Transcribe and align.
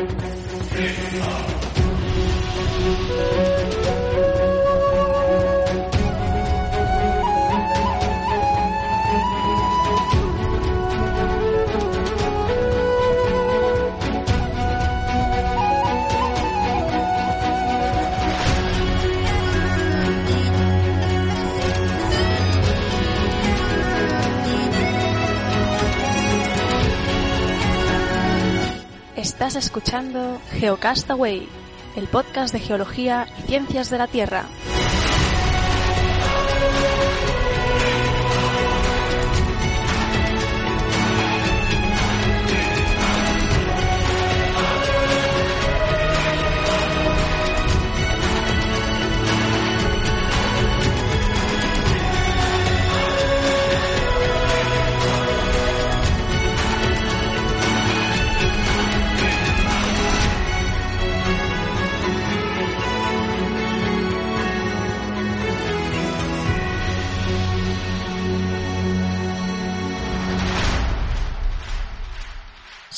Hip-hop. 0.00 1.60
Estás 29.50 29.64
escuchando 29.64 30.40
Geocastaway, 30.52 31.48
el 31.96 32.06
podcast 32.06 32.52
de 32.52 32.60
geología 32.60 33.26
y 33.36 33.48
ciencias 33.48 33.90
de 33.90 33.98
la 33.98 34.06
Tierra. 34.06 34.44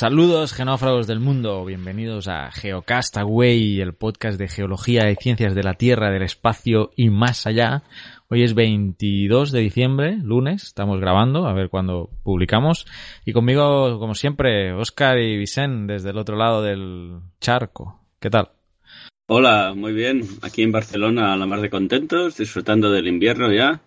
Saludos 0.02 0.52
genófragos 0.52 1.06
del 1.06 1.20
mundo, 1.20 1.64
bienvenidos 1.64 2.26
a 2.26 2.50
Geocastaway, 2.50 3.80
el 3.80 3.94
podcast 3.94 4.36
de 4.36 4.48
geología 4.48 5.08
y 5.08 5.14
ciencias 5.14 5.54
de 5.54 5.62
la 5.62 5.74
Tierra, 5.74 6.10
del 6.10 6.24
espacio 6.24 6.90
y 6.96 7.08
más 7.08 7.46
allá. 7.46 7.84
Hoy 8.26 8.42
es 8.42 8.54
22 8.54 9.52
de 9.52 9.60
diciembre, 9.60 10.18
lunes, 10.20 10.64
estamos 10.64 10.98
grabando, 10.98 11.46
a 11.46 11.52
ver 11.52 11.68
cuándo 11.68 12.10
publicamos. 12.24 12.84
Y 13.24 13.32
conmigo, 13.32 14.00
como 14.00 14.16
siempre, 14.16 14.72
Oscar 14.72 15.20
y 15.20 15.36
Vicente 15.36 15.92
desde 15.92 16.10
el 16.10 16.18
otro 16.18 16.36
lado 16.36 16.62
del 16.62 17.20
charco. 17.40 18.00
¿Qué 18.18 18.28
tal? 18.28 18.48
Hola, 19.28 19.72
muy 19.76 19.92
bien. 19.92 20.22
Aquí 20.42 20.64
en 20.64 20.72
Barcelona, 20.72 21.32
a 21.32 21.36
la 21.36 21.46
mar 21.46 21.60
de 21.60 21.70
contentos, 21.70 22.36
disfrutando 22.36 22.90
del 22.90 23.06
invierno 23.06 23.52
ya 23.52 23.80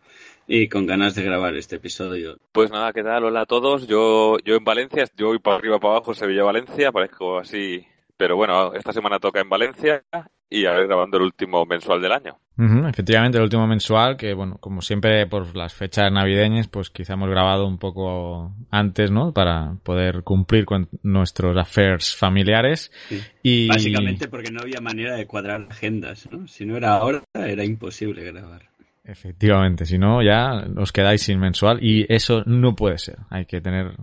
y 0.47 0.67
con 0.67 0.85
ganas 0.85 1.15
de 1.15 1.23
grabar 1.23 1.55
este 1.55 1.77
episodio. 1.77 2.37
Pues 2.51 2.71
nada, 2.71 2.93
¿qué 2.93 3.03
tal? 3.03 3.23
Hola 3.25 3.41
a 3.41 3.45
todos. 3.45 3.87
Yo, 3.87 4.37
yo 4.39 4.55
en 4.55 4.63
Valencia, 4.63 5.05
yo 5.15 5.27
voy 5.27 5.39
para 5.39 5.57
arriba, 5.57 5.79
para 5.79 5.95
abajo, 5.95 6.13
Sevilla-Valencia, 6.13 6.91
parezco 6.91 7.39
así. 7.39 7.85
Pero 8.17 8.35
bueno, 8.35 8.73
esta 8.73 8.93
semana 8.93 9.19
toca 9.19 9.41
en 9.41 9.49
Valencia 9.49 10.03
y 10.49 10.65
a 10.65 10.71
ver 10.71 10.87
grabando 10.87 11.17
el 11.17 11.23
último 11.23 11.65
mensual 11.65 12.01
del 12.01 12.13
año. 12.13 12.37
efectivamente, 12.87 13.37
el 13.37 13.43
último 13.43 13.67
mensual, 13.67 14.15
que 14.15 14.33
bueno, 14.33 14.57
como 14.59 14.81
siempre 14.81 15.27
por 15.27 15.55
las 15.55 15.73
fechas 15.73 16.09
navideñas, 16.11 16.69
pues 16.69 16.89
quizá 16.89 17.13
hemos 17.13 17.29
grabado 17.29 17.67
un 17.67 17.77
poco 17.77 18.53
antes, 18.71 19.11
¿no? 19.11 19.33
Para 19.33 19.75
poder 19.83 20.23
cumplir 20.23 20.65
con 20.65 20.87
nuestros 21.03 21.57
affairs 21.57 22.15
familiares. 22.15 22.91
Y... 23.43 23.67
Básicamente 23.67 24.29
porque 24.29 24.51
no 24.51 24.61
había 24.61 24.79
manera 24.79 25.15
de 25.15 25.27
cuadrar 25.27 25.67
agendas, 25.69 26.29
¿no? 26.31 26.47
Si 26.47 26.65
no 26.65 26.77
era 26.77 26.95
ahora, 26.95 27.23
era 27.33 27.65
imposible 27.65 28.23
grabar. 28.23 28.74
Efectivamente, 29.05 29.85
si 29.85 29.97
no 29.97 30.23
ya 30.23 30.65
os 30.77 30.91
quedáis 30.91 31.21
sin 31.21 31.39
mensual 31.39 31.77
y 31.81 32.05
eso 32.13 32.43
no 32.45 32.75
puede 32.75 32.97
ser. 32.97 33.17
Hay 33.29 33.45
que 33.45 33.61
tener 33.61 33.95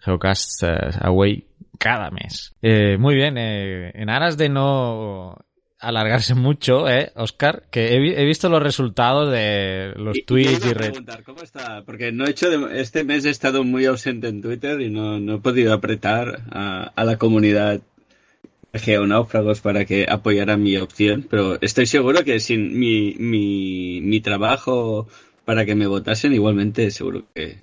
Geocast 0.00 0.62
eh, 0.64 0.90
Away 1.00 1.46
cada 1.78 2.10
mes. 2.10 2.54
Eh, 2.60 2.96
muy 2.98 3.14
bien, 3.14 3.36
eh, 3.38 3.92
en 3.94 4.10
aras 4.10 4.36
de 4.36 4.48
no 4.48 5.36
alargarse 5.80 6.34
mucho, 6.34 6.88
¿eh, 6.88 7.12
Oscar? 7.14 7.64
Que 7.70 7.94
he, 7.94 8.24
visto 8.24 8.48
los 8.48 8.62
resultados 8.62 9.30
de 9.30 9.92
los 9.96 10.18
tweets 10.26 10.66
y, 10.66 10.74
preguntar, 10.74 11.22
¿Cómo 11.22 11.42
está? 11.42 11.82
Porque 11.84 12.10
no 12.10 12.26
he 12.26 12.30
hecho 12.30 12.68
este 12.68 13.04
mes 13.04 13.24
he 13.24 13.30
estado 13.30 13.62
muy 13.62 13.84
ausente 13.84 14.28
en 14.28 14.42
Twitter 14.42 14.80
y 14.80 14.90
no, 14.90 15.20
no 15.20 15.36
he 15.36 15.38
podido 15.38 15.72
apretar 15.72 16.42
a, 16.50 16.92
a 16.94 17.04
la 17.04 17.16
comunidad 17.16 17.80
geonáufragos 18.74 19.60
para 19.60 19.84
que 19.84 20.06
apoyara 20.08 20.56
mi 20.56 20.76
opción, 20.76 21.26
pero 21.28 21.58
estoy 21.60 21.86
seguro 21.86 22.24
que 22.24 22.40
sin 22.40 22.78
mi, 22.78 23.14
mi, 23.18 24.00
mi 24.02 24.20
trabajo 24.20 25.08
para 25.44 25.64
que 25.64 25.74
me 25.74 25.86
votasen, 25.86 26.34
igualmente 26.34 26.90
seguro 26.90 27.24
que 27.34 27.58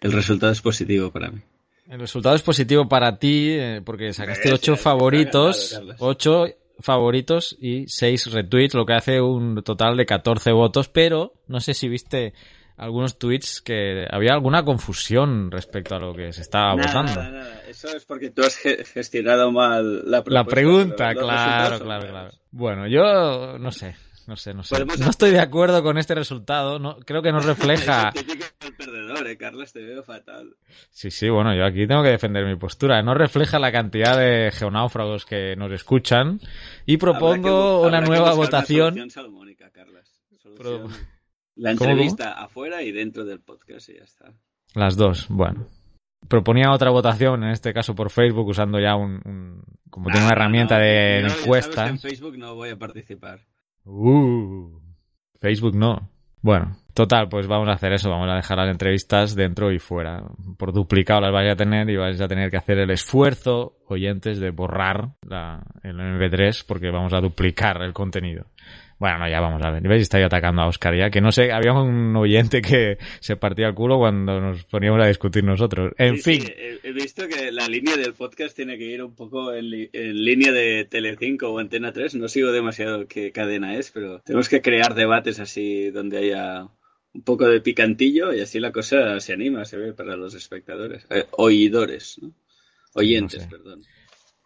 el 0.00 0.12
resultado 0.12 0.52
es 0.52 0.62
positivo 0.62 1.10
para 1.10 1.30
mí. 1.30 1.40
El 1.88 2.00
resultado 2.00 2.36
es 2.36 2.42
positivo 2.42 2.88
para 2.88 3.18
ti 3.18 3.48
eh, 3.50 3.82
porque 3.84 4.12
sacaste 4.12 4.52
ocho 4.52 4.76
favoritos, 4.76 5.80
ocho 5.98 6.46
favoritos 6.80 7.56
y 7.60 7.86
seis 7.88 8.30
retweets, 8.30 8.74
lo 8.74 8.86
que 8.86 8.92
hace 8.92 9.20
un 9.20 9.62
total 9.62 9.96
de 9.96 10.06
14 10.06 10.52
votos, 10.52 10.88
pero 10.88 11.32
no 11.46 11.60
sé 11.60 11.74
si 11.74 11.88
viste 11.88 12.34
algunos 12.78 13.18
tweets 13.18 13.60
que 13.60 14.06
había 14.08 14.32
alguna 14.32 14.64
confusión 14.64 15.50
respecto 15.50 15.96
a 15.96 15.98
lo 15.98 16.14
que 16.14 16.32
se 16.32 16.42
estaba 16.42 16.74
votando. 16.74 17.20
Eso 17.68 17.88
es 17.88 18.04
porque 18.04 18.30
tú 18.30 18.42
has 18.42 18.56
gestionado 18.56 19.50
mal 19.50 20.08
la, 20.08 20.22
la 20.26 20.44
pregunta. 20.44 21.12
claro, 21.14 21.80
claro, 21.80 22.08
claro. 22.08 22.30
Bueno, 22.50 22.86
yo 22.86 23.58
no 23.58 23.72
sé. 23.72 23.96
No 24.28 24.36
sé, 24.36 24.52
no 24.52 24.62
sé. 24.62 24.84
No 24.84 25.08
estoy 25.08 25.30
de 25.30 25.40
acuerdo 25.40 25.82
con 25.82 25.96
este 25.96 26.14
resultado. 26.14 26.78
No, 26.78 26.98
creo 26.98 27.22
que 27.22 27.32
no 27.32 27.40
refleja. 27.40 28.12
perdedor, 28.76 29.26
¿eh, 29.26 29.38
Carlos? 29.38 29.72
Te 29.72 29.82
veo 29.82 30.02
fatal. 30.02 30.54
Sí, 30.90 31.10
sí, 31.10 31.30
bueno, 31.30 31.56
yo 31.56 31.64
aquí 31.64 31.86
tengo 31.86 32.02
que 32.02 32.10
defender 32.10 32.44
mi 32.44 32.56
postura. 32.56 33.02
No 33.02 33.14
refleja 33.14 33.58
la 33.58 33.72
cantidad 33.72 34.18
de 34.18 34.50
geonáufragos 34.52 35.24
que 35.24 35.56
nos 35.56 35.72
escuchan. 35.72 36.40
Y 36.84 36.98
propongo 36.98 37.80
una 37.86 38.02
nueva 38.02 38.34
votación. 38.34 39.00
Una 39.00 39.08
salomónica, 39.08 39.70
la 41.58 41.72
entrevista 41.72 42.32
afuera 42.32 42.82
y 42.82 42.92
dentro 42.92 43.24
del 43.24 43.40
podcast 43.40 43.88
y 43.90 43.94
ya 43.94 44.04
está. 44.04 44.32
Las 44.74 44.96
dos, 44.96 45.26
bueno. 45.28 45.66
Proponía 46.26 46.72
otra 46.72 46.90
votación, 46.90 47.44
en 47.44 47.50
este 47.50 47.72
caso 47.72 47.94
por 47.94 48.10
Facebook, 48.10 48.48
usando 48.48 48.80
ya 48.80 48.96
un... 48.96 49.62
como 49.90 50.06
tiene 50.06 50.26
una 50.26 50.30
ah, 50.30 50.36
herramienta 50.36 50.78
de 50.78 51.20
encuesta. 51.20 51.88
en 51.88 51.98
Facebook 51.98 52.36
no 52.36 52.54
voy 52.54 52.70
a 52.70 52.76
participar. 52.76 53.40
Uh, 53.84 54.80
Facebook 55.40 55.74
no. 55.74 56.10
Bueno, 56.40 56.76
total, 56.94 57.28
pues 57.28 57.46
vamos 57.46 57.68
a 57.68 57.72
hacer 57.72 57.92
eso, 57.92 58.10
vamos 58.10 58.28
a 58.30 58.36
dejar 58.36 58.58
las 58.58 58.70
entrevistas 58.70 59.34
dentro 59.34 59.72
y 59.72 59.78
fuera. 59.78 60.22
Por 60.56 60.72
duplicado 60.72 61.20
las 61.20 61.32
vais 61.32 61.52
a 61.52 61.56
tener 61.56 61.88
y 61.90 61.96
vais 61.96 62.20
a 62.20 62.28
tener 62.28 62.50
que 62.50 62.56
hacer 62.56 62.78
el 62.78 62.90
esfuerzo, 62.90 63.76
oyentes, 63.88 64.38
de 64.38 64.50
borrar 64.50 65.14
la, 65.22 65.64
el 65.82 65.96
MP3 65.96 66.64
porque 66.66 66.90
vamos 66.90 67.12
a 67.12 67.20
duplicar 67.20 67.82
el 67.82 67.92
contenido. 67.92 68.46
Bueno, 68.98 69.18
no, 69.18 69.28
ya 69.28 69.40
vamos 69.40 69.62
a 69.62 69.70
ver. 69.70 69.82
¿Veis? 69.86 70.02
Está 70.02 70.24
atacando 70.24 70.62
a 70.62 70.66
Oscar 70.66 70.96
ya. 70.96 71.10
Que 71.10 71.20
no 71.20 71.30
sé, 71.30 71.52
había 71.52 71.72
un 71.72 72.16
oyente 72.16 72.60
que 72.60 72.98
se 73.20 73.36
partía 73.36 73.68
el 73.68 73.74
culo 73.74 73.98
cuando 73.98 74.40
nos 74.40 74.64
poníamos 74.64 75.00
a 75.02 75.06
discutir 75.06 75.44
nosotros. 75.44 75.92
En 75.98 76.18
fin. 76.18 76.42
he 76.82 76.92
visto 76.92 77.28
que 77.28 77.52
la 77.52 77.68
línea 77.68 77.96
del 77.96 78.14
podcast 78.14 78.56
tiene 78.56 78.76
que 78.76 78.84
ir 78.84 79.02
un 79.02 79.14
poco 79.14 79.52
en, 79.52 79.70
línea 79.70 80.50
de 80.50 80.84
Telecinco 80.84 81.48
o 81.48 81.58
Antena 81.60 81.92
3. 81.92 82.16
No 82.16 82.28
sigo 82.28 82.50
demasiado 82.50 83.06
qué 83.06 83.30
cadena 83.30 83.76
es, 83.76 83.92
pero 83.92 84.20
tenemos 84.20 84.48
que 84.48 84.62
crear 84.62 84.94
debates 84.94 85.38
así 85.38 85.90
donde 85.90 86.18
haya 86.18 86.68
un 87.12 87.22
poco 87.22 87.46
de 87.46 87.60
picantillo 87.60 88.32
y 88.32 88.40
así 88.40 88.58
la 88.58 88.72
cosa 88.72 89.20
se 89.20 89.32
anima, 89.32 89.64
se 89.64 89.76
ve 89.76 89.92
para 89.92 90.16
los 90.16 90.34
espectadores. 90.34 91.06
Eh, 91.10 91.24
oidores, 91.32 92.18
¿no? 92.20 92.32
Oyentes, 92.94 93.46
perdón. 93.46 93.84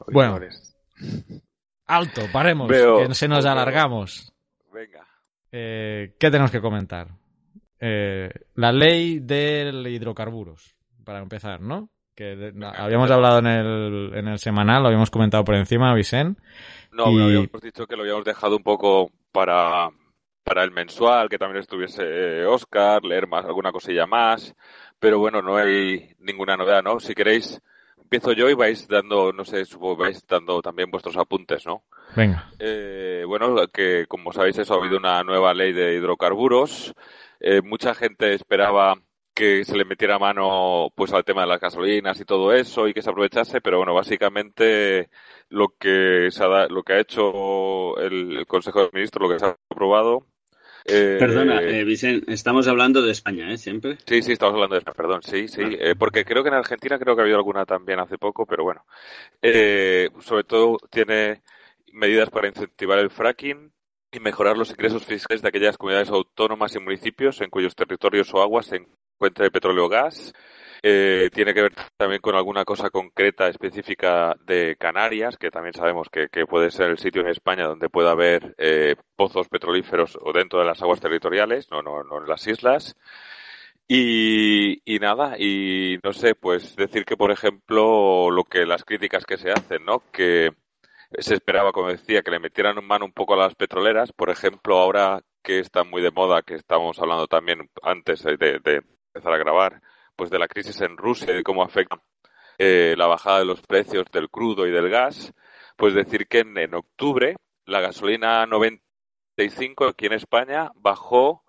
Bueno. 0.09 0.41
Alto, 1.87 2.23
paremos, 2.33 2.71
que 2.71 3.15
se 3.15 3.29
nos 3.29 3.45
alargamos. 3.45 4.32
Venga. 4.83 5.07
Eh, 5.53 6.17
¿Qué 6.19 6.29
tenemos 6.29 6.51
que 6.51 6.61
comentar? 6.61 7.07
Eh, 7.79 8.29
la 8.57 8.73
ley 8.73 9.21
del 9.21 9.87
hidrocarburos, 9.87 10.75
para 11.05 11.21
empezar, 11.21 11.61
¿no? 11.61 11.89
Que 12.17 12.53
habíamos 12.77 13.09
hablado 13.13 13.39
en 13.39 13.47
el, 13.47 14.11
en 14.15 14.27
el 14.27 14.39
semanal, 14.41 14.83
lo 14.83 14.89
habíamos 14.89 15.11
comentado 15.11 15.45
por 15.45 15.55
encima, 15.55 15.95
Vicen. 15.95 16.37
No, 16.91 17.05
habíamos 17.05 17.61
dicho 17.63 17.87
que 17.87 17.95
lo 17.95 18.03
habíamos 18.03 18.25
dejado 18.25 18.57
un 18.57 18.65
poco 18.65 19.13
para, 19.31 19.89
para 20.43 20.65
el 20.65 20.73
mensual, 20.73 21.29
que 21.29 21.39
también 21.39 21.61
estuviese 21.61 22.45
Oscar, 22.45 23.05
leer 23.05 23.29
más, 23.29 23.45
alguna 23.45 23.71
cosilla 23.71 24.07
más. 24.07 24.53
Pero 24.99 25.21
bueno, 25.21 25.43
no 25.43 25.57
hay 25.57 26.13
ninguna 26.19 26.57
novedad, 26.57 26.83
¿no? 26.83 26.99
Si 26.99 27.15
queréis, 27.15 27.63
empiezo 28.13 28.33
yo 28.33 28.51
y 28.51 28.55
vais 28.55 28.87
dando, 28.89 29.33
no 29.33 29.43
sé, 29.43 29.65
supongo 29.65 29.97
vais 29.97 30.27
dando 30.27 30.61
también 30.61 30.91
vuestros 30.91 31.17
apuntes, 31.17 31.65
¿no? 31.65 31.85
Venga. 32.15 32.51
Eh, 32.59 33.25
bueno, 33.27 33.57
que 33.69 34.05
como 34.07 34.33
sabéis, 34.33 34.59
eso 34.59 34.75
ha 34.75 34.77
habido 34.77 34.99
una 34.99 35.23
nueva 35.23 35.55
ley 35.55 35.73
de 35.73 35.95
hidrocarburos. 35.95 36.93
Eh, 37.41 37.63
mucha 37.63 37.95
gente 37.95 38.35
esperaba 38.35 38.97
que 39.35 39.65
se 39.65 39.79
le 39.79 39.87
metiera 39.87 40.19
mano 40.19 40.91
pues 40.95 41.15
al 41.15 41.25
tema 41.25 41.41
de 41.41 41.47
las 41.47 41.61
gasolinas 41.61 42.21
y 42.21 42.27
todo 42.27 42.53
eso 42.53 42.87
y 42.87 42.93
que 42.93 43.01
se 43.01 43.09
aprovechase, 43.09 43.63
pero 43.63 43.79
bueno, 43.79 43.95
básicamente 43.95 45.09
lo 45.49 45.69
que 45.79 46.29
se 46.31 46.45
ha, 46.45 46.67
lo 46.67 46.83
que 46.83 46.93
ha 46.93 47.01
hecho 47.01 47.97
el, 47.97 48.45
Consejo 48.47 48.81
de 48.81 48.91
Ministros, 48.93 49.27
lo 49.27 49.33
que 49.33 49.39
se 49.39 49.47
ha 49.47 49.57
aprobado 49.71 50.27
eh, 50.85 51.17
Perdona, 51.19 51.63
eh, 51.63 51.85
Vicente, 51.85 52.33
estamos 52.33 52.67
hablando 52.69 53.03
de 53.03 53.13
España, 53.13 53.53
¿eh? 53.53 53.59
Siempre. 53.59 53.99
Sí, 54.07 54.23
sí, 54.23 54.33
estamos 54.33 54.55
hablando 54.55 54.75
de 54.75 54.81
España, 54.81 54.97
perdón, 54.97 55.23
sí, 55.23 55.49
sí. 55.49 55.63
Eh, 55.63 55.95
porque 55.99 56.25
creo 56.25 56.43
que 56.43 56.49
en 56.49 56.57
Argentina 56.57 56.99
creo 56.99 57.15
que 57.15 57.23
ha 57.23 57.25
habido 57.25 57.39
alguna 57.39 57.65
también 57.65 58.01
hace 58.01 58.19
poco, 58.19 58.47
pero 58.47 58.65
bueno. 58.65 58.85
Eh, 59.41 60.11
sobre 60.21 60.45
todo 60.45 60.79
tiene 60.91 61.43
medidas 61.93 62.31
para 62.31 62.49
incentivar 62.49 62.99
el 62.99 63.11
fracking 63.11 63.73
y 64.11 64.21
mejorar 64.21 64.57
los 64.57 64.71
ingresos 64.71 65.05
fiscales 65.05 65.43
de 65.43 65.49
aquellas 65.49 65.79
comunidades 65.79 66.11
autónomas 66.11 66.75
y 66.75 66.81
municipios 66.81 67.41
en 67.41 67.51
cuyos 67.51 67.75
territorios 67.75 68.33
o 68.35 68.43
aguas 68.43 68.67
se 68.67 68.77
encuentra 68.77 69.45
el 69.45 69.53
petróleo 69.53 69.87
o 69.87 69.89
gas. 69.89 70.33
Eh, 70.85 71.31
tiene 71.33 71.55
que 71.55 71.63
ver 71.63 71.75
también 71.97 72.21
con 72.21 72.35
alguna 72.35 72.65
cosa 72.65 72.91
concreta, 72.91 73.47
específica 73.47 74.35
de 74.45 74.77
Canarias, 74.77 75.37
que 75.37 75.53
también 75.53 75.75
sabemos 75.75 76.09
que, 76.11 76.29
puede 76.47 76.73
ser 76.73 76.91
el 76.91 76.99
sitio 76.99 77.23
en 77.23 77.29
España 77.29 77.67
donde 77.69 77.89
pueda 77.89 78.11
haber 78.11 78.55
eh, 78.59 78.97
pozos 79.15 79.49
petrolíferos 79.49 80.19
o 80.21 80.33
dentro 80.33 80.59
de 80.59 80.65
las 80.67 80.83
aguas 80.83 81.01
territoriales, 81.01 81.71
no, 81.71 81.83
no, 81.83 82.03
no 82.03 82.19
en 82.19 82.29
las 82.29 82.47
islas. 82.49 82.97
Y, 83.87 84.83
y, 84.85 84.99
nada, 84.99 85.37
y 85.39 85.99
no 86.03 86.13
sé, 86.13 86.35
pues 86.35 86.75
decir 86.77 87.05
que, 87.05 87.17
por 87.17 87.31
ejemplo, 87.31 88.31
lo 88.31 88.45
que 88.45 88.67
las 88.67 88.85
críticas 88.85 89.25
que 89.25 89.37
se 89.39 89.53
hacen, 89.53 89.85
¿no? 89.85 90.03
Que 90.13 90.53
se 91.19 91.35
esperaba, 91.35 91.73
como 91.73 91.89
decía, 91.89 92.23
que 92.23 92.31
le 92.31 92.41
metieran 92.41 92.85
mano 92.85 93.05
un 93.05 93.13
poco 93.13 93.35
a 93.35 93.37
las 93.37 93.55
petroleras. 93.55 94.13
Por 94.13 94.31
ejemplo, 94.31 94.79
ahora 94.79 95.23
que 95.43 95.59
está 95.61 95.85
muy 95.85 96.03
de 96.03 96.11
moda, 96.11 96.43
que 96.43 96.55
estamos 96.55 96.99
hablando 97.01 97.29
también 97.29 97.71
antes 97.83 98.23
de 98.25 98.61
empezar 99.15 99.33
a 99.35 99.39
grabar, 99.39 99.83
pues 100.17 100.31
de 100.31 100.39
la 100.39 100.49
crisis 100.49 100.81
en 100.81 100.97
Rusia 100.97 101.33
y 101.33 101.37
de 101.37 101.43
cómo 101.43 101.63
afecta 101.63 102.01
eh, 102.59 102.95
la 102.97 103.07
bajada 103.07 103.41
de 103.41 103.45
los 103.45 103.61
precios 103.63 104.05
del 104.13 104.29
crudo 104.29 104.67
y 104.67 104.71
del 104.71 104.89
gas, 104.89 105.33
pues 105.77 105.95
decir 105.95 106.29
que 106.29 106.41
en, 106.41 106.75
octubre 106.75 107.37
la 107.65 107.81
gasolina 107.81 108.47
95 108.47 109.87
aquí 109.87 110.07
en 110.07 110.13
España 110.13 110.71
bajó 110.75 111.43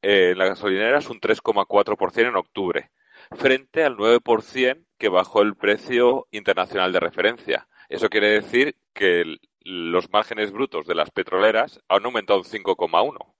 eh, 0.00 0.30
en 0.30 0.38
las 0.38 0.50
gasolineras 0.50 1.10
un 1.10 1.20
3,4% 1.20 2.28
en 2.28 2.36
octubre, 2.36 2.90
frente 3.32 3.84
al 3.84 3.96
9% 3.96 4.84
que 4.96 5.08
bajó 5.08 5.42
el 5.42 5.56
precio 5.56 6.28
internacional 6.30 6.92
de 6.92 7.00
referencia. 7.00 7.68
Eso 7.88 8.08
quiere 8.08 8.30
decir 8.30 8.76
que 8.92 9.36
los 9.60 10.10
márgenes 10.10 10.52
brutos 10.52 10.86
de 10.86 10.94
las 10.94 11.10
petroleras 11.10 11.80
han 11.88 12.04
aumentado 12.04 12.38
un 12.38 12.44
5,1%. 12.44 13.34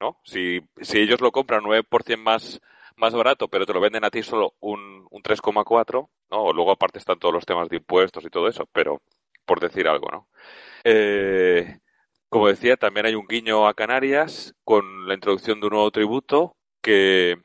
¿no? 0.00 0.20
Si, 0.24 0.60
si 0.80 0.98
ellos 0.98 1.20
lo 1.20 1.32
compran 1.32 1.64
9% 1.64 2.18
más 2.18 2.60
más 2.96 3.14
barato, 3.14 3.48
pero 3.48 3.66
te 3.66 3.72
lo 3.72 3.80
venden 3.80 4.04
a 4.04 4.10
ti 4.10 4.22
solo 4.22 4.54
un, 4.60 5.06
un 5.10 5.22
3,4, 5.22 6.08
¿no? 6.30 6.52
Luego 6.52 6.72
aparte 6.72 6.98
están 6.98 7.18
todos 7.18 7.34
los 7.34 7.46
temas 7.46 7.68
de 7.68 7.76
impuestos 7.76 8.24
y 8.24 8.30
todo 8.30 8.48
eso, 8.48 8.66
pero 8.72 9.02
por 9.44 9.60
decir 9.60 9.88
algo, 9.88 10.08
¿no? 10.10 10.28
Eh, 10.84 11.78
como 12.28 12.48
decía, 12.48 12.76
también 12.76 13.06
hay 13.06 13.14
un 13.14 13.26
guiño 13.26 13.66
a 13.68 13.74
Canarias 13.74 14.54
con 14.64 15.06
la 15.08 15.14
introducción 15.14 15.60
de 15.60 15.66
un 15.66 15.72
nuevo 15.74 15.90
tributo 15.90 16.56
que, 16.82 17.36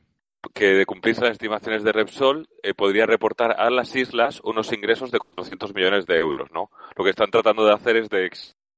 que 0.54 0.74
de 0.74 0.86
cumplirse 0.86 1.22
las 1.22 1.32
estimaciones 1.32 1.84
de 1.84 1.92
Repsol, 1.92 2.48
eh, 2.62 2.74
podría 2.74 3.06
reportar 3.06 3.58
a 3.58 3.70
las 3.70 3.94
islas 3.94 4.40
unos 4.44 4.72
ingresos 4.72 5.10
de 5.10 5.18
400 5.18 5.74
millones 5.74 6.06
de 6.06 6.18
euros, 6.18 6.50
¿no? 6.52 6.70
Lo 6.96 7.04
que 7.04 7.10
están 7.10 7.30
tratando 7.30 7.64
de 7.64 7.72
hacer 7.72 7.96
es 7.96 8.08
de, 8.10 8.30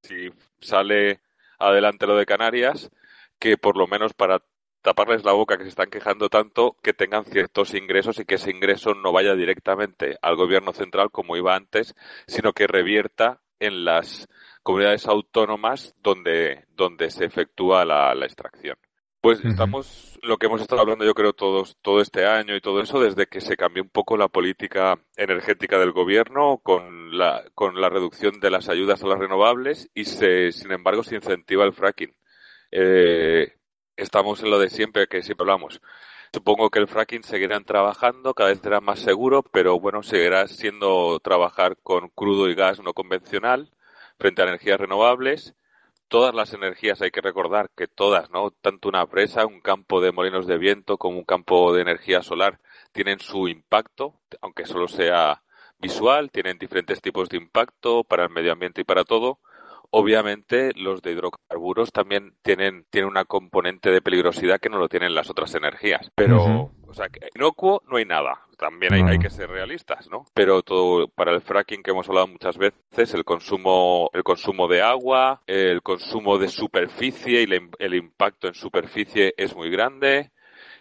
si 0.03 0.31
sale 0.61 1.21
adelante 1.59 2.07
lo 2.07 2.17
de 2.17 2.27
Canarias, 2.27 2.91
que 3.39 3.57
por 3.57 3.77
lo 3.77 3.87
menos 3.87 4.13
para 4.15 4.43
taparles 4.85 5.25
la 5.25 5.33
boca 5.33 5.57
que 5.57 5.65
se 5.65 5.71
están 5.71 5.89
quejando 5.89 6.29
tanto, 6.29 6.77
que 6.83 6.93
tengan 6.93 7.25
ciertos 7.25 7.75
ingresos 7.75 8.21
y 8.21 8.27
que 8.27 8.35
ese 8.35 8.51
ingreso 8.51 8.95
no 8.95 9.13
vaya 9.13 9.35
directamente 9.35 10.19
al 10.21 10.37
gobierno 10.37 10.75
central 10.75 11.11
como 11.11 11.37
iba 11.37 11.57
antes, 11.57 11.95
sino 12.27 12.53
que 12.53 12.67
revierta 12.67 13.41
en 13.59 13.87
las 13.87 14.29
comunidades 14.63 15.07
autónomas 15.07 15.95
donde, 16.03 16.67
donde 16.69 17.11
se 17.11 17.25
efectúa 17.25 17.87
la, 17.87 18.13
extracción. 18.27 18.77
Pues 19.23 19.43
estamos, 19.43 20.19
lo 20.23 20.37
que 20.37 20.47
hemos 20.47 20.61
estado 20.61 20.83
hablando 20.83 21.07
yo 21.07 21.15
creo 21.15 21.33
todos, 21.33 21.79
todo 21.81 22.03
este 22.03 22.27
año 22.27 22.55
y 22.55 22.61
todo 22.61 22.83
eso, 22.83 23.01
desde 23.01 23.27
que 23.27 23.41
se 23.41 23.57
cambió 23.57 23.83
un 23.83 23.89
poco 23.89 24.19
la 24.19 24.29
política 24.29 24.99
energética 25.17 25.79
del 25.79 25.93
gobierno 25.93 26.59
con 26.63 27.17
la, 27.17 27.43
con 27.55 27.81
la 27.81 27.89
reducción 27.89 28.39
de 28.39 28.51
las 28.51 28.69
ayudas 28.69 29.03
a 29.03 29.07
las 29.07 29.19
renovables 29.19 29.89
y 29.95 30.05
se, 30.05 30.53
sin 30.53 30.73
embargo 30.73 31.03
se 31.03 31.15
incentiva 31.15 31.65
el 31.65 31.73
fracking. 31.73 32.15
Eh, 32.71 33.55
estamos 33.97 34.43
en 34.43 34.51
lo 34.51 34.59
de 34.59 34.71
siempre, 34.71 35.07
que 35.07 35.23
siempre 35.23 35.45
hablamos. 35.45 35.81
Supongo 36.33 36.71
que 36.71 36.81
el 36.81 36.89
fracking 36.89 37.23
seguirán 37.23 37.65
trabajando, 37.65 38.35
cada 38.35 38.51
vez 38.51 38.61
será 38.61 38.81
más 38.81 38.99
seguro, 38.99 39.43
pero 39.43 39.79
bueno, 39.79 40.03
seguirá 40.03 40.49
siendo 40.49 41.21
trabajar 41.21 41.77
con 41.83 42.09
crudo 42.09 42.49
y 42.49 42.55
gas 42.57 42.81
no 42.81 42.93
convencional 42.93 43.71
frente 44.19 44.43
a 44.43 44.47
energías 44.47 44.81
renovables. 44.81 45.55
Todas 46.09 46.35
las 46.35 46.53
energías 46.53 47.01
hay 47.03 47.11
que 47.13 47.21
recordar 47.21 47.71
que 47.77 47.87
todas, 47.87 48.31
¿no? 48.31 48.51
Tanto 48.51 48.89
una 48.89 49.07
presa, 49.07 49.47
un 49.47 49.61
campo 49.61 50.01
de 50.01 50.13
molinos 50.13 50.47
de 50.47 50.59
viento 50.59 50.99
como 50.99 51.19
un 51.19 51.25
campo 51.25 51.73
de 51.73 51.83
energía 51.83 52.23
solar 52.23 52.61
tienen 52.93 53.21
su 53.21 53.49
impacto, 53.49 54.21
aunque 54.41 54.67
solo 54.67 54.89
sea 54.89 55.43
visual, 55.79 56.31
tienen 56.31 56.59
diferentes 56.59 57.01
tipos 57.01 57.29
de 57.29 57.37
impacto 57.37 58.05
para 58.05 58.25
el 58.25 58.31
medio 58.31 58.53
ambiente 58.53 58.81
y 58.81 58.85
para 58.85 59.05
todo 59.05 59.39
Obviamente, 59.91 60.73
los 60.77 61.03
de 61.03 61.13
hidrocarburos 61.13 61.93
también 61.93 62.35
tienen, 62.43 62.85
tienen 62.91 63.11
una 63.11 63.25
componente 63.25 63.91
de 63.91 64.03
peligrosidad 64.03 64.61
que 64.61 64.69
no 64.69 64.79
lo 64.79 64.89
tienen 64.89 65.15
las 65.15 65.31
otras 65.31 65.55
energías. 65.55 66.11
Pero, 66.15 66.73
o 66.87 66.95
sea, 66.95 67.09
inocuo 67.35 67.83
no 67.89 67.97
hay 67.97 68.05
nada. 68.05 68.41
También 68.59 68.95
hay, 68.95 69.03
hay, 69.03 69.19
que 69.19 69.31
ser 69.31 69.51
realistas, 69.51 70.09
¿no? 70.09 70.25
Pero 70.33 70.63
todo, 70.63 71.09
para 71.09 71.33
el 71.33 71.43
fracking 71.43 71.83
que 71.83 71.91
hemos 71.91 72.09
hablado 72.09 72.29
muchas 72.29 72.57
veces, 72.57 73.13
el 73.15 73.25
consumo, 73.25 74.11
el 74.13 74.23
consumo 74.23 74.69
de 74.69 74.81
agua, 74.81 75.43
el 75.47 75.83
consumo 75.83 76.39
de 76.39 76.49
superficie 76.49 77.43
y 77.43 77.47
el, 77.79 77.95
impacto 77.95 78.47
en 78.47 78.55
superficie 78.55 79.35
es 79.37 79.57
muy 79.57 79.71
grande. 79.71 80.31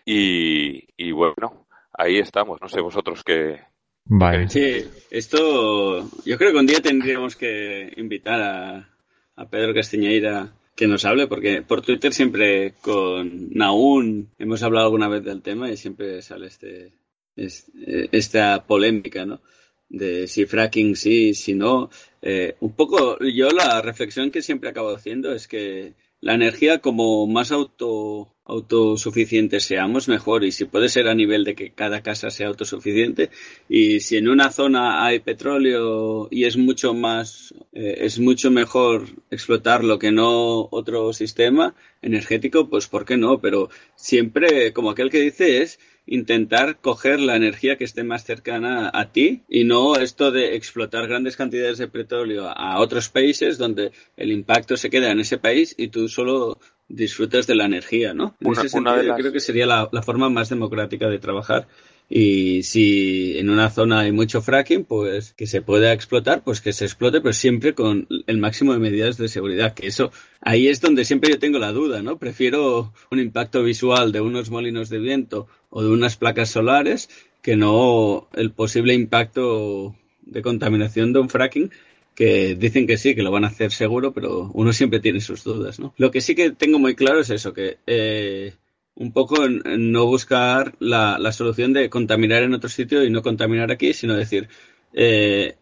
Y, 0.06 0.88
y 0.98 1.12
bueno, 1.12 1.68
ahí 1.94 2.20
estamos. 2.20 2.62
No 2.62 2.70
sé 2.70 2.80
vosotros 2.80 3.24
qué, 3.24 3.62
Vale. 4.06 4.50
Sí, 4.50 4.86
esto 5.10 6.10
yo 6.26 6.38
creo 6.38 6.52
que 6.52 6.58
un 6.58 6.68
día 6.68 6.82
tendríamos 6.82 7.36
que 7.36 7.94
invitar 7.96 8.42
a, 8.42 8.93
a 9.36 9.50
Pedro 9.50 9.74
Castiñeira 9.74 10.54
que 10.76 10.88
nos 10.88 11.06
hable, 11.06 11.28
porque 11.28 11.62
por 11.62 11.82
Twitter 11.82 12.14
siempre 12.14 12.74
con 12.82 13.50
Naún 13.52 14.30
hemos 14.40 14.64
hablado 14.64 14.86
alguna 14.88 15.08
vez 15.08 15.24
del 15.24 15.42
tema 15.42 15.72
y 15.72 15.78
siempre 15.78 16.22
sale 16.22 16.48
este, 16.48 16.94
esta 17.36 18.66
polémica, 18.66 19.26
¿no? 19.26 19.42
De 19.90 20.28
si 20.28 20.46
fracking 20.46 20.96
sí, 20.96 21.36
si 21.36 21.54
no. 21.54 21.92
Eh, 22.22 22.56
un 22.62 22.74
poco, 22.74 23.20
yo 23.20 23.52
la 23.52 23.82
reflexión 23.82 24.32
que 24.32 24.42
siempre 24.42 24.70
acabo 24.70 24.90
haciendo 24.96 25.34
es 25.34 25.48
que 25.48 25.94
la 26.24 26.36
energía 26.36 26.80
como 26.80 27.28
más 27.28 27.52
auto 27.52 28.30
autosuficientes 28.46 29.64
seamos, 29.64 30.08
mejor. 30.08 30.44
Y 30.44 30.52
si 30.52 30.66
puede 30.66 30.90
ser 30.90 31.08
a 31.08 31.16
nivel 31.16 31.44
de 31.44 31.56
que 31.56 31.72
cada 31.72 32.02
casa 32.02 32.30
sea 32.30 32.48
autosuficiente. 32.48 33.30
Y 33.70 34.00
si 34.00 34.18
en 34.18 34.30
una 34.30 34.52
zona 34.52 35.06
hay 35.06 35.20
petróleo 35.20 36.28
y 36.32 36.46
es 36.46 36.58
mucho 36.58 36.94
más, 36.94 37.54
eh, 37.74 37.98
es 38.00 38.20
mucho 38.20 38.52
mejor 38.52 39.08
explotarlo 39.32 40.00
que 40.00 40.12
no 40.12 40.68
otro 40.72 41.14
sistema 41.14 41.76
energético, 42.02 42.70
pues 42.70 42.88
¿por 42.88 43.06
qué 43.06 43.18
no? 43.18 43.40
Pero 43.40 43.70
siempre, 43.96 44.74
como 44.74 44.92
aquel 44.92 45.10
que 45.10 45.22
dice, 45.22 45.62
es 45.62 45.80
intentar 46.06 46.80
coger 46.82 47.20
la 47.20 47.36
energía 47.36 47.78
que 47.78 47.86
esté 47.86 48.04
más 48.04 48.24
cercana 48.24 48.92
a 48.94 49.12
ti 49.12 49.44
y 49.48 49.64
no 49.64 49.96
esto 49.96 50.32
de 50.32 50.56
explotar 50.56 51.08
grandes 51.08 51.38
cantidades 51.38 51.78
de 51.78 51.88
petróleo 51.88 52.50
a 52.50 52.80
otros 52.80 53.10
países 53.10 53.58
donde 53.58 53.92
el 54.18 54.32
impacto 54.32 54.76
se 54.76 54.90
queda 54.90 55.12
en 55.12 55.22
ese 55.22 55.38
país 55.38 55.74
y 55.78 55.88
tú 55.88 56.10
solo 56.10 56.60
disfrutas 56.88 57.48
de 57.48 57.56
la 57.56 57.66
energía, 57.66 58.14
¿no? 58.14 58.36
En 58.40 58.52
ese 58.52 58.70
sentido, 58.70 59.02
yo 59.02 59.16
creo 59.16 59.32
que 59.32 59.40
sería 59.40 59.66
la, 59.66 59.90
forma 60.04 60.30
más 60.30 60.50
democrática 60.50 61.08
de 61.08 61.20
trabajar. 61.20 61.68
Y 62.10 62.64
si 62.64 63.40
en 63.40 63.50
una 63.50 63.70
zona 63.70 64.02
hay 64.02 64.12
mucho 64.12 64.42
fracking, 64.42 64.84
pues 64.84 65.34
que 65.34 65.48
se 65.48 65.62
pueda 65.62 65.94
explotar, 65.94 66.44
pues 66.44 66.62
que 66.62 66.74
se 66.74 66.86
explote, 66.86 67.22
pero 67.22 67.34
siempre 67.34 67.74
con 67.74 68.08
el 68.28 68.38
máximo 68.38 68.74
de 68.74 68.80
medidas 68.80 69.18
de 69.18 69.30
seguridad. 69.30 69.74
Que 69.74 69.88
eso, 69.88 70.12
ahí 70.42 70.68
es 70.68 70.82
donde 70.82 71.06
siempre 71.06 71.32
yo 71.32 71.40
tengo 71.40 71.60
la 71.60 71.72
duda, 71.72 72.04
¿no? 72.04 72.20
Prefiero 72.20 72.94
un 73.10 73.20
impacto 73.20 73.64
visual 73.64 74.12
de 74.12 74.22
unos 74.22 74.52
molinos 74.52 74.90
de 74.90 75.00
viento 75.00 75.48
o 75.76 75.82
de 75.82 75.90
unas 75.90 76.18
placas 76.18 76.50
solares 76.50 77.10
que 77.42 77.56
no 77.56 78.28
el 78.34 78.52
posible 78.52 78.94
impacto 78.94 79.96
de 80.22 80.44
contaminación 80.44 81.14
de 81.14 81.20
un 81.20 81.30
fracking 81.30 81.72
que 82.16 82.54
dicen 82.56 82.86
que 82.86 82.98
sí, 82.98 83.16
que 83.16 83.24
lo 83.24 83.32
van 83.32 83.44
a 83.44 83.48
hacer 83.48 83.72
seguro, 83.72 84.14
pero 84.14 84.52
uno 84.54 84.72
siempre 84.72 85.00
tiene 85.00 85.20
sus 85.20 85.44
dudas, 85.44 85.80
¿no? 85.80 85.96
Lo 85.98 86.12
que 86.12 86.22
sí 86.22 86.36
que 86.36 86.52
tengo 86.52 86.78
muy 86.78 86.94
claro 86.94 87.20
es 87.22 87.32
eso, 87.32 87.54
que 87.54 87.80
eh, 87.88 88.54
un 88.94 89.12
poco 89.12 89.50
no 89.50 90.06
buscar 90.06 90.76
la, 90.80 91.18
la, 91.18 91.32
solución 91.32 91.74
de 91.74 91.90
contaminar 91.90 92.44
en 92.44 92.54
otro 92.54 92.70
sitio 92.70 93.04
y 93.04 93.10
no 93.10 93.24
contaminar 93.24 93.72
aquí, 93.72 93.94
sino 93.94 94.14
decir, 94.14 94.50
eh, 94.94 95.56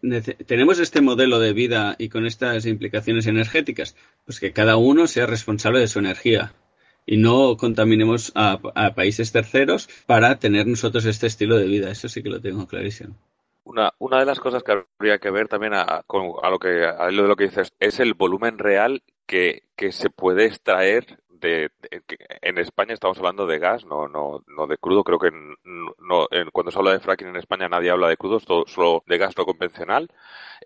tenemos 0.46 0.78
este 0.78 1.00
modelo 1.00 1.40
de 1.40 1.54
vida 1.54 1.96
y 1.98 2.10
con 2.10 2.26
estas 2.26 2.66
implicaciones 2.66 3.26
energéticas, 3.26 3.96
pues 4.26 4.38
que 4.38 4.52
cada 4.52 4.76
uno 4.76 5.06
sea 5.06 5.24
responsable 5.24 5.80
de 5.80 5.88
su 5.88 6.00
energía. 6.00 6.52
Y 7.06 7.16
no 7.16 7.56
contaminemos 7.56 8.32
a, 8.34 8.58
países 8.94 9.32
terceros 9.32 9.88
para 10.06 10.38
tener 10.38 10.66
nosotros 10.66 11.04
este 11.04 11.26
estilo 11.26 11.56
de 11.56 11.66
vida. 11.66 11.90
Eso 11.90 12.08
sí 12.08 12.22
que 12.22 12.30
lo 12.30 12.40
tengo 12.40 12.66
clarísimo. 12.66 13.14
Una, 13.64 13.92
una 13.98 14.18
de 14.18 14.26
las 14.26 14.40
cosas 14.40 14.62
que 14.62 14.72
habría 14.98 15.18
que 15.18 15.30
ver 15.30 15.48
también 15.48 15.74
a, 15.74 15.82
a 15.82 16.50
lo 16.50 16.58
que 16.58 16.84
a 16.84 17.10
lo 17.10 17.22
de 17.22 17.28
lo 17.28 17.36
que 17.36 17.44
dices 17.44 17.72
es 17.78 18.00
el 18.00 18.14
volumen 18.14 18.58
real 18.58 19.02
que, 19.32 19.62
que 19.76 19.92
se 19.92 20.10
puede 20.10 20.44
extraer 20.44 21.18
en 21.40 22.58
España 22.58 22.92
estamos 22.92 23.16
hablando 23.16 23.46
de 23.46 23.58
gas, 23.58 23.86
no, 23.86 24.06
no, 24.06 24.44
no 24.46 24.66
de 24.66 24.76
crudo. 24.76 25.02
Creo 25.02 25.18
que 25.18 25.30
no, 25.32 26.28
cuando 26.52 26.70
se 26.70 26.78
habla 26.78 26.92
de 26.92 27.00
fracking 27.00 27.28
en 27.28 27.36
España 27.36 27.66
nadie 27.66 27.90
habla 27.90 28.08
de 28.08 28.18
crudo, 28.18 28.40
solo 28.40 29.02
de 29.06 29.18
gas 29.18 29.34
no 29.38 29.46
convencional. 29.46 30.08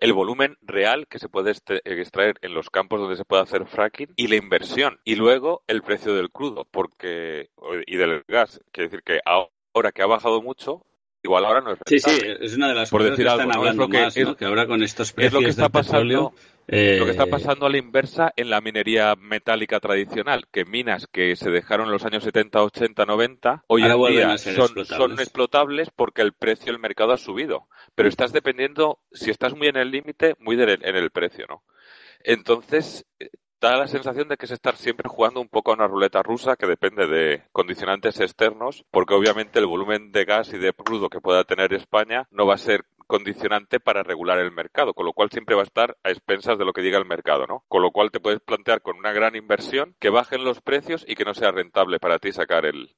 El 0.01 0.11
volumen 0.11 0.57
real 0.61 1.07
que 1.07 1.17
se 1.17 1.29
puede 1.29 1.51
extraer 1.85 2.35
en 2.41 2.53
los 2.53 2.69
campos 2.69 2.99
donde 2.99 3.15
se 3.15 3.23
puede 3.23 3.41
hacer 3.41 3.65
fracking 3.67 4.13
y 4.17 4.27
la 4.27 4.35
inversión. 4.35 4.99
Y 5.05 5.15
luego 5.15 5.63
el 5.67 5.81
precio 5.81 6.13
del 6.13 6.29
crudo 6.29 6.67
porque 6.69 7.49
y 7.87 7.95
del 7.95 8.25
gas. 8.27 8.59
Quiere 8.73 8.89
decir 8.89 9.01
que 9.01 9.21
ahora 9.25 9.93
que 9.93 10.01
ha 10.01 10.07
bajado 10.07 10.41
mucho, 10.41 10.85
igual 11.23 11.45
ahora 11.45 11.61
no 11.61 11.71
es 11.71 11.79
Sí, 11.85 11.99
sí, 11.99 12.19
es 12.41 12.55
una 12.57 12.67
de 12.67 12.75
las 12.75 12.91
cosas 12.91 13.15
que 13.15 13.23
están 13.23 13.51
hablando 13.55 13.87
más, 13.87 14.13
que 14.13 14.45
ahora 14.45 14.67
con 14.67 14.83
estos 14.83 15.13
precios 15.13 15.33
es 15.33 15.33
lo 15.33 15.39
que 15.39 15.51
está 15.51 15.69
pasando, 15.69 16.33
eh, 16.67 16.97
lo 16.99 17.05
que 17.05 17.11
está 17.11 17.27
pasando 17.27 17.65
a 17.65 17.69
la 17.69 17.77
inversa 17.77 18.33
en 18.35 18.49
la 18.49 18.59
minería 18.59 19.15
metálica 19.15 19.79
tradicional, 19.79 20.47
que 20.51 20.65
minas 20.65 21.07
que 21.07 21.35
se 21.35 21.49
dejaron 21.49 21.87
en 21.87 21.93
los 21.93 22.03
años 22.03 22.23
70, 22.23 22.61
80, 22.61 23.05
90, 23.05 23.63
hoy 23.67 23.83
en 23.83 24.13
día 24.13 24.37
son 24.37 25.19
explotables. 25.19 25.89
porque 25.95 26.21
el 26.21 26.33
precio 26.33 26.71
del 26.71 26.81
mercado 26.81 27.13
ha 27.13 27.17
subido. 27.17 27.67
Pero 27.95 28.09
estás 28.09 28.33
dependiendo, 28.33 28.99
si 29.11 29.31
estás 29.31 29.55
muy 29.55 29.67
en 29.67 29.77
el 29.77 29.91
límite, 29.91 30.35
muy 30.39 30.61
en 30.61 30.95
el 30.95 31.09
precio, 31.11 31.45
¿no? 31.47 31.63
Entonces, 32.19 33.05
eh, 33.19 33.29
da 33.59 33.77
la 33.77 33.87
sensación 33.87 34.27
de 34.27 34.37
que 34.37 34.45
es 34.45 34.51
estar 34.51 34.75
siempre 34.75 35.09
jugando 35.09 35.41
un 35.41 35.49
poco 35.49 35.71
a 35.71 35.75
una 35.75 35.87
ruleta 35.87 36.21
rusa 36.21 36.55
que 36.55 36.67
depende 36.67 37.07
de 37.07 37.43
condicionantes 37.51 38.19
externos, 38.19 38.85
porque 38.91 39.13
obviamente 39.13 39.59
el 39.59 39.65
volumen 39.65 40.11
de 40.11 40.25
gas 40.25 40.53
y 40.53 40.57
de 40.57 40.73
crudo 40.73 41.09
que 41.09 41.21
pueda 41.21 41.43
tener 41.43 41.73
España 41.73 42.27
no 42.31 42.45
va 42.45 42.55
a 42.55 42.59
ser 42.59 42.85
condicionante 43.07 43.79
para 43.79 44.03
regular 44.03 44.37
el 44.39 44.51
mercado, 44.51 44.93
con 44.93 45.05
lo 45.05 45.13
cual 45.13 45.29
siempre 45.31 45.55
va 45.55 45.61
a 45.61 45.65
estar 45.65 45.97
a 46.03 46.09
expensas 46.11 46.57
de 46.57 46.65
lo 46.65 46.73
que 46.73 46.81
diga 46.81 46.97
el 46.97 47.05
mercado, 47.05 47.47
¿no? 47.47 47.63
Con 47.67 47.81
lo 47.81 47.91
cual 47.91 48.11
te 48.11 48.19
puedes 48.19 48.41
plantear 48.41 48.81
con 48.81 48.97
una 48.97 49.13
gran 49.13 49.35
inversión 49.35 49.95
que 49.99 50.09
bajen 50.09 50.43
los 50.43 50.61
precios 50.61 51.05
y 51.07 51.15
que 51.15 51.25
no 51.25 51.33
sea 51.33 51.51
rentable 51.51 51.99
para 51.99 52.19
ti 52.19 52.31
sacar 52.31 52.65
el, 52.65 52.95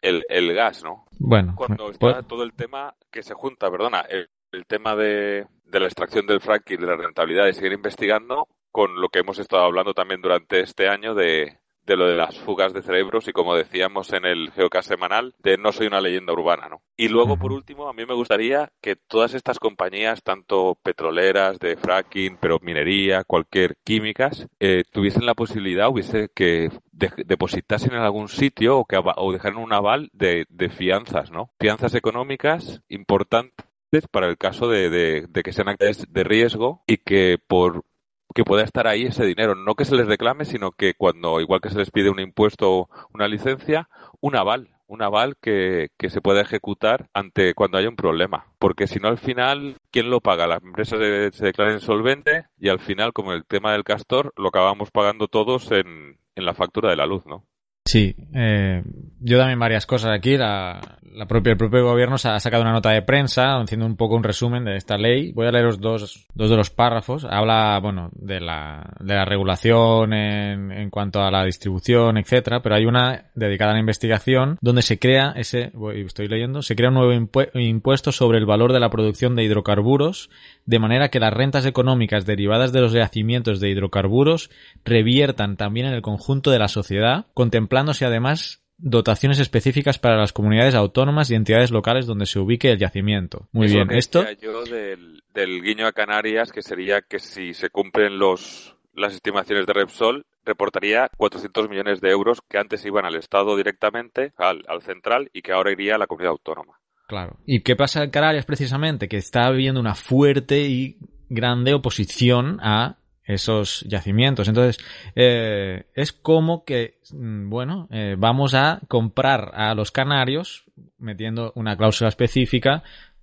el, 0.00 0.54
gas, 0.54 0.82
¿no? 0.82 1.06
Bueno, 1.18 1.54
cuando 1.56 1.90
está 1.90 2.22
todo 2.22 2.42
el 2.42 2.54
tema 2.54 2.94
que 3.10 3.22
se 3.22 3.34
junta, 3.34 3.70
perdona, 3.70 4.00
el, 4.00 4.28
tema 4.66 4.96
de, 4.96 5.46
de 5.64 5.80
la 5.80 5.86
extracción 5.86 6.26
del 6.26 6.40
fracking, 6.40 6.80
de 6.80 6.86
la 6.86 6.96
rentabilidad, 6.96 7.44
de 7.44 7.52
seguir 7.52 7.72
investigando, 7.72 8.48
con 8.72 9.00
lo 9.00 9.08
que 9.08 9.20
hemos 9.20 9.38
estado 9.38 9.64
hablando 9.64 9.94
también 9.94 10.22
durante 10.22 10.60
este 10.60 10.88
año 10.88 11.14
de, 11.14 11.58
de 11.90 11.96
lo 11.96 12.06
de 12.06 12.14
las 12.14 12.38
fugas 12.38 12.72
de 12.72 12.82
cerebros 12.82 13.26
y 13.26 13.32
como 13.32 13.56
decíamos 13.56 14.12
en 14.12 14.24
el 14.24 14.52
Geocast 14.52 14.88
semanal, 14.88 15.34
de 15.42 15.58
no 15.58 15.72
soy 15.72 15.88
una 15.88 16.00
leyenda 16.00 16.32
urbana, 16.32 16.68
¿no? 16.68 16.82
Y 16.96 17.08
luego, 17.08 17.36
por 17.36 17.50
último, 17.50 17.88
a 17.88 17.92
mí 17.92 18.06
me 18.06 18.14
gustaría 18.14 18.70
que 18.80 18.94
todas 18.94 19.34
estas 19.34 19.58
compañías, 19.58 20.22
tanto 20.22 20.78
petroleras, 20.84 21.58
de 21.58 21.76
fracking, 21.76 22.38
pero 22.40 22.60
minería, 22.62 23.24
cualquier 23.24 23.76
químicas, 23.82 24.46
eh, 24.60 24.84
tuviesen 24.92 25.26
la 25.26 25.34
posibilidad, 25.34 25.88
hubiese 25.88 26.28
que 26.32 26.70
depositasen 26.92 27.94
en 27.94 28.02
algún 28.02 28.28
sitio 28.28 28.78
o 28.78 28.84
que 28.84 28.96
o 28.96 29.32
dejaran 29.32 29.58
un 29.58 29.72
aval 29.72 30.10
de, 30.12 30.46
de 30.48 30.68
fianzas, 30.68 31.32
¿no? 31.32 31.50
Fianzas 31.58 31.96
económicas 31.96 32.82
importantes 32.88 33.66
para 34.12 34.28
el 34.28 34.38
caso 34.38 34.68
de, 34.68 34.90
de, 34.90 35.26
de, 35.28 35.42
que 35.42 35.52
sean 35.52 35.68
actividades 35.68 36.06
de 36.08 36.22
riesgo 36.22 36.84
y 36.86 36.98
que 36.98 37.38
por 37.44 37.84
que 38.34 38.44
pueda 38.44 38.64
estar 38.64 38.86
ahí 38.86 39.04
ese 39.04 39.24
dinero. 39.24 39.54
No 39.54 39.74
que 39.74 39.84
se 39.84 39.96
les 39.96 40.06
reclame, 40.06 40.44
sino 40.44 40.72
que 40.72 40.94
cuando, 40.94 41.40
igual 41.40 41.60
que 41.60 41.70
se 41.70 41.78
les 41.78 41.90
pide 41.90 42.10
un 42.10 42.20
impuesto 42.20 42.72
o 42.72 42.88
una 43.12 43.28
licencia, 43.28 43.88
un 44.20 44.36
aval, 44.36 44.70
un 44.86 45.02
aval 45.02 45.36
que, 45.40 45.88
que, 45.98 46.10
se 46.10 46.20
pueda 46.20 46.40
ejecutar 46.40 47.08
ante 47.14 47.54
cuando 47.54 47.78
haya 47.78 47.88
un 47.88 47.96
problema. 47.96 48.46
Porque 48.58 48.86
si 48.86 48.98
no, 48.98 49.08
al 49.08 49.18
final, 49.18 49.76
¿quién 49.90 50.10
lo 50.10 50.20
paga? 50.20 50.46
Las 50.46 50.62
empresas 50.62 50.98
se 51.34 51.44
declaran 51.44 51.74
insolvente 51.74 52.46
y 52.58 52.68
al 52.68 52.80
final, 52.80 53.12
como 53.12 53.32
el 53.32 53.44
tema 53.44 53.72
del 53.72 53.84
castor, 53.84 54.32
lo 54.36 54.48
acabamos 54.48 54.90
pagando 54.90 55.28
todos 55.28 55.70
en, 55.72 56.18
en 56.34 56.44
la 56.44 56.54
factura 56.54 56.90
de 56.90 56.96
la 56.96 57.06
luz, 57.06 57.24
¿no? 57.26 57.44
Sí, 57.84 58.14
eh, 58.34 58.82
yo 59.20 59.38
también 59.38 59.58
varias 59.58 59.86
cosas 59.86 60.10
aquí. 60.16 60.36
La, 60.36 60.80
propia, 61.26 61.52
el 61.52 61.56
propio 61.56 61.84
gobierno 61.84 62.18
se 62.18 62.28
ha 62.28 62.38
sacado 62.38 62.62
una 62.62 62.72
nota 62.72 62.90
de 62.90 63.02
prensa 63.02 63.58
haciendo 63.58 63.84
un 63.84 63.96
poco 63.96 64.14
un 64.14 64.22
resumen 64.22 64.64
de 64.64 64.76
esta 64.76 64.96
ley. 64.96 65.32
Voy 65.32 65.46
a 65.46 65.50
leeros 65.50 65.80
dos, 65.80 66.28
dos 66.32 66.50
de 66.50 66.56
los 66.56 66.70
párrafos. 66.70 67.24
Habla, 67.28 67.80
bueno, 67.82 68.10
de 68.12 68.38
la, 68.40 68.94
de 69.00 69.14
la 69.14 69.24
regulación 69.24 70.12
en, 70.12 70.70
en 70.70 70.90
cuanto 70.90 71.20
a 71.20 71.30
la 71.32 71.44
distribución, 71.44 72.16
etcétera, 72.16 72.62
pero 72.62 72.76
hay 72.76 72.84
una 72.84 73.24
dedicada 73.34 73.72
a 73.72 73.74
la 73.74 73.80
investigación 73.80 74.56
donde 74.60 74.82
se 74.82 74.98
crea 74.98 75.32
ese, 75.34 75.72
estoy 75.94 76.28
leyendo, 76.28 76.62
se 76.62 76.76
crea 76.76 76.90
un 76.90 76.94
nuevo 76.94 77.12
impuesto 77.54 78.12
sobre 78.12 78.38
el 78.38 78.46
valor 78.46 78.72
de 78.72 78.80
la 78.80 78.90
producción 78.90 79.34
de 79.34 79.42
hidrocarburos, 79.42 80.30
de 80.64 80.78
manera 80.78 81.08
que 81.08 81.18
las 81.18 81.32
rentas 81.32 81.66
económicas 81.66 82.24
derivadas 82.24 82.72
de 82.72 82.82
los 82.82 82.92
yacimientos 82.92 83.58
de 83.58 83.70
hidrocarburos 83.70 84.50
reviertan 84.84 85.56
también 85.56 85.86
en 85.86 85.94
el 85.94 86.02
conjunto 86.02 86.52
de 86.52 86.60
la 86.60 86.68
sociedad, 86.68 87.26
contemplando 87.34 87.69
además 87.78 88.62
dotaciones 88.82 89.38
específicas 89.38 89.98
para 89.98 90.16
las 90.16 90.32
comunidades 90.32 90.74
autónomas 90.74 91.30
y 91.30 91.34
entidades 91.34 91.70
locales 91.70 92.06
donde 92.06 92.26
se 92.26 92.38
ubique 92.38 92.70
el 92.70 92.78
yacimiento. 92.78 93.48
Muy 93.52 93.68
bien, 93.68 93.90
esto. 93.90 94.24
Yo 94.40 94.64
del, 94.64 95.22
del, 95.34 95.62
guiño 95.62 95.86
a 95.86 95.92
Canarias, 95.92 96.50
que 96.50 96.62
sería 96.62 97.02
que 97.02 97.18
si 97.18 97.54
se 97.54 97.70
cumplen 97.70 98.18
los 98.18 98.76
las 98.94 99.14
estimaciones 99.14 99.66
de 99.66 99.72
Repsol, 99.72 100.26
reportaría 100.44 101.10
400 101.16 101.68
millones 101.68 102.00
de 102.00 102.10
euros 102.10 102.40
que 102.48 102.58
antes 102.58 102.84
iban 102.84 103.04
al 103.04 103.14
Estado 103.14 103.56
directamente, 103.56 104.32
al, 104.36 104.64
al 104.68 104.82
central, 104.82 105.30
y 105.32 105.42
que 105.42 105.52
ahora 105.52 105.72
iría 105.72 105.94
a 105.94 105.98
la 105.98 106.06
comunidad 106.06 106.32
autónoma. 106.32 106.80
Claro. 107.06 107.38
¿Y 107.46 107.62
qué 107.62 107.76
pasa 107.76 108.04
en 108.04 108.10
Canarias 108.10 108.46
precisamente? 108.46 109.08
Que 109.08 109.16
está 109.16 109.46
habiendo 109.46 109.80
una 109.80 109.94
fuerte 109.94 110.60
y 110.62 110.98
grande 111.28 111.74
oposición 111.74 112.58
a 112.60 112.98
esos 113.34 113.82
yacimientos. 113.88 114.48
Entonces, 114.48 114.84
eh, 115.14 115.84
es 115.94 116.12
como 116.12 116.64
que, 116.64 116.98
mm, 117.12 117.48
bueno, 117.48 117.88
eh, 117.90 118.16
vamos 118.18 118.54
a 118.54 118.80
comprar 118.88 119.50
a 119.54 119.74
los 119.74 119.90
canarios 119.90 120.64
metiendo 120.98 121.52
una 121.54 121.76
cláusula 121.76 122.08
específica. 122.08 122.82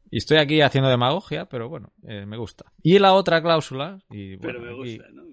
Y 0.10 0.18
estoy 0.18 0.38
aquí 0.38 0.62
haciendo 0.62 0.90
demagogia, 0.90 1.46
pero 1.46 1.68
bueno, 1.68 1.92
eh, 2.08 2.26
me 2.26 2.38
gusta. 2.38 2.66
Y 2.82 2.98
la 3.00 3.14
otra 3.14 3.42
cláusula... 3.42 4.00
Y, 4.10 4.38
pero 4.38 4.62
me 4.62 4.74
gusta, 4.74 5.04
¿no? 5.12 5.24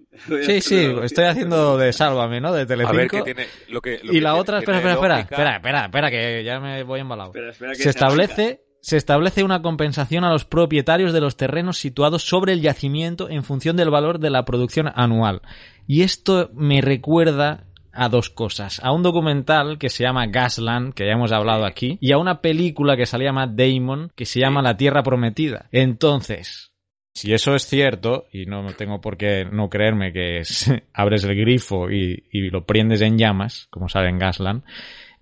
Sí, 0.42 0.60
sí, 0.60 0.92
estoy 1.02 1.24
haciendo 1.24 1.76
de 1.76 1.92
Sálvame, 1.92 2.40
¿no? 2.40 2.52
De 2.52 2.66
Telecinco. 2.66 2.94
A 2.94 3.00
ver, 3.00 3.10
¿qué 3.10 3.22
tiene, 3.22 3.46
lo 3.68 3.80
que, 3.80 4.00
y 4.02 4.20
la 4.20 4.34
otra, 4.34 4.58
espera, 4.58 4.78
espera, 4.78 4.94
espera, 4.94 5.20
espera, 5.20 5.56
espera, 5.56 5.84
espera, 5.84 6.10
que 6.10 6.44
ya 6.44 6.60
me 6.60 6.82
voy 6.82 7.00
embalado. 7.00 7.32
Se 7.72 7.90
establece 7.90 8.62
se 8.84 8.98
establece 8.98 9.42
una 9.42 9.62
compensación 9.62 10.24
a 10.24 10.30
los 10.30 10.44
propietarios 10.44 11.14
de 11.14 11.20
los 11.22 11.38
terrenos 11.38 11.78
situados 11.78 12.22
sobre 12.22 12.52
el 12.52 12.60
yacimiento 12.60 13.30
en 13.30 13.42
función 13.42 13.78
del 13.78 13.88
valor 13.88 14.18
de 14.18 14.28
la 14.28 14.44
producción 14.44 14.92
anual. 14.94 15.40
Y 15.86 16.02
esto 16.02 16.50
me 16.52 16.82
recuerda 16.82 17.64
a 17.94 18.10
dos 18.10 18.28
cosas. 18.28 18.80
A 18.84 18.92
un 18.92 19.02
documental 19.02 19.78
que 19.78 19.88
se 19.88 20.04
llama 20.04 20.26
Gasland, 20.26 20.92
que 20.92 21.06
ya 21.06 21.12
hemos 21.12 21.32
hablado 21.32 21.64
aquí, 21.64 21.96
y 22.02 22.12
a 22.12 22.18
una 22.18 22.42
película 22.42 22.94
que 22.94 23.06
salía 23.06 23.32
Matt 23.32 23.52
Damon, 23.52 24.12
que 24.14 24.26
se 24.26 24.40
llama 24.40 24.60
La 24.60 24.76
Tierra 24.76 25.02
Prometida. 25.02 25.66
Entonces, 25.72 26.74
si 27.14 27.32
eso 27.32 27.54
es 27.54 27.66
cierto, 27.66 28.26
y 28.32 28.44
no 28.44 28.66
tengo 28.74 29.00
por 29.00 29.16
qué 29.16 29.46
no 29.50 29.70
creerme 29.70 30.12
que 30.12 30.42
abres 30.92 31.24
el 31.24 31.34
grifo 31.34 31.90
y, 31.90 32.22
lo 32.50 32.66
prendes 32.66 33.00
en 33.00 33.16
llamas, 33.16 33.66
como 33.70 33.88
sale 33.88 34.10
en 34.10 34.18
Gasland, 34.18 34.62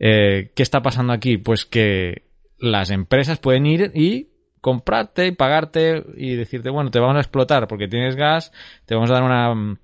eh, 0.01 0.51
¿qué 0.57 0.65
está 0.65 0.83
pasando 0.83 1.13
aquí? 1.13 1.37
Pues 1.37 1.65
que 1.65 2.32
las 2.63 2.91
empresas 2.91 3.39
pueden 3.41 3.67
ir 3.67 3.91
y 3.93 4.29
comprarte 4.61 5.27
y 5.27 5.33
pagarte 5.33 6.05
y 6.17 6.37
decirte, 6.37 6.71
bueno, 6.71 6.91
te 6.91 7.01
vamos 7.01 7.17
a 7.17 7.21
explotar 7.21 7.67
porque 7.67 7.89
tienes 7.89 8.15
gas, 8.15 8.53
te 8.87 8.95
vamos 8.95 9.11
a 9.11 9.15
dar 9.15 9.25
una, 9.25 9.77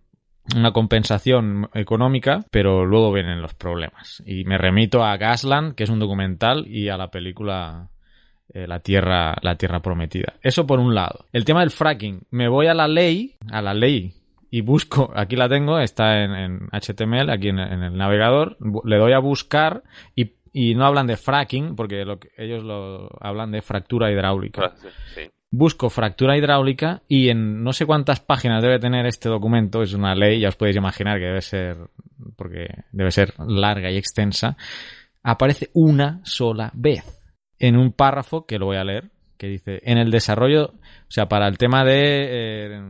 una 0.55 0.73
compensación 0.73 1.69
económica, 1.75 2.45
pero 2.53 2.87
luego 2.87 3.13
vienen 3.13 3.43
los 3.43 3.55
problemas. 3.55 4.23
Y 4.25 4.45
me 4.45 4.57
remito 4.57 5.05
a 5.05 5.17
Gasland, 5.17 5.75
que 5.75 5.83
es 5.83 5.91
un 5.91 5.99
documental, 5.99 6.69
y 6.69 6.89
a 6.89 6.97
la 6.97 7.11
película 7.11 7.91
eh, 8.55 8.69
La 8.69 8.79
Tierra, 8.79 9.37
La 9.43 9.57
Tierra 9.57 9.81
Prometida. 9.81 10.35
Eso 10.41 10.65
por 10.65 10.79
un 10.79 10.95
lado. 10.95 11.27
El 11.33 11.45
tema 11.45 11.61
del 11.61 11.71
fracking. 11.71 12.23
Me 12.31 12.47
voy 12.47 12.69
a 12.69 12.75
la 12.75 12.87
ley, 12.87 13.35
a 13.51 13.61
la 13.61 13.75
ley, 13.75 14.15
y 14.51 14.61
busco, 14.61 15.13
aquí 15.15 15.35
la 15.35 15.49
tengo, 15.49 15.81
está 15.81 16.23
en, 16.23 16.69
HTML, 16.71 17.29
aquí 17.31 17.49
en, 17.49 17.59
en, 17.59 17.83
el 17.83 17.97
navegador, 17.97 18.57
le 18.85 18.97
doy 18.97 19.13
a 19.13 19.19
buscar 19.19 19.83
y 20.15 20.37
y 20.61 20.75
no 20.75 20.85
hablan 20.87 21.07
de 21.07 21.17
fracking, 21.17 21.77
porque 21.77 22.05
lo 22.05 22.19
ellos 22.37 22.65
lo 22.65 23.09
hablan 23.21 23.53
de 23.53 23.63
fractura 23.63 24.11
hidráulica. 24.11 24.75
Busco 25.53 25.89
fractura 25.89 26.37
hidráulica 26.37 27.03
y 27.07 27.29
en 27.29 27.63
no 27.63 27.73
sé 27.73 27.87
cuántas 27.87 28.19
páginas 28.19 28.61
debe 28.61 28.81
tener 28.81 29.07
este 29.07 29.29
documento, 29.29 29.85
es 29.85 29.95
una 29.95 30.17
ley, 30.17 30.41
ya 30.41 30.49
os 30.49 30.57
podéis 30.57 30.77
imaginar 30.77 31.21
que 31.21 31.27
debe 31.27 31.43
ser, 31.43 31.77
porque 32.35 32.67
debe 32.91 33.13
ser 33.13 33.35
larga 33.39 33.89
y 33.93 33.99
extensa, 33.99 34.57
aparece 35.23 35.71
una 35.75 36.21
sola 36.25 36.73
vez 36.75 37.05
en 37.61 37.77
un 37.77 37.93
párrafo 37.93 38.45
que 38.45 38.59
lo 38.59 38.67
voy 38.67 38.79
a 38.79 38.85
leer 38.85 39.13
que 39.37 39.47
dice, 39.47 39.81
en 39.85 39.99
el 39.99 40.11
desarrollo, 40.11 40.73
o 40.75 41.11
sea, 41.11 41.29
para 41.29 41.47
el 41.47 41.57
tema 41.57 41.85
de 41.85 42.27
eh, 42.31 42.83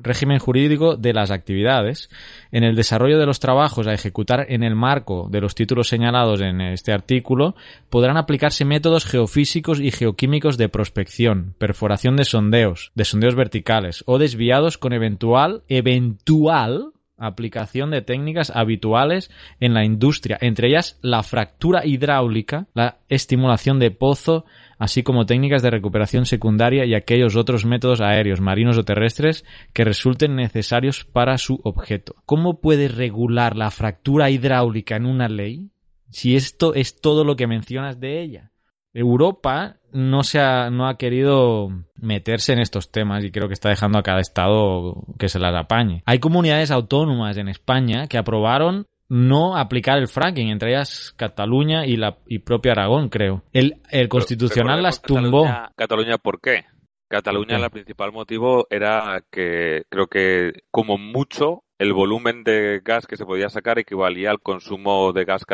régimen 0.00 0.38
jurídico 0.38 0.96
de 0.96 1.12
las 1.12 1.30
actividades, 1.30 2.10
en 2.52 2.64
el 2.64 2.76
desarrollo 2.76 3.18
de 3.18 3.26
los 3.26 3.40
trabajos 3.40 3.86
a 3.86 3.92
ejecutar 3.92 4.46
en 4.48 4.62
el 4.62 4.74
marco 4.74 5.28
de 5.30 5.40
los 5.40 5.54
títulos 5.54 5.88
señalados 5.88 6.40
en 6.40 6.60
este 6.60 6.92
artículo, 6.92 7.54
podrán 7.90 8.16
aplicarse 8.16 8.64
métodos 8.64 9.04
geofísicos 9.04 9.80
y 9.80 9.90
geoquímicos 9.90 10.56
de 10.56 10.68
prospección, 10.68 11.54
perforación 11.58 12.16
de 12.16 12.24
sondeos, 12.24 12.92
de 12.94 13.04
sondeos 13.04 13.34
verticales 13.34 14.02
o 14.06 14.18
desviados 14.18 14.78
con 14.78 14.92
eventual, 14.92 15.62
eventual 15.68 16.92
aplicación 17.18 17.90
de 17.90 18.00
técnicas 18.00 18.50
habituales 18.54 19.30
en 19.60 19.74
la 19.74 19.84
industria, 19.84 20.38
entre 20.40 20.68
ellas 20.68 20.98
la 21.02 21.22
fractura 21.22 21.84
hidráulica, 21.84 22.68
la 22.74 22.98
estimulación 23.08 23.78
de 23.78 23.90
pozo, 23.90 24.44
así 24.78 25.02
como 25.02 25.26
técnicas 25.26 25.62
de 25.62 25.70
recuperación 25.70 26.26
secundaria 26.26 26.84
y 26.84 26.94
aquellos 26.94 27.36
otros 27.36 27.64
métodos 27.64 28.00
aéreos, 28.00 28.40
marinos 28.40 28.78
o 28.78 28.84
terrestres 28.84 29.44
que 29.72 29.84
resulten 29.84 30.36
necesarios 30.36 31.04
para 31.04 31.36
su 31.38 31.60
objeto. 31.64 32.14
¿Cómo 32.24 32.60
puede 32.60 32.88
regular 32.88 33.56
la 33.56 33.70
fractura 33.70 34.30
hidráulica 34.30 34.96
en 34.96 35.06
una 35.06 35.28
ley 35.28 35.70
si 36.10 36.36
esto 36.36 36.74
es 36.74 37.00
todo 37.00 37.24
lo 37.24 37.36
que 37.36 37.46
mencionas 37.46 38.00
de 38.00 38.22
ella? 38.22 38.52
Europa 38.94 39.76
no 39.92 40.22
se 40.22 40.40
ha, 40.40 40.70
no 40.70 40.88
ha 40.88 40.96
querido 40.96 41.68
meterse 41.96 42.52
en 42.52 42.58
estos 42.58 42.90
temas 42.90 43.24
y 43.24 43.30
creo 43.30 43.48
que 43.48 43.54
está 43.54 43.68
dejando 43.68 43.98
a 43.98 44.02
cada 44.02 44.20
estado 44.20 45.04
que 45.18 45.28
se 45.28 45.38
las 45.38 45.54
apañe. 45.54 46.02
Hay 46.06 46.18
comunidades 46.18 46.70
autónomas 46.70 47.36
en 47.36 47.48
España 47.48 48.06
que 48.06 48.18
aprobaron 48.18 48.86
no 49.08 49.56
aplicar 49.56 49.98
el 49.98 50.08
fracking, 50.08 50.48
entre 50.48 50.70
ellas 50.70 51.14
Cataluña 51.16 51.86
y 51.86 51.96
la 51.96 52.18
y 52.26 52.40
propia 52.40 52.72
Aragón, 52.72 53.08
creo. 53.08 53.42
El, 53.52 53.80
el 53.90 54.08
constitucional 54.08 54.82
las 54.82 55.02
tumbó. 55.02 55.46
Cataluña, 55.76 56.18
¿por 56.18 56.40
qué? 56.40 56.64
Cataluña, 57.08 57.56
el 57.56 57.70
principal 57.70 58.12
motivo 58.12 58.66
era 58.68 59.22
que 59.30 59.84
creo 59.88 60.08
que 60.08 60.52
como 60.70 60.98
mucho 60.98 61.64
el 61.78 61.94
volumen 61.94 62.44
de 62.44 62.80
gas 62.84 63.06
que 63.06 63.16
se 63.16 63.24
podía 63.24 63.48
sacar 63.48 63.78
equivalía 63.78 64.30
al 64.30 64.40
consumo 64.40 65.12
de 65.12 65.24
gas 65.24 65.44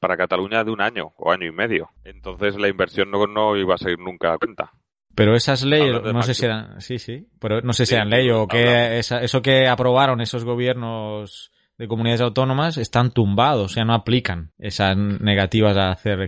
para 0.00 0.16
Cataluña 0.16 0.64
de 0.64 0.70
un 0.70 0.80
año 0.80 1.12
o 1.16 1.30
año 1.30 1.46
y 1.46 1.52
medio. 1.52 1.90
Entonces 2.04 2.56
la 2.56 2.68
inversión 2.68 3.10
no, 3.10 3.56
iba 3.56 3.74
a 3.74 3.78
salir 3.78 3.98
nunca 3.98 4.32
a 4.32 4.38
cuenta. 4.38 4.72
Pero 5.14 5.34
esas 5.34 5.64
leyes, 5.64 6.00
no 6.02 6.22
sé 6.22 6.32
si 6.32 6.44
eran, 6.46 6.80
sí, 6.80 6.98
sí, 6.98 7.26
pero 7.40 7.60
no 7.60 7.72
sé 7.72 7.86
si 7.86 7.94
eran 7.94 8.08
ley 8.08 8.30
o 8.30 8.46
que 8.46 8.98
eso 8.98 9.42
que 9.42 9.66
aprobaron 9.66 10.20
esos 10.20 10.44
gobiernos 10.44 11.50
de 11.78 11.86
comunidades 11.86 12.20
autónomas 12.20 12.76
están 12.76 13.12
tumbados, 13.12 13.70
o 13.70 13.74
sea, 13.74 13.84
no 13.84 13.94
aplican 13.94 14.50
esas 14.58 14.96
negativas 14.96 15.76
a 15.76 15.92
hacer 15.92 16.18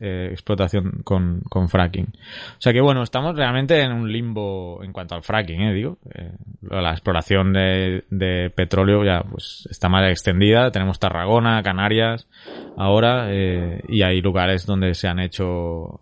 eh, 0.00 0.28
explotación 0.30 1.02
con, 1.04 1.42
con, 1.50 1.68
fracking. 1.68 2.06
O 2.06 2.60
sea 2.60 2.72
que 2.72 2.80
bueno, 2.80 3.02
estamos 3.02 3.36
realmente 3.36 3.78
en 3.82 3.92
un 3.92 4.10
limbo 4.10 4.82
en 4.82 4.94
cuanto 4.94 5.14
al 5.14 5.22
fracking, 5.22 5.60
¿eh? 5.60 5.74
digo. 5.74 5.98
Eh, 6.14 6.32
la 6.62 6.92
exploración 6.92 7.52
de, 7.52 8.04
de, 8.08 8.48
petróleo 8.48 9.04
ya 9.04 9.22
pues 9.22 9.68
está 9.70 9.90
más 9.90 10.10
extendida. 10.10 10.70
Tenemos 10.70 10.98
Tarragona, 10.98 11.62
Canarias, 11.62 12.26
ahora, 12.78 13.26
eh, 13.30 13.82
y 13.88 14.00
hay 14.00 14.22
lugares 14.22 14.64
donde 14.64 14.94
se 14.94 15.08
han 15.08 15.20
hecho 15.20 16.00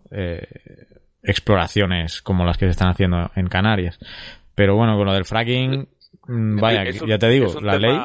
exploraciones 1.21 2.21
como 2.21 2.45
las 2.45 2.57
que 2.57 2.65
se 2.65 2.71
están 2.71 2.87
haciendo 2.87 3.29
en 3.35 3.47
Canarias. 3.47 3.99
Pero 4.55 4.77
bueno, 4.77 4.95
con 4.95 5.05
lo 5.05 5.13
del 5.13 5.25
fracking, 5.25 5.89
mm, 6.27 6.59
vaya, 6.61 6.85
ya 7.05 7.19
te 7.19 7.27
digo, 7.27 7.59
la 7.59 7.77
ley 7.77 7.99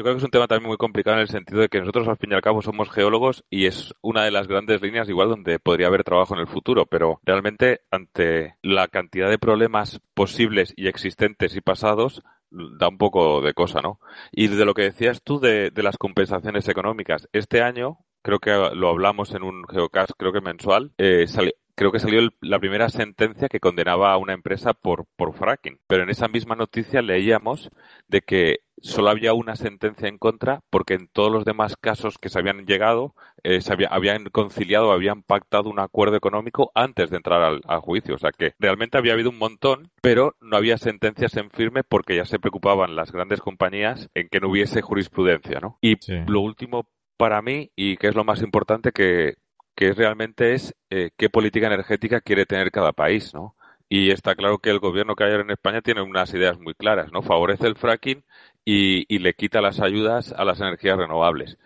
yo 0.00 0.04
creo 0.04 0.14
que 0.14 0.20
es 0.20 0.24
un 0.24 0.30
tema 0.30 0.48
también 0.48 0.68
muy 0.68 0.78
complicado 0.78 1.18
en 1.18 1.20
el 1.20 1.28
sentido 1.28 1.60
de 1.60 1.68
que 1.68 1.78
nosotros 1.78 2.08
al 2.08 2.16
fin 2.16 2.30
y 2.32 2.34
al 2.34 2.40
cabo 2.40 2.62
somos 2.62 2.90
geólogos 2.90 3.44
y 3.50 3.66
es 3.66 3.94
una 4.00 4.24
de 4.24 4.30
las 4.30 4.48
grandes 4.48 4.80
líneas 4.80 5.10
igual 5.10 5.28
donde 5.28 5.58
podría 5.58 5.88
haber 5.88 6.04
trabajo 6.04 6.32
en 6.32 6.40
el 6.40 6.46
futuro, 6.46 6.86
pero 6.86 7.20
realmente 7.22 7.82
ante 7.90 8.56
la 8.62 8.88
cantidad 8.88 9.28
de 9.28 9.38
problemas 9.38 10.00
posibles 10.14 10.72
y 10.74 10.88
existentes 10.88 11.54
y 11.54 11.60
pasados 11.60 12.22
da 12.50 12.88
un 12.88 12.96
poco 12.96 13.42
de 13.42 13.52
cosa, 13.52 13.82
¿no? 13.82 14.00
Y 14.32 14.48
de 14.48 14.64
lo 14.64 14.72
que 14.72 14.84
decías 14.84 15.22
tú 15.22 15.38
de, 15.38 15.70
las 15.76 15.98
compensaciones 15.98 16.66
económicas, 16.66 17.28
este 17.34 17.60
año 17.60 17.98
creo 18.22 18.38
que 18.38 18.52
lo 18.52 18.88
hablamos 18.88 19.34
en 19.34 19.42
un 19.42 19.64
geocast, 19.68 20.12
creo 20.16 20.32
que 20.32 20.40
mensual, 20.40 20.94
eh, 20.96 21.26
creo 21.74 21.92
que 21.92 21.98
salió 21.98 22.28
la 22.40 22.58
primera 22.58 22.88
sentencia 22.88 23.48
que 23.48 23.60
condenaba 23.60 24.12
a 24.12 24.18
una 24.18 24.32
empresa 24.32 24.74
por, 24.74 25.06
por 25.16 25.34
fracking. 25.34 25.80
Pero 25.86 26.02
en 26.02 26.10
esa 26.10 26.28
misma 26.28 26.56
noticia 26.56 27.02
leíamos 27.02 27.70
de 28.08 28.22
que 28.22 28.60
solo 28.82 29.10
había 29.10 29.34
una 29.34 29.56
sentencia 29.56 30.08
en 30.08 30.18
contra 30.18 30.60
porque 30.70 30.94
en 30.94 31.08
todos 31.08 31.30
los 31.30 31.44
demás 31.44 31.76
casos 31.76 32.16
que 32.16 32.30
se 32.30 32.38
habían 32.38 32.64
llegado 32.64 33.14
eh, 33.42 33.60
se 33.60 33.72
habían 33.88 34.24
conciliado, 34.26 34.92
habían 34.92 35.22
pactado 35.22 35.70
un 35.70 35.80
acuerdo 35.80 36.16
económico 36.16 36.70
antes 36.74 37.10
de 37.10 37.16
entrar 37.16 37.42
al, 37.42 37.80
juicio. 37.80 38.14
O 38.14 38.18
sea 38.18 38.32
que 38.32 38.54
realmente 38.58 38.98
había 38.98 39.14
habido 39.14 39.30
un 39.30 39.38
montón, 39.38 39.90
pero 40.02 40.36
no 40.40 40.56
había 40.56 40.78
sentencias 40.78 41.36
en 41.36 41.50
firme 41.50 41.82
porque 41.84 42.16
ya 42.16 42.24
se 42.24 42.38
preocupaban 42.38 42.96
las 42.96 43.12
grandes 43.12 43.40
compañías 43.40 44.10
en 44.14 44.28
que 44.28 44.40
no 44.40 44.48
hubiese 44.48 44.82
jurisprudencia, 44.82 45.60
¿no? 45.60 45.78
Y 45.80 45.96
lo 46.26 46.40
último 46.40 46.88
para 47.16 47.42
mí, 47.42 47.70
y 47.76 47.96
que 47.96 48.08
es 48.08 48.14
lo 48.14 48.24
más 48.24 48.42
importante, 48.42 48.92
que, 48.92 49.34
que 49.74 49.92
realmente 49.92 50.54
es 50.54 50.74
eh, 50.90 51.10
qué 51.16 51.30
política 51.30 51.66
energética 51.66 52.20
quiere 52.20 52.46
tener 52.46 52.70
cada 52.70 52.92
país, 52.92 53.34
¿no? 53.34 53.56
Y 53.88 54.10
está 54.12 54.36
claro 54.36 54.58
que 54.58 54.70
el 54.70 54.78
gobierno 54.78 55.16
que 55.16 55.24
hay 55.24 55.32
ahora 55.32 55.42
en 55.42 55.50
España 55.50 55.82
tiene 55.82 56.02
unas 56.02 56.32
ideas 56.34 56.58
muy 56.60 56.74
claras, 56.74 57.12
¿no? 57.12 57.22
Favorece 57.22 57.66
el 57.66 57.76
fracking 57.76 58.24
y, 58.64 59.18
le 59.18 59.34
quita 59.34 59.60
las 59.60 59.80
ayudas 59.80 60.32
a 60.32 60.44
las 60.44 60.60
energías 60.60 60.96
renovables. 60.96 61.58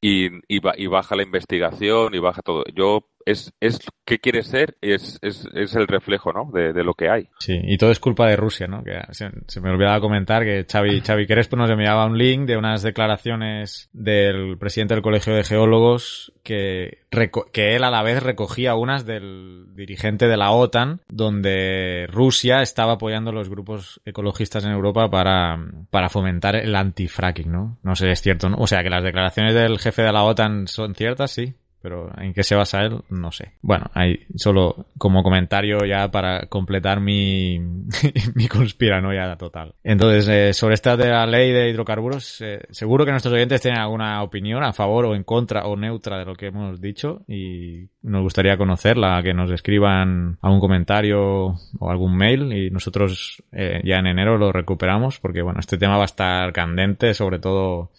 Y, 0.00 0.30
y, 0.48 0.86
baja 0.88 1.16
la 1.16 1.22
investigación 1.22 2.14
y 2.14 2.18
baja 2.18 2.42
todo. 2.42 2.64
Yo 2.74 3.08
es, 3.26 3.52
es 3.60 3.80
qué 4.04 4.18
quiere 4.18 4.42
ser, 4.42 4.76
es, 4.80 5.18
es, 5.22 5.48
es 5.54 5.74
el 5.74 5.86
reflejo, 5.86 6.32
¿no? 6.32 6.50
De, 6.52 6.72
de, 6.72 6.84
lo 6.84 6.94
que 6.94 7.08
hay. 7.08 7.28
Sí, 7.38 7.58
y 7.62 7.78
todo 7.78 7.90
es 7.90 8.00
culpa 8.00 8.26
de 8.26 8.36
Rusia, 8.36 8.66
¿no? 8.66 8.82
Que 8.82 9.00
se, 9.12 9.60
me 9.60 9.70
olvidaba 9.70 10.00
comentar 10.00 10.44
que 10.44 10.66
Xavi, 10.70 11.00
Xavi 11.06 11.26
Crespo 11.26 11.56
nos 11.56 11.70
enviaba 11.70 12.06
un 12.06 12.18
link 12.18 12.46
de 12.46 12.56
unas 12.56 12.82
declaraciones 12.82 13.88
del 13.92 14.58
presidente 14.58 14.94
del 14.94 15.02
Colegio 15.02 15.34
de 15.34 15.44
Geólogos 15.44 16.32
que, 16.42 17.04
que 17.52 17.76
él 17.76 17.84
a 17.84 17.90
la 17.90 18.02
vez 18.02 18.22
recogía 18.22 18.74
unas 18.74 19.06
del 19.06 19.66
dirigente 19.74 20.26
de 20.26 20.36
la 20.36 20.50
OTAN, 20.50 21.00
donde 21.08 22.06
Rusia 22.10 22.62
estaba 22.62 22.94
apoyando 22.94 23.32
los 23.32 23.48
grupos 23.48 24.00
ecologistas 24.04 24.64
en 24.64 24.72
Europa 24.72 25.08
para, 25.10 25.58
para 25.90 26.08
fomentar 26.08 26.56
el 26.56 26.74
antifracking, 26.74 27.50
¿no? 27.50 27.78
No 27.82 27.94
sé, 27.94 28.10
es 28.10 28.20
cierto, 28.20 28.48
¿no? 28.48 28.56
O 28.58 28.66
sea, 28.66 28.82
que 28.82 28.90
las 28.90 29.04
declaraciones 29.04 29.54
del 29.54 29.78
jefe 29.78 30.02
de 30.02 30.12
la 30.12 30.24
OTAN 30.24 30.66
son 30.66 30.94
ciertas, 30.94 31.30
sí 31.30 31.54
pero 31.82 32.10
en 32.18 32.32
qué 32.32 32.42
se 32.42 32.54
basa 32.54 32.82
él, 32.82 33.00
no 33.10 33.32
sé. 33.32 33.52
Bueno, 33.60 33.86
hay 33.94 34.20
solo 34.36 34.86
como 34.98 35.22
comentario 35.22 35.78
ya 35.84 36.10
para 36.10 36.46
completar 36.46 37.00
mi, 37.00 37.58
mi 38.34 38.48
conspiranoia 38.48 39.36
total. 39.36 39.74
Entonces, 39.82 40.28
eh, 40.28 40.52
sobre 40.54 40.74
esta 40.74 40.96
de 40.96 41.08
la 41.08 41.26
ley 41.26 41.50
de 41.50 41.70
hidrocarburos, 41.70 42.40
eh, 42.40 42.60
seguro 42.70 43.04
que 43.04 43.10
nuestros 43.10 43.34
oyentes 43.34 43.60
tienen 43.60 43.80
alguna 43.80 44.22
opinión 44.22 44.62
a 44.62 44.72
favor 44.72 45.06
o 45.06 45.14
en 45.14 45.24
contra 45.24 45.66
o 45.66 45.76
neutra 45.76 46.18
de 46.18 46.24
lo 46.24 46.34
que 46.34 46.46
hemos 46.46 46.80
dicho 46.80 47.22
y 47.26 47.88
nos 48.02 48.22
gustaría 48.22 48.56
conocerla, 48.56 49.22
que 49.22 49.34
nos 49.34 49.50
escriban 49.50 50.38
algún 50.40 50.60
comentario 50.60 51.56
o 51.78 51.90
algún 51.90 52.16
mail 52.16 52.52
y 52.52 52.70
nosotros 52.70 53.42
eh, 53.52 53.80
ya 53.84 53.96
en 53.98 54.06
enero 54.06 54.38
lo 54.38 54.52
recuperamos 54.52 55.18
porque, 55.18 55.42
bueno, 55.42 55.60
este 55.60 55.78
tema 55.78 55.96
va 55.96 56.02
a 56.02 56.06
estar 56.06 56.52
candente, 56.52 57.14
sobre 57.14 57.38
todo 57.38 57.90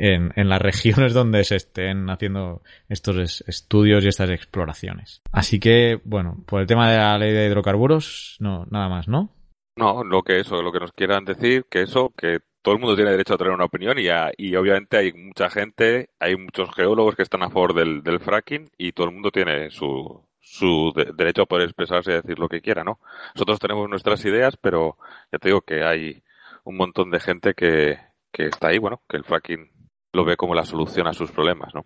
en, 0.00 0.48
las 0.48 0.62
regiones 0.62 1.12
donde 1.12 1.44
se 1.44 1.56
estén 1.56 2.08
haciendo 2.08 2.62
estos 2.88 3.44
estudios 3.46 4.04
y 4.04 4.08
estas 4.08 4.30
exploraciones. 4.30 5.20
Así 5.30 5.60
que, 5.60 6.00
bueno, 6.04 6.42
por 6.46 6.60
el 6.60 6.66
tema 6.66 6.90
de 6.90 6.96
la 6.96 7.18
ley 7.18 7.32
de 7.32 7.46
hidrocarburos, 7.46 8.36
no, 8.40 8.66
nada 8.70 8.88
más, 8.88 9.08
¿no? 9.08 9.30
No, 9.76 10.02
lo 10.02 10.22
que 10.22 10.40
eso, 10.40 10.62
lo 10.62 10.72
que 10.72 10.80
nos 10.80 10.92
quieran 10.92 11.24
decir, 11.24 11.66
que 11.70 11.82
eso, 11.82 12.12
que 12.16 12.40
todo 12.62 12.74
el 12.74 12.80
mundo 12.80 12.96
tiene 12.96 13.10
derecho 13.10 13.34
a 13.34 13.38
tener 13.38 13.52
una 13.52 13.64
opinión 13.64 13.98
y, 13.98 14.06
y 14.36 14.56
obviamente 14.56 14.96
hay 14.96 15.12
mucha 15.12 15.50
gente, 15.50 16.10
hay 16.18 16.36
muchos 16.36 16.70
geólogos 16.74 17.14
que 17.14 17.22
están 17.22 17.42
a 17.42 17.50
favor 17.50 17.74
del, 17.74 18.02
del 18.02 18.20
fracking 18.20 18.70
y 18.76 18.92
todo 18.92 19.06
el 19.06 19.12
mundo 19.12 19.30
tiene 19.30 19.70
su, 19.70 20.22
su 20.40 20.92
derecho 21.16 21.42
a 21.42 21.46
poder 21.46 21.64
expresarse 21.64 22.10
y 22.10 22.14
decir 22.14 22.38
lo 22.38 22.48
que 22.48 22.60
quiera, 22.60 22.84
¿no? 22.84 23.00
Nosotros 23.34 23.58
tenemos 23.58 23.88
nuestras 23.88 24.24
ideas, 24.24 24.56
pero 24.56 24.96
ya 25.30 25.38
te 25.38 25.48
digo 25.48 25.62
que 25.62 25.84
hay 25.84 26.22
un 26.64 26.76
montón 26.76 27.10
de 27.10 27.20
gente 27.20 27.54
que, 27.54 27.98
que 28.32 28.46
está 28.46 28.68
ahí, 28.68 28.78
bueno, 28.78 29.02
que 29.08 29.16
el 29.16 29.24
fracking 29.24 29.79
lo 30.12 30.24
ve 30.24 30.36
como 30.36 30.54
la 30.54 30.64
solución 30.64 31.06
a 31.06 31.12
sus 31.12 31.30
problemas, 31.30 31.74
¿no? 31.74 31.84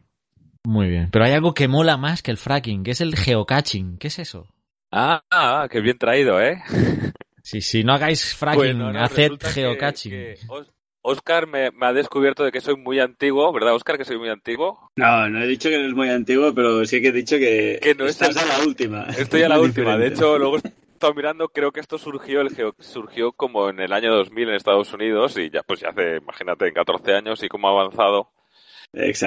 Muy 0.67 0.89
bien. 0.89 1.11
Pero 1.11 1.25
hay 1.25 1.33
algo 1.33 1.53
que 1.53 1.69
mola 1.69 1.97
más 1.97 2.23
que 2.23 2.31
el 2.31 2.39
fracking, 2.39 2.85
que 2.85 2.93
es 2.93 3.01
el 3.01 3.17
geocaching. 3.17 3.99
¿Qué 3.99 4.09
es 4.09 4.19
eso? 4.19 4.49
Ah, 4.91 5.23
ah 5.31 5.69
qué 5.71 5.81
bien 5.81 5.99
traído, 5.99 6.41
¿eh? 6.41 6.63
Sí, 7.43 7.61
sí, 7.61 7.85
no 7.85 7.93
hagáis 7.93 8.35
fracking, 8.35 8.81
haced 8.97 9.33
geocaching. 9.41 10.37
Oscar 11.07 11.47
me, 11.47 11.69
ha 11.83 11.93
descubierto 11.93 12.45
de 12.45 12.51
que 12.51 12.63
soy 12.63 12.77
muy 12.77 12.99
antiguo, 12.99 13.53
¿verdad, 13.53 13.75
Oscar, 13.75 13.99
que 13.99 14.07
soy 14.07 14.17
muy 14.17 14.31
antiguo? 14.31 14.91
No, 14.97 15.29
no 15.29 15.43
he 15.43 15.47
dicho 15.47 15.69
que 15.69 15.75
eres 15.75 15.93
muy 15.93 16.09
antiguo, 16.09 16.55
pero 16.55 16.87
sí 16.87 17.03
que 17.03 17.09
he 17.09 17.13
dicho 17.13 17.37
que, 17.37 17.79
que 17.83 17.95
no 17.95 18.07
estás 18.07 18.35
a 18.39 18.47
la 18.47 18.65
última. 18.65 19.05
Estoy 19.19 19.43
a 19.43 19.51
la 19.51 19.61
última. 19.61 19.99
De 19.99 20.07
hecho, 20.07 20.39
luego 20.39 20.57
mirando, 21.13 21.49
creo 21.49 21.73
que 21.73 21.81
esto 21.81 21.99
surgió, 21.99 22.41
el 22.41 22.51
surgió 22.79 23.33
como 23.33 23.69
en 23.69 23.81
el 23.81 23.93
año 23.93 24.15
2000 24.15 24.49
en 24.49 24.55
Estados 24.55 24.93
Unidos 24.95 25.37
y 25.37 25.51
ya 25.51 25.63
pues 25.63 25.81
ya 25.81 25.89
hace, 25.89 26.17
imagínate, 26.17 26.69
en 26.69 26.75
14 26.75 27.15
años 27.15 27.43
y 27.43 27.49
cómo 27.49 27.69
ha 27.69 27.73
avanzado. 27.73 28.31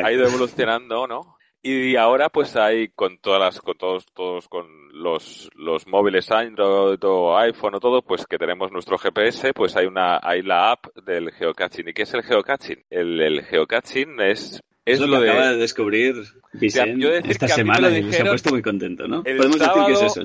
Ha 0.03 0.11
ido 0.11 0.25
evolucionando, 0.25 1.07
¿no? 1.07 1.37
Y 1.61 1.95
ahora 1.97 2.29
pues 2.29 2.55
hay 2.55 2.89
con 2.89 3.17
todas 3.17 3.39
las, 3.41 3.61
con 3.61 3.77
todos, 3.77 4.05
todos 4.13 4.47
con 4.47 4.67
los, 4.93 5.49
los 5.55 5.85
móviles 5.87 6.31
Android 6.31 6.99
o 7.03 7.37
iPhone 7.37 7.75
o 7.75 7.79
todo, 7.79 8.01
pues 8.01 8.25
que 8.25 8.37
tenemos 8.37 8.71
nuestro 8.71 8.97
GPS, 8.97 9.53
pues 9.53 9.75
hay 9.75 9.85
una 9.85 10.19
hay 10.21 10.43
la 10.43 10.71
app 10.71 10.85
del 11.05 11.31
geocaching. 11.31 11.89
¿Y 11.89 11.93
qué 11.93 12.03
es 12.03 12.13
el 12.13 12.23
geocaching? 12.23 12.85
El, 12.89 13.19
el 13.19 13.43
geocaching 13.43 14.21
es 14.21 14.61
es, 14.93 14.99
lo, 15.01 15.21
que 15.21 15.29
acaba 15.29 15.51
de 15.51 15.57
descubrir 15.57 16.15
Vicente 16.53 17.21
esta 17.29 17.47
semana 17.47 17.89
y 17.97 18.11
se 18.13 18.21
ha 18.21 18.25
puesto 18.25 18.51
muy 18.51 18.61
contento, 18.61 19.07
¿no? 19.07 19.23
Podemos 19.23 19.59
decir 19.59 19.83
que 19.85 19.93
es 19.93 20.01
eso. 20.01 20.23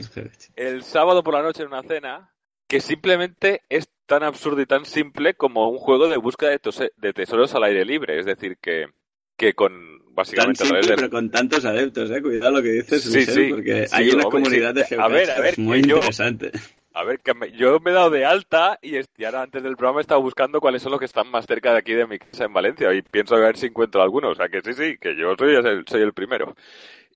El 0.56 0.82
sábado 0.82 1.22
por 1.22 1.34
la 1.34 1.42
noche 1.42 1.62
en 1.62 1.68
una 1.68 1.82
cena 1.82 2.32
que 2.68 2.80
simplemente 2.80 3.62
es 3.68 3.90
tan 4.06 4.22
absurdo 4.22 4.60
y 4.60 4.66
tan 4.66 4.84
simple 4.84 5.34
como 5.34 5.68
un 5.68 5.78
juego 5.78 6.08
de 6.08 6.16
búsqueda 6.16 6.50
de, 6.50 7.12
tesoros 7.12 7.54
al 7.54 7.64
aire 7.64 7.84
libre. 7.84 8.18
Es 8.18 8.24
decir, 8.24 8.56
que, 8.62 8.86
que 9.36 9.54
con 9.54 9.72
básicamente 10.14 10.60
tan 10.60 10.68
simple, 10.68 10.94
pero 10.96 11.10
con 11.10 11.30
tantos 11.30 11.64
adeptos, 11.64 12.10
eh. 12.10 12.22
Cuidado 12.22 12.52
lo 12.52 12.62
que 12.62 12.72
dices, 12.72 13.02
sí, 13.02 13.26
sí, 13.26 13.48
porque 13.50 13.86
hay 13.90 14.10
una 14.10 14.24
comunidad 14.24 14.74
de 14.74 14.84
geocaching 14.84 15.64
muy 15.64 15.80
interesante. 15.80 16.52
A 16.94 17.04
ver, 17.04 17.20
que 17.20 17.32
yo 17.52 17.80
me 17.80 17.90
he 17.90 17.94
dado 17.94 18.10
de 18.10 18.26
alta 18.26 18.78
y, 18.82 18.96
ahora 19.24 19.42
antes 19.42 19.62
del 19.62 19.76
programa 19.76 20.00
he 20.00 20.02
estado 20.02 20.20
buscando 20.20 20.60
cuáles 20.60 20.82
son 20.82 20.92
los 20.92 20.98
que 20.98 21.06
están 21.06 21.30
más 21.30 21.46
cerca 21.46 21.72
de 21.72 21.78
aquí 21.78 21.94
de 21.94 22.06
mi 22.06 22.18
casa 22.18 22.44
en 22.44 22.52
Valencia 22.52 22.92
y 22.92 23.02
pienso 23.02 23.34
a 23.34 23.40
ver 23.40 23.56
si 23.56 23.66
encuentro 23.66 24.02
alguno. 24.02 24.30
O 24.30 24.34
sea 24.34 24.48
que 24.48 24.60
sí, 24.60 24.74
sí, 24.74 24.98
que 24.98 25.16
yo 25.16 25.34
soy 25.38 25.54
el, 25.54 25.84
soy 25.86 26.10
primero. 26.12 26.54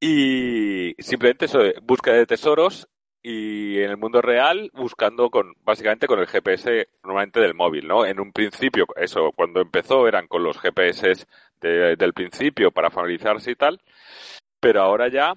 Y 0.00 0.94
simplemente 0.98 1.46
eso, 1.46 1.60
búsqueda 1.82 2.16
de 2.16 2.26
tesoros 2.26 2.88
y 3.22 3.78
en 3.80 3.90
el 3.90 3.96
mundo 3.96 4.22
real 4.22 4.70
buscando 4.72 5.30
con 5.30 5.54
básicamente 5.64 6.06
con 6.06 6.20
el 6.20 6.28
GPS 6.28 6.88
normalmente 7.02 7.40
del 7.40 7.54
móvil, 7.54 7.88
¿no? 7.88 8.06
En 8.06 8.20
un 8.20 8.32
principio, 8.32 8.86
eso, 8.96 9.32
cuando 9.34 9.60
empezó 9.60 10.06
eran 10.06 10.28
con 10.28 10.42
los 10.42 10.58
GPS 10.58 11.26
del 11.60 12.12
principio 12.14 12.70
para 12.70 12.90
familiarizarse 12.90 13.50
y 13.50 13.56
tal, 13.56 13.80
pero 14.60 14.82
ahora 14.82 15.08
ya 15.08 15.34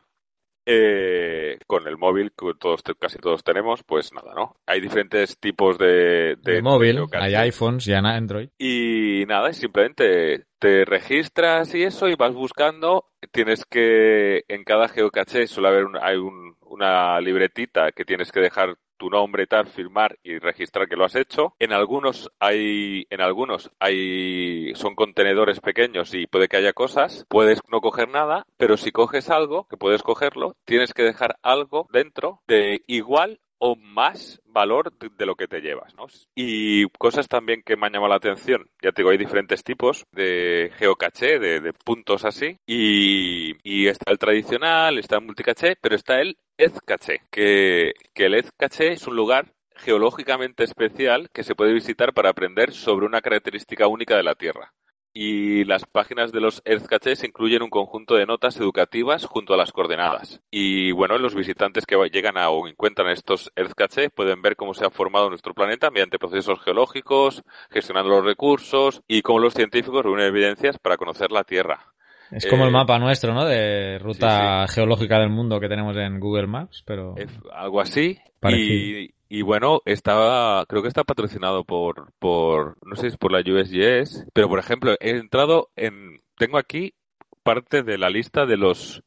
eh, 0.71 1.57
con 1.65 1.87
el 1.87 1.97
móvil 1.97 2.31
que 2.37 2.53
todos 2.59 2.83
casi 2.99 3.17
todos 3.17 3.43
tenemos, 3.43 3.81
pues 3.83 4.13
nada, 4.13 4.35
¿no? 4.35 4.55
Hay 4.67 4.79
diferentes 4.81 5.39
tipos 5.39 5.79
de, 5.79 6.35
de, 6.43 6.61
móvil, 6.61 7.05
hay 7.13 7.33
iPhones 7.33 7.87
y 7.87 7.93
Android. 7.93 8.49
Y 8.59 9.25
nada, 9.27 9.51
simplemente 9.51 10.45
te 10.59 10.85
registras 10.85 11.73
y 11.73 11.83
eso 11.83 12.07
y 12.07 12.13
vas 12.13 12.35
buscando. 12.35 13.05
Tienes 13.31 13.65
que 13.65 14.43
en 14.47 14.63
cada 14.63 14.89
geocache 14.89 15.47
suele 15.47 15.69
haber 15.69 15.85
hay 16.03 16.17
una 16.61 17.19
libretita 17.19 17.91
que 17.91 18.05
tienes 18.05 18.31
que 18.31 18.41
dejar 18.41 18.77
tu 18.99 19.09
nombre, 19.09 19.47
tal, 19.47 19.65
firmar 19.67 20.19
y 20.21 20.37
registrar 20.37 20.87
que 20.87 20.95
lo 20.95 21.05
has 21.05 21.15
hecho. 21.15 21.55
En 21.57 21.73
algunos 21.73 22.31
hay, 22.39 23.07
en 23.09 23.21
algunos 23.21 23.71
hay, 23.79 24.75
son 24.75 24.93
contenedores 24.93 25.59
pequeños 25.59 26.13
y 26.13 26.27
puede 26.27 26.47
que 26.47 26.57
haya 26.57 26.73
cosas. 26.73 27.25
Puedes 27.29 27.61
no 27.71 27.81
coger 27.81 28.09
nada, 28.09 28.45
pero 28.57 28.77
si 28.77 28.91
coges 28.91 29.31
algo, 29.31 29.67
que 29.67 29.77
puedes 29.77 30.03
cogerlo, 30.03 30.55
tienes 30.65 30.93
que 30.93 31.03
dejar 31.03 31.39
algo 31.41 31.87
dentro 31.91 32.41
de 32.47 32.83
igual 32.85 33.39
o 33.59 33.75
más 33.75 34.41
valor 34.45 34.91
de, 34.97 35.25
lo 35.25 35.35
que 35.35 35.47
te 35.47 35.61
llevas, 35.61 35.93
¿no? 35.95 36.07
Y 36.33 36.87
cosas 36.97 37.27
también 37.27 37.61
que 37.63 37.75
me 37.75 37.87
han 37.87 37.93
llamado 37.93 38.09
la 38.09 38.15
atención. 38.15 38.69
Ya 38.81 38.91
te 38.91 39.01
digo, 39.01 39.11
hay 39.11 39.17
diferentes 39.17 39.63
tipos 39.63 40.05
de 40.11 40.71
geocaché, 40.77 41.39
de, 41.39 41.73
puntos 41.73 42.25
así. 42.25 42.57
Y, 42.65 43.55
y, 43.63 43.87
está 43.87 44.11
el 44.11 44.17
tradicional, 44.17 44.97
está 44.97 45.17
el 45.17 45.25
multicaché, 45.25 45.75
pero 45.79 45.95
está 45.95 46.19
el 46.19 46.37
Ezcaché, 46.57 47.21
que, 47.31 47.93
que 48.13 48.25
el 48.25 48.35
Ezcaché 48.35 48.93
es 48.93 49.07
un 49.07 49.15
lugar 49.15 49.53
geológicamente 49.75 50.63
especial 50.63 51.29
que 51.31 51.43
se 51.43 51.55
puede 51.55 51.73
visitar 51.73 52.13
para 52.13 52.29
aprender 52.29 52.73
sobre 52.73 53.05
una 53.05 53.21
característica 53.21 53.87
única 53.87 54.17
de 54.17 54.23
la 54.23 54.35
Tierra 54.35 54.73
y 55.13 55.63
las 55.65 55.85
páginas 55.85 56.31
de 56.31 56.41
los 56.41 56.61
Earth 56.65 56.87
incluyen 57.23 57.63
un 57.63 57.69
conjunto 57.69 58.15
de 58.15 58.25
notas 58.25 58.57
educativas 58.57 59.25
junto 59.25 59.53
a 59.53 59.57
las 59.57 59.71
coordenadas. 59.71 60.41
Y 60.51 60.91
bueno, 60.91 61.17
los 61.17 61.35
visitantes 61.35 61.85
que 61.85 61.97
llegan 62.11 62.37
a 62.37 62.49
o 62.49 62.67
encuentran 62.67 63.09
estos 63.09 63.51
Earth 63.55 63.73
pueden 64.13 64.41
ver 64.41 64.55
cómo 64.55 64.73
se 64.73 64.85
ha 64.85 64.89
formado 64.89 65.29
nuestro 65.29 65.53
planeta 65.53 65.91
mediante 65.91 66.19
procesos 66.19 66.59
geológicos, 66.61 67.43
gestionando 67.69 68.09
los 68.09 68.25
recursos 68.25 69.01
y 69.07 69.21
cómo 69.21 69.39
los 69.39 69.53
científicos 69.53 70.03
reúnen 70.03 70.27
evidencias 70.27 70.77
para 70.77 70.97
conocer 70.97 71.31
la 71.31 71.43
Tierra. 71.43 71.93
Es 72.31 72.45
como 72.45 72.63
el 72.63 72.69
eh, 72.69 72.73
mapa 72.73 72.99
nuestro, 72.99 73.33
¿no? 73.33 73.45
De 73.45 73.97
ruta 73.97 74.67
geológica 74.67 75.17
del 75.19 75.29
mundo 75.29 75.59
que 75.59 75.67
tenemos 75.67 75.97
en 75.97 76.19
Google 76.19 76.47
Maps, 76.47 76.83
pero... 76.85 77.15
algo 77.51 77.81
así. 77.81 78.19
Y, 78.43 79.13
y 79.29 79.43
bueno, 79.43 79.81
estaba, 79.85 80.65
creo 80.65 80.81
que 80.81 80.87
está 80.87 81.03
patrocinado 81.03 81.63
por, 81.63 82.11
por, 82.17 82.79
no 82.85 82.95
sé 82.95 83.03
si 83.03 83.09
es 83.09 83.17
por 83.17 83.31
la 83.31 83.37
USGS, 83.39 84.25
pero 84.33 84.49
por 84.49 84.57
ejemplo, 84.57 84.95
he 84.99 85.11
entrado 85.11 85.69
en, 85.75 86.23
tengo 86.35 86.57
aquí 86.57 86.95
parte 87.43 87.83
de 87.83 87.99
la 87.99 88.09
lista 88.09 88.47
de 88.47 88.57
los, 88.57 89.03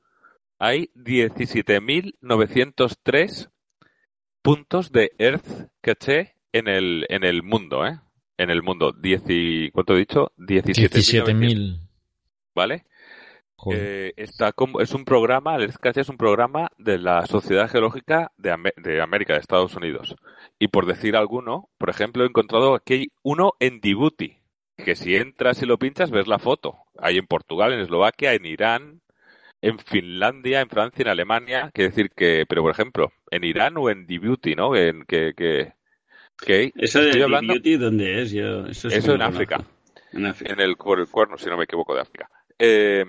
hay 0.60 0.92
17.903 0.94 3.50
puntos 4.42 4.92
de 4.92 5.10
Earth 5.18 5.72
Cache 5.80 6.36
en 6.52 6.68
el, 6.68 7.04
en 7.08 7.24
el 7.24 7.42
mundo, 7.42 7.84
¿eh? 7.84 7.98
En 8.38 8.50
el 8.50 8.62
mundo. 8.62 8.92
Diez 8.92 9.22
¿Cuánto 9.72 9.94
he 9.94 9.98
dicho? 9.98 10.30
17.000. 10.38 11.80
¿Vale? 12.54 12.84
Eh, 13.70 14.12
está 14.16 14.52
como, 14.52 14.80
es 14.80 14.92
un 14.92 15.04
programa, 15.04 15.54
el 15.56 15.62
EarthCache 15.62 16.00
es 16.00 16.08
un 16.08 16.16
programa 16.16 16.70
de 16.78 16.98
la 16.98 17.26
Sociedad 17.26 17.70
Geológica 17.70 18.32
de, 18.36 18.56
de, 18.76 19.00
América, 19.00 19.34
de 19.34 19.40
Estados 19.40 19.76
Unidos. 19.76 20.16
Y 20.58 20.68
por 20.68 20.86
decir 20.86 21.16
alguno, 21.16 21.68
por 21.78 21.90
ejemplo, 21.90 22.24
he 22.24 22.26
encontrado 22.26 22.74
aquí 22.74 23.12
uno 23.22 23.52
en 23.60 23.80
Djibouti, 23.80 24.38
que 24.76 24.96
si 24.96 25.14
entras 25.14 25.62
y 25.62 25.66
lo 25.66 25.78
pinchas 25.78 26.10
ves 26.10 26.26
la 26.26 26.38
foto. 26.38 26.78
Hay 26.98 27.18
en 27.18 27.26
Portugal, 27.26 27.72
en 27.72 27.80
Eslovaquia, 27.80 28.34
en 28.34 28.46
Irán, 28.46 29.00
en 29.60 29.78
Finlandia, 29.78 30.60
en 30.60 30.68
Francia, 30.68 31.02
en 31.02 31.08
Alemania. 31.08 31.70
Quiere 31.72 31.90
decir 31.90 32.10
que, 32.10 32.44
pero 32.48 32.62
por 32.62 32.72
ejemplo, 32.72 33.12
en 33.30 33.44
Irán 33.44 33.76
o 33.76 33.90
en 33.90 34.06
Djibouti, 34.06 34.56
¿no? 34.56 34.74
En 34.74 35.04
que, 35.04 35.34
que, 35.36 35.72
¿Eso 36.74 37.00
de 37.00 37.12
Djibouti 37.12 37.76
dónde 37.76 38.22
es? 38.22 38.32
Yo, 38.32 38.66
eso, 38.66 38.88
en, 38.88 39.22
África. 39.22 39.64
en 40.12 40.26
África. 40.26 40.52
En 40.52 40.60
el, 40.60 40.76
cuerno, 40.76 41.38
si 41.38 41.48
no 41.48 41.56
me 41.56 41.64
equivoco, 41.64 41.94
de 41.94 42.00
África. 42.00 42.28
Eh, 42.58 43.04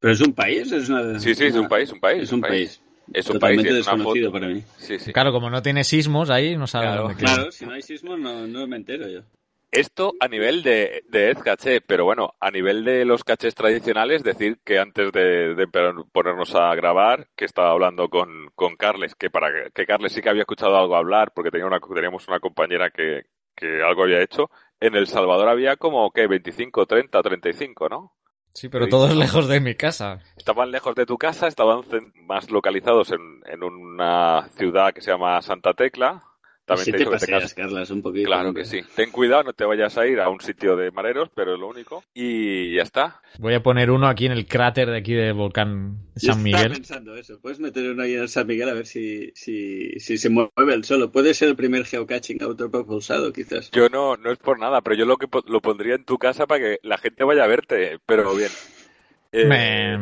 ¿Pero 0.00 0.14
es 0.14 0.20
un 0.20 0.32
país? 0.32 0.72
Es 0.72 0.88
una, 0.88 1.18
sí, 1.18 1.34
sí, 1.34 1.44
es 1.44 1.54
un 1.54 1.68
país, 1.68 1.92
un 1.92 2.00
país. 2.00 2.22
Es 2.22 2.32
un 2.32 2.40
país. 2.40 2.82
Es 3.12 3.26
un 3.26 3.34
Totalmente 3.34 3.70
país, 3.70 3.86
desconocido 3.86 4.32
para 4.32 4.48
mí. 4.48 4.62
Sí, 4.78 4.98
sí. 4.98 5.12
Claro, 5.12 5.32
como 5.32 5.50
no 5.50 5.62
tiene 5.62 5.84
sismos 5.84 6.30
ahí, 6.30 6.56
no 6.56 6.66
sabe 6.66 6.86
claro, 6.86 7.02
dónde 7.02 7.16
Claro, 7.16 7.50
si 7.50 7.66
no 7.66 7.72
hay 7.72 7.82
sismos 7.82 8.18
no, 8.18 8.46
no 8.46 8.66
me 8.66 8.76
entero 8.76 9.08
yo. 9.08 9.20
Esto 9.72 10.14
a 10.18 10.26
nivel 10.26 10.62
de, 10.64 11.04
de 11.08 11.36
caché, 11.44 11.80
pero 11.80 12.04
bueno, 12.04 12.34
a 12.40 12.50
nivel 12.50 12.84
de 12.84 13.04
los 13.04 13.22
cachés 13.22 13.54
tradicionales, 13.54 14.24
decir 14.24 14.58
que 14.64 14.80
antes 14.80 15.12
de, 15.12 15.54
de 15.54 15.66
ponernos 16.12 16.56
a 16.56 16.74
grabar, 16.74 17.28
que 17.36 17.44
estaba 17.44 17.70
hablando 17.70 18.08
con, 18.08 18.50
con 18.56 18.74
Carles, 18.74 19.14
que 19.14 19.30
para 19.30 19.70
que 19.72 19.86
Carles 19.86 20.12
sí 20.12 20.22
que 20.22 20.28
había 20.28 20.42
escuchado 20.42 20.76
algo 20.76 20.96
hablar, 20.96 21.30
porque 21.32 21.52
tenía 21.52 21.66
una, 21.66 21.78
teníamos 21.78 22.26
una 22.26 22.40
compañera 22.40 22.90
que, 22.90 23.26
que 23.54 23.80
algo 23.80 24.02
había 24.02 24.22
hecho, 24.22 24.50
en 24.80 24.96
El 24.96 25.06
Salvador 25.06 25.48
había 25.48 25.76
como, 25.76 26.10
¿qué? 26.10 26.26
25, 26.26 26.86
30, 26.86 27.22
35, 27.22 27.88
¿no? 27.88 28.12
Sí, 28.52 28.68
pero 28.68 28.88
todos 28.88 29.14
lejos 29.14 29.48
de 29.48 29.60
mi 29.60 29.74
casa. 29.74 30.20
Estaban 30.36 30.70
lejos 30.70 30.94
de 30.94 31.06
tu 31.06 31.16
casa, 31.16 31.46
estaban 31.46 31.82
más 32.26 32.50
localizados 32.50 33.12
en, 33.12 33.42
en 33.46 33.62
una 33.62 34.48
ciudad 34.56 34.92
que 34.92 35.00
se 35.00 35.10
llama 35.10 35.40
Santa 35.42 35.74
Tecla, 35.74 36.24
también 36.76 36.96
te, 36.96 37.10
paseas, 37.10 37.54
Carlas, 37.54 37.90
un 37.90 38.02
poquito. 38.02 38.26
Claro 38.26 38.54
que 38.54 38.64
sí. 38.64 38.80
Ten 38.94 39.10
cuidado, 39.10 39.44
no 39.44 39.52
te 39.52 39.64
vayas 39.64 39.96
a 39.98 40.06
ir 40.06 40.20
a 40.20 40.28
un 40.28 40.40
sitio 40.40 40.76
de 40.76 40.90
mareros, 40.90 41.28
pero 41.34 41.54
es 41.54 41.60
lo 41.60 41.68
único. 41.68 42.04
Y 42.14 42.74
ya 42.74 42.82
está. 42.82 43.20
Voy 43.38 43.54
a 43.54 43.62
poner 43.62 43.90
uno 43.90 44.06
aquí 44.06 44.26
en 44.26 44.32
el 44.32 44.46
cráter 44.46 44.90
de 44.90 44.98
aquí 44.98 45.14
del 45.14 45.34
volcán 45.34 45.98
San 46.16 46.42
Miguel. 46.42 46.72
Estaba 46.72 46.74
pensando 46.74 47.16
eso. 47.16 47.40
Puedes 47.40 47.60
meter 47.60 47.90
uno 47.90 48.02
ahí 48.02 48.14
en 48.14 48.28
San 48.28 48.46
Miguel 48.46 48.68
a 48.68 48.74
ver 48.74 48.86
si, 48.86 49.32
si, 49.34 49.98
si 49.98 50.18
se 50.18 50.30
mueve 50.30 50.74
el 50.74 50.84
solo. 50.84 51.10
Puede 51.10 51.34
ser 51.34 51.48
el 51.48 51.56
primer 51.56 51.84
geocaching 51.84 52.42
autopropulsado, 52.42 53.32
quizás. 53.32 53.70
Yo 53.70 53.88
no, 53.88 54.16
no 54.16 54.30
es 54.30 54.38
por 54.38 54.58
nada, 54.58 54.80
pero 54.80 54.96
yo 54.96 55.06
lo 55.06 55.16
que 55.16 55.26
lo 55.46 55.60
pondría 55.60 55.94
en 55.94 56.04
tu 56.04 56.18
casa 56.18 56.46
para 56.46 56.60
que 56.60 56.78
la 56.82 56.98
gente 56.98 57.24
vaya 57.24 57.44
a 57.44 57.48
verte, 57.48 57.98
pero 58.06 58.34
bien. 58.34 58.50
Eh... 59.32 59.98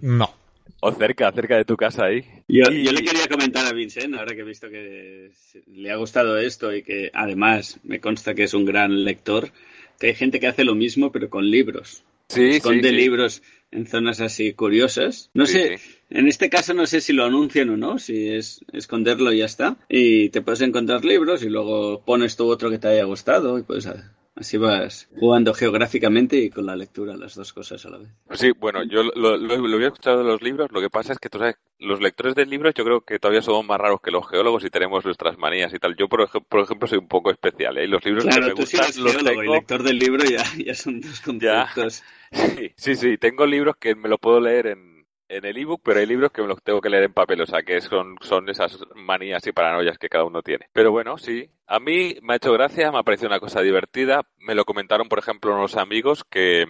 No. 0.00 0.41
O 0.84 0.90
cerca, 0.90 1.30
cerca 1.30 1.56
de 1.56 1.64
tu 1.64 1.76
casa 1.76 2.06
ahí. 2.06 2.24
Yo, 2.48 2.64
le 2.64 3.04
quería 3.04 3.28
comentar 3.28 3.64
a 3.64 3.72
Vincent, 3.72 4.16
ahora 4.16 4.34
que 4.34 4.40
he 4.40 4.44
visto 4.44 4.68
que 4.68 5.30
le 5.68 5.90
ha 5.92 5.94
gustado 5.94 6.36
esto 6.38 6.74
y 6.74 6.82
que 6.82 7.08
además 7.14 7.78
me 7.84 8.00
consta 8.00 8.34
que 8.34 8.42
es 8.42 8.52
un 8.52 8.64
gran 8.64 9.04
lector, 9.04 9.52
que 10.00 10.08
hay 10.08 10.14
gente 10.16 10.40
que 10.40 10.48
hace 10.48 10.64
lo 10.64 10.74
mismo 10.74 11.12
pero 11.12 11.30
con 11.30 11.48
libros. 11.48 12.02
Sí, 12.26 12.56
Esconde 12.56 12.88
sí, 12.88 12.96
libros 12.96 13.42
en 13.70 13.86
zonas 13.86 14.20
así 14.20 14.54
curiosas. 14.54 15.30
No 15.34 15.46
sé, 15.46 15.78
en 16.10 16.26
este 16.26 16.50
caso 16.50 16.74
no 16.74 16.86
sé 16.86 17.00
si 17.00 17.12
lo 17.12 17.26
anuncian 17.26 17.70
o 17.70 17.76
no, 17.76 18.00
si 18.00 18.30
es 18.30 18.64
esconderlo 18.72 19.32
y 19.32 19.38
ya 19.38 19.44
está. 19.44 19.76
Y 19.88 20.30
te 20.30 20.42
puedes 20.42 20.62
encontrar 20.62 21.04
libros 21.04 21.44
y 21.44 21.48
luego 21.48 22.02
pones 22.04 22.34
tú 22.34 22.48
otro 22.48 22.70
que 22.70 22.78
te 22.78 22.88
haya 22.88 23.04
gustado 23.04 23.56
y 23.56 23.62
puedes 23.62 23.88
Así 24.34 24.56
vas 24.56 25.10
jugando 25.20 25.52
geográficamente 25.52 26.38
y 26.38 26.48
con 26.48 26.64
la 26.64 26.74
lectura, 26.74 27.16
las 27.16 27.34
dos 27.34 27.52
cosas 27.52 27.84
a 27.84 27.90
la 27.90 27.98
vez. 27.98 28.08
Sí, 28.32 28.50
bueno, 28.58 28.82
yo 28.82 29.02
lo, 29.02 29.36
lo, 29.36 29.74
había 29.74 29.88
escuchado 29.88 30.18
de 30.18 30.24
los 30.24 30.40
libros. 30.40 30.72
Lo 30.72 30.80
que 30.80 30.88
pasa 30.88 31.12
es 31.12 31.18
que 31.18 31.28
tú 31.28 31.38
sabes, 31.38 31.56
los 31.78 32.00
lectores 32.00 32.34
de 32.34 32.46
libros 32.46 32.72
yo 32.74 32.82
creo 32.82 33.02
que 33.02 33.18
todavía 33.18 33.42
somos 33.42 33.66
más 33.66 33.78
raros 33.78 34.00
que 34.00 34.10
los 34.10 34.26
geólogos 34.26 34.64
y 34.64 34.70
tenemos 34.70 35.04
nuestras 35.04 35.36
manías 35.36 35.74
y 35.74 35.78
tal. 35.78 35.96
Yo, 35.96 36.08
por, 36.08 36.22
ejemplo, 36.22 36.48
por 36.48 36.60
ejemplo 36.60 36.88
soy 36.88 36.98
un 36.98 37.08
poco 37.08 37.30
especial. 37.30 37.76
¿eh? 37.76 37.86
Los 37.86 38.02
libros 38.06 38.24
claro, 38.24 38.40
que 38.40 38.48
me 38.48 38.54
tú 38.54 38.62
gustan, 38.62 38.92
sí 38.92 39.02
los 39.02 39.16
tengo. 39.18 39.44
y 39.44 39.48
lector 39.48 39.82
del 39.82 39.98
libro 39.98 40.24
ya, 40.24 40.44
ya 40.64 40.74
son 40.74 41.00
dos 41.00 41.20
conceptos. 41.20 42.02
Sí, 42.32 42.72
sí, 42.76 42.96
sí. 42.96 43.18
Tengo 43.18 43.44
libros 43.44 43.76
que 43.78 43.94
me 43.94 44.08
los 44.08 44.18
puedo 44.18 44.40
leer 44.40 44.68
en, 44.68 44.91
en 45.32 45.46
el 45.46 45.56
ebook, 45.56 45.80
pero 45.82 46.00
hay 46.00 46.06
libros 46.06 46.30
que 46.30 46.42
me 46.42 46.48
los 46.48 46.62
tengo 46.62 46.80
que 46.80 46.90
leer 46.90 47.04
en 47.04 47.12
papel, 47.12 47.40
o 47.40 47.46
sea 47.46 47.62
que 47.62 47.80
son, 47.80 48.16
son 48.20 48.48
esas 48.48 48.78
manías 48.94 49.46
y 49.46 49.52
paranoias 49.52 49.98
que 49.98 50.08
cada 50.08 50.24
uno 50.24 50.42
tiene. 50.42 50.68
Pero 50.72 50.92
bueno, 50.92 51.16
sí, 51.16 51.50
a 51.66 51.80
mí 51.80 52.16
me 52.22 52.34
ha 52.34 52.36
hecho 52.36 52.52
gracia, 52.52 52.92
me 52.92 52.98
ha 52.98 53.02
parecido 53.02 53.28
una 53.28 53.40
cosa 53.40 53.62
divertida. 53.62 54.26
Me 54.38 54.54
lo 54.54 54.64
comentaron, 54.64 55.08
por 55.08 55.18
ejemplo, 55.18 55.54
unos 55.54 55.76
amigos 55.76 56.24
que, 56.24 56.66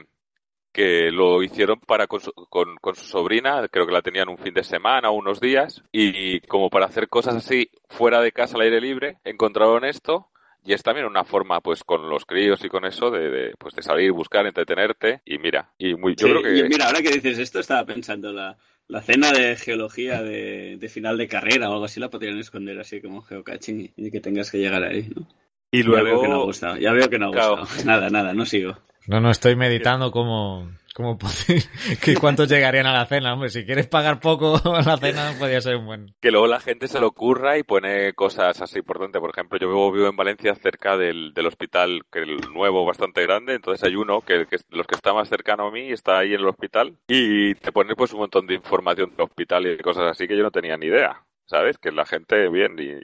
que 0.72 1.11
lo 1.11 1.42
hicieron 1.42 1.81
para 1.81 2.07
con 2.07 2.20
su, 2.20 2.33
con, 2.33 2.77
con 2.77 2.94
su, 2.94 3.05
sobrina, 3.05 3.66
creo 3.68 3.87
que 3.87 3.92
la 3.92 4.03
tenían 4.03 4.29
un 4.29 4.38
fin 4.38 4.55
de 4.55 4.64
semana 4.64 5.11
o 5.11 5.14
unos 5.14 5.40
días, 5.40 5.83
y 5.90 6.40
como 6.42 6.70
para 6.70 6.87
hacer 6.87 7.09
cosas 7.09 7.37
así 7.37 7.70
fuera 7.88 8.20
de 8.20 8.33
casa 8.33 8.57
al 8.57 8.62
aire 8.62 8.81
libre, 8.81 9.18
encontraron 9.25 9.85
esto 9.85 10.29
y 10.64 10.72
es 10.72 10.83
también 10.83 11.07
una 11.07 11.25
forma, 11.25 11.61
pues, 11.61 11.85
con 11.85 12.09
los 12.09 12.25
críos 12.27 12.64
y 12.64 12.68
con 12.68 12.85
eso, 12.85 13.11
de, 13.11 13.31
de 13.31 13.55
pues, 13.59 13.75
de 13.75 13.83
salir, 13.83 14.12
buscar, 14.12 14.46
entretenerte. 14.46 15.22
Y 15.25 15.38
mira, 15.38 15.72
y 15.79 15.94
muy, 15.94 16.14
yo 16.16 16.29
Sí, 16.29 16.31
creo 16.31 16.42
que... 16.42 16.57
y 16.59 16.62
mira, 16.64 16.87
ahora 16.87 17.03
que 17.03 17.11
dices 17.11 17.38
esto, 17.38 17.59
estaba 17.61 17.85
pensando 17.87 18.33
la, 18.33 18.57
la 18.88 19.03
cena 19.03 19.33
de 19.33 19.57
geología 19.57 20.22
de, 20.22 20.77
de 20.79 20.88
final 20.88 21.18
de 21.18 21.29
carrera 21.29 21.68
o 21.68 21.72
algo 21.75 21.85
así 21.87 22.01
la 22.01 22.11
podrían 22.11 22.38
esconder 22.38 22.79
así 22.81 23.01
como 23.03 23.22
geocaching 23.22 23.81
y, 23.81 23.92
y 23.96 24.11
que 24.11 24.20
tengas 24.20 24.51
que 24.51 24.59
llegar 24.59 24.83
ahí, 24.85 25.09
¿no? 25.14 25.27
Y 25.72 25.83
Ya 25.85 26.03
veo 26.03 26.18
que 26.20 26.29
no 26.29 26.37
ha 26.37 26.38
luego... 26.38 26.44
gustado, 26.44 26.77
ya 26.77 26.92
veo 26.92 27.09
que 27.11 27.18
no 27.18 27.29
ha 27.29 27.31
Claro. 27.33 27.64
Nada, 27.85 28.11
nada, 28.11 28.35
no 28.35 28.46
sigo. 28.46 28.77
No, 29.08 29.20
no, 29.20 29.30
estoy 29.30 29.56
meditando 29.56 30.10
cómo, 30.12 30.70
cómo 30.94 31.18
que 32.02 32.14
cuántos 32.16 32.48
llegarían 32.48 32.86
a 32.86 32.92
la 32.92 33.06
cena. 33.06 33.32
Hombre, 33.34 33.48
si 33.50 33.64
quieres 33.64 33.88
pagar 33.88 34.20
poco 34.20 34.60
a 34.64 34.82
la 34.86 34.96
cena, 34.96 35.34
podría 35.38 35.60
ser 35.60 35.76
un 35.76 35.86
buen. 35.86 36.14
que 36.20 36.30
luego 36.30 36.46
la 36.46 36.60
gente 36.60 36.86
se 36.86 37.00
lo 37.00 37.08
ocurra 37.08 37.58
y 37.58 37.62
pone 37.64 38.12
cosas 38.12 38.60
así 38.62 38.78
importantes. 38.78 39.20
Por 39.20 39.30
ejemplo, 39.30 39.58
yo 39.58 39.68
vivo, 39.68 39.90
vivo 39.90 40.08
en 40.08 40.16
Valencia 40.16 40.54
cerca 40.54 40.96
del, 40.96 41.34
del 41.34 41.46
hospital, 41.46 42.02
que 42.12 42.20
el 42.20 42.36
nuevo, 42.52 42.84
bastante 42.84 43.22
grande, 43.22 43.54
entonces 43.54 43.82
hay 43.84 43.96
uno 43.96 44.20
que, 44.20 44.46
que 44.46 44.58
los 44.70 44.86
que 44.86 44.94
está 44.94 45.12
más 45.12 45.28
cercano 45.28 45.66
a 45.66 45.70
mí 45.72 45.90
está 45.90 46.18
ahí 46.18 46.34
en 46.34 46.40
el 46.40 46.48
hospital 46.48 46.96
y 47.08 47.54
te 47.56 47.72
pone 47.72 47.96
pues 47.96 48.12
un 48.12 48.20
montón 48.20 48.46
de 48.46 48.54
información 48.54 49.10
del 49.10 49.22
hospital 49.22 49.66
y 49.66 49.76
de 49.76 49.82
cosas 49.82 50.04
así 50.10 50.28
que 50.28 50.36
yo 50.36 50.42
no 50.44 50.50
tenía 50.50 50.76
ni 50.76 50.86
idea, 50.86 51.24
¿sabes? 51.46 51.76
Que 51.78 51.90
la 51.90 52.06
gente 52.06 52.48
bien 52.48 52.76
y 52.78 53.00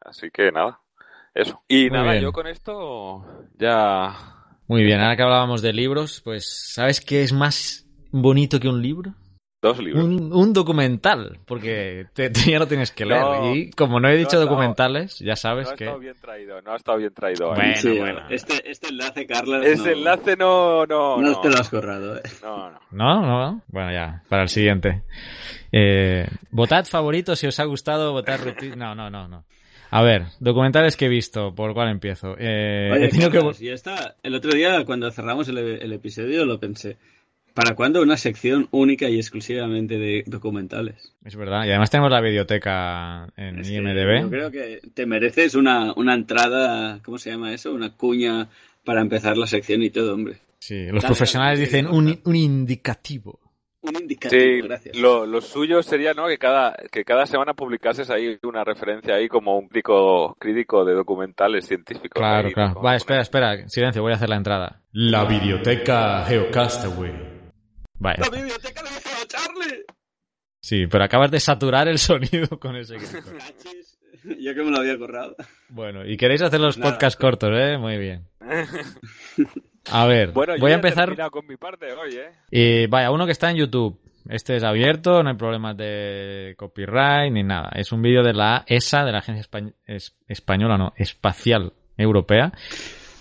así 0.00 0.30
que 0.32 0.50
nada, 0.50 0.80
eso. 1.34 1.62
Y 1.68 1.82
Muy 1.88 1.98
nada, 1.98 2.12
bien. 2.12 2.24
yo 2.24 2.32
con 2.32 2.46
esto 2.48 3.24
ya 3.58 4.35
Muy 4.68 4.82
bien, 4.82 5.00
ahora 5.00 5.16
que 5.16 5.22
hablábamos 5.22 5.62
de 5.62 5.72
libros, 5.72 6.20
pues, 6.24 6.72
¿sabes 6.74 7.00
qué 7.00 7.22
es 7.22 7.32
más 7.32 7.86
bonito 8.10 8.58
que 8.60 8.68
un 8.68 8.82
libro? 8.82 9.14
dos 9.62 9.78
libros. 9.80 10.04
Un, 10.04 10.32
un 10.32 10.52
documental, 10.52 11.40
porque 11.44 12.06
te, 12.12 12.30
te- 12.30 12.50
ya 12.52 12.58
lo 12.60 12.68
tienes 12.68 12.92
que 12.92 13.04
leer. 13.04 13.20
No, 13.20 13.52
y 13.54 13.70
como 13.70 13.98
no 13.98 14.08
he 14.08 14.12
dicho 14.16 14.22
no 14.36 14.38
ha 14.38 14.42
estado- 14.42 14.44
documentales, 14.44 15.18
ya 15.18 15.32
No 15.32 15.36
sabes 15.36 15.68
ha 15.70 15.74
que... 15.74 15.84
estado 15.84 15.98
bien 15.98 16.14
traído, 16.20 16.62
no 16.62 16.72
ha 16.72 16.76
estado 16.76 16.98
bien 16.98 17.12
traído. 17.14 17.48
Bueno, 17.52 17.74
Sí, 17.76 17.98
bueno. 17.98 18.20
Este, 18.30 18.70
este 18.70 18.88
enlace, 18.90 19.26
Carlos. 19.26 19.64
Ese 19.66 19.82
no, 19.90 19.96
enlace 19.96 20.36
no, 20.36 20.86
no, 20.86 21.16
no 21.20 21.30
no. 21.32 21.40
te 21.40 21.48
lo 21.50 21.56
has 21.58 21.68
corrado, 21.68 22.16
¿eh? 22.16 22.22
No, 22.42 22.70
no. 22.70 22.78
No, 22.92 23.20
no, 23.22 23.26
no. 23.40 23.62
Bueno, 23.66 23.90
ya, 23.92 24.22
para 24.28 24.42
el 24.42 24.48
siguiente. 24.50 25.02
Eh, 25.72 26.28
votad 26.50 26.84
favorito 26.84 27.34
si 27.34 27.48
os 27.48 27.58
ha 27.58 27.64
gustado, 27.64 28.12
votad. 28.12 28.38
No, 28.76 28.94
no, 28.94 29.10
no, 29.10 29.26
no. 29.26 29.44
A 29.90 30.02
ver, 30.02 30.24
documentales 30.40 30.96
que 30.96 31.06
he 31.06 31.08
visto, 31.08 31.54
¿por 31.54 31.74
cuál 31.74 31.88
empiezo? 31.90 32.34
Eh, 32.38 32.90
Oye, 32.92 33.04
he 33.06 33.08
tenido 33.08 33.30
que... 33.30 33.38
Carlos, 33.38 33.60
y 33.62 33.68
esta- 33.70 34.16
el 34.22 34.34
otro 34.34 34.52
día 34.52 34.84
cuando 34.84 35.10
cerramos 35.10 35.48
el, 35.48 35.58
el 35.58 35.92
episodio 35.92 36.44
lo 36.44 36.58
pensé. 36.60 36.96
¿Para 37.54 37.74
cuándo 37.74 38.02
una 38.02 38.18
sección 38.18 38.68
única 38.70 39.08
y 39.08 39.16
exclusivamente 39.16 39.96
de 39.98 40.24
documentales? 40.26 41.14
Es 41.24 41.36
verdad, 41.36 41.64
y 41.64 41.70
además 41.70 41.90
tenemos 41.90 42.10
la 42.10 42.20
biblioteca 42.20 43.28
en 43.36 43.60
Es 43.60 43.70
IMDB. 43.70 44.20
Yo 44.20 44.28
creo 44.30 44.50
que 44.50 44.80
te 44.92 45.06
mereces 45.06 45.54
una, 45.54 45.94
una 45.94 46.12
entrada, 46.12 47.00
¿cómo 47.02 47.16
se 47.16 47.30
llama 47.30 47.54
eso? 47.54 47.72
Una 47.72 47.94
cuña 47.96 48.48
para 48.84 49.00
empezar 49.00 49.38
la 49.38 49.46
sección 49.46 49.82
y 49.82 49.88
todo, 49.88 50.12
hombre. 50.14 50.36
Sí, 50.58 50.84
los 50.86 51.02
Dale, 51.02 51.06
profesionales 51.06 51.58
dicen 51.58 51.86
un, 51.86 52.20
un 52.24 52.36
indicativo. 52.36 53.40
Un 53.88 53.96
indicativo, 54.02 54.40
Sí, 54.42 54.60
gracias. 54.62 54.96
lo, 54.96 55.26
lo 55.26 55.40
suyo 55.40 55.82
sería 55.82 56.12
¿no? 56.14 56.26
que 56.26 56.38
cada 56.38 56.74
que 56.90 57.04
cada 57.04 57.26
semana 57.26 57.54
publicases 57.54 58.10
ahí 58.10 58.38
una 58.42 58.64
referencia 58.64 59.14
ahí 59.14 59.28
como 59.28 59.56
un 59.58 59.68
crítico 59.68 60.34
crítico 60.38 60.84
de 60.84 60.94
documentales 60.94 61.66
científicos. 61.66 62.10
Claro, 62.14 62.48
ahí, 62.48 62.54
claro. 62.54 62.80
Vale, 62.80 62.96
espera, 62.96 63.20
espera. 63.22 63.68
Silencio, 63.68 64.02
voy 64.02 64.12
a 64.12 64.16
hacer 64.16 64.28
la 64.28 64.36
entrada. 64.36 64.82
La 64.92 65.24
biblioteca 65.24 66.24
Geocastaway. 66.26 67.12
Vale. 67.98 68.16
¡La 68.18 68.30
biblioteca 68.30 68.82
de 68.82 68.88
Geo 68.88 69.26
Charlie! 69.26 69.84
Sí, 70.60 70.86
pero 70.86 71.04
acabas 71.04 71.30
de 71.30 71.38
saturar 71.40 71.86
el 71.88 71.98
sonido 71.98 72.58
con 72.58 72.76
ese. 72.76 72.96
Cachis. 72.96 73.98
Yo 74.40 74.54
que 74.54 74.62
me 74.64 74.70
lo 74.72 74.78
había 74.78 74.98
corrado. 74.98 75.36
Bueno, 75.68 76.04
y 76.04 76.16
queréis 76.16 76.42
hacer 76.42 76.58
los 76.58 76.76
Nada. 76.78 76.90
podcasts 76.92 77.16
cortos, 77.18 77.50
¿eh? 77.54 77.78
Muy 77.78 77.96
bien. 77.98 78.26
A 79.92 80.06
ver, 80.06 80.32
Bueno, 80.32 80.54
yo 80.56 80.60
voy 80.60 80.72
a 80.72 80.76
empezar. 80.76 81.06
terminado 81.06 81.30
con 81.30 81.46
mi 81.46 81.56
parte 81.56 81.92
hoy, 81.92 82.14
¿eh? 82.16 82.30
Y 82.50 82.86
vaya, 82.86 83.10
uno 83.10 83.26
que 83.26 83.32
está 83.32 83.50
en 83.50 83.56
YouTube. 83.56 83.98
Este 84.28 84.56
es 84.56 84.64
abierto, 84.64 85.22
no 85.22 85.30
hay 85.30 85.36
problemas 85.36 85.76
de 85.76 86.54
copyright 86.58 87.32
ni 87.32 87.44
nada. 87.44 87.70
Es 87.76 87.92
un 87.92 88.02
vídeo 88.02 88.22
de 88.24 88.32
la 88.32 88.64
ESA, 88.66 89.04
de 89.04 89.12
la 89.12 89.18
Agencia 89.18 89.42
Espa- 89.48 89.72
es- 89.86 90.16
Española, 90.26 90.76
no, 90.76 90.92
Espacial 90.96 91.72
Europea. 91.96 92.52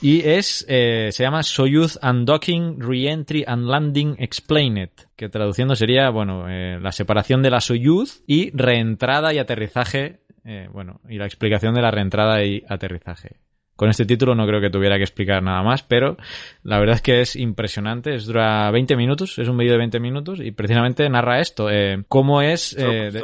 Y 0.01 0.28
es, 0.28 0.65
eh, 0.67 1.10
se 1.12 1.23
llama 1.23 1.43
Soyuz 1.43 1.97
Undocking, 2.01 2.80
Reentry 2.82 3.43
and 3.47 3.65
Landing 3.67 4.15
Explained, 4.19 4.89
que 5.15 5.30
traduciendo 5.30 5.75
sería, 5.75 6.10
bueno, 6.10 6.49
eh, 6.49 6.80
la 6.82 6.91
separación 6.91 7.41
de 7.43 7.49
la 7.51 7.62
Soyuz 7.62 8.23
y 8.28 8.49
reentrada 8.58 9.34
y 9.34 9.38
aterrizaje, 9.38 10.19
eh, 10.43 10.67
bueno, 10.71 10.99
y 11.08 11.17
la 11.17 11.25
explicación 11.25 11.73
de 11.75 11.82
la 11.82 11.91
reentrada 11.91 12.43
y 12.43 12.63
aterrizaje. 12.67 13.38
Con 13.75 13.89
este 13.89 14.05
título 14.05 14.35
no 14.35 14.47
creo 14.47 14.61
que 14.61 14.69
tuviera 14.69 14.95
que 14.97 15.03
explicar 15.03 15.43
nada 15.43 15.61
más, 15.61 15.83
pero 15.83 16.17
la 16.63 16.79
verdad 16.79 16.95
es 16.95 17.01
que 17.01 17.21
es 17.21 17.35
impresionante. 17.35 18.15
Es, 18.15 18.25
dura 18.25 18.71
20 18.71 18.95
minutos, 18.95 19.38
es 19.38 19.47
un 19.49 19.57
vídeo 19.57 19.73
de 19.73 19.79
20 19.79 19.99
minutos 19.99 20.39
y 20.39 20.51
precisamente 20.51 21.09
narra 21.09 21.39
esto. 21.41 21.69
Eh, 21.69 22.03
¿Cómo 22.07 22.41
es? 22.41 22.73
Eh, 22.77 23.11
de- 23.11 23.23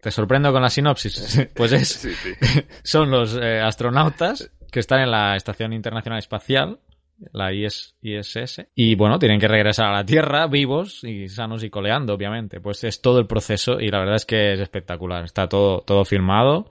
te 0.00 0.10
sorprendo 0.10 0.52
con 0.52 0.62
la 0.62 0.70
sinopsis. 0.70 1.48
pues 1.54 1.72
es, 1.72 1.88
Sí, 1.88 2.10
sí. 2.14 2.32
son 2.82 3.10
los 3.10 3.36
eh, 3.36 3.60
astronautas 3.60 4.50
que 4.70 4.80
están 4.80 5.00
en 5.00 5.10
la 5.10 5.36
Estación 5.36 5.72
Internacional 5.72 6.18
Espacial, 6.18 6.78
la 7.32 7.52
IS 7.52 7.96
ISS, 8.00 8.66
y 8.76 8.94
bueno, 8.94 9.18
tienen 9.18 9.40
que 9.40 9.48
regresar 9.48 9.86
a 9.86 9.92
la 9.92 10.04
Tierra 10.06 10.46
vivos 10.46 11.02
y 11.02 11.28
sanos 11.28 11.64
y 11.64 11.68
coleando, 11.70 12.14
obviamente. 12.14 12.60
Pues 12.60 12.84
es 12.84 13.02
todo 13.02 13.18
el 13.18 13.26
proceso 13.26 13.80
y 13.80 13.88
la 13.90 13.98
verdad 13.98 14.16
es 14.16 14.24
que 14.24 14.52
es 14.52 14.60
espectacular. 14.60 15.24
Está 15.24 15.48
todo, 15.48 15.80
todo 15.80 16.04
filmado. 16.04 16.70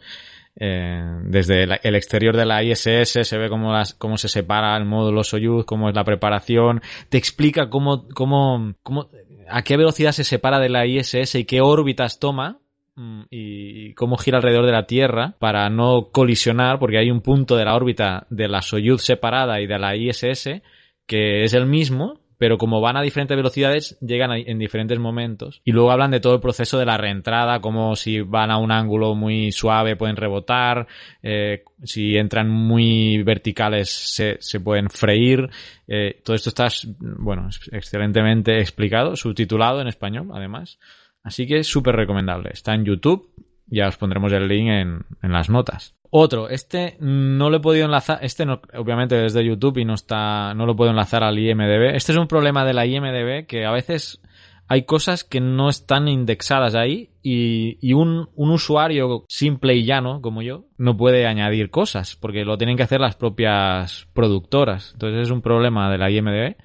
Eh, 0.59 1.03
desde 1.23 1.63
el 1.63 1.95
exterior 1.95 2.35
de 2.35 2.45
la 2.45 2.63
ISS 2.63 3.09
se 3.21 3.37
ve 3.37 3.47
cómo, 3.47 3.71
las, 3.71 3.93
cómo 3.93 4.17
se 4.17 4.27
separa 4.27 4.75
el 4.75 4.85
módulo 4.85 5.23
Soyuz, 5.23 5.65
cómo 5.65 5.89
es 5.89 5.95
la 5.95 6.03
preparación. 6.03 6.81
Te 7.09 7.17
explica 7.17 7.69
cómo, 7.69 8.07
cómo, 8.09 8.73
cómo, 8.81 9.09
a 9.49 9.61
qué 9.61 9.77
velocidad 9.77 10.11
se 10.11 10.23
separa 10.23 10.59
de 10.59 10.69
la 10.69 10.85
ISS 10.85 11.35
y 11.35 11.45
qué 11.45 11.61
órbitas 11.61 12.19
toma 12.19 12.59
mm, 12.95 13.21
y 13.29 13.93
cómo 13.93 14.17
gira 14.17 14.37
alrededor 14.37 14.65
de 14.65 14.71
la 14.71 14.87
Tierra 14.87 15.35
para 15.39 15.69
no 15.69 16.09
colisionar, 16.11 16.79
porque 16.79 16.97
hay 16.97 17.11
un 17.11 17.21
punto 17.21 17.55
de 17.55 17.65
la 17.65 17.75
órbita 17.75 18.25
de 18.29 18.47
la 18.47 18.61
Soyuz 18.61 19.03
separada 19.03 19.61
y 19.61 19.67
de 19.67 19.77
la 19.77 19.95
ISS 19.95 20.61
que 21.07 21.43
es 21.43 21.53
el 21.53 21.65
mismo, 21.65 22.19
pero 22.37 22.57
como 22.57 22.81
van 22.81 22.97
a 22.97 23.01
diferentes 23.01 23.35
velocidades, 23.35 23.97
llegan 23.99 24.31
en 24.31 24.59
diferentes 24.59 24.99
momentos. 24.99 25.61
Y 25.63 25.71
luego 25.71 25.91
hablan 25.91 26.11
de 26.11 26.19
todo 26.19 26.35
el 26.35 26.39
proceso 26.39 26.77
de 26.77 26.85
la 26.85 26.97
reentrada, 26.97 27.59
como 27.59 27.95
si 27.95 28.21
van 28.21 28.51
a 28.51 28.57
un 28.57 28.71
ángulo 28.71 29.15
muy 29.15 29.51
suave 29.51 29.95
pueden 29.95 30.15
rebotar, 30.15 30.87
eh, 31.21 31.63
si 31.83 32.17
entran 32.17 32.49
muy 32.49 33.21
verticales 33.23 33.89
se, 33.89 34.37
se 34.39 34.59
pueden 34.59 34.89
freír. 34.89 35.49
Eh, 35.87 36.21
todo 36.23 36.35
esto 36.35 36.49
está, 36.49 36.67
bueno, 36.99 37.49
excelentemente 37.71 38.59
explicado, 38.59 39.15
subtitulado 39.15 39.81
en 39.81 39.87
español, 39.87 40.29
además. 40.33 40.79
Así 41.23 41.45
que 41.45 41.59
es 41.59 41.67
súper 41.67 41.95
recomendable. 41.95 42.51
Está 42.53 42.73
en 42.73 42.85
YouTube. 42.85 43.29
Ya 43.67 43.87
os 43.87 43.97
pondremos 43.97 44.31
el 44.33 44.47
link 44.47 44.69
en, 44.69 45.05
en 45.21 45.31
las 45.31 45.49
notas. 45.49 45.97
Otro, 46.09 46.49
este 46.49 46.97
no 46.99 47.49
lo 47.49 47.57
he 47.57 47.61
podido 47.61 47.85
enlazar, 47.85 48.19
este 48.21 48.45
no, 48.45 48.61
obviamente 48.75 49.15
desde 49.15 49.45
YouTube 49.45 49.79
y 49.79 49.85
no 49.85 49.93
está, 49.93 50.53
no 50.53 50.65
lo 50.65 50.75
puedo 50.75 50.89
enlazar 50.89 51.23
al 51.23 51.37
IMDB. 51.37 51.95
Este 51.95 52.13
es 52.13 52.17
un 52.17 52.27
problema 52.27 52.63
de 52.63 52.73
la 52.73 52.85
IMDB 52.85 53.45
que 53.45 53.65
a 53.65 53.71
veces 53.71 54.21
hay 54.69 54.83
cosas 54.83 55.23
que 55.23 55.39
no 55.41 55.69
están 55.69 56.07
indexadas 56.07 56.75
ahí 56.75 57.09
y, 57.23 57.77
y 57.81 57.93
un, 57.93 58.29
un 58.35 58.49
usuario 58.51 59.25
simple 59.27 59.75
y 59.75 59.85
llano 59.85 60.21
como 60.21 60.41
yo 60.41 60.65
no 60.77 60.95
puede 60.95 61.25
añadir 61.25 61.69
cosas 61.69 62.15
porque 62.15 62.45
lo 62.45 62.57
tienen 62.57 62.77
que 62.77 62.83
hacer 62.83 63.01
las 63.01 63.15
propias 63.15 64.07
productoras. 64.13 64.91
Entonces 64.93 65.23
es 65.23 65.31
un 65.31 65.41
problema 65.41 65.89
de 65.91 65.97
la 65.97 66.09
IMDB. 66.09 66.55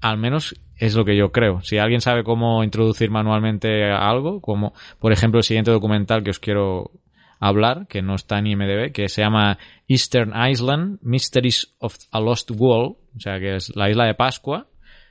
Al 0.00 0.18
menos 0.18 0.54
es 0.76 0.94
lo 0.94 1.04
que 1.04 1.16
yo 1.16 1.30
creo. 1.32 1.60
Si 1.62 1.78
alguien 1.78 2.00
sabe 2.00 2.24
cómo 2.24 2.64
introducir 2.64 3.10
manualmente 3.10 3.90
algo, 3.90 4.40
como 4.40 4.72
por 4.98 5.12
ejemplo 5.12 5.38
el 5.38 5.44
siguiente 5.44 5.70
documental 5.70 6.22
que 6.22 6.30
os 6.30 6.38
quiero 6.40 6.90
hablar, 7.38 7.86
que 7.88 8.02
no 8.02 8.14
está 8.14 8.38
en 8.38 8.46
IMDB, 8.46 8.92
que 8.92 9.08
se 9.08 9.22
llama 9.22 9.58
Eastern 9.88 10.32
Island, 10.48 10.98
Mysteries 11.02 11.74
of 11.78 11.96
a 12.12 12.20
Lost 12.20 12.50
World, 12.56 12.96
o 13.16 13.20
sea 13.20 13.38
que 13.40 13.56
es 13.56 13.74
la 13.76 13.90
isla 13.90 14.06
de 14.06 14.14
Pascua, 14.14 14.68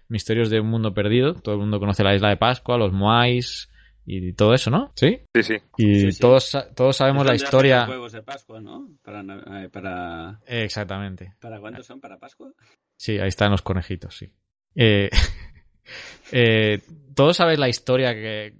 Misterios 0.07 0.49
de 0.49 0.59
un 0.59 0.67
mundo 0.67 0.93
perdido. 0.93 1.35
Todo 1.35 1.55
el 1.55 1.61
mundo 1.61 1.79
conoce 1.79 2.03
la 2.03 2.13
isla 2.13 2.29
de 2.29 2.35
Pascua, 2.37 2.77
los 2.77 2.91
Moais 2.91 3.69
y 4.05 4.33
todo 4.33 4.53
eso, 4.53 4.69
¿no? 4.69 4.91
Sí. 4.95 5.19
Sí, 5.33 5.43
sí. 5.43 5.53
Y 5.77 5.95
Sí, 6.01 6.11
sí. 6.11 6.19
todos 6.19 6.57
todos 6.75 6.97
sabemos 6.97 7.25
la 7.25 7.35
historia. 7.35 7.81
los 7.81 7.89
huevos 7.91 8.11
de 8.11 8.21
Pascua, 8.21 8.59
¿no? 8.59 8.89
Para, 9.03 9.21
eh, 9.63 9.69
para, 9.69 10.39
Exactamente. 10.47 11.35
¿Para 11.39 11.59
cuántos 11.61 11.85
son? 11.85 12.01
¿Para 12.01 12.17
Pascua? 12.17 12.51
Sí, 12.97 13.19
ahí 13.19 13.29
están 13.29 13.51
los 13.51 13.61
conejitos, 13.61 14.17
sí. 14.17 14.29
Eh, 14.75 15.09
Eh, 16.33 16.79
Todos 17.13 17.35
sabéis 17.37 17.59
la 17.59 17.67
historia 17.67 18.13
que, 18.13 18.53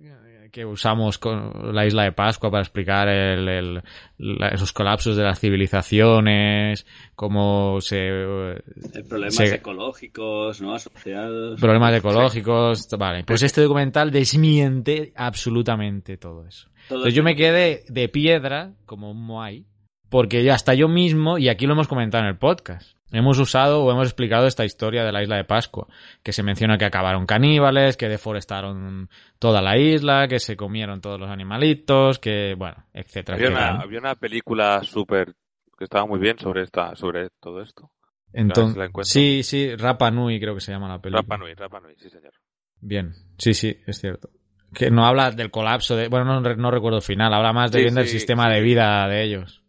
que 0.52 0.66
usamos 0.66 1.18
con 1.18 1.74
la 1.74 1.86
isla 1.86 2.04
de 2.04 2.12
Pascua 2.12 2.52
para 2.52 2.64
explicar 2.64 3.08
el, 3.08 3.48
el- 3.48 3.82
la- 4.18 4.50
esos 4.50 4.74
colapsos 4.74 5.16
de 5.16 5.24
las 5.24 5.40
civilizaciones, 5.40 6.86
cómo 7.16 7.80
se 7.80 7.98
Eh, 8.10 8.62
Problemas 9.08 9.36
Se- 9.36 9.56
ecológicos, 9.56 10.62
¿no? 10.62 10.74
Asociados. 10.76 11.60
problemas 11.62 11.96
ecológicos, 11.96 12.90
vale. 12.98 13.24
Pues 13.24 13.42
este 13.44 13.62
documental 13.62 14.12
desmiente 14.12 15.14
absolutamente 15.16 16.18
todo 16.18 16.46
eso. 16.46 16.68
Todo 16.90 16.98
Entonces 17.00 17.14
yo 17.14 17.24
me 17.24 17.36
quedé 17.38 17.84
de 17.88 18.10
piedra, 18.10 18.74
como 18.86 19.12
un 19.12 19.26
Moai, 19.26 19.66
porque 20.10 20.44
ya 20.44 20.56
hasta 20.56 20.74
yo 20.74 20.90
mismo, 20.90 21.38
y 21.38 21.48
aquí 21.48 21.66
lo 21.68 21.74
hemos 21.74 21.88
comentado 21.88 22.24
en 22.26 22.30
el 22.32 22.38
podcast, 22.38 22.98
hemos 23.12 23.38
usado 23.40 23.84
o 23.84 23.92
hemos 23.92 24.08
explicado 24.08 24.48
esta 24.48 24.66
historia 24.66 25.04
de 25.04 25.12
la 25.12 25.22
isla 25.24 25.36
de 25.38 25.44
Pascua, 25.44 25.88
que 26.24 26.32
se 26.34 26.44
menciona 26.44 26.78
que 26.78 26.86
acabaron 26.86 27.26
caníbales, 27.26 27.98
que 27.98 28.10
deforestaron 28.10 29.10
toda 29.40 29.62
la 29.62 29.78
isla, 29.78 30.28
que 30.28 30.40
se 30.40 30.56
comieron 30.56 31.02
todos 31.02 31.20
los 31.20 31.30
animalitos, 31.30 32.20
que, 32.20 32.56
bueno, 32.58 32.86
etcétera, 32.94 33.36
Había 33.36 33.48
etcétera. 33.50 33.72
una, 33.74 33.82
había 33.84 34.00
una 34.00 34.16
película 34.16 34.82
súper 34.84 35.34
que 35.78 35.86
estaba 35.86 36.06
muy 36.06 36.20
bien 36.20 36.38
sobre 36.40 36.64
esta, 36.64 36.96
sobre 36.96 37.30
todo 37.40 37.62
esto. 37.62 37.90
Entonces, 38.34 38.90
sí, 39.04 39.44
sí, 39.44 39.76
Rapa 39.76 40.10
Nui 40.12 40.40
creo 40.40 40.54
que 40.56 40.62
se 40.62 40.72
llama 40.72 40.88
la 40.88 41.02
película. 41.02 41.22
Rapa 41.22 41.38
Nui, 41.38 41.54
Rapa 41.54 41.80
Nui, 41.82 41.96
sí 41.98 42.10
señor. 42.10 42.32
Bien, 42.80 43.14
sí, 43.38 43.54
sí, 43.54 43.78
es 43.86 44.00
cierto. 44.00 44.30
Que 44.74 44.90
no 44.90 45.06
habla 45.06 45.32
del 45.32 45.52
colapso 45.52 45.98
de, 45.98 46.08
bueno, 46.08 46.40
no, 46.40 46.56
no 46.56 46.72
recuerdo 46.72 46.98
el 47.00 47.04
final, 47.04 47.34
habla 47.34 47.52
más 47.52 47.72
de 47.72 47.80
Sí, 47.80 47.84
bien 47.84 47.96
del 47.96 48.08
sistema 48.08 48.48
sí. 48.48 48.54
de 48.54 48.62
vida 48.62 49.08
de 49.10 49.24
ellos. 49.24 49.61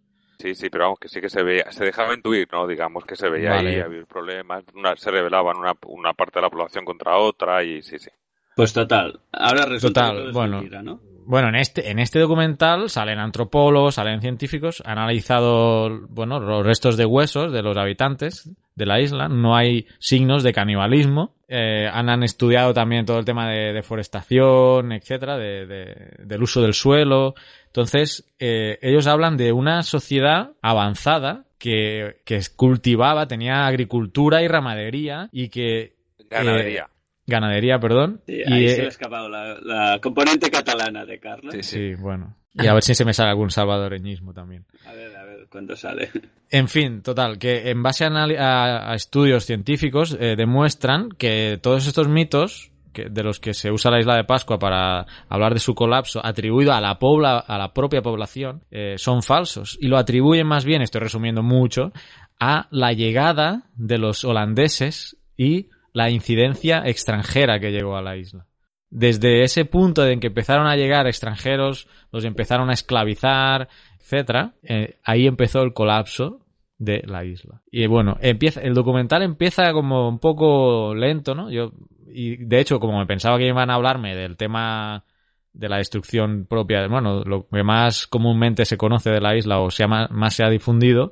Sí, 0.43 0.57
sí, 0.57 0.71
pero 0.71 0.85
vamos, 0.85 0.99
que 0.99 1.09
sí 1.09 1.21
que 1.21 1.29
se 1.29 1.45
veía, 1.45 1.71
se 1.71 1.85
dejaba 1.85 2.15
intuir, 2.15 2.49
¿no? 2.51 2.67
Digamos 2.67 3.05
que 3.05 3.15
se 3.15 3.29
veía 3.29 3.51
Vale. 3.51 3.71
ahí, 3.71 3.79
había 3.81 4.05
problemas, 4.07 4.65
una- 4.75 4.97
se 4.97 5.11
revelaban 5.13 5.57
una, 5.57 5.75
una 5.87 6.15
parte 6.15 6.41
de 6.41 6.43
la 6.43 6.51
población 6.51 6.85
contra 6.85 7.17
otra 7.17 7.63
y 7.63 7.81
sí, 7.83 7.97
sí. 8.01 8.11
Pues 8.57 8.73
total. 8.73 9.21
Ahora 9.31 9.67
resulta 9.67 10.01
Total, 10.01 10.15
que 10.17 10.19
todo 10.21 10.29
es 10.31 10.35
bueno. 10.35 10.57
mentira, 10.59 10.83
¿no? 10.83 11.01
Bueno, 11.25 11.49
en 11.49 11.55
este, 11.57 11.91
en 11.91 11.99
este 11.99 12.19
documental 12.19 12.91
salen 12.91 13.19
antropólogos, 13.19 13.95
salen 13.95 14.21
científicos, 14.21 14.83
han 14.85 14.99
analizado, 14.99 16.07
bueno, 16.09 16.41
los 16.41 16.65
restos 16.67 16.97
de 16.97 17.05
huesos 17.07 17.53
de 17.53 17.63
los 17.63 17.77
habitantes 17.77 18.51
de 18.75 18.87
la 18.87 19.01
isla, 19.01 19.29
no 19.29 19.55
hay 19.55 19.87
signos 19.99 20.43
de 20.43 20.53
canibalismo, 20.53 21.35
eh, 21.49 21.89
han, 21.93 22.09
han 22.09 22.23
estudiado 22.23 22.73
también 22.73 23.05
todo 23.05 23.19
el 23.19 23.25
tema 23.25 23.49
de 23.51 23.73
deforestación, 23.73 24.93
etcétera, 24.93 25.37
de, 25.37 25.67
de- 25.67 26.11
del 26.25 26.43
uso 26.43 26.63
del 26.63 26.73
suelo. 26.75 27.35
Entonces, 27.67 28.25
eh, 28.39 28.79
ellos 28.83 29.07
hablan 29.07 29.37
de 29.37 29.53
una 29.53 29.83
sociedad 29.83 30.53
avanzada 30.63 31.45
que, 31.59 32.17
que 32.25 32.41
cultivaba, 32.57 33.27
tenía 33.29 33.67
agricultura 33.67 34.43
y 34.43 34.49
ramadería 34.49 35.29
y 35.33 35.49
que 35.51 35.95
Ganadería. 36.31 36.89
Ganadería, 37.33 37.81
perdón. 37.81 38.21
Sí, 38.27 38.43
y, 38.47 38.53
ahí 38.53 38.65
eh, 38.67 38.69
se 38.69 38.79
le 38.83 38.87
ha 38.87 38.89
escapado 38.91 39.29
la, 39.29 39.57
la 39.61 39.99
componente 40.01 40.49
catalana 40.51 41.05
de 41.05 41.19
Carlos. 41.19 41.53
Sí, 41.55 41.63
Sí, 41.63 41.95
bueno. 42.01 42.37
Y 42.55 42.67
a 42.67 42.75
ver 42.75 42.83
si 42.83 42.95
se 42.95 43.05
me 43.07 43.15
sale 43.15 43.31
algún 43.31 43.51
salvadoreñismo 43.51 44.33
también. 44.35 44.67
A 44.87 44.93
ver, 44.93 45.17
a 45.17 45.25
ver, 45.25 45.47
¿cuándo 45.51 45.75
sale? 45.75 46.11
En 46.51 46.69
fin, 46.69 47.01
total, 47.03 47.39
que 47.39 47.71
en 47.71 47.83
base 47.83 48.05
a, 48.05 48.11
anali- 48.11 48.39
a- 48.39 48.93
a 48.93 48.95
estudios 48.95 49.47
científicos 49.47 50.15
eh, 50.21 50.37
demuestran 50.37 51.09
que 51.13 51.59
todos 51.63 51.87
estos 51.87 52.09
mitos 52.09 52.71
que, 52.93 53.07
de 53.09 53.23
los 53.23 53.41
que 53.41 53.55
se 53.55 53.71
usa 53.71 53.91
la 53.91 54.01
isla 54.01 54.17
de 54.17 54.25
Pascua 54.25 54.59
para 54.59 55.07
hablar 55.31 55.55
de 55.55 55.61
su 55.61 55.75
colapso 55.75 56.21
atribuido 56.23 56.75
a 56.75 56.81
la, 56.83 56.99
pobla, 56.99 57.39
a 57.39 57.57
la 57.57 57.73
propia 57.73 58.03
población 58.03 58.65
eh, 58.71 58.97
son 58.99 59.23
falsos 59.23 59.79
y 59.81 59.89
lo 59.89 59.97
atribuyen 59.97 60.47
más 60.47 60.67
bien, 60.67 60.83
estoy 60.83 61.01
resumiendo 61.01 61.43
mucho, 61.43 61.91
a 62.39 62.67
la 62.71 62.93
llegada 62.93 63.63
de 63.77 63.97
los 63.97 64.27
holandeses 64.27 65.17
y 65.39 65.71
la 65.93 66.11
incidencia 66.11 66.83
extranjera 66.85 67.61
que 67.61 67.71
llegó 67.71 67.97
a 67.97 68.03
la 68.03 68.17
isla. 68.17 68.47
Desde 68.91 69.43
ese 69.43 69.65
punto 69.65 70.07
en 70.07 70.21
que 70.21 70.27
empezaron 70.27 70.67
a 70.67 70.77
llegar 70.77 71.07
extranjeros, 71.07 71.89
los 72.11 72.25
empezaron 72.25 72.69
a 72.69 72.75
esclavizar, 72.75 73.69
etcétera, 73.99 74.55
eh, 74.63 74.99
ahí 75.03 75.27
empezó 75.27 75.63
el 75.63 75.73
colapso 75.73 76.41
de 76.79 77.03
la 77.07 77.25
isla. 77.25 77.63
Y 77.71 77.87
bueno, 77.87 78.19
empieza, 78.21 78.61
el 78.61 78.75
documental 78.75 79.23
empieza 79.23 79.73
como 79.73 80.09
un 80.09 80.19
poco 80.19 80.95
lento, 80.95 81.35
¿no? 81.35 81.51
Yo, 81.51 81.73
y 82.07 82.37
de 82.37 82.61
hecho, 82.61 82.81
como 82.81 82.99
me 82.99 83.07
pensaba 83.07 83.39
que 83.39 83.47
iban 83.47 83.71
a 83.71 83.75
hablarme 83.75 84.15
del 84.15 84.37
tema 84.37 85.05
de 85.53 85.69
la 85.69 85.77
destrucción 85.77 86.47
propia, 86.47 86.87
bueno, 86.89 87.23
lo 87.25 87.47
que 87.49 87.63
más 87.63 88.07
comúnmente 88.07 88.65
se 88.65 88.77
conoce 88.77 89.11
de 89.11 89.21
la 89.21 89.37
isla 89.37 89.61
o 89.61 89.71
sea 89.71 89.87
más, 89.87 90.11
más 90.11 90.35
se 90.35 90.45
ha 90.45 90.51
difundido, 90.51 91.11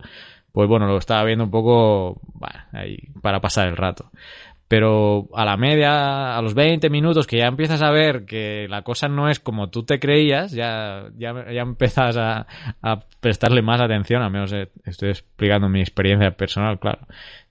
pues 0.52 0.68
bueno, 0.68 0.86
lo 0.86 0.96
estaba 0.96 1.24
viendo 1.24 1.44
un 1.44 1.50
poco 1.50 2.20
ahí, 2.72 2.98
para 3.22 3.40
pasar 3.40 3.68
el 3.68 3.76
rato. 3.76 4.10
Pero 4.70 5.28
a 5.34 5.44
la 5.44 5.56
media, 5.56 6.36
a 6.38 6.42
los 6.42 6.54
20 6.54 6.90
minutos 6.90 7.26
que 7.26 7.38
ya 7.38 7.46
empiezas 7.46 7.82
a 7.82 7.90
ver 7.90 8.24
que 8.24 8.68
la 8.68 8.82
cosa 8.82 9.08
no 9.08 9.28
es 9.28 9.40
como 9.40 9.68
tú 9.68 9.82
te 9.82 9.98
creías, 9.98 10.52
ya, 10.52 11.08
ya, 11.16 11.50
ya 11.50 11.62
empiezas 11.62 12.16
a, 12.16 12.46
a 12.80 13.00
prestarle 13.18 13.62
más 13.62 13.80
atención, 13.80 14.22
al 14.22 14.30
menos 14.30 14.52
eh, 14.52 14.68
estoy 14.84 15.08
explicando 15.08 15.68
mi 15.68 15.80
experiencia 15.80 16.30
personal, 16.30 16.78
claro. 16.78 17.00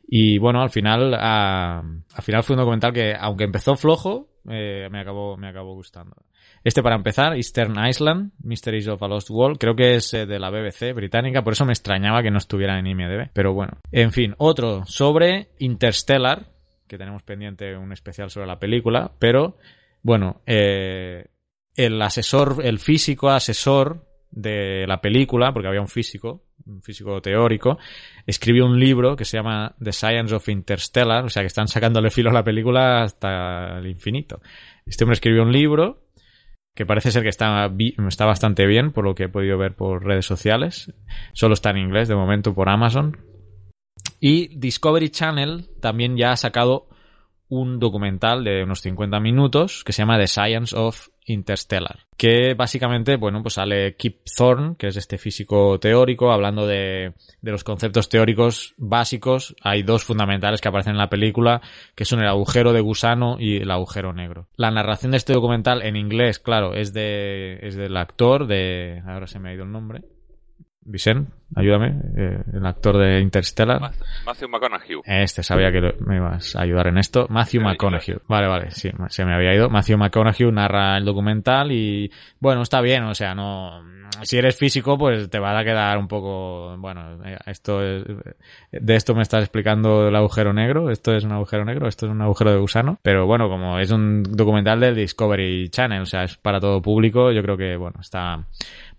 Y 0.07 0.37
bueno, 0.37 0.61
al 0.61 0.69
final, 0.69 1.13
al 1.13 2.23
final 2.23 2.41
fue 2.43 2.55
un 2.55 2.61
documental 2.61 2.93
que, 2.93 3.13
aunque 3.19 3.43
empezó 3.43 3.75
flojo, 3.75 4.29
eh, 4.49 4.87
me 4.89 5.01
acabó, 5.01 5.35
me 5.35 5.49
acabó 5.49 5.73
gustando. 5.73 6.15
Este 6.63 6.81
para 6.81 6.95
empezar, 6.95 7.35
Eastern 7.35 7.75
Island, 7.85 8.31
Mysteries 8.41 8.87
of 8.87 9.03
a 9.03 9.09
Lost 9.09 9.29
World, 9.29 9.57
creo 9.59 9.75
que 9.75 9.95
es 9.95 10.13
eh, 10.13 10.25
de 10.25 10.39
la 10.39 10.51
BBC 10.51 10.93
británica, 10.95 11.43
por 11.43 11.51
eso 11.51 11.65
me 11.65 11.73
extrañaba 11.73 12.23
que 12.23 12.31
no 12.31 12.37
estuviera 12.37 12.79
en 12.79 12.87
IMDb. 12.87 13.29
Pero 13.33 13.53
bueno, 13.53 13.73
en 13.91 14.13
fin, 14.13 14.35
otro 14.37 14.85
sobre 14.85 15.49
Interstellar, 15.59 16.47
que 16.89 16.97
tenemos 16.97 17.23
pendiente 17.23 17.77
un 17.77 17.93
especial 17.93 18.29
sobre 18.29 18.47
la 18.47 18.59
película, 18.59 19.13
pero 19.19 19.55
bueno, 20.01 20.41
eh, 20.45 21.27
el 21.75 22.01
asesor, 22.01 22.57
el 22.63 22.79
físico 22.79 23.29
asesor 23.29 24.05
de 24.31 24.85
la 24.87 24.99
película, 24.99 25.53
porque 25.53 25.67
había 25.67 25.81
un 25.81 25.87
físico, 25.87 26.43
un 26.65 26.81
físico 26.81 27.21
teórico, 27.21 27.77
escribió 28.25 28.65
un 28.65 28.79
libro 28.79 29.15
que 29.15 29.23
se 29.23 29.37
llama 29.37 29.75
The 29.81 29.93
Science 29.93 30.35
of 30.35 30.49
Interstellar, 30.49 31.25
o 31.25 31.29
sea 31.29 31.43
que 31.43 31.47
están 31.47 31.67
sacándole 31.67 32.09
filo 32.09 32.31
a 32.31 32.33
la 32.33 32.43
película 32.43 33.03
hasta 33.03 33.77
el 33.77 33.87
infinito. 33.87 34.41
Este 34.85 35.03
hombre 35.03 35.13
escribió 35.13 35.43
un 35.43 35.51
libro 35.51 36.09
que 36.75 36.85
parece 36.85 37.11
ser 37.11 37.23
que 37.23 37.29
está, 37.29 37.69
está 38.07 38.25
bastante 38.25 38.65
bien, 38.65 38.91
por 38.91 39.03
lo 39.03 39.15
que 39.15 39.25
he 39.25 39.29
podido 39.29 39.57
ver 39.57 39.75
por 39.75 40.03
redes 40.03 40.25
sociales. 40.25 40.93
Solo 41.33 41.53
está 41.53 41.71
en 41.71 41.77
inglés 41.77 42.07
de 42.07 42.15
momento 42.15 42.53
por 42.53 42.69
Amazon. 42.69 43.17
Y 44.19 44.57
Discovery 44.57 45.09
Channel 45.09 45.69
también 45.79 46.17
ya 46.17 46.31
ha 46.31 46.37
sacado 46.37 46.87
un 47.49 47.79
documental 47.79 48.43
de 48.43 48.63
unos 48.63 48.81
50 48.81 49.19
minutos 49.19 49.83
que 49.83 49.91
se 49.91 50.03
llama 50.03 50.19
The 50.19 50.27
Science 50.27 50.75
of 50.75 51.09
Interstellar. 51.25 52.05
Que 52.15 52.53
básicamente, 52.53 53.15
bueno, 53.15 53.41
pues 53.41 53.55
sale 53.55 53.95
Kip 53.95 54.21
Thorne, 54.35 54.75
que 54.77 54.87
es 54.87 54.97
este 54.97 55.17
físico 55.17 55.79
teórico, 55.79 56.31
hablando 56.31 56.67
de, 56.67 57.13
de 57.41 57.51
los 57.51 57.63
conceptos 57.63 58.07
teóricos 58.07 58.75
básicos. 58.77 59.55
Hay 59.61 59.83
dos 59.83 60.03
fundamentales 60.03 60.61
que 60.61 60.67
aparecen 60.67 60.93
en 60.93 60.99
la 60.99 61.09
película, 61.09 61.61
que 61.95 62.05
son 62.05 62.19
el 62.19 62.27
agujero 62.27 62.71
de 62.71 62.81
gusano 62.81 63.37
y 63.39 63.57
el 63.57 63.71
agujero 63.71 64.13
negro. 64.13 64.47
La 64.55 64.69
narración 64.69 65.11
de 65.11 65.17
este 65.17 65.33
documental 65.33 65.81
en 65.81 65.95
inglés, 65.95 66.39
claro, 66.39 66.75
es 66.75 66.93
de, 66.93 67.59
es 67.61 67.75
del 67.75 67.97
actor 67.97 68.45
de, 68.45 69.01
ahora 69.07 69.27
se 69.27 69.39
me 69.39 69.49
ha 69.49 69.53
ido 69.53 69.63
el 69.63 69.71
nombre. 69.71 70.03
Vicent, 70.81 71.29
ayúdame, 71.55 71.95
eh, 72.17 72.43
el 72.53 72.65
actor 72.65 72.97
de 72.97 73.19
Interstellar. 73.21 73.79
Ma- 73.81 73.91
Matthew 74.25 74.49
McConaughey. 74.49 74.97
Este 75.05 75.43
sabía 75.43 75.71
que 75.71 75.81
lo- 75.81 75.93
me 76.05 76.17
ibas 76.17 76.55
a 76.55 76.61
ayudar 76.61 76.87
en 76.87 76.97
esto. 76.97 77.27
Matthew 77.29 77.61
McConaughey. 77.61 78.15
Vale, 78.27 78.47
vale, 78.47 78.71
sí, 78.71 78.89
se 79.09 79.25
me 79.25 79.33
había 79.33 79.53
ido. 79.55 79.69
Matthew 79.69 79.97
McConaughey 79.97 80.51
narra 80.51 80.97
el 80.97 81.05
documental 81.05 81.71
y, 81.71 82.11
bueno, 82.39 82.61
está 82.61 82.81
bien, 82.81 83.03
o 83.03 83.15
sea, 83.15 83.33
no, 83.35 83.81
si 84.23 84.37
eres 84.37 84.57
físico, 84.57 84.97
pues 84.97 85.29
te 85.29 85.39
va 85.39 85.57
a 85.57 85.63
quedar 85.63 85.97
un 85.97 86.07
poco, 86.07 86.75
bueno, 86.77 87.23
eh, 87.25 87.37
esto 87.45 87.81
es, 87.83 88.03
de 88.71 88.95
esto 88.95 89.15
me 89.15 89.21
estás 89.21 89.41
explicando 89.43 90.07
el 90.09 90.15
agujero 90.15 90.51
negro, 90.51 90.89
esto 90.89 91.15
es 91.15 91.23
un 91.23 91.31
agujero 91.31 91.63
negro, 91.63 91.87
esto 91.87 92.05
es 92.05 92.11
un 92.11 92.21
agujero 92.21 92.51
de 92.51 92.57
gusano, 92.59 92.99
pero 93.01 93.25
bueno, 93.27 93.47
como 93.47 93.79
es 93.79 93.91
un 93.91 94.23
documental 94.23 94.79
del 94.79 94.95
Discovery 94.95 95.69
Channel, 95.69 96.01
o 96.01 96.05
sea, 96.05 96.23
es 96.23 96.35
para 96.37 96.59
todo 96.59 96.81
público, 96.81 97.31
yo 97.31 97.41
creo 97.41 97.55
que, 97.55 97.75
bueno, 97.77 97.99
está 98.01 98.43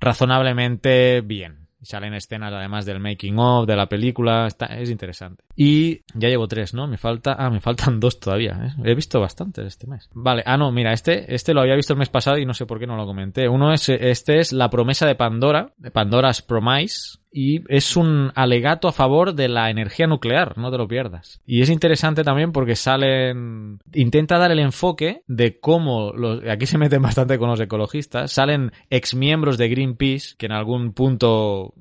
razonablemente 0.01 1.21
bien. 1.23 1.59
Salen 1.83 2.13
escenas 2.15 2.40
además 2.43 2.87
del 2.87 3.01
making 3.01 3.39
of, 3.39 3.67
de 3.67 3.77
la 3.77 3.89
película, 3.89 4.47
está, 4.47 4.67
es 4.67 4.91
interesante. 4.91 5.45
Y 5.57 6.03
ya 6.15 6.29
llevo 6.29 6.49
tres, 6.49 6.75
¿no? 6.75 6.87
Me 6.87 6.97
falta, 6.97 7.37
ah, 7.39 7.51
me 7.51 7.61
faltan 7.61 8.01
dos 8.01 8.21
todavía, 8.21 8.59
¿eh? 8.63 8.83
He 8.85 8.95
visto 8.95 9.21
bastantes 9.21 9.67
este 9.67 9.87
mes. 9.87 10.09
Vale, 10.15 10.43
ah, 10.47 10.57
no, 10.57 10.73
mira, 10.73 10.93
este, 10.93 11.35
este 11.35 11.55
lo 11.55 11.61
había 11.61 11.77
visto 11.77 11.93
el 11.93 11.99
mes 11.99 12.09
pasado 12.09 12.39
y 12.39 12.47
no 12.47 12.55
sé 12.55 12.67
por 12.67 12.79
qué 12.79 12.87
no 12.87 12.97
lo 12.97 13.07
comenté. 13.07 13.49
Uno 13.49 13.73
es, 13.73 13.89
este 13.89 14.41
es 14.41 14.53
La 14.53 14.71
promesa 14.71 15.07
de 15.07 15.15
Pandora, 15.15 15.73
de 15.79 15.91
Pandora's 15.91 16.43
Promise, 16.43 17.21
y 17.33 17.63
es 17.69 17.97
un 17.97 18.33
alegato 18.35 18.89
a 18.89 18.93
favor 18.93 19.35
de 19.35 19.49
la 19.49 19.71
energía 19.71 20.07
nuclear, 20.07 20.59
no 20.59 20.71
te 20.71 20.79
lo 20.79 20.89
pierdas. 20.89 21.41
Y 21.47 21.63
es 21.63 21.71
interesante 21.71 22.25
también 22.25 22.53
porque 22.53 22.75
salen, 22.75 23.79
intenta 23.93 24.39
dar 24.39 24.51
el 24.51 24.59
enfoque 24.59 25.23
de 25.29 25.61
cómo 25.61 26.13
los, 26.13 26.43
aquí 26.49 26.67
se 26.67 26.79
meten 26.79 27.03
bastante 27.03 27.39
con 27.39 27.49
los 27.49 27.61
ecologistas, 27.61 28.33
salen 28.33 28.73
exmiembros 28.91 29.59
de 29.59 29.69
Greenpeace 29.69 30.35
que 30.37 30.47
en 30.47 30.53
algún 30.53 30.93
punto 30.93 31.75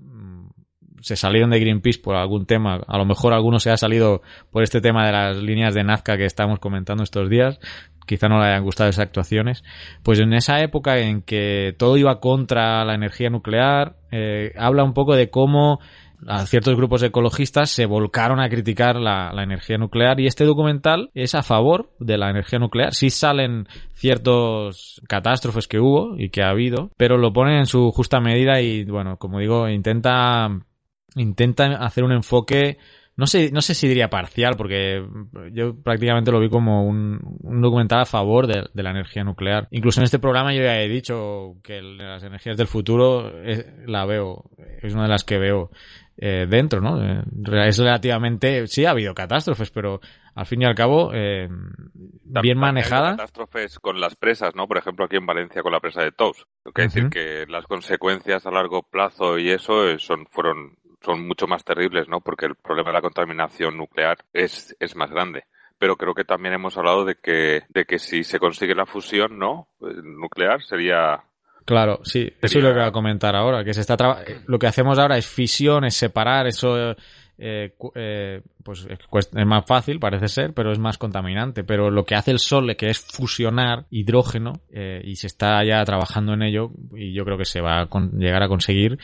se 1.02 1.16
salieron 1.16 1.50
de 1.50 1.60
Greenpeace 1.60 2.00
por 2.00 2.16
algún 2.16 2.46
tema, 2.46 2.82
a 2.88 2.98
lo 2.98 3.06
mejor 3.06 3.34
alguno 3.34 3.60
se 3.60 3.72
ha 3.72 3.78
salido 3.78 4.22
por 4.52 4.64
este 4.64 4.82
tema 4.82 5.06
de 5.06 5.12
las 5.12 5.38
líneas 5.38 5.74
de 5.74 5.84
Nazca 5.84 6.18
que 6.18 6.26
estamos 6.26 6.60
comentando 6.60 7.04
estos 7.04 7.30
días, 7.30 7.60
quizá 8.06 8.28
no 8.28 8.40
le 8.40 8.48
hayan 8.48 8.64
gustado 8.64 8.90
esas 8.90 9.06
actuaciones, 9.06 9.64
pues 10.04 10.20
en 10.20 10.34
esa 10.34 10.62
época 10.62 10.98
en 10.98 11.22
que 11.22 11.76
todo 11.78 11.98
iba 11.98 12.20
contra 12.20 12.84
la 12.84 12.96
energía 12.96 13.30
nuclear, 13.30 13.96
eh, 14.12 14.54
habla 14.58 14.84
un 14.84 14.94
poco 14.94 15.16
de 15.16 15.30
cómo 15.30 15.80
ciertos 16.46 16.76
grupos 16.76 17.04
ecologistas 17.04 17.70
se 17.70 17.86
volcaron 17.86 18.40
a 18.40 18.50
criticar 18.50 18.98
la, 18.98 19.32
la, 19.34 19.44
energía 19.44 19.78
nuclear. 19.78 20.20
Y 20.20 20.28
este 20.28 20.46
documental 20.46 21.12
es 21.14 21.36
a 21.36 21.44
favor 21.44 21.92
de 22.00 22.18
la 22.18 22.30
energía 22.30 22.60
nuclear. 22.60 22.94
Sí 22.94 23.10
salen 23.10 23.68
ciertos 23.94 25.02
catástrofes 25.08 25.68
que 25.68 25.80
hubo 25.80 26.18
y 26.18 26.30
que 26.30 26.42
ha 26.42 26.50
habido, 26.50 26.92
pero 26.98 27.18
lo 27.18 27.32
ponen 27.32 27.60
en 27.60 27.66
su 27.66 27.92
justa 27.92 28.20
medida 28.20 28.62
y, 28.62 28.84
bueno, 28.86 29.18
como 29.18 29.40
digo, 29.40 29.70
intenta, 29.70 30.50
intenta 31.16 31.66
hacer 31.78 32.04
un 32.04 32.12
enfoque 32.12 32.78
no 33.20 33.28
sé, 33.28 33.52
no 33.52 33.62
sé 33.62 33.74
si 33.74 33.90
diría 33.90 34.10
parcial, 34.10 34.56
porque 34.56 35.06
yo 35.52 35.76
prácticamente 35.76 36.32
lo 36.32 36.40
vi 36.40 36.50
como 36.50 36.86
un, 36.88 37.20
un 37.42 37.62
documental 37.62 38.00
a 38.00 38.06
favor 38.06 38.48
de, 38.48 38.70
de, 38.74 38.82
la 38.82 38.92
energía 38.92 39.26
nuclear. 39.26 39.68
Incluso 39.72 40.00
en 40.00 40.06
este 40.06 40.20
programa 40.20 40.54
yo 40.54 40.64
ya 40.64 40.80
he 40.80 40.88
dicho 40.88 41.58
que 41.62 41.82
las 41.82 42.24
energías 42.24 42.56
del 42.56 42.68
futuro 42.68 43.44
es, 43.44 43.66
la 43.86 44.06
veo, 44.06 44.50
es 44.82 44.94
una 44.94 45.04
de 45.04 45.10
las 45.10 45.26
que 45.26 45.38
veo 45.38 45.70
eh, 46.16 46.48
dentro, 46.50 46.80
¿no? 46.80 47.04
Eh, 47.04 47.24
es 47.68 47.78
relativamente, 47.78 48.68
sí 48.68 48.86
ha 48.86 48.92
habido 48.92 49.14
catástrofes, 49.14 49.70
pero 49.70 50.00
al 50.34 50.46
fin 50.46 50.62
y 50.62 50.66
al 50.66 50.76
cabo, 50.76 51.12
eh, 51.14 51.50
bien 52.42 52.58
manejada. 52.58 53.18
catástrofes 53.18 53.80
con 53.80 54.00
las 54.00 54.16
presas, 54.16 54.56
¿no? 54.56 54.66
Por 54.66 54.78
ejemplo, 54.78 55.04
aquí 55.04 55.18
en 55.18 55.26
Valencia 55.26 55.62
con 55.62 55.74
la 55.74 55.82
presa 55.82 56.04
de 56.04 56.14
Tous. 56.14 56.46
Quiere 56.74 56.88
uh 56.88 56.90
-huh. 56.90 56.94
decir 56.94 57.10
que 57.10 57.52
las 57.52 57.66
consecuencias 57.66 58.46
a 58.46 58.52
largo 58.52 58.84
plazo 58.84 59.38
y 59.38 59.50
eso 59.50 60.00
son, 60.00 60.26
fueron 60.28 60.78
son 61.02 61.28
mucho 61.28 61.48
más 61.48 61.64
terribles, 61.64 62.08
¿no? 62.08 62.22
Porque 62.22 62.46
el 62.46 62.56
problema 62.56 62.90
de 62.90 62.94
la 62.94 63.02
contaminación 63.02 63.78
nuclear 63.78 64.18
es, 64.34 64.76
es 64.80 64.96
más 64.96 65.10
grande. 65.10 65.46
Pero 65.78 65.96
creo 65.96 66.14
que 66.14 66.26
también 66.26 66.56
hemos 66.56 66.78
hablado 66.78 67.06
de 67.06 67.16
que, 67.16 67.64
de 67.70 67.86
que 67.86 68.00
si 68.00 68.24
se 68.24 68.40
consigue 68.40 68.76
la 68.76 68.86
fusión, 68.86 69.40
¿no? 69.40 69.70
Nuclear 69.80 70.62
sería 70.62 71.24
Claro, 71.66 72.00
sí, 72.04 72.34
eso 72.42 72.58
es 72.58 72.64
lo 72.64 72.72
que 72.72 72.80
voy 72.80 72.88
a 72.88 72.92
comentar 72.92 73.36
ahora, 73.36 73.64
que 73.64 73.76
se 73.76 73.82
está 73.82 73.96
lo 74.48 74.58
que 74.58 74.66
hacemos 74.66 74.98
ahora 74.98 75.20
es 75.20 75.28
fisión, 75.28 75.86
es 75.86 75.94
separar, 75.94 76.48
eso 76.48 76.96
eh, 77.42 77.74
eh, 77.96 78.42
pues 78.64 78.86
es 78.90 79.46
más 79.46 79.66
fácil, 79.66 79.98
parece 79.98 80.28
ser, 80.28 80.54
pero 80.54 80.72
es 80.74 80.80
más 80.80 80.98
contaminante. 80.98 81.64
Pero 81.64 81.90
lo 81.90 82.04
que 82.04 82.16
hace 82.16 82.32
el 82.32 82.40
Sol, 82.40 82.76
que 82.76 82.90
es 82.90 83.00
fusionar 83.00 83.86
hidrógeno, 83.90 84.54
eh, 84.72 85.02
y 85.06 85.16
se 85.16 85.28
está 85.28 85.64
ya 85.64 85.84
trabajando 85.86 86.34
en 86.34 86.44
ello, 86.44 86.72
y 86.94 87.14
yo 87.14 87.24
creo 87.24 87.38
que 87.38 87.46
se 87.46 87.62
va 87.62 87.82
a 87.82 87.90
llegar 88.14 88.44
a 88.44 88.50
conseguir, 88.50 89.00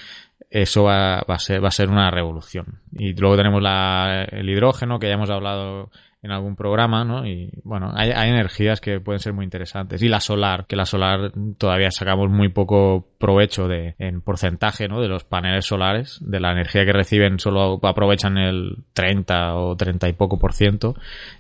eso 0.50 0.84
va, 0.84 1.24
va, 1.30 1.36
a 1.36 1.40
ser, 1.40 1.64
va 1.64 1.70
a 1.70 1.72
ser 1.72 1.90
una 1.90 2.12
revolución. 2.12 2.80
Y 2.94 3.14
luego 3.14 3.38
tenemos 3.38 3.62
la, 3.62 4.24
el 4.32 4.50
hidrógeno, 4.50 5.00
que 5.00 5.08
ya 5.08 5.16
hemos 5.16 5.30
hablado 5.30 5.90
en 6.26 6.32
algún 6.32 6.56
programa, 6.56 7.06
¿no? 7.06 7.28
Y 7.28 7.52
bueno, 7.64 7.92
hay, 7.94 8.10
hay, 8.10 8.32
energías 8.32 8.82
que 8.82 9.00
pueden 9.00 9.20
ser 9.20 9.34
muy 9.34 9.44
interesantes. 9.44 10.02
Y 10.02 10.08
la 10.08 10.20
solar, 10.20 10.66
que 10.66 10.76
la 10.76 10.86
solar 10.86 11.32
todavía 11.60 11.92
sacamos 11.92 12.32
muy 12.32 12.50
poco 12.50 13.06
provecho 13.20 13.68
de, 13.68 13.94
en 14.00 14.22
porcentaje, 14.22 14.88
¿no? 14.88 15.02
De 15.02 15.08
los 15.08 15.24
paneles 15.24 15.66
solares, 15.66 16.18
de 16.22 16.40
la 16.40 16.52
energía 16.52 16.84
que 16.84 16.94
reciben 16.94 17.38
solo 17.38 17.80
aprovechan 17.84 18.40
el 18.40 18.78
30 18.94 19.56
o 19.56 19.76
30 19.76 20.10
y 20.10 20.14
poco 20.14 20.40
por 20.40 20.54
ciento. 20.54 20.96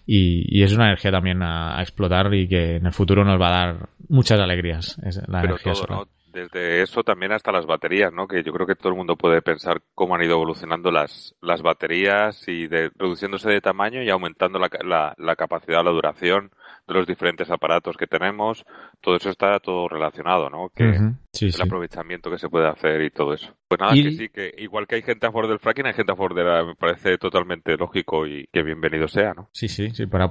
Y, 0.05 0.45
y 0.55 0.61
es 0.61 0.71
una 0.73 0.85
energía 0.85 1.11
también 1.11 1.41
a, 1.41 1.79
a, 1.79 1.81
explotar 1.81 2.31
y 2.35 2.47
que 2.47 2.75
en 2.75 2.85
el 2.85 2.93
futuro 2.93 3.25
nos 3.25 3.41
va 3.41 3.47
a 3.47 3.65
dar 3.65 3.89
muchas 4.07 4.39
alegrías. 4.39 4.99
la 5.27 5.41
Pero 5.41 5.55
energía 5.55 5.73
todo, 5.73 5.83
solar. 5.83 5.99
¿no? 6.01 6.14
Desde 6.35 6.81
eso 6.83 7.01
también 7.03 7.31
hasta 7.31 7.51
las 7.51 7.65
baterías, 7.65 8.13
¿no? 8.13 8.27
Que 8.27 8.43
yo 8.43 8.53
creo 8.53 8.67
que 8.67 8.75
todo 8.75 8.89
el 8.89 8.95
mundo 8.97 9.15
puede 9.15 9.41
pensar 9.41 9.81
cómo 9.95 10.13
han 10.15 10.21
ido 10.23 10.33
evolucionando 10.33 10.91
las, 10.91 11.33
las 11.41 11.61
baterías 11.63 12.47
y 12.47 12.67
de, 12.67 12.91
reduciéndose 12.95 13.49
de 13.49 13.61
tamaño 13.61 14.03
y 14.03 14.09
aumentando 14.09 14.59
la, 14.59 14.69
la, 14.83 15.15
la 15.17 15.35
capacidad, 15.35 15.83
la 15.83 15.91
duración 15.91 16.51
de 16.87 16.93
los 16.93 17.07
diferentes 17.07 17.49
aparatos 17.49 17.97
que 17.97 18.05
tenemos. 18.05 18.63
Todo 19.01 19.15
eso 19.15 19.29
está 19.31 19.59
todo 19.59 19.87
relacionado, 19.87 20.49
¿no? 20.49 20.69
Que 20.75 20.83
uh 20.83 20.91
-huh. 20.91 21.17
sí, 21.31 21.45
el 21.45 21.53
sí. 21.53 21.61
aprovechamiento 21.63 22.29
que 22.29 22.37
se 22.37 22.49
puede 22.49 22.67
hacer 22.67 23.01
y 23.01 23.09
todo 23.09 23.33
eso. 23.33 23.55
Pues 23.67 23.79
nada, 23.79 23.95
Y- 23.95 24.03
que 24.03 24.11
sí, 24.11 24.29
que 24.29 24.53
igual 24.59 24.85
que 24.85 24.95
hay 24.95 25.01
gente 25.01 25.25
a 25.25 25.31
favor 25.31 25.47
del 25.47 25.59
fracking, 25.59 25.87
hay 25.87 25.93
gente 25.93 26.11
a 26.11 26.15
favor 26.15 26.35
de 26.35 26.43
la... 26.43 26.63
Me 26.63 26.75
parece 26.75 27.17
totalmente 27.17 27.75
lógico 27.77 28.27
y 28.27 28.45
que 28.53 28.61
bienvenido 28.61 29.07
sea, 29.07 29.33
¿no? 29.33 29.49
Sí, 29.53 29.67
sí, 29.67 29.89
sí, 29.91 30.05
para 30.05 30.29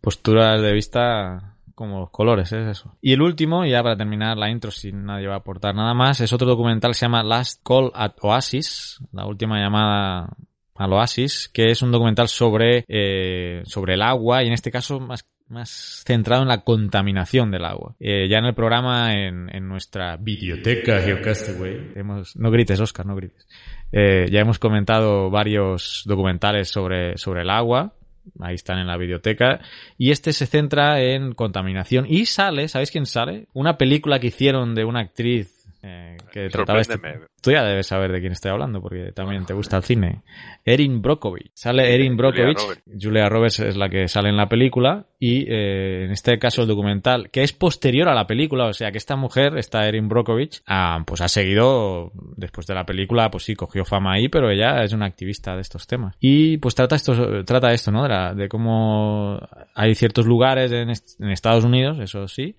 posturas 0.00 0.60
de 0.60 0.72
vista 0.72 1.53
como 1.74 2.00
los 2.00 2.10
colores, 2.10 2.52
es 2.52 2.66
eso. 2.66 2.96
Y 3.00 3.12
el 3.12 3.22
último, 3.22 3.64
ya 3.64 3.82
para 3.82 3.96
terminar 3.96 4.36
la 4.36 4.50
intro, 4.50 4.70
si 4.70 4.92
nadie 4.92 5.26
va 5.26 5.34
a 5.34 5.38
aportar 5.38 5.74
nada 5.74 5.94
más, 5.94 6.20
es 6.20 6.32
otro 6.32 6.46
documental 6.46 6.92
que 6.92 6.98
se 6.98 7.06
llama 7.06 7.22
Last 7.22 7.62
Call 7.64 7.90
at 7.94 8.14
Oasis, 8.22 9.00
la 9.12 9.26
última 9.26 9.58
llamada 9.58 10.36
al 10.74 10.92
Oasis, 10.92 11.48
que 11.52 11.70
es 11.70 11.82
un 11.82 11.92
documental 11.92 12.28
sobre, 12.28 12.84
eh, 12.88 13.62
sobre 13.64 13.94
el 13.94 14.02
agua 14.02 14.42
y 14.42 14.48
en 14.48 14.52
este 14.52 14.70
caso 14.70 15.00
más 15.00 15.24
más 15.48 16.02
centrado 16.06 16.42
en 16.42 16.48
la 16.48 16.62
contaminación 16.62 17.50
del 17.50 17.64
agua. 17.64 17.94
Eh, 18.00 18.28
ya 18.28 18.38
en 18.38 18.46
el 18.46 18.54
programa, 18.54 19.14
en, 19.14 19.54
en 19.54 19.68
nuestra 19.68 20.16
videoteca 20.16 21.00
Geocastaway, 21.00 21.92
hemos, 21.94 22.36
no 22.36 22.50
grites, 22.50 22.80
Oscar, 22.80 23.06
no 23.06 23.14
grites. 23.14 23.46
Eh, 23.92 24.26
ya 24.30 24.40
hemos 24.40 24.58
comentado 24.58 25.30
varios 25.30 26.02
documentales 26.06 26.68
sobre, 26.68 27.16
sobre 27.18 27.42
el 27.42 27.50
agua, 27.50 27.94
ahí 28.40 28.54
están 28.54 28.78
en 28.78 28.86
la 28.86 28.96
biblioteca. 28.96 29.60
Y 29.98 30.10
este 30.10 30.32
se 30.32 30.46
centra 30.46 31.00
en 31.00 31.32
contaminación. 31.32 32.06
Y 32.08 32.26
sale, 32.26 32.68
¿sabéis 32.68 32.90
quién 32.90 33.06
sale? 33.06 33.46
Una 33.52 33.78
película 33.78 34.18
que 34.18 34.28
hicieron 34.28 34.74
de 34.74 34.84
una 34.84 35.00
actriz 35.00 35.53
eh, 35.86 36.16
que 36.32 36.48
trataba 36.48 36.80
este... 36.80 36.98
Tú 37.42 37.50
ya 37.50 37.62
debes 37.62 37.86
saber 37.86 38.10
de 38.10 38.20
quién 38.20 38.32
estoy 38.32 38.50
hablando, 38.52 38.80
porque 38.80 39.12
también 39.12 39.44
te 39.44 39.52
gusta 39.52 39.76
el 39.76 39.82
cine. 39.82 40.22
Erin 40.64 41.02
Brockovich. 41.02 41.50
Sale 41.52 41.94
Erin 41.94 42.16
Julia 42.16 42.30
Brockovich. 42.46 42.82
Julia 42.98 43.28
Roberts 43.28 43.60
es 43.60 43.76
la 43.76 43.90
que 43.90 44.08
sale 44.08 44.30
en 44.30 44.36
la 44.38 44.48
película. 44.48 45.04
Y 45.18 45.44
eh, 45.46 46.04
en 46.06 46.10
este 46.10 46.38
caso 46.38 46.62
el 46.62 46.68
documental, 46.68 47.28
que 47.30 47.42
es 47.42 47.52
posterior 47.52 48.08
a 48.08 48.14
la 48.14 48.26
película, 48.26 48.64
o 48.66 48.72
sea 48.72 48.90
que 48.92 48.98
esta 48.98 49.16
mujer, 49.16 49.58
esta 49.58 49.86
Erin 49.86 50.08
Brockovich, 50.08 50.62
ah, 50.66 51.02
pues 51.06 51.20
ha 51.20 51.28
seguido, 51.28 52.12
después 52.36 52.66
de 52.66 52.74
la 52.74 52.86
película, 52.86 53.30
pues 53.30 53.44
sí, 53.44 53.54
cogió 53.54 53.84
fama 53.84 54.14
ahí, 54.14 54.28
pero 54.28 54.50
ella 54.50 54.82
es 54.82 54.92
una 54.94 55.04
activista 55.06 55.54
de 55.54 55.60
estos 55.60 55.86
temas. 55.86 56.16
Y 56.20 56.56
pues 56.58 56.74
trata 56.74 56.96
esto, 56.96 57.44
trata 57.44 57.72
esto, 57.72 57.90
¿no? 57.92 58.04
De, 58.04 58.08
la- 58.08 58.34
de 58.34 58.48
cómo 58.48 59.38
hay 59.74 59.94
ciertos 59.94 60.26
lugares 60.26 60.72
en, 60.72 60.88
est- 60.90 61.20
en 61.20 61.28
Estados 61.30 61.64
Unidos, 61.64 61.98
eso 62.00 62.26
sí, 62.28 62.56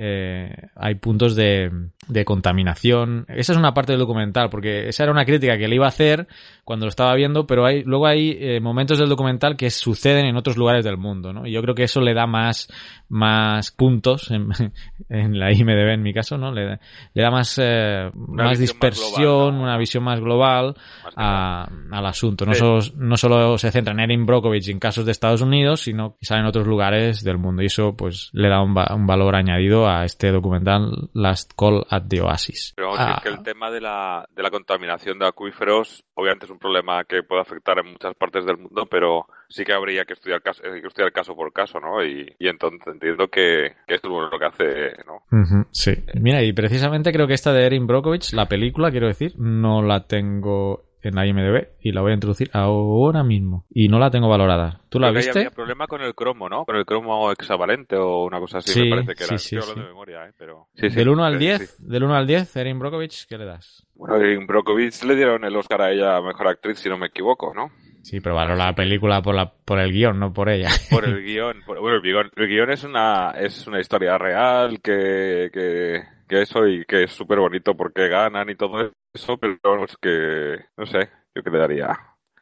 eh, 0.00 0.54
hay 0.76 0.94
puntos 0.94 1.34
de, 1.34 1.70
de 2.06 2.24
contaminación. 2.24 3.26
Esa 3.28 3.52
es 3.52 3.58
una 3.58 3.74
parte 3.74 3.92
del 3.92 3.98
documental, 4.00 4.48
porque 4.48 4.88
esa 4.88 5.02
era 5.02 5.12
una 5.12 5.24
crítica 5.24 5.58
que 5.58 5.66
le 5.68 5.74
iba 5.74 5.86
a 5.86 5.88
hacer 5.88 6.28
cuando 6.64 6.86
lo 6.86 6.90
estaba 6.90 7.14
viendo, 7.14 7.46
pero 7.46 7.64
hay, 7.66 7.82
luego 7.82 8.06
hay 8.06 8.36
eh, 8.38 8.60
momentos 8.60 8.98
del 8.98 9.08
documental 9.08 9.56
que 9.56 9.70
suceden 9.70 10.26
en 10.26 10.36
otros 10.36 10.56
lugares 10.56 10.84
del 10.84 10.98
mundo, 10.98 11.32
¿no? 11.32 11.46
Y 11.46 11.52
yo 11.52 11.62
creo 11.62 11.74
que 11.74 11.82
eso 11.84 12.00
le 12.00 12.14
da 12.14 12.26
más, 12.26 12.68
más 13.08 13.70
puntos 13.72 14.30
en, 14.30 14.48
en 15.08 15.38
la 15.38 15.52
IMDB 15.52 15.94
en 15.94 16.02
mi 16.02 16.12
caso, 16.14 16.38
¿no? 16.38 16.52
Le, 16.52 16.64
da- 16.64 16.80
le 17.14 17.22
da 17.22 17.30
más, 17.30 17.58
eh, 17.60 18.10
más 18.14 18.58
dispersión, 18.58 19.16
global, 19.22 19.54
¿no? 19.56 19.62
una 19.62 19.78
visión 19.78 20.04
más 20.04 20.20
global 20.20 20.74
a- 21.16 21.68
al 21.90 22.06
asunto. 22.06 22.46
No, 22.46 22.52
Sí. 22.54 22.60
solo, 22.60 22.80
no 22.96 23.16
solo 23.16 23.58
se 23.58 23.70
centra 23.70 23.92
en 23.94 24.00
Erin 24.00 24.26
Brockovich 24.26 24.68
en 24.68 24.78
casos 24.78 25.04
de 25.06 25.12
Estados 25.12 25.40
Unidos, 25.42 25.80
sino 25.80 26.16
sale 26.20 26.40
en 26.42 26.46
otros 26.46 26.66
lugares 26.66 27.24
del 27.24 27.38
mundo. 27.38 27.62
Y 27.62 27.66
eso, 27.66 27.96
pues, 27.96 28.30
le 28.32 28.48
da 28.48 28.62
un, 28.62 28.76
va- 28.76 28.94
un 28.94 29.06
valor 29.06 29.34
añadido 29.34 29.87
a 29.88 30.04
este 30.04 30.30
documental 30.30 31.10
Last 31.14 31.52
Call 31.56 31.84
at 31.90 32.02
the 32.08 32.20
Oasis. 32.20 32.72
Pero 32.76 32.88
vamos, 32.88 33.16
Ah, 33.16 33.20
que 33.22 33.28
el 33.28 33.42
tema 33.42 33.70
de 33.70 33.80
la, 33.80 34.26
de 34.34 34.42
la 34.42 34.50
contaminación 34.50 35.18
de 35.18 35.26
acuíferos, 35.26 36.04
obviamente 36.14 36.46
es 36.46 36.50
un 36.50 36.58
problema 36.58 37.04
que 37.04 37.22
puede 37.22 37.42
afectar 37.42 37.78
en 37.78 37.92
muchas 37.92 38.14
partes 38.14 38.44
del 38.44 38.58
mundo, 38.58 38.86
pero 38.90 39.26
sí 39.48 39.64
que 39.64 39.72
habría 39.72 40.04
que 40.04 40.12
estudiar 40.12 40.42
caso, 40.42 40.62
eh, 40.64 40.80
que 40.80 40.86
estudiar 40.88 41.12
caso 41.12 41.34
por 41.34 41.52
caso, 41.52 41.80
¿no? 41.80 42.04
Y, 42.04 42.34
y 42.38 42.48
entonces 42.48 42.86
entiendo 42.86 43.28
que, 43.28 43.72
que 43.86 43.94
esto 43.94 44.08
es 44.08 44.30
lo 44.32 44.38
que 44.38 44.44
hace, 44.44 45.04
¿no? 45.06 45.66
Sí. 45.70 45.92
Mira, 46.14 46.42
y 46.42 46.52
precisamente 46.52 47.12
creo 47.12 47.26
que 47.26 47.34
esta 47.34 47.52
de 47.52 47.64
Erin 47.66 47.86
Brockovich, 47.86 48.32
la 48.32 48.46
película, 48.46 48.90
quiero 48.90 49.06
decir, 49.06 49.34
no 49.38 49.82
la 49.82 50.06
tengo 50.06 50.87
en 51.02 51.14
la 51.14 51.26
IMDB 51.26 51.68
y 51.80 51.92
la 51.92 52.00
voy 52.00 52.10
a 52.10 52.14
introducir 52.14 52.50
ahora 52.52 53.22
mismo. 53.22 53.64
Y 53.70 53.88
no 53.88 53.98
la 53.98 54.10
tengo 54.10 54.28
valorada. 54.28 54.80
¿Tú 54.88 54.98
la 54.98 55.08
Creo 55.08 55.14
que 55.14 55.18
ahí 55.20 55.24
viste? 55.26 55.38
había 55.40 55.50
problema 55.50 55.86
con 55.86 56.00
el 56.02 56.14
cromo, 56.14 56.48
¿no? 56.48 56.64
Con 56.64 56.76
el 56.76 56.84
cromo 56.84 57.30
hexavalente 57.32 57.96
o 57.96 58.24
una 58.24 58.40
cosa 58.40 58.58
así, 58.58 58.72
Sí, 58.72 58.82
me 58.84 58.90
parece 58.90 59.14
que 59.14 59.24
sí, 59.24 59.28
era. 59.30 59.38
sí, 59.38 59.56
Estoy 59.56 59.82
de 59.82 59.88
memoria, 59.88 60.26
¿eh? 60.26 60.32
Pero... 60.38 60.66
Del 60.74 61.08
1 61.08 61.24
al 61.24 61.32
sí, 61.34 61.38
10, 61.40 61.70
sí. 61.70 61.84
del 61.86 62.04
1 62.04 62.14
al 62.14 62.26
10, 62.26 62.56
Erin 62.56 62.78
Brockovich, 62.78 63.26
¿qué 63.28 63.38
le 63.38 63.44
das? 63.44 63.86
Bueno, 63.94 64.16
en 64.24 64.46
Brokovich 64.46 65.02
le 65.04 65.14
dieron 65.16 65.44
el 65.44 65.54
Oscar 65.56 65.82
a 65.82 65.90
ella 65.92 66.16
a 66.16 66.22
Mejor 66.22 66.48
Actriz, 66.48 66.78
si 66.78 66.88
no 66.88 66.96
me 66.98 67.06
equivoco, 67.06 67.52
¿no? 67.54 67.70
Sí, 68.02 68.20
pero 68.20 68.34
valoro 68.34 68.56
la 68.56 68.74
película 68.74 69.20
por, 69.20 69.34
la, 69.34 69.52
por 69.52 69.78
el 69.78 69.92
guion, 69.92 70.18
no 70.18 70.32
por 70.32 70.48
ella. 70.48 70.70
Por 70.90 71.04
el 71.04 71.22
guion. 71.24 71.62
por- 71.66 71.78
bueno, 71.80 71.96
el 71.96 72.02
guion, 72.02 72.30
el 72.36 72.48
guion 72.48 72.70
es 72.70 72.84
una, 72.84 73.32
es 73.32 73.66
una 73.66 73.80
historia 73.80 74.16
real 74.16 74.80
que, 74.80 75.50
que, 75.52 76.02
que 76.26 76.42
eso 76.42 76.66
y 76.66 76.84
que 76.84 77.04
es 77.04 77.12
súper 77.12 77.38
bonito 77.38 77.76
porque 77.76 78.08
ganan 78.08 78.48
y 78.48 78.54
todo 78.54 78.90
eso, 79.12 79.36
pero 79.38 79.58
vamos, 79.62 79.96
que, 80.00 80.56
no 80.76 80.86
sé, 80.86 81.10
yo 81.34 81.42
que 81.42 81.50
le 81.50 81.58
daría. 81.58 81.98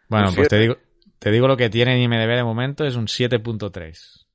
Bueno, 0.08 0.28
pues 0.36 0.48
te 0.48 0.58
digo, 0.58 0.76
te 1.18 1.30
digo 1.30 1.48
lo 1.48 1.56
que 1.56 1.70
tiene 1.70 1.94
en 1.96 2.02
IMDB 2.02 2.36
de 2.36 2.44
momento, 2.44 2.84
es 2.84 2.94
un 2.96 3.06
7.3. 3.08 4.25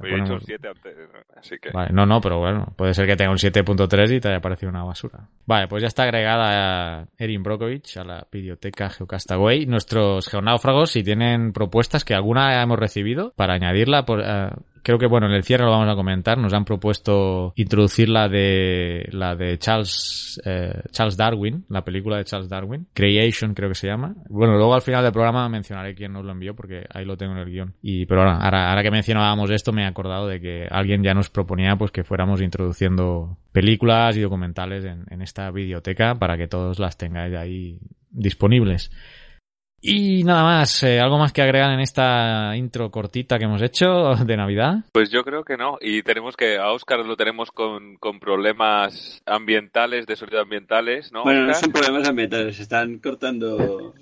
He 0.00 0.06
dicho 0.06 0.18
Ponemos- 0.24 0.44
7 0.44 0.68
antes, 0.68 0.96
así 1.36 1.56
que. 1.60 1.70
Vale, 1.70 1.90
no, 1.92 2.06
no, 2.06 2.20
pero 2.20 2.38
bueno, 2.38 2.72
puede 2.76 2.94
ser 2.94 3.06
que 3.06 3.16
tenga 3.16 3.30
un 3.32 3.38
7.3 3.38 4.12
y 4.12 4.20
te 4.20 4.28
haya 4.28 4.40
parecido 4.40 4.70
una 4.70 4.84
basura. 4.84 5.28
Vale, 5.46 5.66
pues 5.66 5.82
ya 5.82 5.88
está 5.88 6.04
agregada 6.04 7.08
Erin 7.18 7.42
Brockovich 7.42 7.96
a 7.96 8.04
la 8.04 8.26
biblioteca 8.30 8.90
Geocastaway. 8.90 9.66
Nuestros 9.66 10.28
geonáufragos, 10.28 10.90
si 10.92 11.02
tienen 11.02 11.52
propuestas 11.52 12.04
que 12.04 12.14
alguna 12.14 12.62
hemos 12.62 12.78
recibido 12.78 13.32
para 13.34 13.54
añadirla, 13.54 14.04
por, 14.04 14.20
eh, 14.20 14.50
creo 14.82 14.98
que 14.98 15.06
bueno, 15.06 15.26
en 15.26 15.32
el 15.32 15.44
cierre 15.44 15.64
lo 15.64 15.70
vamos 15.70 15.88
a 15.88 15.94
comentar, 15.94 16.38
nos 16.38 16.52
han 16.52 16.64
propuesto 16.64 17.52
introducir 17.56 18.08
la 18.08 18.28
de 18.28 19.08
la 19.12 19.34
de 19.34 19.58
Charles 19.58 20.40
eh, 20.44 20.82
Charles 20.90 21.16
Darwin, 21.16 21.64
la 21.68 21.84
película 21.84 22.18
de 22.18 22.24
Charles 22.24 22.48
Darwin, 22.48 22.86
Creation 22.92 23.54
creo 23.54 23.68
que 23.68 23.74
se 23.74 23.86
llama. 23.86 24.14
Bueno, 24.28 24.56
luego 24.56 24.74
al 24.74 24.82
final 24.82 25.02
del 25.02 25.12
programa 25.12 25.48
mencionaré 25.48 25.94
quién 25.94 26.12
nos 26.12 26.24
lo 26.24 26.32
envió 26.32 26.54
porque 26.54 26.84
ahí 26.92 27.04
lo 27.04 27.16
tengo 27.16 27.32
en 27.32 27.38
el 27.38 27.50
guion. 27.50 27.74
Y 27.82 28.06
pero 28.06 28.22
ahora, 28.22 28.38
ahora, 28.38 28.70
ahora 28.70 28.82
que 28.82 28.90
mencionábamos 28.90 29.50
esto 29.50 29.72
me 29.72 29.82
he 29.82 29.86
acordado 29.86 30.26
de 30.26 30.40
que 30.40 30.66
alguien 30.70 31.02
ya 31.02 31.14
nos 31.14 31.30
proponía 31.30 31.76
pues 31.76 31.90
que 31.90 32.04
fuéramos 32.04 32.40
introduciendo 32.40 33.36
películas 33.52 34.16
y 34.16 34.20
documentales 34.20 34.84
en, 34.84 35.04
en 35.10 35.22
esta 35.22 35.50
biblioteca 35.50 36.14
para 36.14 36.36
que 36.36 36.48
todos 36.48 36.78
las 36.78 36.96
tengáis 36.96 37.34
ahí 37.34 37.78
disponibles. 38.10 38.90
Y 39.80 40.24
nada 40.24 40.42
más, 40.42 40.82
eh, 40.82 40.98
¿algo 41.00 41.18
más 41.18 41.32
que 41.32 41.42
agregar 41.42 41.70
en 41.72 41.80
esta 41.80 42.56
intro 42.56 42.90
cortita 42.90 43.38
que 43.38 43.44
hemos 43.44 43.62
hecho 43.62 44.14
de 44.14 44.36
Navidad? 44.36 44.78
Pues 44.92 45.10
yo 45.10 45.22
creo 45.22 45.44
que 45.44 45.56
no. 45.56 45.78
Y 45.80 46.02
tenemos 46.02 46.36
que, 46.36 46.58
a 46.58 46.72
Oscar 46.72 47.00
lo 47.00 47.16
tenemos 47.16 47.50
con, 47.52 47.96
con 47.96 48.18
problemas 48.18 49.22
ambientales, 49.24 50.06
de 50.06 50.16
sonido 50.16 50.40
ambientales, 50.40 51.12
¿no? 51.12 51.22
Bueno, 51.22 51.44
no 51.44 51.54
son 51.54 51.70
problemas 51.70 52.08
ambientales, 52.08 52.58
están 52.58 52.98
cortando 52.98 53.94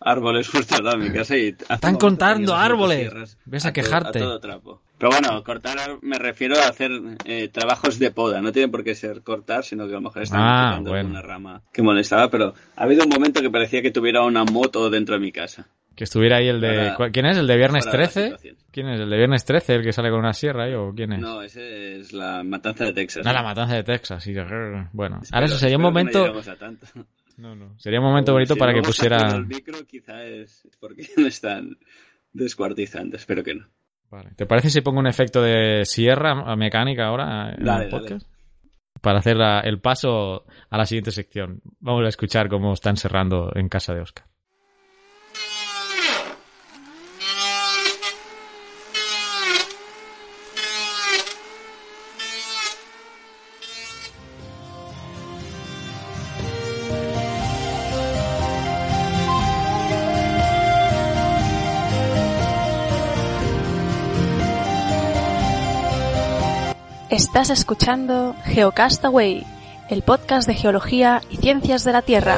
árboles 0.00 0.48
justo 0.48 0.76
al 0.76 0.84
lado 0.84 0.98
de 0.98 1.08
mi 1.08 1.14
casa 1.14 1.36
y... 1.36 1.54
Están 1.68 1.96
cortando 1.96 2.54
árboles. 2.56 3.36
Ves 3.44 3.64
a 3.66 3.68
todo- 3.68 3.74
quejarte. 3.74 4.18
a 4.18 4.22
todo 4.22 4.40
trapo. 4.40 4.82
Pero 4.98 5.12
bueno, 5.12 5.42
cortar 5.44 5.78
me 6.02 6.18
refiero 6.18 6.56
a 6.58 6.68
hacer 6.68 6.90
eh, 7.24 7.48
trabajos 7.48 7.98
de 7.98 8.10
poda. 8.10 8.42
No 8.42 8.52
tiene 8.52 8.68
por 8.68 8.84
qué 8.84 8.94
ser 8.94 9.22
cortar, 9.22 9.64
sino 9.64 9.86
que 9.86 9.92
a 9.92 9.96
lo 9.96 10.02
mejor 10.02 10.22
están 10.22 10.40
Ah, 10.42 10.66
quitando 10.72 10.90
bueno. 10.90 11.04
alguna 11.06 11.22
rama 11.22 11.62
que 11.72 11.82
molestaba. 11.82 12.28
Pero 12.30 12.52
ha 12.76 12.82
habido 12.82 13.04
un 13.04 13.08
momento 13.08 13.40
que 13.40 13.48
parecía 13.50 13.80
que 13.80 13.90
tuviera 13.90 14.22
una 14.22 14.44
moto 14.44 14.90
dentro 14.90 15.14
de 15.14 15.20
mi 15.22 15.32
casa. 15.32 15.66
Que 15.96 16.04
estuviera 16.04 16.36
ahí 16.36 16.48
el 16.48 16.60
de... 16.60 16.68
Para- 16.68 16.94
¿cuál- 16.96 17.12
¿Quién 17.12 17.26
es? 17.26 17.36
¿El 17.38 17.46
de 17.46 17.56
Viernes 17.56 17.86
para 17.86 17.98
la 17.98 18.04
13? 18.08 18.24
situación. 18.28 18.56
¿Quién 18.70 18.88
es? 18.88 19.00
¿El 19.00 19.10
de 19.10 19.16
Viernes 19.16 19.44
13? 19.44 19.74
¿El 19.74 19.82
que 19.82 19.92
sale 19.92 20.10
con 20.10 20.18
una 20.20 20.32
sierra 20.34 20.64
ahí 20.64 20.74
o 20.74 20.92
quién 20.94 21.12
es? 21.14 21.20
No, 21.20 21.42
ese 21.42 21.98
es 22.00 22.12
la 22.12 22.42
matanza 22.44 22.84
de 22.84 22.92
Texas. 22.92 23.24
No, 23.24 23.32
la 23.32 23.42
matanza 23.42 23.74
de 23.76 23.82
Texas. 23.82 24.22
sí. 24.22 24.32
Bueno, 24.92 25.18
Espero- 25.22 25.28
ahora 25.36 25.46
eso 25.46 25.56
sería 25.58 25.76
un 25.78 25.82
que 25.82 25.88
no 25.88 25.92
No, 27.40 27.54
no. 27.56 27.78
Sería 27.78 28.00
un 28.00 28.06
momento 28.06 28.32
bonito 28.32 28.54
Si 28.54 28.60
para 28.60 28.74
que 28.74 28.82
pusiera... 28.82 29.28
el 29.36 29.46
micro, 29.46 29.84
quizá 29.86 30.24
es 30.24 30.68
porque 30.78 31.08
me 31.16 31.28
están 31.28 31.78
descuartizando. 32.32 33.16
Espero 33.16 33.42
que 33.42 33.54
no. 33.54 33.66
Vale. 34.10 34.30
¿Te 34.36 34.46
parece 34.46 34.70
si 34.70 34.80
pongo 34.80 34.98
un 35.00 35.06
efecto 35.06 35.40
de 35.42 35.84
sierra 35.84 36.34
mecánica 36.56 37.06
ahora 37.06 37.54
en 37.54 37.64
Dale, 37.64 37.84
el 37.84 37.90
dale. 37.90 38.02
podcast? 38.08 38.26
Para 39.00 39.20
hacer 39.20 39.36
la- 39.36 39.60
el 39.60 39.80
paso 39.80 40.44
a 40.68 40.76
la 40.76 40.84
siguiente 40.84 41.12
sección. 41.12 41.62
Vamos 41.78 42.04
a 42.04 42.08
escuchar 42.08 42.48
cómo 42.48 42.72
están 42.74 42.96
cerrando 42.96 43.50
en 43.54 43.68
casa 43.68 43.94
de 43.94 44.00
Oscar. 44.00 44.26
Estás 67.30 67.50
escuchando 67.50 68.34
Geocastaway, 68.44 69.46
el 69.88 70.02
podcast 70.02 70.48
de 70.48 70.54
geología 70.54 71.22
y 71.30 71.36
ciencias 71.36 71.84
de 71.84 71.92
la 71.92 72.02
Tierra. 72.02 72.36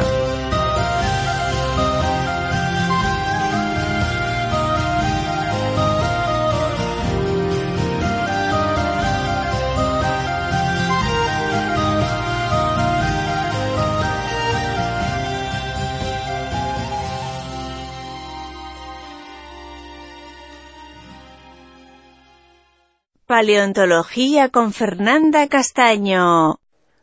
Paleontología 23.42 24.50
con 24.50 24.72
Fernanda 24.72 25.48
Castaño. 25.48 26.60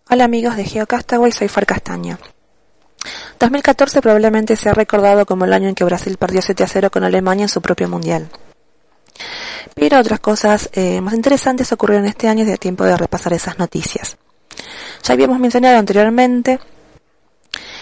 Hola 0.10 0.24
amigos 0.24 0.56
de 0.56 0.64
Geocastaway, 0.64 1.34
soy 1.34 1.50
Far 1.50 1.66
Castaño. 1.66 2.18
2014 3.42 4.02
probablemente 4.02 4.56
se 4.56 4.70
ha 4.70 4.74
recordado 4.74 5.26
como 5.26 5.44
el 5.44 5.52
año 5.52 5.68
en 5.68 5.76
que 5.76 5.84
Brasil 5.84 6.16
perdió 6.16 6.42
7 6.42 6.64
a 6.64 6.68
0 6.68 6.92
con 6.92 7.04
Alemania 7.04 7.44
en 7.44 7.50
su 7.50 7.62
propio 7.62 7.90
mundial. 7.90 8.30
Pero 9.76 10.00
otras 10.00 10.22
cosas 10.22 10.70
eh, 10.72 11.02
más 11.02 11.14
interesantes 11.14 11.74
ocurrieron 11.74 12.06
este 12.06 12.30
año 12.30 12.46
y 12.46 12.52
es 12.52 12.60
tiempo 12.62 12.86
de 12.86 12.96
repasar 12.96 13.34
esas 13.34 13.60
noticias. 13.60 14.16
Ya 15.04 15.16
habíamos 15.16 15.40
mencionado 15.40 15.78
anteriormente 15.78 16.58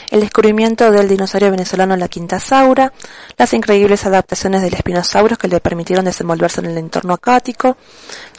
el 0.10 0.22
descubrimiento 0.22 0.92
del 0.92 1.08
dinosaurio 1.08 1.52
venezolano 1.52 1.96
la 1.98 2.08
quintasaura, 2.08 2.94
las 3.38 3.54
increíbles 3.54 4.06
adaptaciones 4.06 4.62
del 4.62 4.74
espinosaurus 4.74 5.38
que 5.38 5.48
le 5.48 5.60
permitieron 5.60 6.06
desenvolverse 6.06 6.62
en 6.62 6.68
el 6.68 6.78
entorno 6.78 7.14
acuático, 7.14 7.78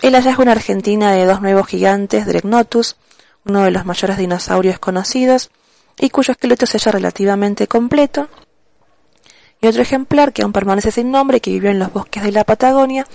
el 0.03 0.15
hallazgo 0.15 0.43
en 0.43 0.49
Argentina 0.49 1.13
de 1.13 1.27
dos 1.27 1.41
nuevos 1.41 1.67
gigantes, 1.67 2.27
Dregnotus, 2.27 2.97
uno 3.45 3.63
de 3.63 3.71
los 3.71 3.85
mayores 3.85 4.19
dinosaurios 4.19 4.79
conocidos, 4.79 5.51
y 5.99 6.11
cuyo 6.11 6.33
esqueleto 6.33 6.67
se 6.67 6.79
halla 6.79 6.93
relativamente 6.93 7.67
completo, 7.67 8.29
y 9.61 9.67
otro 9.67 9.83
ejemplar 9.83 10.33
que 10.33 10.43
aún 10.43 10.53
permanece 10.53 10.93
sin 10.93 11.11
nombre 11.11 11.41
que 11.41 11.51
vivió 11.51 11.71
en 11.71 11.81
los 11.81 11.93
bosques 11.93 12.23
de 12.23 12.31
la 12.31 12.45
Patagonia 12.45 13.07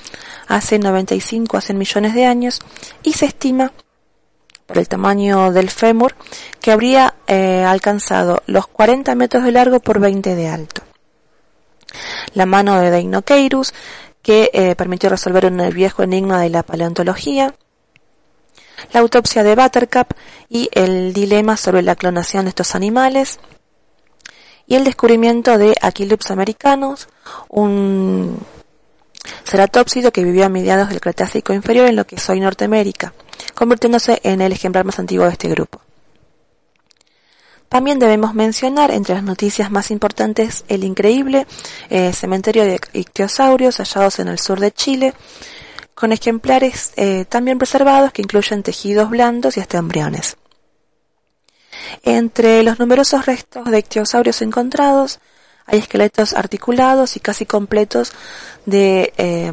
hace 0.48 0.78
95 0.78 1.56
a 1.56 1.62
100 1.62 1.78
millones 1.78 2.14
de 2.14 2.26
años, 2.26 2.60
y 3.02 3.14
se 3.14 3.26
estima 3.26 3.72
por 4.66 4.78
el 4.78 4.88
tamaño 4.88 5.52
del 5.52 5.70
fémur, 5.70 6.16
que 6.62 6.72
habría 6.72 7.16
eh, 7.28 7.64
alcanzado 7.64 8.42
los 8.48 8.68
40 8.68 9.14
metros 9.16 9.44
de 9.44 9.52
largo 9.52 9.80
por 9.80 10.00
20 10.00 10.36
de 10.36 10.48
alto. 10.48 10.82
La 12.34 12.46
mano 12.46 12.80
de 12.80 12.92
Deinocheirus, 12.92 13.74
que 14.22 14.50
eh, 14.54 14.76
permitió 14.76 15.10
resolver 15.10 15.46
un 15.46 15.70
viejo 15.70 16.02
enigma 16.02 16.42
de 16.42 16.50
la 16.50 16.64
paleontología. 16.64 17.54
La 18.92 19.02
autopsia 19.02 19.44
de 19.44 19.56
Buttercup 19.56 20.14
y 20.50 20.70
el 20.72 21.14
dilema 21.14 21.58
sobre 21.58 21.82
la 21.82 21.96
clonación 21.96 22.46
de 22.46 22.50
estos 22.50 22.74
animales. 22.74 23.40
Y 24.66 24.76
el 24.76 24.86
descubrimiento 24.86 25.58
de 25.58 25.76
Aquilops 25.82 26.32
americanus, 26.32 27.10
un 27.50 28.40
ceratópsido 29.44 30.12
que 30.12 30.24
vivió 30.24 30.46
a 30.46 30.50
mediados 30.50 30.90
del 30.90 31.02
Cretácico 31.02 31.54
inferior 31.54 31.88
en 31.88 31.98
lo 31.98 32.06
que 32.06 32.16
es 32.16 32.30
hoy 32.30 32.40
Norteamérica, 32.40 33.14
convirtiéndose 33.56 34.20
en 34.24 34.42
el 34.42 34.52
ejemplar 34.52 34.86
más 34.86 35.00
antiguo 35.00 35.26
de 35.26 35.32
este 35.32 35.50
grupo. 35.50 35.82
También 37.70 37.98
debemos 37.98 38.36
mencionar 38.36 38.92
entre 38.92 39.16
las 39.16 39.24
noticias 39.24 39.72
más 39.72 39.90
importantes 39.90 40.64
el 40.68 40.84
increíble 40.84 41.48
eh, 41.90 42.14
cementerio 42.14 42.66
de 42.66 42.80
ictiosaurios 42.94 43.78
hallados 43.78 44.20
en 44.20 44.28
el 44.28 44.38
sur 44.38 44.60
de 44.60 44.72
Chile, 44.72 45.14
con 45.96 46.12
ejemplares 46.12 46.94
eh, 46.96 47.26
también 47.26 47.58
preservados 47.58 48.12
que 48.12 48.22
incluyen 48.22 48.62
tejidos 48.62 49.10
blandos 49.10 49.58
y 49.58 49.60
hasta 49.60 49.80
embriones. 49.80 50.38
Entre 52.04 52.64
los 52.64 52.80
numerosos 52.80 53.26
restos 53.26 53.66
de 53.66 53.80
ictiosaurios 53.80 54.42
encontrados, 54.42 55.20
hay 55.66 55.80
esqueletos 55.80 56.34
articulados 56.34 57.16
y 57.16 57.20
casi 57.20 57.46
completos 57.46 58.14
de 58.66 59.14
eh, 59.18 59.52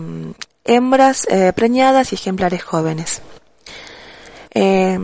hembras 0.64 1.26
eh, 1.30 1.52
preñadas 1.54 2.12
y 2.12 2.16
ejemplares 2.16 2.62
jóvenes. 2.62 3.22
Eh, 4.52 4.98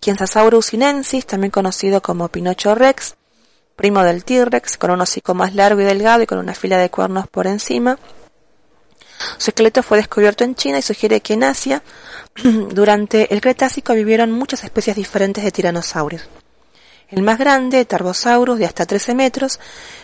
Quiensasaurus 0.00 0.66
sinensis, 0.66 1.26
también 1.26 1.50
conocido 1.50 2.00
como 2.00 2.28
Pinocho 2.28 2.74
rex, 2.74 3.16
primo 3.76 4.02
del 4.02 4.24
T-Rex, 4.24 4.78
con 4.78 4.90
un 4.90 5.00
hocico 5.00 5.34
más 5.34 5.54
largo 5.54 5.80
y 5.80 5.84
delgado 5.84 6.22
y 6.22 6.26
con 6.26 6.38
una 6.38 6.54
fila 6.54 6.78
de 6.78 6.90
cuernos 6.90 7.28
por 7.28 7.46
encima. 7.46 7.98
Su 9.36 9.50
esqueleto 9.50 9.82
fue 9.82 9.98
descubierto 9.98 10.44
en 10.44 10.54
China 10.54 10.78
y 10.78 10.82
sugiere 10.82 11.20
que 11.20 11.34
en 11.34 11.44
Asia, 11.44 11.82
durante 12.42 13.32
el 13.32 13.40
Cretácico, 13.40 13.92
vivieron 13.92 14.32
muchas 14.32 14.64
especies 14.64 14.96
diferentes 14.96 15.44
de 15.44 15.52
tiranosaurios. 15.52 16.22
El 17.08 17.22
más 17.22 17.38
grande, 17.38 17.84
Tarbosaurus, 17.84 18.58
de 18.58 18.66
hasta 18.66 18.86
13 18.86 19.14
metros, 19.14 19.60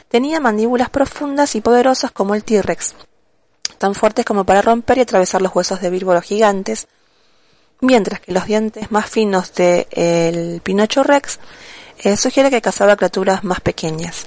tenía 0.09 0.41
mandíbulas 0.41 0.91
profundas 0.91 1.55
y 1.55 1.61
poderosas 1.61 2.11
como 2.11 2.35
el 2.35 2.45
T-Rex, 2.45 2.95
tan 3.79 3.95
fuertes 3.95 4.25
como 4.25 4.45
para 4.45 4.61
romper 4.61 4.99
y 4.99 5.03
atravesar 5.03 5.41
los 5.41 5.55
huesos 5.55 5.81
de 5.81 5.91
víboros 5.91 6.25
gigantes, 6.25 6.89
mientras 7.87 8.21
que 8.21 8.33
los 8.33 8.47
dientes 8.47 8.91
más 8.91 9.09
finos 9.09 9.55
del 9.55 9.95
de 9.95 10.61
Pinocho 10.63 11.03
Rex 11.03 11.39
eh, 11.99 12.17
sugiere 12.17 12.51
que 12.51 12.61
cazaba 12.61 12.97
criaturas 12.97 13.45
más 13.45 13.61
pequeñas. 13.61 14.27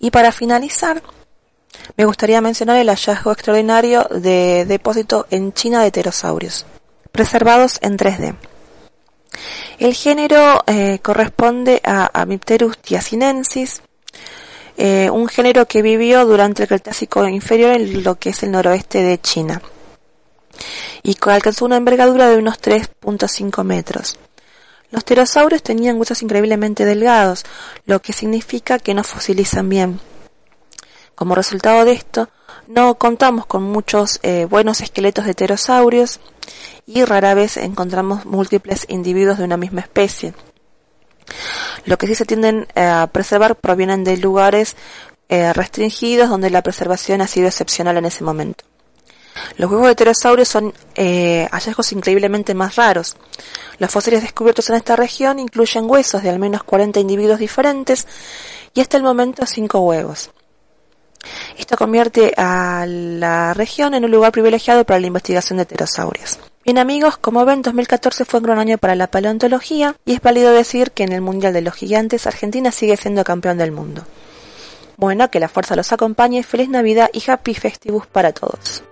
Y 0.00 0.10
para 0.10 0.32
finalizar, 0.32 1.02
me 1.96 2.04
gustaría 2.04 2.40
mencionar 2.40 2.78
el 2.78 2.88
hallazgo 2.88 3.32
extraordinario 3.32 4.04
de 4.10 4.64
depósito 4.66 5.26
en 5.30 5.52
China 5.52 5.82
de 5.82 5.90
pterosaurios, 5.90 6.66
preservados 7.12 7.78
en 7.82 7.96
3D. 7.96 8.34
El 9.78 9.94
género 9.94 10.62
eh, 10.66 10.98
corresponde 11.02 11.80
a 11.84 12.10
Amipterus 12.20 12.78
tiacinensis, 12.78 13.82
eh, 14.76 15.10
un 15.10 15.28
género 15.28 15.66
que 15.66 15.82
vivió 15.82 16.24
durante 16.24 16.62
el 16.62 16.68
Cretácico 16.68 17.26
inferior 17.28 17.72
en 17.72 18.02
lo 18.02 18.16
que 18.16 18.30
es 18.30 18.42
el 18.42 18.50
noroeste 18.50 19.02
de 19.02 19.20
China. 19.20 19.60
Y 21.02 21.16
alcanzó 21.22 21.64
una 21.64 21.76
envergadura 21.76 22.28
de 22.28 22.36
unos 22.36 22.60
3.5 22.60 23.64
metros. 23.64 24.18
Los 24.90 25.04
pterosaurios 25.04 25.62
tenían 25.62 25.98
huesos 25.98 26.22
increíblemente 26.22 26.84
delgados, 26.84 27.44
lo 27.86 28.02
que 28.02 28.12
significa 28.12 28.78
que 28.78 28.94
no 28.94 29.04
fosilizan 29.04 29.68
bien. 29.68 30.00
Como 31.14 31.34
resultado 31.34 31.84
de 31.84 31.92
esto, 31.92 32.28
no 32.66 32.96
contamos 32.96 33.46
con 33.46 33.62
muchos 33.62 34.18
eh, 34.22 34.46
buenos 34.46 34.80
esqueletos 34.80 35.26
de 35.26 35.34
pterosaurios 35.34 36.18
y 36.86 37.04
rara 37.04 37.34
vez 37.34 37.56
encontramos 37.56 38.26
múltiples 38.26 38.86
individuos 38.88 39.38
de 39.38 39.44
una 39.44 39.56
misma 39.56 39.80
especie. 39.80 40.34
Lo 41.84 41.98
que 41.98 42.06
sí 42.06 42.14
se 42.14 42.24
tienden 42.24 42.66
eh, 42.74 42.82
a 42.82 43.06
preservar 43.06 43.56
provienen 43.56 44.02
de 44.02 44.16
lugares 44.16 44.76
eh, 45.28 45.52
restringidos 45.52 46.28
donde 46.28 46.50
la 46.50 46.62
preservación 46.62 47.20
ha 47.20 47.28
sido 47.28 47.46
excepcional 47.46 47.96
en 47.96 48.06
ese 48.06 48.24
momento. 48.24 48.64
Los 49.56 49.70
huevos 49.70 49.88
de 49.88 49.94
pterosaurios 49.94 50.48
son 50.48 50.72
eh, 50.94 51.48
hallazgos 51.50 51.92
increíblemente 51.92 52.54
más 52.54 52.76
raros. 52.76 53.16
Los 53.78 53.90
fósiles 53.90 54.22
descubiertos 54.22 54.68
en 54.70 54.76
esta 54.76 54.96
región 54.96 55.38
incluyen 55.38 55.88
huesos 55.88 56.22
de 56.22 56.30
al 56.30 56.38
menos 56.38 56.62
40 56.62 57.00
individuos 57.00 57.38
diferentes 57.38 58.06
y 58.74 58.80
hasta 58.80 58.96
el 58.96 59.02
momento 59.02 59.46
5 59.46 59.80
huevos. 59.80 60.30
Esto 61.58 61.76
convierte 61.76 62.32
a 62.36 62.86
la 62.86 63.52
región 63.54 63.94
en 63.94 64.04
un 64.04 64.10
lugar 64.10 64.32
privilegiado 64.32 64.84
para 64.84 65.00
la 65.00 65.06
investigación 65.06 65.58
de 65.58 65.66
pterosaurios. 65.66 66.38
Bien 66.64 66.78
amigos, 66.78 67.16
como 67.16 67.44
ven, 67.44 67.62
2014 67.62 68.24
fue 68.24 68.40
un 68.40 68.44
gran 68.44 68.58
año 68.58 68.78
para 68.78 68.94
la 68.94 69.06
paleontología 69.06 69.96
y 70.04 70.12
es 70.12 70.20
válido 70.20 70.52
decir 70.52 70.92
que 70.92 71.04
en 71.04 71.12
el 71.12 71.20
Mundial 71.20 71.52
de 71.52 71.62
los 71.62 71.74
Gigantes 71.74 72.26
Argentina 72.26 72.70
sigue 72.70 72.96
siendo 72.96 73.24
campeón 73.24 73.58
del 73.58 73.72
mundo. 73.72 74.04
Bueno, 74.96 75.30
que 75.30 75.40
la 75.40 75.48
fuerza 75.48 75.76
los 75.76 75.92
acompañe, 75.92 76.42
feliz 76.42 76.68
Navidad 76.68 77.08
y 77.14 77.22
Happy 77.30 77.54
Festivus 77.54 78.06
para 78.06 78.32
todos. 78.32 78.82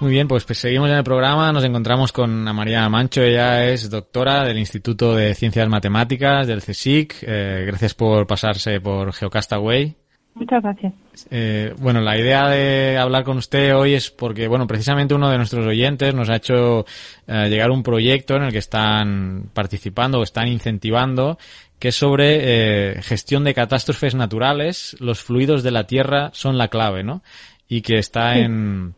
Muy 0.00 0.12
bien, 0.12 0.28
pues, 0.28 0.44
pues, 0.44 0.60
seguimos 0.60 0.88
en 0.90 0.96
el 0.96 1.02
programa. 1.02 1.52
Nos 1.52 1.64
encontramos 1.64 2.12
con 2.12 2.44
María 2.44 2.88
Mancho. 2.88 3.20
Ella 3.20 3.66
es 3.66 3.90
doctora 3.90 4.44
del 4.44 4.56
Instituto 4.56 5.16
de 5.16 5.34
Ciencias 5.34 5.68
Matemáticas 5.68 6.46
del 6.46 6.62
CSIC. 6.62 7.16
Eh, 7.22 7.64
gracias 7.66 7.94
por 7.94 8.24
pasarse 8.24 8.80
por 8.80 9.12
Geocastaway. 9.12 9.96
Muchas 10.34 10.62
gracias. 10.62 10.92
Eh, 11.32 11.74
bueno, 11.80 12.00
la 12.00 12.16
idea 12.16 12.46
de 12.46 12.96
hablar 12.96 13.24
con 13.24 13.38
usted 13.38 13.74
hoy 13.74 13.94
es 13.94 14.12
porque, 14.12 14.46
bueno, 14.46 14.68
precisamente 14.68 15.14
uno 15.14 15.30
de 15.30 15.36
nuestros 15.36 15.66
oyentes 15.66 16.14
nos 16.14 16.28
ha 16.28 16.36
hecho 16.36 16.86
eh, 17.26 17.48
llegar 17.48 17.72
un 17.72 17.82
proyecto 17.82 18.36
en 18.36 18.44
el 18.44 18.52
que 18.52 18.58
están 18.58 19.50
participando 19.52 20.20
o 20.20 20.22
están 20.22 20.46
incentivando, 20.46 21.38
que 21.80 21.88
es 21.88 21.96
sobre 21.96 23.02
gestión 23.02 23.42
de 23.42 23.52
catástrofes 23.52 24.14
naturales. 24.14 24.96
Los 25.00 25.24
fluidos 25.24 25.64
de 25.64 25.72
la 25.72 25.88
Tierra 25.88 26.30
son 26.34 26.56
la 26.56 26.68
clave, 26.68 27.02
¿no? 27.02 27.24
Y 27.68 27.82
que 27.82 27.98
está 27.98 28.38
en 28.38 28.94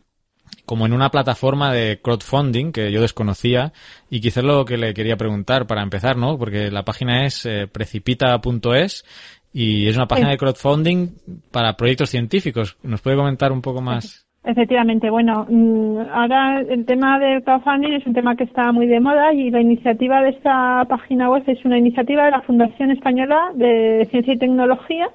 como 0.65 0.85
en 0.85 0.93
una 0.93 1.09
plataforma 1.09 1.73
de 1.73 1.99
crowdfunding 2.01 2.71
que 2.71 2.91
yo 2.91 3.01
desconocía 3.01 3.73
y 4.09 4.21
quizás 4.21 4.43
lo 4.43 4.65
que 4.65 4.77
le 4.77 4.93
quería 4.93 5.17
preguntar 5.17 5.67
para 5.67 5.83
empezar, 5.83 6.17
¿no? 6.17 6.37
Porque 6.37 6.71
la 6.71 6.83
página 6.83 7.25
es 7.25 7.45
eh, 7.45 7.67
precipita.es 7.71 9.05
y 9.53 9.87
es 9.87 9.97
una 9.97 10.07
página 10.07 10.29
de 10.29 10.37
crowdfunding 10.37 11.09
para 11.51 11.75
proyectos 11.75 12.09
científicos. 12.09 12.77
¿Nos 12.83 13.01
puede 13.01 13.17
comentar 13.17 13.51
un 13.51 13.61
poco 13.61 13.81
más? 13.81 14.25
Efectivamente, 14.43 15.09
bueno, 15.11 15.45
mm, 15.47 15.99
ahora 16.11 16.61
el 16.61 16.85
tema 16.85 17.19
del 17.19 17.43
crowdfunding 17.43 17.93
es 17.93 18.07
un 18.07 18.13
tema 18.13 18.35
que 18.35 18.45
está 18.45 18.71
muy 18.71 18.87
de 18.87 18.99
moda 18.99 19.33
y 19.33 19.51
la 19.51 19.61
iniciativa 19.61 20.21
de 20.23 20.29
esta 20.29 20.83
página 20.89 21.29
web 21.29 21.43
es 21.45 21.63
una 21.63 21.77
iniciativa 21.77 22.25
de 22.25 22.31
la 22.31 22.41
Fundación 22.41 22.89
Española 22.89 23.51
de 23.53 24.07
Ciencia 24.09 24.33
y 24.33 24.39
Tecnología 24.39 25.09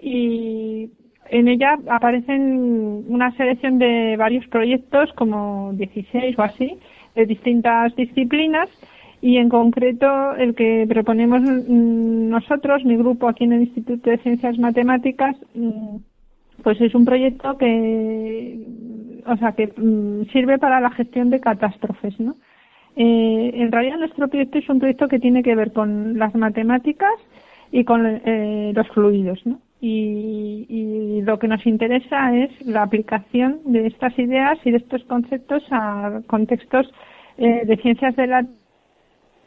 y 0.00 0.90
en 1.30 1.48
ella 1.48 1.76
aparecen 1.88 3.04
una 3.08 3.32
selección 3.32 3.80
de 3.80 4.14
varios 4.16 4.46
proyectos, 4.46 5.12
como 5.14 5.72
16 5.72 6.38
o 6.38 6.42
así, 6.42 6.78
de 7.16 7.26
distintas 7.26 7.96
disciplinas 7.96 8.68
y 9.20 9.38
en 9.38 9.48
concreto 9.48 10.36
el 10.36 10.54
que 10.54 10.86
proponemos 10.88 11.42
nosotros, 11.42 12.84
mi 12.84 12.96
grupo 12.96 13.28
aquí 13.28 13.42
en 13.42 13.54
el 13.54 13.62
Instituto 13.62 14.08
de 14.08 14.18
Ciencias 14.18 14.56
Matemáticas, 14.56 15.34
mm, 15.56 15.96
pues 16.62 16.80
es 16.80 16.94
un 16.94 17.04
proyecto 17.04 17.58
que, 17.58 18.56
o 19.28 19.36
sea, 19.36 19.52
que 19.52 19.68
mm, 19.76 20.30
sirve 20.32 20.58
para 20.58 20.80
la 20.80 20.90
gestión 20.90 21.30
de 21.30 21.40
catástrofes, 21.40 22.18
¿no? 22.20 22.36
Eh, 22.96 23.50
en 23.54 23.70
realidad 23.70 23.98
nuestro 23.98 24.28
proyecto 24.28 24.58
es 24.58 24.68
un 24.68 24.80
proyecto 24.80 25.08
que 25.08 25.20
tiene 25.20 25.42
que 25.42 25.54
ver 25.54 25.72
con 25.72 26.18
las 26.18 26.34
matemáticas 26.34 27.14
y 27.70 27.84
con 27.84 28.04
eh, 28.06 28.72
los 28.74 28.88
fluidos, 28.88 29.44
¿no? 29.46 29.60
Y, 29.80 30.66
y, 30.68 31.22
lo 31.22 31.38
que 31.38 31.46
nos 31.46 31.64
interesa 31.64 32.36
es 32.36 32.50
la 32.66 32.82
aplicación 32.82 33.60
de 33.64 33.86
estas 33.86 34.18
ideas 34.18 34.58
y 34.64 34.72
de 34.72 34.78
estos 34.78 35.04
conceptos 35.04 35.62
a 35.70 36.20
contextos 36.26 36.92
eh, 37.36 37.62
de 37.64 37.76
ciencias 37.76 38.16
de 38.16 38.26
la 38.26 38.40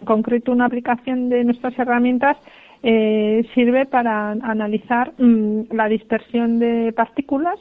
en 0.02 0.06
concreto 0.06 0.52
una 0.52 0.66
aplicación 0.66 1.30
de 1.30 1.44
nuestras 1.44 1.78
herramientas 1.78 2.38
eh, 2.84 3.46
sirve 3.54 3.86
para 3.86 4.32
analizar 4.32 5.14
mm, 5.18 5.72
la 5.72 5.88
dispersión 5.88 6.58
de 6.58 6.92
partículas 6.94 7.60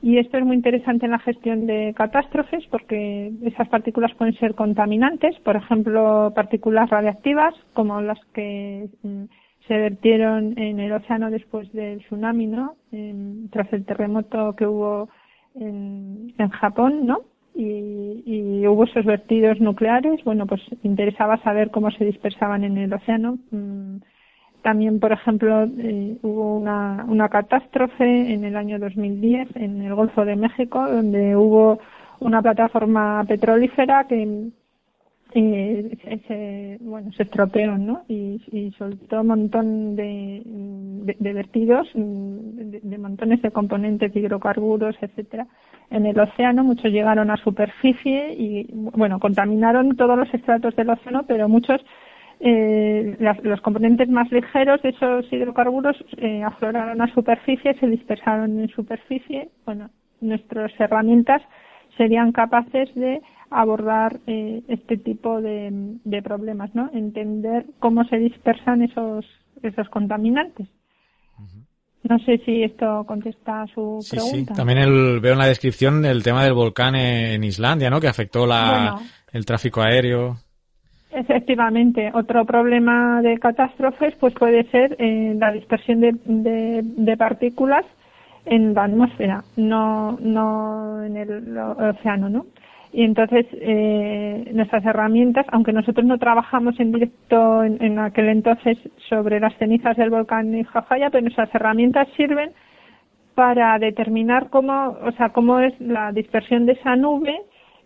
y 0.00 0.18
esto 0.18 0.38
es 0.38 0.44
muy 0.44 0.56
interesante 0.56 1.06
en 1.06 1.12
la 1.12 1.18
gestión 1.18 1.66
de 1.66 1.92
catástrofes 1.96 2.64
porque 2.70 3.32
esas 3.44 3.68
partículas 3.68 4.14
pueden 4.14 4.34
ser 4.34 4.54
contaminantes, 4.54 5.38
por 5.40 5.56
ejemplo, 5.56 6.32
partículas 6.34 6.88
radiactivas 6.90 7.54
como 7.72 8.00
las 8.00 8.18
que 8.32 8.88
mm, 9.02 9.24
se 9.66 9.76
vertieron 9.76 10.58
en 10.58 10.80
el 10.80 10.92
océano 10.92 11.30
después 11.30 11.70
del 11.72 11.98
tsunami, 12.00 12.46
¿no? 12.46 12.76
tras 13.50 13.70
el 13.72 13.84
terremoto 13.84 14.54
que 14.56 14.66
hubo 14.66 15.10
en, 15.54 16.32
en 16.38 16.48
Japón, 16.48 17.06
¿no? 17.06 17.20
Y, 17.54 18.22
y, 18.24 18.66
hubo 18.66 18.84
esos 18.84 19.04
vertidos 19.04 19.60
nucleares. 19.60 20.22
Bueno, 20.24 20.46
pues 20.46 20.62
interesaba 20.84 21.42
saber 21.42 21.70
cómo 21.70 21.90
se 21.90 22.04
dispersaban 22.04 22.62
en 22.64 22.78
el 22.78 22.92
océano. 22.92 23.38
Mm, 23.50 23.96
también, 24.68 25.00
por 25.00 25.12
ejemplo, 25.12 25.64
eh, 25.78 26.18
hubo 26.20 26.58
una, 26.58 27.06
una 27.08 27.30
catástrofe 27.30 28.34
en 28.34 28.44
el 28.44 28.54
año 28.54 28.78
2010 28.78 29.56
en 29.56 29.80
el 29.80 29.94
Golfo 29.94 30.26
de 30.26 30.36
México, 30.36 30.86
donde 30.86 31.34
hubo 31.34 31.78
una 32.20 32.42
plataforma 32.42 33.24
petrolífera 33.26 34.04
que 34.06 34.50
eh, 35.32 36.20
se, 36.28 36.84
bueno, 36.84 37.10
se 37.12 37.22
estropeó 37.22 37.78
¿no? 37.78 38.02
y, 38.08 38.70
soltó 38.76 39.22
un 39.22 39.28
montón 39.28 39.96
de, 39.96 40.42
de, 41.18 41.32
vertidos, 41.32 41.88
de, 41.94 42.80
de, 42.82 42.98
montones 42.98 43.40
de 43.40 43.50
componentes, 43.50 44.12
de 44.12 44.20
hidrocarburos, 44.20 44.96
etcétera, 45.00 45.46
en 45.88 46.04
el 46.04 46.20
océano. 46.20 46.62
Muchos 46.62 46.92
llegaron 46.92 47.30
a 47.30 47.38
superficie 47.38 48.34
y, 48.34 48.68
bueno, 48.74 49.18
contaminaron 49.18 49.96
todos 49.96 50.18
los 50.18 50.34
estratos 50.34 50.76
del 50.76 50.90
océano, 50.90 51.24
pero 51.26 51.48
muchos 51.48 51.80
eh, 52.40 53.16
los 53.42 53.60
componentes 53.62 54.08
más 54.08 54.30
ligeros 54.30 54.80
de 54.82 54.90
esos 54.90 55.32
hidrocarburos 55.32 55.96
eh, 56.18 56.42
afloraron 56.44 57.00
a 57.02 57.12
superficie, 57.12 57.74
se 57.80 57.86
dispersaron 57.86 58.60
en 58.60 58.68
superficie. 58.68 59.50
Bueno, 59.66 59.90
nuestras 60.20 60.70
herramientas 60.78 61.42
serían 61.96 62.32
capaces 62.32 62.94
de 62.94 63.20
abordar 63.50 64.20
eh, 64.26 64.62
este 64.68 64.98
tipo 64.98 65.40
de, 65.40 65.70
de, 66.04 66.22
problemas, 66.22 66.72
¿no? 66.74 66.90
Entender 66.92 67.66
cómo 67.80 68.04
se 68.04 68.18
dispersan 68.18 68.82
esos, 68.82 69.24
esos 69.62 69.88
contaminantes. 69.88 70.68
No 72.04 72.18
sé 72.20 72.38
si 72.46 72.62
esto 72.62 73.04
contesta 73.06 73.62
a 73.62 73.66
su 73.66 73.98
pregunta. 74.08 74.52
Sí, 74.52 74.56
también 74.56 74.78
el, 74.78 75.20
veo 75.20 75.32
en 75.32 75.38
la 75.38 75.46
descripción 75.46 76.04
el 76.04 76.22
tema 76.22 76.44
del 76.44 76.54
volcán 76.54 76.94
en 76.94 77.42
Islandia, 77.42 77.90
¿no? 77.90 78.00
Que 78.00 78.08
afectó 78.08 78.46
la, 78.46 78.96
el 79.32 79.44
tráfico 79.44 79.82
aéreo. 79.82 80.36
Efectivamente, 81.10 82.10
otro 82.12 82.44
problema 82.44 83.22
de 83.22 83.38
catástrofes 83.38 84.14
pues 84.16 84.34
puede 84.34 84.64
ser 84.64 84.94
eh, 84.98 85.34
la 85.38 85.52
dispersión 85.52 86.00
de, 86.00 86.12
de, 86.82 87.16
partículas 87.16 87.86
en 88.44 88.74
la 88.74 88.84
atmósfera, 88.84 89.42
no, 89.56 90.18
no 90.20 91.02
en 91.02 91.16
el 91.16 91.56
océano, 91.56 92.28
¿no? 92.28 92.46
Y 92.92 93.04
entonces 93.04 93.46
eh, 93.52 94.50
nuestras 94.52 94.84
herramientas, 94.84 95.46
aunque 95.50 95.72
nosotros 95.72 96.04
no 96.04 96.18
trabajamos 96.18 96.78
en 96.78 96.92
directo 96.92 97.64
en, 97.64 97.82
en, 97.82 97.98
aquel 97.98 98.28
entonces 98.28 98.78
sobre 99.08 99.40
las 99.40 99.56
cenizas 99.56 99.96
del 99.96 100.10
volcán 100.10 100.62
Jafaya, 100.64 101.08
pero 101.10 101.22
nuestras 101.22 101.54
herramientas 101.54 102.08
sirven 102.16 102.50
para 103.34 103.78
determinar 103.78 104.50
cómo, 104.50 104.96
o 105.02 105.12
sea, 105.12 105.30
cómo 105.30 105.60
es 105.60 105.78
la 105.80 106.12
dispersión 106.12 106.66
de 106.66 106.72
esa 106.72 106.96
nube 106.96 107.38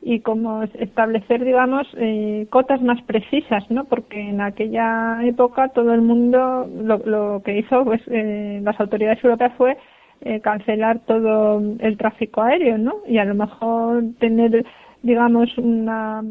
y 0.02 0.20
cómo 0.20 0.64
establecer, 0.64 1.44
digamos, 1.44 1.86
eh, 1.96 2.46
cotas 2.50 2.82
más 2.82 3.00
precisas, 3.02 3.70
¿no? 3.70 3.84
Porque 3.84 4.20
en 4.20 4.40
aquella 4.40 5.20
época 5.24 5.68
todo 5.68 5.94
el 5.94 6.02
mundo 6.02 6.68
lo, 6.82 6.98
lo 6.98 7.42
que 7.44 7.58
hizo, 7.58 7.84
pues, 7.84 8.02
eh, 8.08 8.60
las 8.64 8.78
autoridades 8.80 9.22
europeas 9.22 9.52
fue 9.56 9.76
eh, 10.24 10.40
cancelar 10.40 11.00
todo 11.00 11.60
el 11.78 11.96
tráfico 11.96 12.42
aéreo, 12.42 12.78
¿no? 12.78 12.94
Y 13.06 13.18
a 13.18 13.24
lo 13.24 13.34
mejor 13.34 14.02
tener, 14.18 14.64
digamos, 15.02 15.56
una 15.56 16.22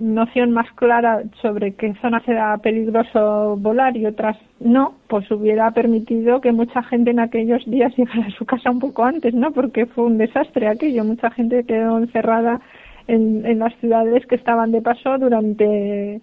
noción 0.00 0.52
más 0.52 0.70
clara 0.72 1.22
sobre 1.42 1.74
qué 1.74 1.94
zonas 2.00 2.26
era 2.26 2.56
peligroso 2.58 3.56
volar 3.58 3.94
y 3.96 4.06
otras 4.06 4.38
no, 4.60 4.94
pues 5.06 5.30
hubiera 5.30 5.70
permitido 5.70 6.40
que 6.40 6.52
mucha 6.52 6.82
gente 6.82 7.10
en 7.10 7.20
aquellos 7.20 7.64
días 7.66 7.94
llegara 7.96 8.26
a 8.26 8.30
su 8.30 8.46
casa 8.46 8.70
un 8.70 8.80
poco 8.80 9.04
antes, 9.04 9.34
¿no? 9.34 9.50
Porque 9.52 9.84
fue 9.84 10.04
un 10.04 10.16
desastre 10.16 10.66
aquello, 10.66 11.04
mucha 11.04 11.30
gente 11.30 11.64
quedó 11.64 11.98
encerrada 11.98 12.60
en, 13.08 13.58
las 13.58 13.74
ciudades 13.80 14.26
que 14.26 14.36
estaban 14.36 14.70
de 14.70 14.82
paso 14.82 15.18
durante 15.18 16.20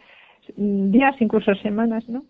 días, 0.57 1.15
incluso 1.19 1.53
semanas, 1.55 2.07
¿no? 2.07 2.23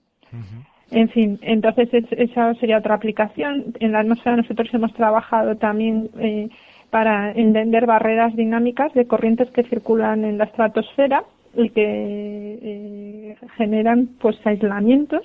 En 0.92 1.10
fin, 1.10 1.40
entonces 1.42 1.90
esa 2.12 2.54
sería 2.56 2.78
otra 2.78 2.96
aplicación. 2.96 3.74
En 3.80 3.92
la 3.92 4.00
atmósfera 4.00 4.38
nosotros 4.38 4.70
hemos 4.74 4.94
trabajado 4.94 5.56
también 5.58 6.10
eh, 6.20 6.50
para 6.90 7.32
entender 7.32 7.86
barreras 7.86 8.36
dinámicas 8.36 8.94
de 8.94 9.08
corrientes 9.08 9.50
que 9.52 9.64
circulan 9.64 10.24
en 10.24 10.38
la 10.38 10.46
estratosfera 10.46 11.24
y 11.56 11.70
que 11.70 12.60
eh, 12.62 13.38
generan 13.58 14.10
pues 14.20 14.38
aislamientos, 14.46 15.24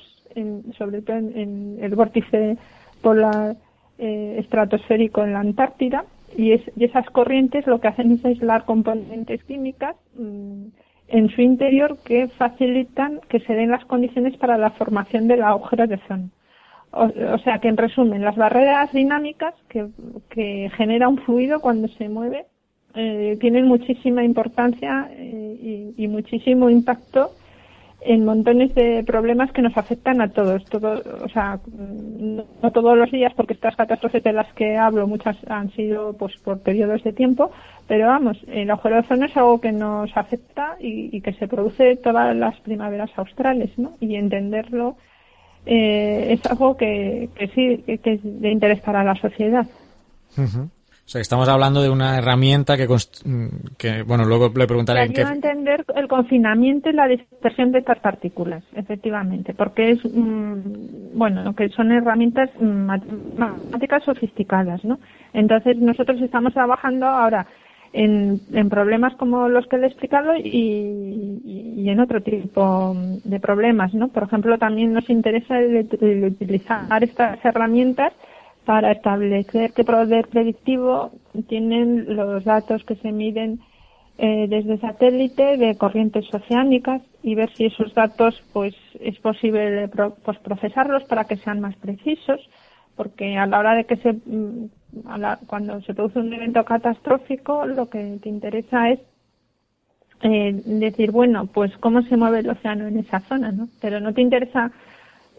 sobre 0.79 1.03
todo 1.03 1.17
en, 1.17 1.79
el 1.81 1.95
vórtice 1.95 2.57
polar 3.03 3.57
eh, 3.99 4.37
estratosférico 4.39 5.23
en 5.25 5.33
la 5.33 5.41
Antártida 5.41 6.05
y, 6.37 6.53
esas 6.53 7.07
corrientes 7.11 7.67
lo 7.67 7.81
que 7.81 7.89
hacen 7.89 8.13
es 8.13 8.25
aislar 8.25 8.65
componentes 8.65 9.43
químicas 9.45 9.97
mm, 10.15 10.67
en 11.09 11.29
su 11.31 11.43
interior 11.43 11.99
que 12.05 12.29
facilitan 12.29 13.21
que 13.29 13.41
se 13.41 13.55
den 13.55 13.71
las 13.71 13.85
condiciones 13.85 14.37
para 14.37 14.57
la 14.57 14.71
formación 14.71 15.29
del 15.29 15.43
agujero 15.43 15.87
de 15.87 15.97
ozono. 15.97 16.31
O, 16.93 17.39
sea 17.45 17.59
que 17.61 17.69
en 17.69 17.77
resumen, 17.77 18.25
las 18.25 18.35
barreras 18.35 18.93
dinámicas 18.93 19.55
que, 19.69 20.71
genera 20.77 21.09
un 21.09 21.19
fluido 21.19 21.61
cuando 21.61 21.87
se 21.87 22.09
mueve 22.09 22.47
eh, 22.97 23.37
tienen 23.41 23.67
muchísima 23.67 24.25
importancia 24.25 25.09
eh, 25.13 25.95
y, 25.97 26.05
y, 26.05 26.09
muchísimo 26.09 26.69
impacto 26.69 27.31
en 28.03 28.25
montones 28.25 28.75
de 28.75 29.05
problemas 29.05 29.53
que 29.53 29.63
nos 29.63 29.77
afectan 29.77 30.21
a 30.21 30.29
todos. 30.29 30.65
Todo, 30.65 31.03
o 31.23 31.29
sea, 31.29 31.61
no, 31.67 32.71
todos 32.73 32.97
los 32.97 33.11
días, 33.11 33.33
porque 33.35 33.53
estas 33.53 33.77
catástrofes 33.77 34.23
de 34.23 34.33
las 34.33 34.53
que 34.55 34.77
hablo, 34.77 35.07
muchas 35.07 35.37
han 35.49 35.71
sido 35.73 36.15
pues 36.15 36.37
por 36.39 36.61
periodos 36.61 37.03
de 37.05 37.13
tiempo, 37.13 37.51
pero 37.87 38.07
vamos, 38.07 38.39
el 38.49 38.71
agujero 38.71 38.97
de 38.97 39.01
ozono 39.03 39.27
es 39.27 39.37
algo 39.37 39.61
que 39.61 39.73
nos 39.73 40.17
afecta 40.17 40.77
y, 40.81 41.21
que 41.21 41.33
se 41.35 41.49
produce 41.49 41.97
todas 41.97 42.35
las 42.35 42.59
primaveras 42.61 43.11
australes, 43.17 43.71
¿no? 43.79 43.93
Y 44.01 44.17
entenderlo 44.17 44.97
eh, 45.67 46.29
es 46.31 46.47
algo 46.47 46.77
que, 46.77 47.29
que 47.35 47.49
sí 47.49 47.99
que 47.99 48.15
es 48.15 48.21
de 48.23 48.51
interés 48.51 48.81
para 48.81 49.05
la 49.05 49.15
sociedad. 49.17 49.67
O 51.11 51.13
sea, 51.13 51.19
que 51.19 51.23
estamos 51.23 51.49
hablando 51.49 51.83
de 51.83 51.91
una 51.91 52.19
herramienta 52.19 52.77
que, 52.77 52.87
que 53.77 54.05
bueno, 54.05 54.25
luego 54.25 54.53
le 54.55 54.67
preguntaré 54.69 55.07
en 55.07 55.13
qué... 55.13 55.23
entender 55.23 55.85
el 55.97 56.07
confinamiento 56.07 56.89
y 56.89 56.93
la 56.93 57.09
dispersión 57.09 57.73
de 57.73 57.81
estas 57.81 57.99
partículas, 57.99 58.63
efectivamente, 58.77 59.53
porque 59.53 59.91
es, 59.91 59.99
mm, 60.05 61.19
bueno, 61.19 61.53
que 61.57 61.69
son 61.71 61.91
herramientas 61.91 62.49
matemáticas 62.61 64.05
sofisticadas, 64.05 64.85
¿no? 64.85 65.01
Entonces, 65.33 65.79
nosotros 65.79 66.23
estamos 66.23 66.55
trabajando 66.55 67.07
ahora 67.07 67.45
en, 67.93 68.41
en 68.53 68.69
problemas 68.69 69.17
como 69.17 69.49
los 69.49 69.67
que 69.67 69.79
le 69.79 69.87
he 69.87 69.91
explicado 69.91 70.37
y, 70.37 71.41
y, 71.45 71.89
en 71.89 71.99
otro 71.99 72.23
tipo 72.23 72.95
de 73.25 73.41
problemas, 73.41 73.93
¿no? 73.95 74.11
Por 74.11 74.23
ejemplo, 74.23 74.59
también 74.59 74.93
nos 74.93 75.11
interesa 75.11 75.57
utilizar 75.59 77.03
estas 77.03 77.45
herramientas 77.45 78.13
para 78.71 78.93
establecer 78.93 79.73
qué 79.73 79.83
poder 79.83 80.29
predictivo 80.29 81.11
tienen 81.49 82.15
los 82.15 82.45
datos 82.45 82.85
que 82.85 82.95
se 82.95 83.11
miden 83.11 83.59
eh, 84.17 84.47
desde 84.49 84.79
satélite 84.79 85.57
de 85.57 85.77
corrientes 85.77 86.33
oceánicas 86.33 87.03
y 87.21 87.35
ver 87.35 87.53
si 87.57 87.65
esos 87.65 87.93
datos 87.95 88.41
pues 88.53 88.77
es 89.01 89.19
posible 89.19 89.89
pues, 89.89 90.39
procesarlos 90.39 91.03
para 91.03 91.25
que 91.25 91.37
sean 91.39 91.61
más 91.61 91.75
precisos 91.79 92.49
porque 92.95 93.37
a 93.37 93.47
la 93.47 93.59
hora 93.59 93.75
de 93.75 93.87
que 93.87 93.97
se 93.97 94.13
mm, 94.13 94.71
cuando 95.49 95.81
se 95.81 95.93
produce 95.93 96.21
un 96.21 96.33
evento 96.33 96.65
catastrófico 96.65 97.67
lo 97.67 97.91
que 97.91 98.21
te 98.23 98.29
interesa 98.29 98.91
es 98.91 99.01
eh, 100.23 100.63
decir 100.65 101.11
bueno 101.11 101.47
pues 101.47 101.77
cómo 101.79 102.03
se 102.03 102.17
mueve 102.17 102.39
el 102.39 102.51
océano 102.51 102.87
en 102.87 102.99
esa 102.99 103.19
zona 103.19 103.51
no 103.51 103.69
pero 103.81 103.99
no 103.99 104.15
te 104.15 104.23
interesa 104.23 104.71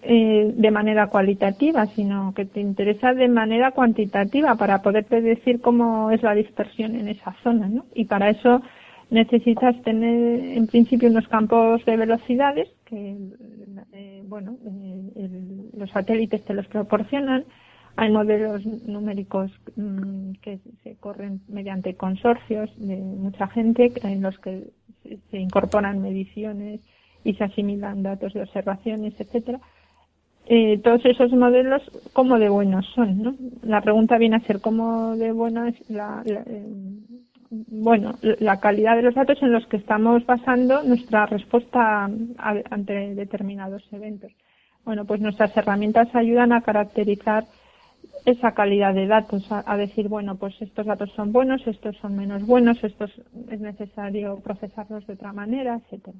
eh, 0.03 0.51
de 0.55 0.71
manera 0.71 1.07
cualitativa, 1.07 1.85
sino 1.85 2.33
que 2.33 2.45
te 2.45 2.59
interesa 2.59 3.13
de 3.13 3.27
manera 3.27 3.69
cuantitativa 3.69 4.55
para 4.55 4.81
poderte 4.81 5.21
decir 5.21 5.61
cómo 5.61 6.09
es 6.09 6.23
la 6.23 6.33
dispersión 6.33 6.95
en 6.95 7.07
esa 7.07 7.35
zona, 7.43 7.69
¿no? 7.69 7.85
Y 7.93 8.05
para 8.05 8.31
eso 8.31 8.63
necesitas 9.11 9.79
tener 9.83 10.57
en 10.57 10.65
principio 10.65 11.07
unos 11.07 11.27
campos 11.27 11.85
de 11.85 11.97
velocidades 11.97 12.67
que, 12.85 13.15
eh, 13.93 14.23
bueno, 14.25 14.57
eh, 15.15 15.69
los 15.77 15.91
satélites 15.91 16.43
te 16.45 16.55
los 16.55 16.65
proporcionan. 16.65 17.45
Hay 17.95 18.09
modelos 18.09 18.65
numéricos 18.65 19.51
mm, 19.75 20.31
que 20.41 20.61
se 20.83 20.95
corren 20.95 21.41
mediante 21.47 21.93
consorcios 21.93 22.71
de 22.77 22.97
mucha 22.97 23.47
gente 23.49 23.93
en 24.01 24.23
los 24.23 24.39
que 24.39 24.63
se 25.29 25.37
incorporan 25.37 26.01
mediciones 26.01 26.81
y 27.23 27.35
se 27.35 27.43
asimilan 27.43 28.01
datos 28.01 28.33
de 28.33 28.41
observaciones, 28.41 29.13
etcétera 29.19 29.59
eh, 30.47 30.79
todos 30.79 31.05
esos 31.05 31.31
modelos, 31.31 31.81
¿cómo 32.13 32.39
de 32.39 32.49
buenos 32.49 32.85
son? 32.95 33.21
¿no? 33.21 33.35
La 33.63 33.81
pregunta 33.81 34.17
viene 34.17 34.37
a 34.37 34.41
ser 34.41 34.59
cómo 34.59 35.15
de 35.15 35.31
buena 35.31 35.69
es 35.69 35.89
la, 35.89 36.23
eh, 36.25 36.65
bueno, 37.49 38.15
la 38.21 38.59
calidad 38.59 38.95
de 38.95 39.03
los 39.03 39.15
datos 39.15 39.41
en 39.41 39.51
los 39.51 39.65
que 39.67 39.77
estamos 39.77 40.25
basando 40.25 40.83
nuestra 40.83 41.25
respuesta 41.25 42.09
ante 42.69 43.15
determinados 43.15 43.83
eventos. 43.91 44.31
Bueno, 44.85 45.05
pues 45.05 45.21
nuestras 45.21 45.55
herramientas 45.55 46.07
ayudan 46.15 46.53
a 46.53 46.61
caracterizar 46.61 47.45
esa 48.25 48.53
calidad 48.53 48.93
de 48.93 49.07
datos, 49.07 49.45
a, 49.51 49.77
decir, 49.77 50.07
bueno, 50.07 50.37
pues 50.37 50.59
estos 50.61 50.85
datos 50.85 51.11
son 51.15 51.31
buenos, 51.31 51.65
estos 51.67 51.97
son 51.97 52.15
menos 52.15 52.45
buenos, 52.45 52.83
estos 52.83 53.11
es 53.49 53.59
necesario 53.59 54.39
procesarlos 54.43 55.05
de 55.07 55.13
otra 55.13 55.33
manera, 55.33 55.75
etcétera. 55.83 56.17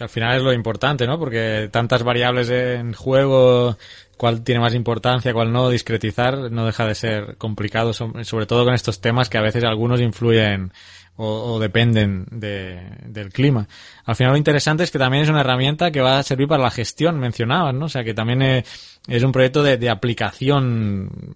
Al 0.00 0.08
final 0.08 0.36
es 0.36 0.42
lo 0.42 0.52
importante, 0.52 1.06
¿no? 1.06 1.18
Porque 1.18 1.68
tantas 1.70 2.02
variables 2.02 2.50
en 2.50 2.92
juego, 2.92 3.76
cuál 4.16 4.42
tiene 4.42 4.60
más 4.60 4.74
importancia, 4.74 5.32
cuál 5.32 5.52
no, 5.52 5.68
discretizar, 5.70 6.50
no 6.50 6.66
deja 6.66 6.86
de 6.86 6.94
ser 6.94 7.36
complicado, 7.36 7.92
sobre 7.92 8.46
todo 8.46 8.64
con 8.64 8.74
estos 8.74 9.00
temas 9.00 9.28
que 9.28 9.38
a 9.38 9.42
veces 9.42 9.64
algunos 9.64 10.00
influyen 10.00 10.72
o, 11.16 11.60
dependen 11.60 12.26
del 12.30 13.32
clima. 13.32 13.68
Al 14.04 14.16
final 14.16 14.32
lo 14.32 14.38
interesante 14.38 14.82
es 14.82 14.90
que 14.90 14.98
también 14.98 15.22
es 15.22 15.30
una 15.30 15.40
herramienta 15.40 15.92
que 15.92 16.00
va 16.00 16.18
a 16.18 16.22
servir 16.22 16.48
para 16.48 16.62
la 16.62 16.70
gestión, 16.70 17.20
mencionabas, 17.20 17.74
¿no? 17.74 17.86
O 17.86 17.88
sea, 17.88 18.02
que 18.02 18.14
también 18.14 18.42
es, 18.42 19.22
un 19.22 19.30
proyecto 19.30 19.62
de, 19.62 19.76
de, 19.76 19.90
aplicación, 19.90 21.34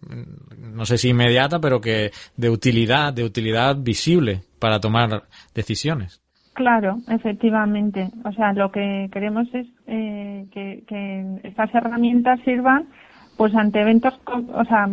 no 0.59 0.85
sé 0.85 0.99
si 0.99 1.11
inmediata, 1.11 1.61
pero 1.61 1.81
que 1.81 2.11
de 2.37 2.51
utilidad, 2.51 3.13
de 3.13 3.25
utilidad 3.25 3.77
visible 3.77 4.43
para 4.59 4.81
tomar 4.81 5.29
decisiones. 5.55 6.21
Claro, 6.59 6.99
efectivamente. 7.07 8.11
O 8.25 8.33
sea, 8.33 8.53
lo 8.53 8.73
que 8.73 9.09
queremos 9.13 9.47
es 9.55 9.69
eh, 9.87 10.45
que, 10.51 11.39
estas 11.45 11.73
herramientas 11.73 12.41
sirvan 12.41 12.89
pues 13.37 13.55
ante 13.55 13.81
eventos, 13.81 14.21
o 14.27 14.65
sea, 14.65 14.89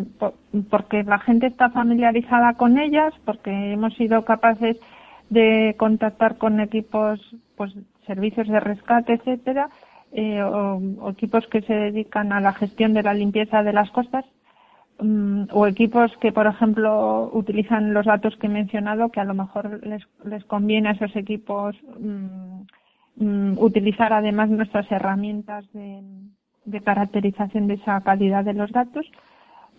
porque 0.70 1.01
la 1.03 1.18
gente 1.18 1.47
está 1.47 1.72
familiarizada 1.72 2.53
con 2.53 2.78
ellas, 2.78 3.11
porque 3.26 3.49
hemos 3.74 3.95
sido 3.95 4.24
capaces 4.26 4.78
de 5.32 5.74
contactar 5.80 6.38
con 6.38 6.59
equipos, 6.59 7.20
pues 7.55 7.74
servicios 8.05 8.47
de 8.47 8.59
rescate, 8.59 9.13
etcétera, 9.13 9.70
eh, 10.11 10.43
o 10.43 11.09
equipos 11.09 11.47
que 11.47 11.61
se 11.61 11.74
dedican 11.74 12.32
a 12.32 12.41
la 12.41 12.53
gestión 12.53 12.93
de 12.93 13.01
la 13.01 13.16
limpieza 13.16 13.63
de 13.63 13.74
las 13.74 13.89
costas 13.89 14.24
Mm, 14.98 15.48
o 15.52 15.68
equipos 15.68 16.16
que, 16.22 16.32
por 16.32 16.48
ejemplo, 16.48 17.30
utilizan 17.34 17.93
los 17.93 18.06
datos 18.06 18.38
que 18.38 18.48
he 18.48 18.50
mencionado, 18.50 19.10
que 19.10 19.20
a 19.20 19.26
lo 19.26 19.34
mejor 19.34 19.86
les, 19.86 20.08
les 20.24 20.46
conviene 20.46 20.88
a 20.88 20.91
esos 20.93 21.14
equipos 21.18 21.76
mm, 22.00 22.62
mm, 23.18 23.58
utilizar 23.60 24.14
además 24.14 24.50
nuestras 24.50 24.89
herramientas 24.89 25.66
de, 25.74 26.02
de, 26.64 26.82
caracterización 26.82 27.68
de 27.68 27.74
esa 27.74 28.00
calidad 28.02 28.46
de 28.46 28.54
los 28.54 28.72
datos, 28.72 29.06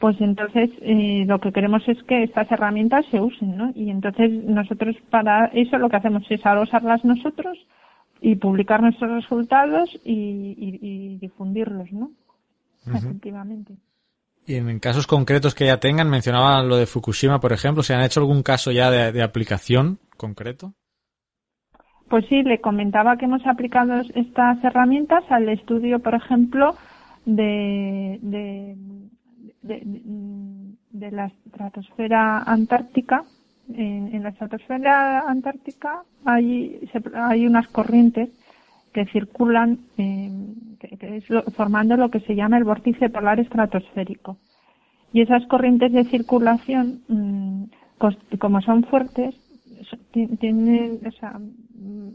pues 0.01 0.21
entonces 0.21 0.69
eh, 0.83 1.25
lo 1.27 1.41
que 1.41 1.53
queremos 1.53 1.89
es 1.89 2.03
que 2.03 2.23
estas 2.23 2.53
herramientas 2.53 3.07
se 3.11 3.19
usen, 3.19 3.57
¿no? 3.57 3.73
Y 3.75 3.89
entonces 3.89 4.31
nosotros 4.31 4.97
para 5.09 5.47
eso 5.47 5.79
lo 5.79 5.89
que 5.89 5.97
hacemos 5.97 6.31
es 6.31 6.41
usarlas 6.41 7.03
nosotros 7.07 7.57
y 8.21 8.37
publicar 8.37 8.83
nuestros 8.83 9.11
resultados 9.11 9.89
y, 10.05 10.13
y, 10.13 10.79
y 10.83 11.19
difundirlos, 11.19 11.91
¿no? 11.91 12.11
Efectivamente. 12.87 13.79
Y 14.47 14.55
en 14.55 14.79
casos 14.79 15.09
concretos 15.09 15.55
que 15.57 15.67
ya 15.67 15.79
tengan, 15.79 16.09
mencionaba 16.09 16.63
lo 16.63 16.77
de 16.77 16.87
Fukushima, 16.87 17.41
por 17.41 17.53
ejemplo, 17.53 17.83
¿se 17.83 17.95
han 17.95 18.05
hecho 18.05 18.21
algún 18.21 18.45
caso 18.45 18.71
ya 18.71 18.91
de, 18.91 19.23
aplicación 19.23 19.99
concreto? 20.17 20.73
Pues 22.09 22.25
sí, 22.29 22.43
le 22.45 22.61
comentaba 22.61 23.17
que 23.17 23.25
hemos 23.25 23.45
aplicado 23.45 24.01
estas 24.15 24.63
herramientas 24.63 25.25
al 25.31 25.49
estudio, 25.49 25.99
por 25.99 26.15
ejemplo, 26.15 26.77
de, 27.25 28.21
de, 28.23 28.77
de, 29.63 31.11
la 31.11 31.27
estratosfera 31.27 32.39
antártica. 32.39 33.25
En, 33.75 34.23
la 34.23 34.29
estratosfera 34.29 35.29
antártica 35.29 36.05
hay, 36.25 36.89
hay 37.15 37.47
unas 37.49 37.67
corrientes 37.67 38.29
que 38.97 39.05
circulan 39.13 39.81
eh, 39.99 40.31
formando 41.55 41.99
lo 41.99 42.11
que 42.11 42.21
se 42.21 42.35
llama 42.35 42.57
el 42.57 42.65
vórtice 42.65 43.11
polar 43.11 43.39
estratosférico. 43.39 44.39
Y 45.13 45.21
esas 45.21 45.45
corrientes 45.49 45.93
de 45.93 46.05
circulación, 46.05 47.03
mm, 47.07 47.65
como 48.39 48.63
son 48.63 48.85
fuertes, 48.85 49.35
tienen 50.41 51.01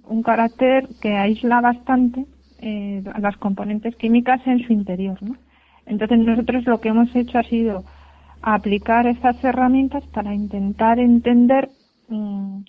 un 0.08 0.24
carácter 0.24 0.88
que 1.04 1.16
aísla 1.18 1.62
bastante 1.62 2.26
eh, 2.60 3.04
las 3.20 3.38
componentes 3.38 3.96
químicas 3.96 4.42
en 4.48 4.66
su 4.66 4.74
interior. 4.74 5.20
Entonces 5.86 6.18
nosotros 6.18 6.66
lo 6.66 6.82
que 6.82 6.90
hemos 6.90 7.16
hecho 7.16 7.38
ha 7.38 7.44
sido 7.44 7.84
aplicar 8.42 9.06
estas 9.06 9.44
herramientas 9.44 10.04
para 10.08 10.34
intentar 10.34 10.98
entender, 10.98 11.70
mm, 12.10 12.62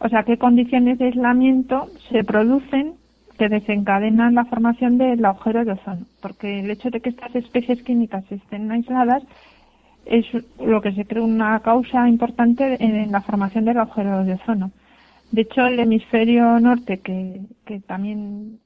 o 0.00 0.08
sea, 0.08 0.22
qué 0.22 0.38
condiciones 0.38 0.98
de 0.98 1.06
aislamiento 1.06 1.88
se 2.10 2.24
producen 2.24 2.94
que 3.38 3.48
desencadenan 3.48 4.34
la 4.34 4.44
formación 4.46 4.98
del 4.98 5.24
agujero 5.24 5.64
de 5.64 5.72
ozono, 5.72 6.06
porque 6.20 6.60
el 6.60 6.70
hecho 6.70 6.90
de 6.90 7.00
que 7.00 7.10
estas 7.10 7.34
especies 7.36 7.82
químicas 7.82 8.24
estén 8.30 8.70
aisladas 8.70 9.22
es 10.06 10.26
lo 10.58 10.80
que 10.80 10.92
se 10.92 11.04
cree 11.04 11.22
una 11.22 11.60
causa 11.60 12.08
importante 12.08 12.82
en 12.82 13.12
la 13.12 13.20
formación 13.20 13.64
del 13.64 13.78
agujero 13.78 14.24
de 14.24 14.34
ozono. 14.34 14.72
De 15.30 15.42
hecho, 15.42 15.66
el 15.66 15.78
hemisferio 15.78 16.58
norte, 16.58 16.98
que, 17.00 17.42
que 17.64 17.80
también 17.80 18.58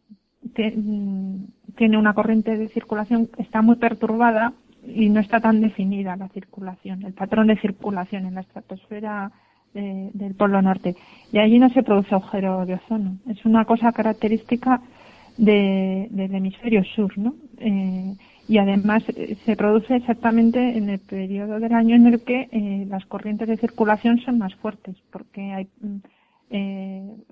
tiene 0.54 1.98
una 1.98 2.14
corriente 2.14 2.56
de 2.56 2.68
circulación, 2.68 3.28
está 3.38 3.60
muy 3.60 3.76
perturbada 3.76 4.52
y 4.86 5.08
no 5.10 5.20
está 5.20 5.40
tan 5.40 5.60
definida 5.60 6.16
la 6.16 6.28
circulación, 6.28 7.02
el 7.04 7.12
patrón 7.12 7.48
de 7.48 7.56
circulación 7.56 8.26
en 8.26 8.34
la 8.34 8.40
estratosfera 8.40 9.32
del 9.74 10.34
Polo 10.34 10.60
Norte. 10.60 10.96
Y 11.32 11.38
allí 11.38 11.58
no 11.58 11.70
se 11.70 11.82
produce 11.82 12.14
agujero 12.14 12.66
de 12.66 12.74
ozono. 12.74 13.16
Es 13.28 13.44
una 13.44 13.64
cosa 13.64 13.92
característica 13.92 14.82
del 15.36 16.34
hemisferio 16.34 16.84
sur, 16.84 17.16
¿no? 17.18 17.34
Eh, 17.58 18.14
y 18.48 18.58
además 18.58 19.02
eh, 19.08 19.36
se 19.44 19.56
produce 19.56 19.96
exactamente 19.96 20.76
en 20.76 20.90
el 20.90 20.98
periodo 20.98 21.58
del 21.58 21.72
año 21.72 21.96
en 21.96 22.06
el 22.06 22.22
que 22.22 22.48
eh, 22.50 22.86
las 22.88 23.06
corrientes 23.06 23.48
de 23.48 23.56
circulación 23.56 24.18
son 24.20 24.38
más 24.38 24.54
fuertes, 24.56 24.96
porque 25.10 25.52
hay, 25.52 25.68
mm, 25.80 25.96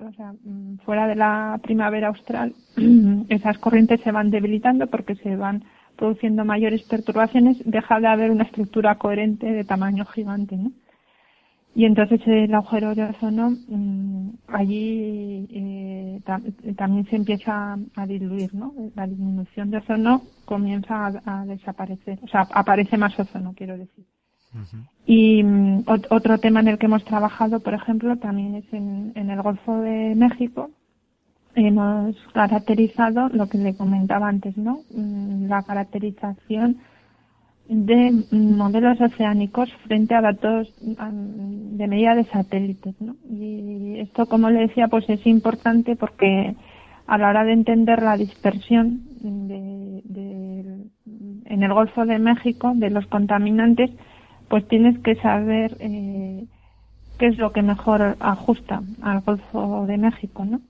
o 0.07 0.13
sea, 0.17 0.33
mm, 0.33 0.79
fuera 0.85 1.07
de 1.07 1.17
la 1.17 1.61
primavera 1.63 2.09
austral, 2.09 2.55
esas 3.29 3.59
corrientes 3.59 4.01
se 4.01 4.13
van 4.13 4.31
debilitando 4.31 4.87
porque 4.87 5.15
se 5.17 5.37
van 5.37 5.65
produciendo 5.97 6.45
mayores 6.45 6.83
perturbaciones, 6.85 7.59
deja 7.67 8.01
de 8.01 8.07
haber 8.07 8.31
una 8.31 8.45
estructura 8.45 8.95
coherente 8.95 9.53
de 9.53 9.65
tamaño 9.65 10.07
gigante, 10.07 10.57
¿no? 10.57 10.73
Y 11.75 11.85
entonces 11.85 12.21
el 12.27 12.53
agujero 12.53 12.95
de 12.95 13.05
ozono 13.05 13.51
mm, 13.69 14.31
allí 14.49 15.47
eh, 15.51 16.21
también 16.77 17.07
se 17.07 17.17
empieza 17.17 17.79
a 17.95 18.07
diluir, 18.07 18.53
¿no? 18.55 18.75
La 18.97 19.07
disminución 19.07 19.71
de 19.71 19.79
ozono 19.79 20.23
comienza 20.45 21.13
a, 21.25 21.45
desaparecer, 21.47 22.19
o 22.23 22.29
sea, 22.29 22.49
aparece 22.53 22.97
más 22.97 23.19
ozono, 23.19 23.55
quiero 23.57 23.79
decir. 23.79 24.05
Y 25.07 25.45
mm, 25.45 25.85
otro 25.87 26.39
tema 26.39 26.59
en 26.59 26.69
el 26.69 26.79
que 26.79 26.87
hemos 26.87 27.05
trabajado, 27.05 27.61
por 27.61 27.75
ejemplo, 27.75 28.17
también 28.17 28.57
es 28.57 28.73
en, 28.73 29.13
en 29.15 29.31
el 29.31 29.41
Golfo 29.41 29.81
de 29.81 30.15
México. 30.17 30.71
Hemos 31.55 32.17
caracterizado 32.33 33.29
lo 33.29 33.49
que 33.49 33.59
le 33.59 33.77
comentaba 33.77 34.29
antes, 34.29 34.57
¿no? 34.57 34.81
Mm, 34.93 35.47
la 35.47 35.63
caracterización 35.63 36.79
de 37.71 38.25
modelos 38.33 39.01
oceánicos 39.01 39.73
frente 39.85 40.17
a 40.17 40.21
datos 40.21 40.75
de 40.81 41.87
medida 41.87 42.17
de 42.17 42.25
satélites. 42.25 43.01
¿no? 43.01 43.15
Y 43.31 44.01
esto, 44.01 44.27
como 44.27 44.51
le 44.51 44.63
decía, 44.63 44.89
pues 44.89 45.09
es 45.09 45.25
importante 45.25 45.95
porque 45.95 46.57
a 47.07 47.17
la 47.17 47.29
hora 47.29 47.45
de 47.45 47.53
entender 47.53 48.03
la 48.03 48.17
dispersión 48.17 49.03
de, 49.21 50.03
en 51.45 51.63
el 51.63 51.73
Golfo 51.73 52.05
de 52.07 52.19
México 52.19 52.73
de 52.75 52.91
los 52.91 53.07
contaminantes, 53.07 53.93
pues 54.49 54.67
tienes 54.67 54.99
que 54.99 55.15
saber 55.15 55.77
eh, 55.79 56.47
qué 57.21 57.27
es 57.29 57.39
lo 57.39 57.53
que 57.53 57.63
mejor 57.63 58.17
ajusta 58.19 58.83
al 59.01 59.21
Golfo 59.21 59.87
de 59.87 59.97
México, 59.97 60.45
¿no? 60.45 60.61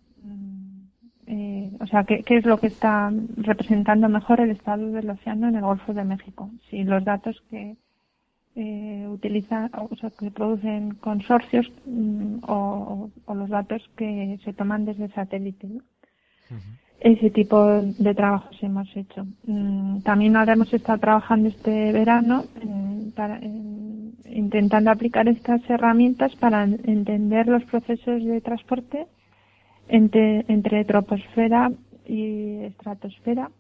Eh, 1.33 1.71
o 1.79 1.87
sea, 1.87 2.03
¿qué, 2.03 2.25
es 2.27 2.45
lo 2.45 2.59
que 2.59 2.67
está 2.67 3.13
representando 3.37 4.09
mejor 4.09 4.41
el 4.41 4.51
estado 4.51 4.91
del 4.91 5.11
océano 5.11 5.47
en 5.47 5.55
el 5.55 5.63
Golfo 5.63 5.95
de 5.95 6.03
México. 6.03 6.51
Si 6.69 6.83
los 6.83 7.05
datos 7.05 7.41
que 7.49 7.77
eh, 8.57 9.07
utilizan, 9.09 9.71
o 9.73 9.95
sea, 9.95 10.11
que 10.11 10.33
producen 10.33 10.97
consorcios 10.97 11.71
mm, 11.87 12.39
o, 12.49 13.11
los 13.33 13.49
datos 13.49 13.81
que 13.97 14.41
se 14.45 14.53
toman 14.53 14.85
desde 14.85 15.09
satélite. 15.11 15.69
Ese 16.99 17.31
tipo 17.31 17.65
de 17.81 18.15
trabajos 18.15 18.61
hemos 18.61 18.89
hecho. 18.97 19.25
Mm, 19.45 20.01
también 20.01 20.35
ahora 20.35 20.55
hemos 20.55 20.73
estado 20.75 20.99
trabajando 20.99 21.49
este 21.49 21.93
verano 21.93 22.45
intentando 24.25 24.91
aplicar 24.91 25.29
estas 25.29 25.61
herramientas 25.71 26.35
para 26.35 26.65
entender 26.65 27.47
los 27.47 27.63
procesos 27.67 28.25
de 28.25 28.41
transporte 28.41 29.07
entre, 29.91 30.45
entre 30.49 30.85
troposfera 30.85 31.71
y 32.07 32.65
estratosfera, 32.65 33.51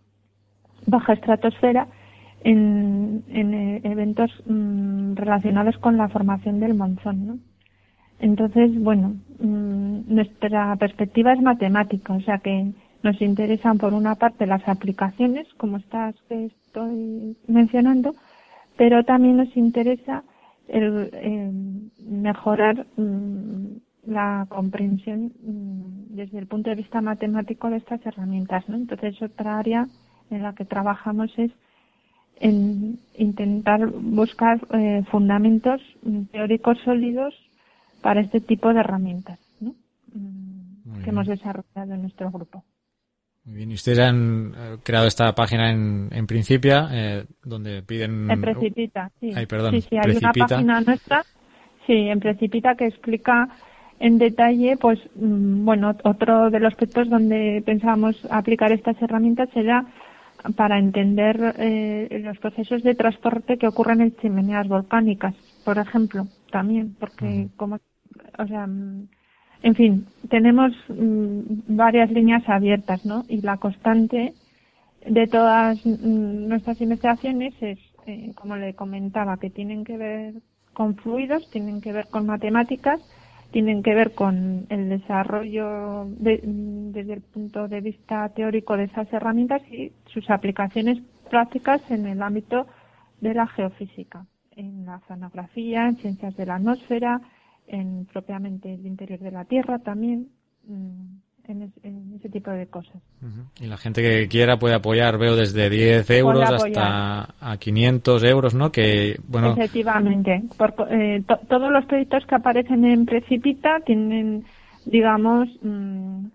baja 0.87 1.13
estratosfera, 1.13 1.89
en, 2.43 3.23
en 3.29 3.55
eh, 3.55 3.81
eventos 3.85 4.31
mm, 4.47 5.15
relacionados 5.15 5.77
con 5.79 5.97
la 5.97 6.09
formación 6.09 6.59
del 6.61 6.75
monzón. 6.75 7.27
¿no? 7.27 7.39
Entonces, 8.19 8.79
bueno, 8.81 9.17
mm, 9.39 10.15
nuestra 10.15 10.75
perspectiva 10.77 11.33
es 11.33 11.43
matemática, 11.43 12.15
o 12.15 12.21
sea 12.21 12.39
que 12.39 12.73
nos 13.03 13.21
interesan 13.21 13.79
por 13.79 13.95
una 13.95 14.15
parte 14.15 14.47
las 14.47 14.67
aplicaciones, 14.69 15.47
como 15.55 15.79
estas 15.79 16.15
que 16.29 16.47
estoy 16.47 17.37
mencionando, 17.47 18.15
pero 18.77 19.05
también 19.05 19.37
nos 19.37 19.57
interesa 19.57 20.23
el, 20.69 21.11
eh, 21.13 21.51
mejorar 22.07 22.87
mm, 22.97 23.77
la 24.07 24.47
comprensión 24.49 25.33
mm, 25.43 26.17
desde 26.17 26.39
el 26.39 26.47
punto 26.47 26.71
de 26.71 26.77
vista 26.77 27.01
matemático 27.01 27.69
de 27.71 27.79
estas 27.79 28.05
herramientas. 28.05 28.69
¿no? 28.69 28.77
Entonces, 28.77 29.21
otra 29.23 29.59
área 29.59 29.87
en 30.31 30.43
la 30.43 30.55
que 30.55 30.65
trabajamos 30.65 31.31
es 31.39 31.51
en 32.37 32.99
intentar 33.19 33.87
buscar 33.87 34.61
eh, 34.73 35.03
fundamentos 35.11 35.81
teóricos 36.33 36.79
sólidos 36.85 37.35
para 38.01 38.23
este 38.23 38.41
tipo 38.41 38.73
de 38.73 38.81
herramientas 38.81 39.39
¿no? 39.61 39.75
Mm, 40.15 41.03
que 41.03 41.11
hemos 41.11 41.27
desarrollado 41.27 41.95
en 41.95 42.03
nuestro 42.03 42.31
grupo. 42.31 42.65
Muy 43.45 43.57
bien, 43.57 43.71
y 43.71 43.75
ustedes 43.75 44.01
han 44.01 44.53
eh, 44.55 44.77
creado 44.83 45.07
esta 45.07 45.35
página 45.35 45.71
en, 45.71 46.09
en 46.13 46.27
Principia, 46.27 46.89
eh, 46.93 47.25
donde 47.45 47.83
piden... 47.83 48.31
En 48.31 48.41
Precipita, 48.41 49.11
sí. 49.21 49.33
Ay, 49.35 49.47
perdón, 49.47 49.73
sí, 49.73 49.81
sí, 49.83 49.97
hay 49.97 50.17
una 50.17 50.33
página 50.33 50.81
nuestra, 50.81 51.25
sí, 51.87 51.95
en 51.95 52.21
Precipita 52.21 52.75
que 52.75 52.87
explica 52.87 53.49
en 54.01 54.19
detalle, 54.19 54.77
pues 54.79 54.99
mm, 55.15 55.65
bueno, 55.65 55.95
otro 56.05 56.51
de 56.51 56.59
los 56.59 56.73
aspectos 56.73 57.09
donde 57.09 57.63
pensábamos 57.65 58.17
aplicar 58.31 58.73
estas 58.73 59.01
herramientas 59.01 59.51
será 59.53 59.87
para 60.57 60.79
entender 60.79 61.55
eh, 61.59 62.23
los 62.25 62.39
procesos 62.39 62.83
de 62.83 62.95
transporte 62.95 63.59
que 63.59 63.69
ocurren 63.69 64.01
en 64.01 64.17
chimeneas 64.17 64.67
volcánicas, 64.67 65.35
por 65.67 65.77
ejemplo, 65.77 66.27
también, 66.51 66.97
porque 66.99 67.49
como, 67.57 67.79
o 68.39 68.47
sea, 68.47 68.67
mm, 68.67 69.07
en 69.63 69.75
fin, 69.75 70.07
tenemos 70.31 70.73
mm, 70.89 71.41
varias 71.69 72.11
líneas 72.11 72.43
abiertas, 72.49 73.05
¿no? 73.05 73.25
Y 73.29 73.43
la 73.43 73.59
constante 73.59 74.33
de 75.07 75.27
todas 75.27 75.85
nuestras 75.85 76.81
investigaciones 76.81 77.53
es, 77.61 77.79
eh, 78.07 78.33
como 78.35 78.57
le 78.57 78.73
comentaba, 78.73 79.37
que 79.37 79.51
tienen 79.51 79.85
que 79.85 79.99
ver 79.99 80.35
con 80.73 80.97
fluidos, 80.97 81.51
tienen 81.51 81.83
que 81.83 81.93
ver 81.93 82.07
con 82.09 82.25
matemáticas 82.25 82.99
tienen 83.51 83.83
que 83.83 83.95
ver 83.95 84.15
con 84.15 84.67
el 84.69 84.89
desarrollo 84.89 86.07
desde 86.07 87.13
el 87.15 87.21
punto 87.21 87.69
de 87.69 87.81
vista 87.81 88.29
teórico 88.31 88.77
de 88.77 88.85
esas 88.85 89.13
herramientas 89.13 89.63
y 89.71 89.93
sus 90.07 90.29
aplicaciones 90.31 90.99
prácticas 91.29 91.81
en 91.91 92.07
el 92.07 92.23
ámbito 92.23 92.67
de 93.21 93.35
la 93.35 93.47
geofísica, 93.47 94.27
en 94.57 94.87
la 94.87 95.01
zonografía, 95.09 95.89
en 95.89 95.97
ciencias 95.97 96.37
de 96.37 96.47
la 96.47 96.57
atmósfera, 96.57 97.21
en 97.67 98.07
propiamente 98.07 98.75
el 98.75 98.87
interior 98.87 99.21
de 99.21 99.31
la 99.31 99.45
Tierra 99.45 99.79
también, 99.79 100.29
mm, 100.67 101.21
en, 101.51 101.73
en 101.83 102.15
ese 102.17 102.29
tipo 102.29 102.51
de 102.51 102.67
cosas. 102.67 102.97
Y 103.61 103.67
la 103.67 103.77
gente 103.77 104.03
que 104.03 104.29
quiera 104.29 104.59
puede 104.59 104.75
apoyar, 104.75 105.19
veo, 105.19 105.37
desde 105.37 105.69
10 105.71 106.09
euros 106.11 106.43
hasta 106.51 107.35
a 107.41 107.57
500 107.59 108.23
euros, 108.25 108.55
¿no? 108.55 108.71
Que, 108.73 109.19
bueno, 109.29 109.53
Efectivamente. 109.53 110.43
Por, 110.57 110.75
eh, 110.91 111.23
to- 111.27 111.41
todos 111.49 111.71
los 111.71 111.85
proyectos 111.87 112.25
que 112.27 112.35
aparecen 112.35 112.85
en 112.85 113.07
Precipita 113.07 113.81
tienen, 113.85 114.45
digamos, 114.87 115.49
mm, 115.63 116.27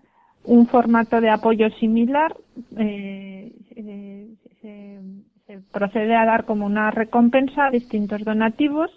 un 0.44 0.66
formato 0.68 1.20
de 1.20 1.30
apoyo 1.30 1.68
similar. 1.80 2.34
Eh, 2.76 3.52
eh, 3.74 4.26
se, 4.62 5.00
se 5.46 5.58
procede 5.72 6.14
a 6.14 6.24
dar 6.24 6.44
como 6.44 6.66
una 6.66 6.90
recompensa 6.90 7.66
a 7.66 7.70
distintos 7.70 8.24
donativos. 8.24 8.90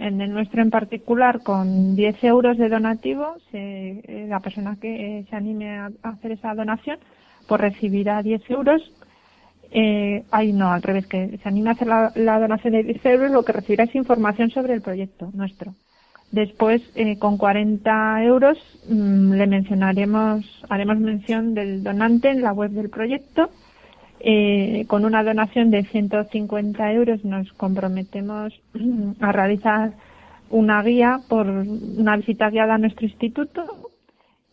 En 0.00 0.20
el 0.22 0.32
nuestro 0.32 0.62
en 0.62 0.70
particular, 0.70 1.42
con 1.44 1.96
10 1.96 2.22
euros 2.24 2.58
de 2.58 2.68
donativo, 2.70 3.36
se- 3.52 4.00
eh, 4.06 4.26
la 4.28 4.40
persona 4.40 4.76
que 4.80 5.20
eh, 5.20 5.26
se 5.30 5.36
anime 5.36 5.70
a 5.78 5.90
hacer 6.04 6.32
esa 6.32 6.54
donación, 6.54 6.98
pues 7.48 7.60
recibirá 7.60 8.22
10 8.22 8.42
euros 8.50 8.82
eh, 9.72 10.24
ay, 10.32 10.52
no, 10.52 10.72
al 10.72 10.82
revés, 10.82 11.06
que 11.06 11.38
se 11.42 11.48
anima 11.48 11.70
a 11.70 11.74
hacer 11.74 11.88
la, 11.88 12.12
la 12.16 12.40
donación 12.40 12.72
de 12.74 12.82
10 12.84 13.04
euros, 13.06 13.30
lo 13.30 13.44
que 13.44 13.52
recibirá 13.52 13.84
es 13.84 13.94
información 13.94 14.50
sobre 14.50 14.74
el 14.74 14.82
proyecto 14.82 15.30
nuestro. 15.34 15.74
Después, 16.32 16.82
eh, 16.96 17.18
con 17.18 17.38
40 17.38 18.24
euros, 18.24 18.58
mm, 18.88 19.32
le 19.32 19.46
mencionaremos, 19.46 20.44
haremos 20.70 20.98
mención 20.98 21.54
del 21.54 21.82
donante 21.84 22.30
en 22.30 22.42
la 22.42 22.52
web 22.52 22.72
del 22.72 22.90
proyecto. 22.90 23.50
Eh, 24.22 24.84
con 24.86 25.06
una 25.06 25.24
donación 25.24 25.70
de 25.70 25.84
150 25.84 26.92
euros 26.92 27.24
nos 27.24 27.50
comprometemos 27.54 28.52
a 29.20 29.32
realizar 29.32 29.94
una 30.50 30.82
guía 30.82 31.20
por 31.28 31.46
una 31.46 32.16
visita 32.16 32.50
guiada 32.50 32.74
a 32.74 32.78
nuestro 32.78 33.06
instituto 33.06 33.64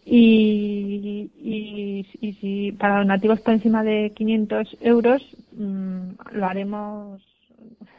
y, 0.06 1.30
y, 1.38 2.06
y 2.22 2.34
si 2.36 2.72
para 2.72 3.00
donativos 3.00 3.42
por 3.42 3.56
encima 3.56 3.84
de 3.84 4.14
500 4.16 4.78
euros 4.80 5.22
mm, 5.58 6.12
lo 6.32 6.46
haremos 6.46 7.22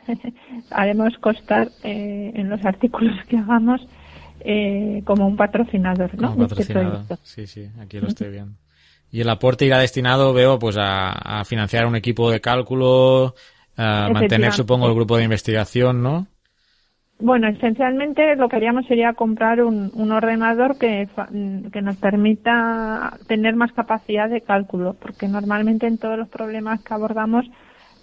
haremos 0.70 1.18
constar 1.18 1.68
eh, 1.82 2.32
en 2.34 2.48
los 2.48 2.64
artículos 2.64 3.14
que 3.26 3.36
hagamos 3.36 3.86
eh, 4.40 5.02
como 5.04 5.26
un 5.26 5.36
patrocinador 5.36 6.14
¿no? 6.20 6.32
como 6.32 6.46
este. 6.46 6.86
Sí, 7.24 7.46
sí, 7.46 7.68
aquí 7.78 8.00
lo 8.00 8.06
estoy 8.06 8.30
viendo. 8.30 8.54
Y 9.10 9.20
el 9.20 9.28
aporte 9.30 9.64
irá 9.64 9.78
destinado, 9.78 10.32
veo, 10.32 10.58
pues 10.58 10.76
a, 10.76 11.40
a 11.40 11.44
financiar 11.44 11.86
un 11.86 11.96
equipo 11.96 12.30
de 12.30 12.40
cálculo, 12.40 13.34
a 13.76 14.10
mantener, 14.12 14.52
supongo, 14.52 14.86
el 14.86 14.94
grupo 14.94 15.16
de 15.16 15.24
investigación, 15.24 16.02
¿no? 16.02 16.26
Bueno, 17.20 17.48
esencialmente 17.48 18.36
lo 18.36 18.48
que 18.48 18.56
haríamos 18.56 18.86
sería 18.86 19.12
comprar 19.14 19.62
un, 19.62 19.90
un 19.94 20.12
ordenador 20.12 20.78
que, 20.78 21.08
que 21.72 21.82
nos 21.82 21.96
permita 21.96 23.18
tener 23.26 23.56
más 23.56 23.72
capacidad 23.72 24.28
de 24.28 24.40
cálculo, 24.40 24.94
porque 24.94 25.26
normalmente 25.26 25.86
en 25.86 25.98
todos 25.98 26.16
los 26.16 26.28
problemas 26.28 26.82
que 26.84 26.94
abordamos 26.94 27.46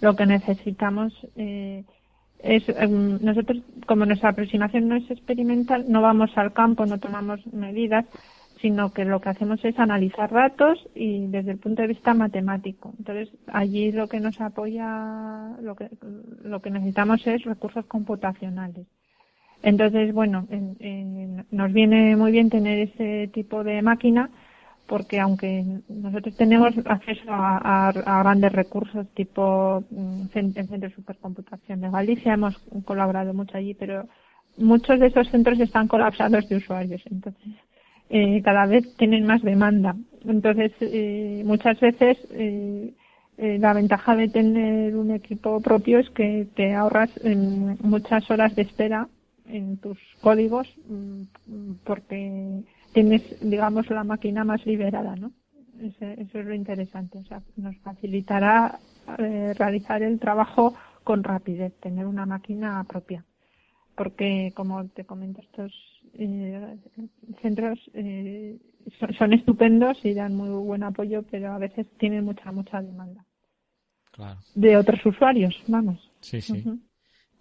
lo 0.02 0.14
que 0.16 0.26
necesitamos 0.26 1.14
eh, 1.36 1.84
es, 2.40 2.68
em, 2.68 3.18
nosotros, 3.22 3.62
como 3.86 4.04
nuestra 4.04 4.30
aproximación 4.30 4.88
no 4.88 4.96
es 4.96 5.10
experimental, 5.10 5.86
no 5.88 6.02
vamos 6.02 6.30
al 6.36 6.52
campo, 6.52 6.84
no 6.84 6.98
tomamos 6.98 7.40
medidas, 7.54 8.04
sino 8.60 8.92
que 8.92 9.04
lo 9.04 9.20
que 9.20 9.28
hacemos 9.28 9.64
es 9.64 9.78
analizar 9.78 10.30
datos 10.32 10.78
y 10.94 11.26
desde 11.26 11.52
el 11.52 11.58
punto 11.58 11.82
de 11.82 11.88
vista 11.88 12.14
matemático. 12.14 12.94
Entonces, 12.98 13.28
allí 13.48 13.92
lo 13.92 14.08
que 14.08 14.20
nos 14.20 14.40
apoya, 14.40 15.56
lo 15.60 15.74
que, 15.76 15.90
lo 16.42 16.60
que 16.60 16.70
necesitamos 16.70 17.26
es 17.26 17.44
recursos 17.44 17.84
computacionales. 17.86 18.86
Entonces, 19.62 20.12
bueno, 20.14 20.46
en- 20.50 20.76
en- 20.80 21.46
nos 21.50 21.72
viene 21.72 22.16
muy 22.16 22.32
bien 22.32 22.50
tener 22.50 22.78
ese 22.78 23.28
tipo 23.32 23.64
de 23.64 23.82
máquina 23.82 24.30
porque 24.86 25.18
aunque 25.18 25.64
nosotros 25.88 26.36
tenemos 26.36 26.72
acceso 26.84 27.24
a, 27.28 27.92
grandes 28.22 28.52
recursos 28.52 29.06
tipo 29.14 29.82
mm, 29.90 30.22
el 30.34 30.52
Centro 30.54 30.78
de 30.78 30.94
Supercomputación 30.94 31.80
de 31.80 31.90
Galicia, 31.90 32.34
hemos 32.34 32.56
colaborado 32.84 33.34
mucho 33.34 33.56
allí, 33.56 33.74
pero 33.74 34.06
muchos 34.56 35.00
de 35.00 35.08
esos 35.08 35.28
centros 35.30 35.58
están 35.58 35.88
colapsados 35.88 36.48
de 36.48 36.56
usuarios, 36.56 37.02
entonces 37.10 37.42
eh, 38.10 38.42
cada 38.42 38.66
vez 38.66 38.84
tienen 38.96 39.26
más 39.26 39.42
demanda. 39.42 39.96
Entonces, 40.24 40.72
eh, 40.80 41.42
muchas 41.44 41.78
veces 41.80 42.18
eh, 42.30 42.92
eh, 43.38 43.58
la 43.58 43.72
ventaja 43.74 44.16
de 44.16 44.28
tener 44.28 44.96
un 44.96 45.10
equipo 45.10 45.60
propio 45.60 45.98
es 45.98 46.08
que 46.10 46.46
te 46.54 46.74
ahorras 46.74 47.10
em, 47.22 47.76
muchas 47.80 48.28
horas 48.30 48.54
de 48.56 48.62
espera 48.62 49.08
en 49.48 49.76
tus 49.78 49.98
códigos 50.20 50.66
mm, 50.88 51.72
porque 51.84 52.62
tienes, 52.92 53.22
digamos, 53.40 53.88
la 53.90 54.04
máquina 54.04 54.42
más 54.44 54.64
liberada, 54.66 55.14
¿no? 55.16 55.30
Ese- 55.80 56.20
eso 56.22 56.38
es 56.40 56.46
lo 56.46 56.54
interesante. 56.54 57.18
O 57.18 57.24
sea, 57.24 57.42
nos 57.56 57.76
facilitará 57.78 58.78
eh, 59.18 59.52
realizar 59.56 60.02
el 60.02 60.18
trabajo 60.18 60.74
con 61.04 61.22
rapidez, 61.22 61.72
tener 61.80 62.06
una 62.06 62.26
máquina 62.26 62.82
propia. 62.84 63.24
Porque, 63.94 64.52
como 64.54 64.84
te 64.88 65.04
comento, 65.04 65.40
estos 65.40 65.72
eh, 66.18 66.76
centros 67.42 67.78
eh, 67.94 68.56
son, 68.98 69.14
son 69.14 69.32
estupendos 69.32 69.98
y 70.04 70.14
dan 70.14 70.34
muy 70.34 70.48
buen 70.48 70.82
apoyo, 70.82 71.22
pero 71.30 71.52
a 71.52 71.58
veces 71.58 71.86
tienen 71.98 72.24
mucha, 72.24 72.50
mucha 72.52 72.80
demanda. 72.82 73.24
Claro. 74.12 74.38
De 74.54 74.76
otros 74.76 75.04
usuarios, 75.04 75.54
vamos. 75.66 76.10
Sí, 76.20 76.40
sí. 76.40 76.64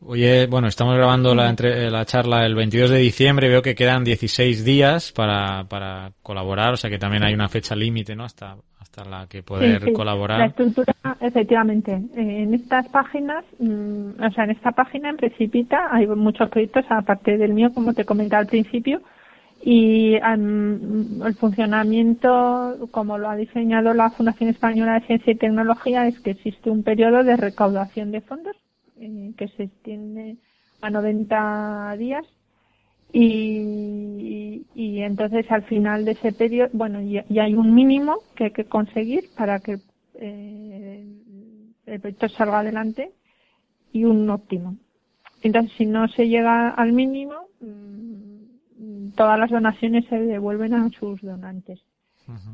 Oye, 0.02 0.46
bueno, 0.48 0.68
estamos 0.68 0.96
grabando 0.96 1.34
la, 1.34 1.50
entre- 1.50 1.90
la 1.90 2.06
charla 2.06 2.46
el 2.46 2.54
22 2.54 2.90
de 2.90 2.98
diciembre. 2.98 3.48
Veo 3.48 3.62
que 3.62 3.76
quedan 3.76 4.04
16 4.04 4.66
días 4.66 5.12
para, 5.14 5.64
para 5.70 6.12
colaborar, 6.22 6.74
o 6.74 6.78
sea 6.78 6.90
que 6.90 7.00
también 7.00 7.24
hay 7.24 7.34
una 7.34 7.48
fecha 7.48 7.76
límite, 7.76 8.16
¿no? 8.16 8.26
Hasta, 8.26 8.58
hasta 8.96 9.10
la 9.10 9.28
que 9.28 9.44
poder 9.44 9.80
Sí, 9.80 9.86
sí. 9.86 9.92
La 9.92 9.98
colaborar. 9.98 10.48
estructura, 10.48 10.94
efectivamente. 11.20 11.92
Eh, 12.16 12.44
en 12.44 12.54
estas 12.54 12.88
páginas, 12.90 13.44
mm, 13.60 14.24
o 14.24 14.32
sea, 14.32 14.46
en 14.46 14.52
esta 14.52 14.72
página 14.72 15.10
en 15.10 15.18
Precipita 15.18 15.90
hay 15.92 16.08
muchos 16.08 16.50
proyectos, 16.50 16.86
aparte 16.90 17.38
del 17.38 17.54
mío, 17.54 17.74
como 17.74 17.94
te 17.94 18.06
comentaba 18.06 18.42
al 18.42 18.48
principio, 18.48 19.02
y 19.64 20.16
el 20.16 21.36
funcionamiento, 21.40 22.88
como 22.92 23.18
lo 23.18 23.30
ha 23.30 23.36
diseñado 23.36 23.94
la 23.94 24.12
Fundación 24.12 24.50
Española 24.50 24.94
de 25.00 25.08
Ciencia 25.08 25.34
y 25.34 25.38
Tecnología, 25.38 26.08
es 26.08 26.20
que 26.20 26.32
existe 26.32 26.70
un 26.70 26.84
periodo 26.84 27.24
de 27.24 27.36
recaudación 27.36 28.12
de 28.12 28.22
fondos 28.22 28.56
eh, 29.00 29.32
que 29.38 29.48
se 29.50 29.64
extiende 29.64 30.36
a 30.82 30.90
90 30.90 31.96
días 31.98 32.26
y, 33.18 34.66
y 34.76 35.02
entonces 35.02 35.50
al 35.50 35.64
final 35.64 36.04
de 36.04 36.12
ese 36.12 36.34
periodo, 36.34 36.70
bueno, 36.74 37.02
y, 37.02 37.22
y 37.30 37.40
hay 37.40 37.54
un 37.54 37.74
mínimo 37.74 38.18
que 38.36 38.46
hay 38.46 38.52
que 38.52 38.66
conseguir 38.66 39.30
para 39.38 39.60
que 39.60 39.78
eh, 40.16 41.08
el 41.86 42.00
proyecto 42.02 42.28
salga 42.30 42.60
adelante 42.60 43.12
y 43.94 44.04
un 44.04 44.30
óptimo. 44.30 44.76
Entonces, 45.42 45.72
si 45.78 45.86
no 45.86 46.08
se 46.10 46.28
llega 46.28 46.70
al 46.70 46.92
mínimo, 46.92 47.36
mm, 47.62 49.12
todas 49.16 49.40
las 49.40 49.50
donaciones 49.50 50.06
se 50.08 50.20
devuelven 50.20 50.74
a 50.74 50.90
sus 50.90 51.22
donantes. 51.22 51.80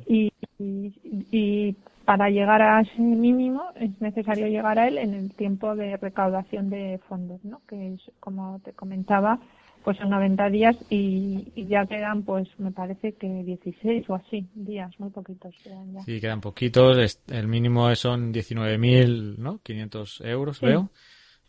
y, 0.05 0.31
y, 0.59 0.93
y 1.31 1.75
para 2.05 2.29
llegar 2.29 2.61
a 2.61 2.81
ese 2.81 3.01
mínimo 3.01 3.63
es 3.75 3.99
necesario 4.01 4.47
llegar 4.47 4.77
a 4.77 4.87
él 4.87 4.97
en 4.97 5.13
el 5.13 5.33
tiempo 5.33 5.75
de 5.75 5.97
recaudación 5.97 6.69
de 6.69 6.99
fondos, 7.07 7.43
¿no? 7.45 7.61
Que 7.67 7.93
es, 7.93 8.11
como 8.19 8.59
te 8.59 8.73
comentaba, 8.73 9.39
pues 9.83 9.97
son 9.97 10.09
90 10.09 10.49
días 10.49 10.75
y, 10.89 11.51
y 11.55 11.65
ya 11.67 11.85
quedan, 11.85 12.23
pues 12.23 12.47
me 12.57 12.71
parece 12.71 13.13
que 13.13 13.27
16 13.27 14.09
o 14.09 14.15
así 14.15 14.47
días, 14.55 14.91
muy 14.99 15.09
poquitos 15.09 15.53
quedan 15.63 15.93
ya. 15.93 16.01
Sí, 16.03 16.19
quedan 16.19 16.41
poquitos. 16.41 17.19
El 17.27 17.47
mínimo 17.47 17.93
son 17.95 18.33
19.000, 18.33 19.37
¿no? 19.37 19.59
500 19.63 20.21
euros, 20.25 20.57
Sí. 20.57 20.65
veo. 20.65 20.89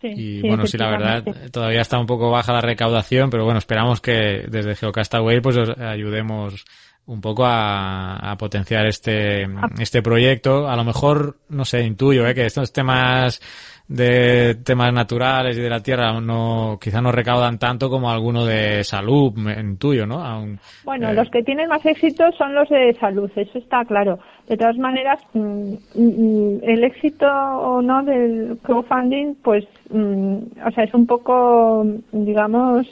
Sí, 0.01 0.09
Y 0.09 0.41
sí, 0.41 0.49
bueno, 0.49 0.67
sí, 0.67 0.77
la 0.79 0.91
verdad, 0.91 1.25
todavía 1.53 1.81
está 1.81 1.97
un 1.99 2.07
poco 2.07 2.29
baja 2.29 2.53
la 2.53 2.61
recaudación, 2.61 3.31
pero 3.31 3.45
bueno, 3.45 3.59
esperamos 3.59 4.01
que 4.01 4.47
desde 4.51 4.75
Geocastaway 4.75 5.41
pues 5.41 5.57
os 5.57 5.79
ayudemos 5.79 6.65
un 7.05 7.21
poco 7.21 7.45
a, 7.45 8.17
a 8.17 8.37
potenciar 8.37 8.87
este, 8.87 9.47
este 9.79 10.03
proyecto. 10.03 10.69
A 10.69 10.75
lo 10.77 10.83
mejor, 10.85 11.39
no 11.49 11.65
sé, 11.65 11.83
intuyo, 11.85 12.27
¿eh? 12.27 12.35
que 12.35 12.47
estos 12.47 12.73
temas 12.73 13.41
de 13.89 14.55
temas 14.65 14.93
naturales 14.93 15.57
y 15.57 15.61
de 15.61 15.69
la 15.69 15.81
tierra 15.81 16.19
no, 16.21 16.79
quizá 16.81 17.03
no 17.03 17.13
recaudan 17.13 17.59
tanto 17.59 17.91
como 17.91 18.11
alguno 18.11 18.47
de 18.47 18.85
salud, 18.85 19.33
me- 19.35 19.61
intuyo, 19.61 20.07
¿no? 20.07 20.25
Aún, 20.25 20.59
Bueno, 20.85 21.11
eh, 21.11 21.15
los 21.15 21.29
que 21.31 21.43
tienen 21.43 21.69
más 21.69 21.85
éxito 21.85 22.25
son 22.39 22.55
los 22.55 22.69
de 22.69 22.95
salud, 23.01 23.31
eso 23.37 23.59
está 23.59 23.85
claro. 23.85 24.19
De 24.49 24.57
todas 24.57 24.79
maneras, 24.79 25.21
mm, 25.35 25.75
mm, 25.95 26.59
el 26.63 26.85
éxito 26.85 27.27
o 27.27 27.83
no 27.83 28.03
del 28.03 28.59
crowdfunding, 28.63 29.35
pues, 29.43 29.65
mm, 29.91 30.37
o 30.67 30.71
sea, 30.75 30.85
es 30.85 30.95
un 30.95 31.07
poco, 31.07 31.85
digamos, 32.13 32.87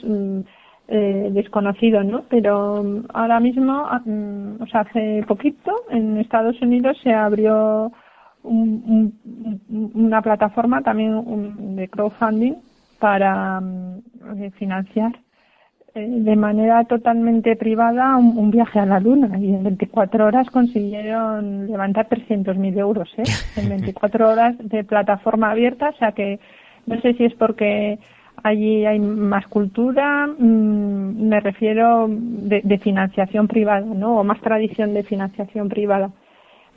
eh, 0.87 1.29
desconocido, 1.31 2.03
¿no? 2.03 2.23
Pero 2.29 2.83
ahora 3.13 3.39
mismo, 3.39 3.73
ah, 3.89 4.01
o 4.59 4.65
sea, 4.67 4.81
hace 4.81 5.23
poquito 5.27 5.71
en 5.89 6.17
Estados 6.17 6.61
Unidos 6.61 6.97
se 7.01 7.13
abrió 7.13 7.91
un- 8.43 9.13
un- 9.69 9.91
una 9.93 10.21
plataforma 10.21 10.81
también 10.81 11.13
un- 11.13 11.75
de 11.75 11.87
crowdfunding 11.87 12.55
para 12.99 13.59
mm, 13.59 13.99
eh, 14.37 14.51
financiar 14.51 15.13
eh, 15.93 16.07
de 16.09 16.35
manera 16.37 16.85
totalmente 16.85 17.57
privada 17.57 18.15
un, 18.15 18.37
un, 18.37 18.49
viaje 18.49 18.79
a 18.79 18.85
la 18.85 19.01
Luna 19.01 19.37
y 19.37 19.53
en 19.53 19.63
24 19.63 20.25
horas 20.25 20.49
consiguieron 20.49 21.67
levantar 21.67 22.07
300.000 22.07 22.77
euros, 22.79 23.09
¿eh? 23.17 23.23
En 23.57 23.67
24 23.67 24.29
horas 24.29 24.55
de 24.57 24.85
plataforma 24.85 25.51
abierta, 25.51 25.89
o 25.89 25.93
sea 25.97 26.13
que 26.13 26.39
no 26.85 26.99
sé 27.01 27.13
si 27.15 27.25
es 27.25 27.33
porque 27.33 27.99
allí 28.41 28.85
hay 28.85 28.99
más 28.99 29.45
cultura, 29.47 30.27
mmm, 30.27 31.27
me 31.27 31.41
refiero 31.41 32.07
de, 32.09 32.61
de, 32.63 32.77
financiación 32.77 33.49
privada, 33.49 33.85
¿no? 33.85 34.17
O 34.17 34.23
más 34.23 34.39
tradición 34.39 34.93
de 34.93 35.03
financiación 35.03 35.67
privada 35.67 36.11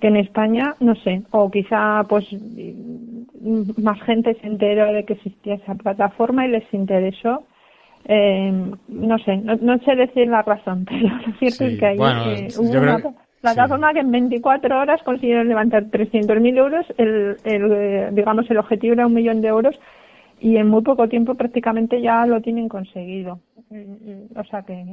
que 0.05 0.09
en 0.09 0.17
España, 0.17 0.75
no 0.81 0.95
sé, 0.97 1.23
o 1.31 1.51
quizá 1.51 2.05
pues 2.07 2.27
más 3.79 4.03
gente 4.03 4.35
se 4.35 4.47
enteró 4.47 4.93
de 4.93 5.07
que 5.07 5.15
existía 5.15 5.55
esa 5.55 5.75
plataforma 5.77 6.45
y 6.45 6.51
les 6.51 6.75
interesó. 6.75 7.45
Eh, 8.05 8.53
no 8.89 9.19
sé, 9.21 9.39
no, 9.39 9.57
no, 9.63 9.79
sé 9.79 9.97
decir 9.97 10.29
la 10.29 10.43
razón, 10.43 10.85
pero 10.91 11.09
lo 11.09 11.33
cierto 11.39 11.57
sí. 11.57 11.73
es 11.73 11.79
que 11.79 11.87
ahí 11.87 11.97
bueno, 11.97 12.23
eh, 12.33 12.49
hubo 12.59 12.71
una 12.71 12.97
creo... 12.99 13.15
plataforma 13.41 13.89
sí. 13.89 13.95
que 13.95 14.01
en 14.01 14.11
24 14.11 14.79
horas 14.79 15.03
consiguieron 15.05 15.49
levantar 15.49 15.85
300.000 15.85 16.59
euros, 16.59 16.85
el, 16.99 17.39
el, 17.45 18.15
digamos 18.15 18.51
el 18.51 18.59
objetivo 18.59 18.93
era 18.93 19.07
un 19.07 19.15
millón 19.15 19.41
de 19.41 19.49
euros 19.49 19.81
y 20.39 20.59
en 20.59 20.69
muy 20.69 20.83
poco 20.83 21.09
tiempo 21.09 21.35
prácticamente 21.35 22.03
ya 22.03 22.27
lo 22.27 22.43
tienen 22.43 22.69
conseguido. 22.69 23.41
O 24.37 24.45
sea 24.45 24.65
que 24.65 24.85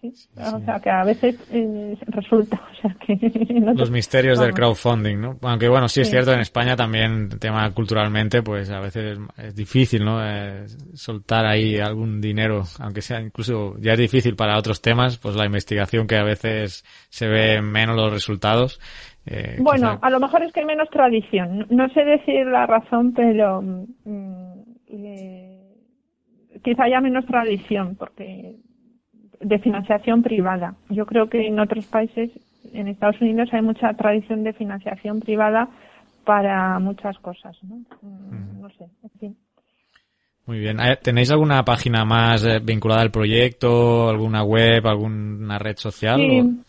sí, 0.00 0.12
sí. 0.14 0.28
o 0.36 0.60
sea 0.60 0.80
que 0.80 0.90
a 0.90 1.04
veces 1.04 1.38
eh, 1.50 1.96
resulta, 2.06 2.56
o 2.72 2.80
sea 2.80 2.96
que 3.04 3.14
no 3.60 3.72
te... 3.74 3.80
los 3.80 3.90
misterios 3.90 4.38
vamos. 4.38 4.46
del 4.46 4.54
crowdfunding, 4.54 5.20
¿no? 5.20 5.38
Aunque 5.42 5.68
bueno, 5.68 5.88
sí 5.88 6.00
es 6.00 6.08
sí. 6.08 6.12
cierto 6.12 6.32
en 6.32 6.40
España 6.40 6.76
también 6.76 7.28
tema 7.38 7.70
culturalmente, 7.72 8.42
pues 8.42 8.70
a 8.70 8.80
veces 8.80 9.18
es, 9.18 9.44
es 9.44 9.54
difícil, 9.54 10.04
¿no? 10.04 10.24
Eh, 10.24 10.66
soltar 10.94 11.46
ahí 11.46 11.78
algún 11.78 12.20
dinero, 12.20 12.64
aunque 12.80 13.02
sea 13.02 13.20
incluso 13.20 13.76
ya 13.78 13.92
es 13.92 13.98
difícil 13.98 14.36
para 14.36 14.58
otros 14.58 14.80
temas, 14.80 15.18
pues 15.18 15.36
la 15.36 15.46
investigación 15.46 16.06
que 16.06 16.16
a 16.16 16.24
veces 16.24 16.84
se 17.08 17.28
ve 17.28 17.62
menos 17.62 17.96
los 17.96 18.12
resultados. 18.12 18.80
Eh, 19.26 19.56
bueno, 19.60 19.96
quizá... 19.96 20.06
a 20.06 20.10
lo 20.10 20.20
mejor 20.20 20.42
es 20.42 20.52
que 20.52 20.60
hay 20.60 20.66
menos 20.66 20.88
tradición. 20.90 21.66
No 21.70 21.88
sé 21.90 22.04
decir 22.04 22.46
la 22.46 22.66
razón, 22.66 23.12
pero 23.12 23.60
mmm, 23.60 24.62
eh, 24.86 25.58
quizá 26.62 26.84
haya 26.84 27.00
menos 27.00 27.26
tradición 27.26 27.96
porque 27.96 28.56
de 29.40 29.58
financiación 29.58 30.22
privada. 30.22 30.74
Yo 30.88 31.06
creo 31.06 31.28
que 31.28 31.46
en 31.46 31.60
otros 31.60 31.86
países, 31.86 32.30
en 32.72 32.88
Estados 32.88 33.20
Unidos, 33.20 33.48
hay 33.52 33.62
mucha 33.62 33.92
tradición 33.94 34.44
de 34.44 34.52
financiación 34.52 35.20
privada 35.20 35.68
para 36.24 36.78
muchas 36.78 37.18
cosas, 37.18 37.56
¿no? 37.62 37.76
Mm. 38.02 38.60
No 38.60 38.68
sé, 38.70 38.84
en 39.02 39.10
fin. 39.18 39.36
Muy 40.46 40.58
bien. 40.60 40.80
Eh, 40.80 40.96
¿Tenéis 41.02 41.30
alguna 41.30 41.62
página 41.62 42.04
más 42.04 42.44
eh, 42.44 42.58
vinculada 42.62 43.02
al 43.02 43.10
proyecto, 43.10 44.08
alguna 44.08 44.42
web, 44.42 44.86
alguna 44.86 45.58
red 45.58 45.76
social? 45.76 46.18
Sí, 46.18 46.40
o? 46.40 46.67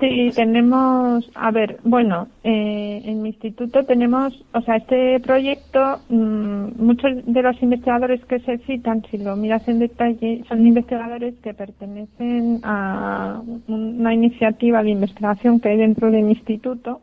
Sí, 0.00 0.30
tenemos, 0.34 1.30
a 1.34 1.50
ver, 1.50 1.78
bueno, 1.84 2.28
eh, 2.42 3.02
en 3.04 3.20
mi 3.20 3.28
instituto 3.30 3.84
tenemos, 3.84 4.32
o 4.54 4.62
sea, 4.62 4.76
este 4.76 5.20
proyecto, 5.20 6.00
mmm, 6.08 6.68
muchos 6.82 7.12
de 7.26 7.42
los 7.42 7.62
investigadores 7.62 8.24
que 8.24 8.40
se 8.40 8.56
citan, 8.58 9.04
si 9.10 9.18
lo 9.18 9.36
miras 9.36 9.68
en 9.68 9.78
detalle, 9.78 10.42
son 10.48 10.66
investigadores 10.66 11.34
que 11.42 11.52
pertenecen 11.52 12.60
a 12.62 13.42
una 13.68 14.14
iniciativa 14.14 14.82
de 14.82 14.88
investigación 14.88 15.60
que 15.60 15.68
hay 15.68 15.76
dentro 15.76 16.10
de 16.10 16.22
mi 16.22 16.32
instituto, 16.32 17.02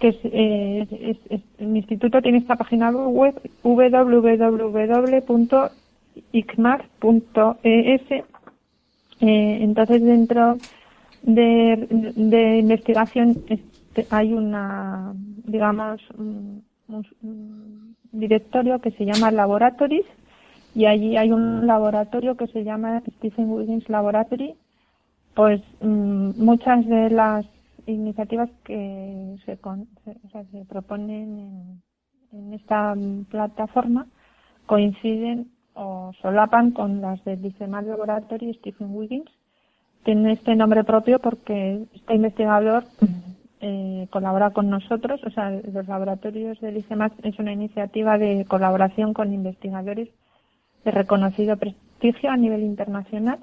que 0.00 0.08
es, 0.08 0.16
eh, 0.24 0.88
es, 0.90 1.18
es, 1.30 1.42
mi 1.60 1.78
instituto 1.78 2.20
tiene 2.22 2.38
esta 2.38 2.56
página 2.56 2.90
web 2.90 3.40
www.icmar.es, 3.62 4.02
eh, 9.20 9.58
entonces 9.60 10.02
dentro 10.02 10.56
de, 11.22 11.86
de 12.16 12.58
investigación 12.58 13.42
este, 13.48 14.06
hay 14.10 14.32
una, 14.32 15.12
digamos, 15.44 16.00
un, 16.16 16.64
un, 16.88 17.96
directorio 18.12 18.80
que 18.80 18.90
se 18.92 19.04
llama 19.04 19.30
Laboratories 19.30 20.06
y 20.74 20.86
allí 20.86 21.16
hay 21.16 21.30
un 21.30 21.66
laboratorio 21.66 22.36
que 22.36 22.48
se 22.48 22.64
llama 22.64 23.02
Stephen 23.18 23.50
Wiggins 23.50 23.88
Laboratory. 23.88 24.54
Pues 25.34 25.62
mmm, 25.80 26.30
muchas 26.36 26.84
de 26.86 27.10
las 27.10 27.46
iniciativas 27.86 28.50
que 28.64 29.36
se, 29.44 29.58
con, 29.58 29.86
se, 30.04 30.10
o 30.10 30.30
sea, 30.30 30.44
se 30.50 30.64
proponen 30.64 31.38
en, 31.38 31.82
en 32.32 32.54
esta 32.54 32.94
plataforma 33.30 34.06
coinciden 34.66 35.50
o 35.74 36.12
solapan 36.20 36.72
con 36.72 37.00
las 37.00 37.22
del 37.24 37.42
Licemal 37.42 37.86
Laboratory 37.86 38.54
Stephen 38.54 38.94
Wiggins 38.94 39.30
tiene 40.04 40.32
este 40.32 40.54
nombre 40.56 40.84
propio 40.84 41.18
porque 41.18 41.84
este 41.94 42.14
investigador 42.14 42.84
eh, 43.60 44.06
colabora 44.10 44.50
con 44.50 44.70
nosotros, 44.70 45.20
o 45.24 45.30
sea, 45.30 45.50
los 45.50 45.86
laboratorios 45.86 46.58
del 46.60 46.78
ICEMAS 46.78 47.12
es 47.22 47.38
una 47.38 47.52
iniciativa 47.52 48.16
de 48.16 48.46
colaboración 48.48 49.12
con 49.12 49.34
investigadores 49.34 50.08
de 50.84 50.90
reconocido 50.90 51.56
prestigio 51.56 52.30
a 52.30 52.36
nivel 52.36 52.62
internacional. 52.62 53.38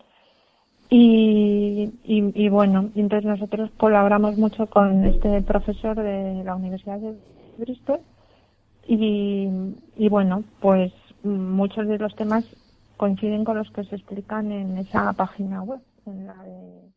Y, 0.90 1.92
y, 2.06 2.32
y 2.34 2.50
bueno, 2.50 2.90
entonces 2.96 3.26
nosotros 3.26 3.70
colaboramos 3.78 4.38
mucho 4.38 4.68
con 4.68 5.04
este 5.04 5.42
profesor 5.42 5.98
de 5.98 6.44
la 6.46 6.56
Universidad 6.56 6.98
de 7.00 7.14
Bristol 7.58 8.00
y, 8.88 9.50
y 9.98 10.10
bueno, 10.10 10.46
pues 10.62 10.94
muchos 11.24 11.88
de 11.88 11.98
los 11.98 12.16
temas 12.16 12.46
coinciden 12.96 13.44
con 13.44 13.58
los 13.58 13.70
que 13.72 13.84
se 13.84 13.98
explican 13.98 14.52
en 14.52 14.78
esa 14.78 15.12
página 15.14 15.62
web 15.62 15.82
en 16.08 16.28
la 16.28 16.36
de 16.44 16.92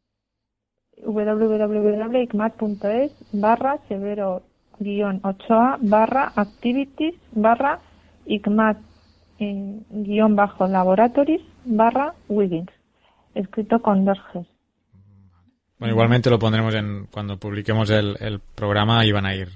www.icmat.es 1.05 3.13
barra 3.33 3.79
severo 3.89 4.43
guion 4.79 5.21
8a 5.23 5.79
barra 5.81 6.33
activities 6.37 7.15
barra 7.33 7.81
icmat 8.27 8.79
eh, 9.39 9.81
guion 9.91 10.37
bajo 10.37 10.67
laboratories 10.67 11.43
barra 11.65 12.15
Wiggins 12.29 12.71
escrito 13.35 13.81
con 13.81 14.05
dos 14.05 14.19
Gs 14.33 14.47
bueno 15.79 15.93
igualmente 15.93 16.31
lo 16.31 16.39
pondremos 16.39 16.75
en 16.75 17.07
cuando 17.07 17.39
publiquemos 17.39 17.91
el, 17.91 18.17
el 18.21 18.41
programa 18.41 19.05
y 19.05 19.13
van 19.13 19.27
a 19.27 19.35
ir 19.35 19.49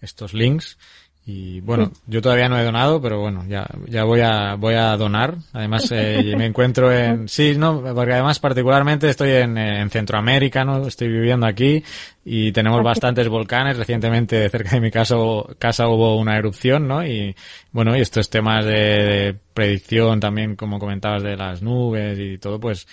estos 0.00 0.34
links 0.34 0.78
y 1.24 1.60
bueno, 1.60 1.86
sí. 1.86 2.00
yo 2.08 2.20
todavía 2.20 2.48
no 2.48 2.58
he 2.58 2.64
donado, 2.64 3.00
pero 3.00 3.20
bueno, 3.20 3.44
ya, 3.46 3.64
ya 3.86 4.02
voy 4.02 4.20
a, 4.20 4.56
voy 4.56 4.74
a 4.74 4.96
donar. 4.96 5.36
Además, 5.52 5.88
eh, 5.92 6.34
me 6.36 6.46
encuentro 6.46 6.92
en, 6.92 7.28
sí, 7.28 7.54
no, 7.56 7.80
porque 7.94 8.14
además 8.14 8.40
particularmente 8.40 9.08
estoy 9.08 9.30
en, 9.30 9.56
en 9.56 9.88
Centroamérica, 9.88 10.64
¿no? 10.64 10.84
Estoy 10.84 11.08
viviendo 11.08 11.46
aquí 11.46 11.84
y 12.24 12.50
tenemos 12.50 12.82
bastantes 12.82 13.28
volcanes. 13.28 13.76
Recientemente 13.76 14.48
cerca 14.48 14.70
de 14.70 14.80
mi 14.80 14.90
casa, 14.90 15.14
casa 15.60 15.86
hubo 15.86 16.16
una 16.16 16.36
erupción, 16.36 16.88
¿no? 16.88 17.06
Y 17.06 17.36
bueno, 17.70 17.96
y 17.96 18.00
estos 18.00 18.28
temas 18.28 18.64
de, 18.64 18.72
de 18.72 19.36
predicción 19.54 20.18
también, 20.18 20.56
como 20.56 20.80
comentabas, 20.80 21.22
de 21.22 21.36
las 21.36 21.62
nubes 21.62 22.18
y 22.18 22.38
todo, 22.38 22.58
pues, 22.58 22.88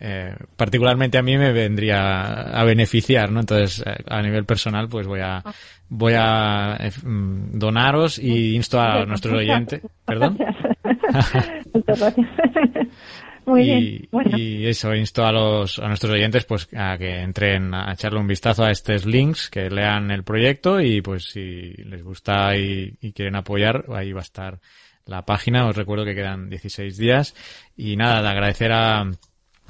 eh, 0.00 0.34
particularmente 0.56 1.18
a 1.18 1.22
mí 1.22 1.36
me 1.36 1.52
vendría 1.52 2.30
a 2.58 2.64
beneficiar, 2.64 3.32
¿no? 3.32 3.40
Entonces, 3.40 3.82
eh, 3.84 4.04
a 4.06 4.22
nivel 4.22 4.44
personal, 4.44 4.88
pues 4.88 5.06
voy 5.06 5.20
a, 5.20 5.42
voy 5.88 6.14
a 6.16 6.76
eh, 6.78 6.90
mm, 7.02 7.58
donaros 7.58 8.18
y 8.18 8.54
insto 8.54 8.80
a 8.80 9.04
nuestros 9.04 9.34
oyentes. 9.34 9.82
¿Perdón? 10.04 10.38
Muchas 11.74 12.00
gracias. 12.00 12.26
Muy 13.44 13.62
y, 13.62 13.64
bien. 13.64 14.08
Bueno. 14.12 14.38
y 14.38 14.66
eso, 14.66 14.94
insto 14.94 15.24
a 15.24 15.32
los, 15.32 15.78
a 15.78 15.88
nuestros 15.88 16.12
oyentes 16.12 16.44
pues 16.44 16.68
a 16.76 16.96
que 16.98 17.20
entren 17.20 17.74
a 17.74 17.92
echarle 17.92 18.20
un 18.20 18.26
vistazo 18.26 18.64
a 18.64 18.70
estos 18.70 19.06
links, 19.06 19.48
que 19.50 19.70
lean 19.70 20.10
el 20.10 20.22
proyecto 20.22 20.80
y 20.80 21.00
pues 21.00 21.24
si 21.24 21.72
les 21.72 22.04
gusta 22.04 22.56
y, 22.56 22.94
y 23.00 23.12
quieren 23.12 23.36
apoyar, 23.36 23.86
ahí 23.94 24.12
va 24.12 24.20
a 24.20 24.22
estar 24.22 24.58
la 25.08 25.22
página. 25.22 25.66
Os 25.66 25.76
recuerdo 25.76 26.04
que 26.04 26.14
quedan 26.14 26.48
16 26.48 26.96
días. 26.96 27.34
Y 27.76 27.96
nada, 27.96 28.22
de 28.22 28.28
agradecer 28.28 28.70
a, 28.72 29.10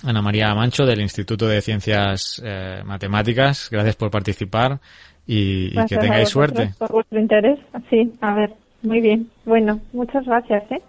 Ana 0.04 0.22
María 0.22 0.54
Mancho 0.54 0.86
del 0.86 1.00
Instituto 1.00 1.46
de 1.48 1.60
Ciencias 1.60 2.40
eh, 2.44 2.82
Matemáticas. 2.84 3.68
Gracias 3.70 3.96
por 3.96 4.10
participar 4.10 4.78
y, 5.26 5.78
y 5.78 5.86
que 5.86 5.96
tengáis 5.96 6.28
suerte. 6.28 6.72
Por 6.78 6.92
vuestro 6.92 7.20
interés. 7.20 7.58
Sí, 7.90 8.12
a 8.20 8.34
ver, 8.34 8.54
muy 8.82 9.00
bien. 9.00 9.28
Bueno, 9.44 9.80
muchas 9.92 10.24
gracias. 10.24 10.64
¿eh? 10.70 10.82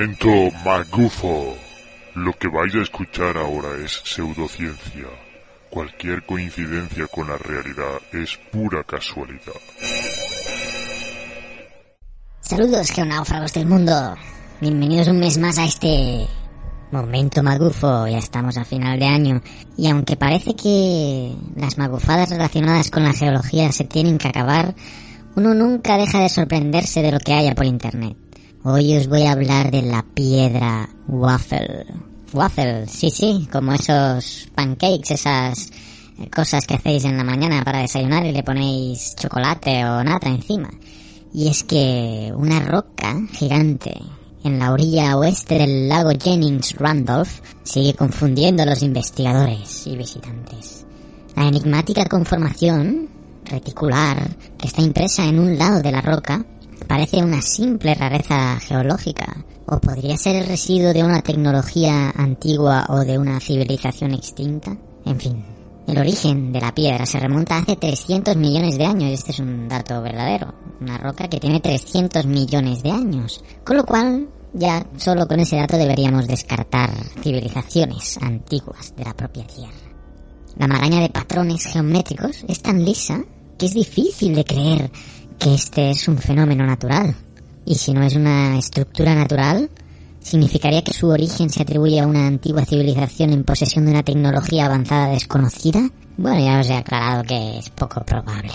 Momento 0.00 0.50
magufo. 0.64 1.54
Lo 2.14 2.32
que 2.32 2.48
vais 2.48 2.74
a 2.74 2.80
escuchar 2.80 3.36
ahora 3.36 3.68
es 3.84 4.00
pseudociencia. 4.02 5.08
Cualquier 5.68 6.24
coincidencia 6.24 7.06
con 7.08 7.28
la 7.28 7.36
realidad 7.36 8.00
es 8.10 8.38
pura 8.50 8.82
casualidad. 8.82 9.60
Saludos 12.40 12.90
geonáufragos 12.92 13.52
del 13.52 13.66
mundo. 13.66 14.14
Bienvenidos 14.62 15.08
un 15.08 15.18
mes 15.18 15.36
más 15.36 15.58
a 15.58 15.66
este 15.66 16.26
momento 16.90 17.42
magufo. 17.42 18.06
Ya 18.06 18.18
estamos 18.20 18.56
a 18.56 18.64
final 18.64 18.98
de 18.98 19.06
año. 19.06 19.42
Y 19.76 19.90
aunque 19.90 20.16
parece 20.16 20.56
que 20.56 21.36
las 21.56 21.76
magufadas 21.76 22.30
relacionadas 22.30 22.90
con 22.90 23.04
la 23.04 23.12
geología 23.12 23.70
se 23.70 23.84
tienen 23.84 24.16
que 24.16 24.28
acabar, 24.28 24.74
uno 25.36 25.52
nunca 25.52 25.98
deja 25.98 26.22
de 26.22 26.30
sorprenderse 26.30 27.02
de 27.02 27.12
lo 27.12 27.18
que 27.18 27.34
haya 27.34 27.54
por 27.54 27.66
internet. 27.66 28.29
Hoy 28.62 28.94
os 28.94 29.08
voy 29.08 29.22
a 29.22 29.32
hablar 29.32 29.70
de 29.70 29.80
la 29.80 30.02
piedra 30.02 30.86
waffle. 31.08 31.86
Waffle, 32.34 32.86
sí, 32.88 33.10
sí, 33.10 33.48
como 33.50 33.72
esos 33.72 34.50
pancakes, 34.54 35.14
esas 35.14 35.70
cosas 36.30 36.66
que 36.66 36.74
hacéis 36.74 37.04
en 37.04 37.16
la 37.16 37.24
mañana 37.24 37.64
para 37.64 37.80
desayunar 37.80 38.26
y 38.26 38.32
le 38.32 38.42
ponéis 38.42 39.16
chocolate 39.16 39.86
o 39.86 40.04
nata 40.04 40.28
encima. 40.28 40.68
Y 41.32 41.48
es 41.48 41.64
que 41.64 42.34
una 42.36 42.60
roca 42.60 43.16
gigante 43.32 43.94
en 44.44 44.58
la 44.58 44.72
orilla 44.72 45.16
oeste 45.16 45.54
del 45.54 45.88
lago 45.88 46.10
Jennings 46.10 46.74
Randolph 46.74 47.40
sigue 47.62 47.94
confundiendo 47.94 48.62
a 48.62 48.66
los 48.66 48.82
investigadores 48.82 49.86
y 49.86 49.96
visitantes. 49.96 50.84
La 51.34 51.48
enigmática 51.48 52.04
conformación 52.04 53.08
reticular 53.46 54.36
que 54.58 54.66
está 54.66 54.82
impresa 54.82 55.24
en 55.24 55.38
un 55.38 55.56
lado 55.56 55.80
de 55.80 55.92
la 55.92 56.02
roca 56.02 56.44
parece 56.90 57.22
una 57.22 57.40
simple 57.40 57.94
rareza 57.94 58.58
geológica 58.58 59.44
o 59.66 59.78
podría 59.78 60.16
ser 60.16 60.34
el 60.34 60.48
residuo 60.48 60.92
de 60.92 61.04
una 61.04 61.22
tecnología 61.22 62.10
antigua 62.10 62.84
o 62.88 62.98
de 63.04 63.16
una 63.16 63.38
civilización 63.38 64.12
extinta. 64.12 64.76
En 65.04 65.20
fin, 65.20 65.44
el 65.86 65.98
origen 65.98 66.50
de 66.50 66.60
la 66.60 66.74
piedra 66.74 67.06
se 67.06 67.20
remonta 67.20 67.58
hace 67.58 67.76
300 67.76 68.34
millones 68.34 68.76
de 68.76 68.86
años, 68.86 69.12
este 69.12 69.30
es 69.30 69.38
un 69.38 69.68
dato 69.68 70.02
verdadero, 70.02 70.52
una 70.80 70.98
roca 70.98 71.28
que 71.28 71.38
tiene 71.38 71.60
300 71.60 72.26
millones 72.26 72.82
de 72.82 72.90
años, 72.90 73.44
con 73.62 73.76
lo 73.76 73.84
cual 73.84 74.28
ya 74.52 74.84
solo 74.96 75.28
con 75.28 75.38
ese 75.38 75.58
dato 75.58 75.76
deberíamos 75.76 76.26
descartar 76.26 76.90
civilizaciones 77.22 78.18
antiguas 78.20 78.96
de 78.96 79.04
la 79.04 79.14
propia 79.14 79.46
Tierra. 79.46 79.94
La 80.56 80.66
maraña 80.66 80.98
de 80.98 81.10
patrones 81.10 81.66
geométricos 81.66 82.44
es 82.48 82.60
tan 82.60 82.84
lisa 82.84 83.22
que 83.56 83.66
es 83.66 83.74
difícil 83.74 84.34
de 84.34 84.44
creer 84.44 84.90
que 85.40 85.54
este 85.54 85.90
es 85.90 86.06
un 86.06 86.18
fenómeno 86.18 86.66
natural. 86.66 87.14
Y 87.64 87.74
si 87.76 87.92
no 87.92 88.02
es 88.02 88.14
una 88.14 88.58
estructura 88.58 89.14
natural, 89.14 89.70
significaría 90.20 90.84
que 90.84 90.92
su 90.92 91.08
origen 91.08 91.48
se 91.48 91.62
atribuye 91.62 91.98
a 91.98 92.06
una 92.06 92.26
antigua 92.26 92.66
civilización 92.66 93.32
en 93.32 93.44
posesión 93.44 93.86
de 93.86 93.92
una 93.92 94.02
tecnología 94.02 94.66
avanzada 94.66 95.08
desconocida. 95.08 95.80
Bueno, 96.18 96.44
ya 96.44 96.60
os 96.60 96.68
he 96.68 96.74
aclarado 96.74 97.24
que 97.24 97.58
es 97.58 97.70
poco 97.70 98.04
probable. 98.04 98.52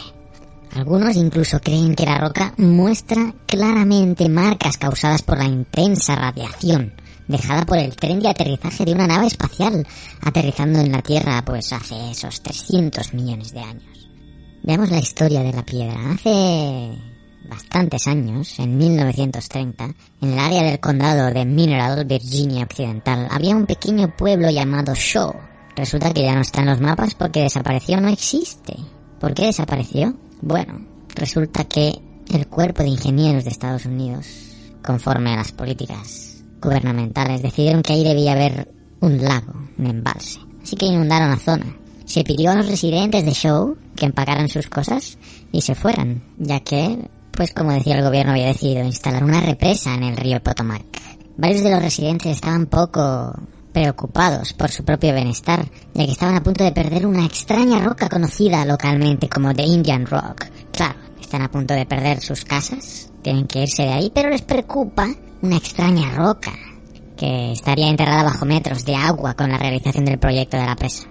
Algunos 0.75 1.15
incluso 1.15 1.59
creen 1.59 1.95
que 1.95 2.05
la 2.05 2.19
roca 2.19 2.53
muestra 2.57 3.33
claramente 3.47 4.29
marcas 4.29 4.77
causadas 4.77 5.23
por 5.23 5.39
la 5.39 5.45
intensa 5.45 6.15
radiación 6.15 6.93
dejada 7.27 7.65
por 7.65 7.79
el 7.79 7.95
tren 7.95 8.19
de 8.19 8.29
aterrizaje 8.29 8.85
de 8.85 8.93
una 8.93 9.07
nave 9.07 9.25
espacial 9.27 9.87
aterrizando 10.21 10.79
en 10.79 10.91
la 10.91 11.01
Tierra 11.01 11.43
pues 11.43 11.73
hace 11.73 12.11
esos 12.11 12.41
300 12.41 13.13
millones 13.15 13.51
de 13.51 13.61
años. 13.61 13.94
Veamos 14.65 14.89
la 14.89 14.97
historia 14.97 15.43
de 15.43 15.53
la 15.53 15.63
piedra. 15.63 15.93
Hace 16.09 16.97
bastantes 17.47 18.07
años, 18.07 18.57
en 18.57 18.75
1930, 18.75 19.93
en 20.21 20.33
el 20.33 20.39
área 20.39 20.63
del 20.63 20.79
condado 20.79 21.29
de 21.29 21.45
Mineral, 21.45 22.03
Virginia 22.05 22.63
Occidental, 22.63 23.27
había 23.29 23.55
un 23.55 23.67
pequeño 23.67 24.15
pueblo 24.17 24.49
llamado 24.49 24.95
Shaw. 24.95 25.35
Resulta 25.75 26.11
que 26.11 26.23
ya 26.23 26.33
no 26.33 26.41
está 26.41 26.61
en 26.61 26.69
los 26.69 26.81
mapas 26.81 27.13
porque 27.13 27.41
desapareció, 27.41 28.01
no 28.01 28.09
existe. 28.09 28.75
¿Por 29.19 29.35
qué 29.35 29.45
desapareció? 29.45 30.15
Bueno, 30.41 30.83
resulta 31.13 31.65
que 31.65 32.01
el 32.33 32.47
cuerpo 32.47 32.81
de 32.81 32.89
ingenieros 32.89 33.43
de 33.43 33.51
Estados 33.51 33.85
Unidos, 33.85 34.25
conforme 34.83 35.33
a 35.33 35.37
las 35.37 35.51
políticas 35.51 36.43
gubernamentales, 36.59 37.43
decidieron 37.43 37.83
que 37.83 37.93
ahí 37.93 38.03
debía 38.03 38.31
haber 38.31 38.73
un 38.99 39.23
lago, 39.23 39.53
un 39.77 39.85
embalse. 39.85 40.39
Así 40.63 40.75
que 40.75 40.87
inundaron 40.87 41.29
la 41.29 41.37
zona 41.37 41.84
se 42.05 42.23
pidió 42.23 42.51
a 42.51 42.55
los 42.55 42.67
residentes 42.67 43.25
de 43.25 43.31
Show 43.31 43.77
que 43.95 44.05
empacaran 44.05 44.49
sus 44.49 44.67
cosas 44.67 45.17
y 45.51 45.61
se 45.61 45.75
fueran, 45.75 46.23
ya 46.37 46.59
que, 46.59 47.09
pues 47.31 47.53
como 47.53 47.73
decía 47.73 47.97
el 47.97 48.03
gobierno, 48.03 48.31
había 48.31 48.47
decidido 48.47 48.83
instalar 48.83 49.23
una 49.23 49.41
represa 49.41 49.93
en 49.93 50.03
el 50.03 50.17
río 50.17 50.41
Potomac. 50.41 50.83
Varios 51.37 51.63
de 51.63 51.71
los 51.71 51.81
residentes 51.81 52.31
estaban 52.31 52.67
poco 52.67 53.33
preocupados 53.73 54.53
por 54.53 54.71
su 54.71 54.85
propio 54.85 55.13
bienestar, 55.13 55.65
ya 55.93 56.05
que 56.05 56.11
estaban 56.11 56.35
a 56.35 56.43
punto 56.43 56.63
de 56.63 56.71
perder 56.71 57.05
una 57.05 57.25
extraña 57.25 57.79
roca 57.79 58.07
conocida 58.07 58.63
localmente 58.65 59.27
como 59.27 59.53
The 59.53 59.63
Indian 59.63 60.05
Rock. 60.05 60.45
Claro, 60.71 60.95
están 61.19 61.41
a 61.41 61.51
punto 61.51 61.73
de 61.73 61.85
perder 61.85 62.21
sus 62.21 62.45
casas, 62.45 63.11
tienen 63.21 63.47
que 63.47 63.63
irse 63.63 63.83
de 63.83 63.91
ahí, 63.91 64.11
pero 64.15 64.29
les 64.29 64.43
preocupa 64.43 65.09
una 65.41 65.57
extraña 65.57 66.11
roca 66.11 66.53
que 67.17 67.51
estaría 67.51 67.89
enterrada 67.89 68.23
bajo 68.23 68.45
metros 68.45 68.85
de 68.85 68.95
agua 68.95 69.33
con 69.33 69.51
la 69.51 69.57
realización 69.57 70.05
del 70.05 70.19
proyecto 70.19 70.55
de 70.57 70.65
la 70.65 70.75
presa. 70.75 71.07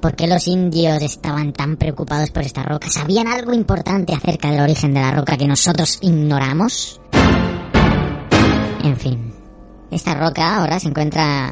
¿Por 0.00 0.14
qué 0.14 0.28
los 0.28 0.46
indios 0.46 1.02
estaban 1.02 1.52
tan 1.52 1.76
preocupados 1.76 2.30
por 2.30 2.44
esta 2.44 2.62
roca? 2.62 2.88
¿Sabían 2.88 3.26
algo 3.26 3.52
importante 3.52 4.14
acerca 4.14 4.50
del 4.50 4.60
origen 4.60 4.94
de 4.94 5.00
la 5.00 5.10
roca 5.10 5.36
que 5.36 5.48
nosotros 5.48 5.98
ignoramos? 6.02 7.00
En 8.84 8.96
fin, 8.96 9.34
esta 9.90 10.14
roca 10.14 10.56
ahora 10.56 10.78
se 10.78 10.88
encuentra 10.88 11.50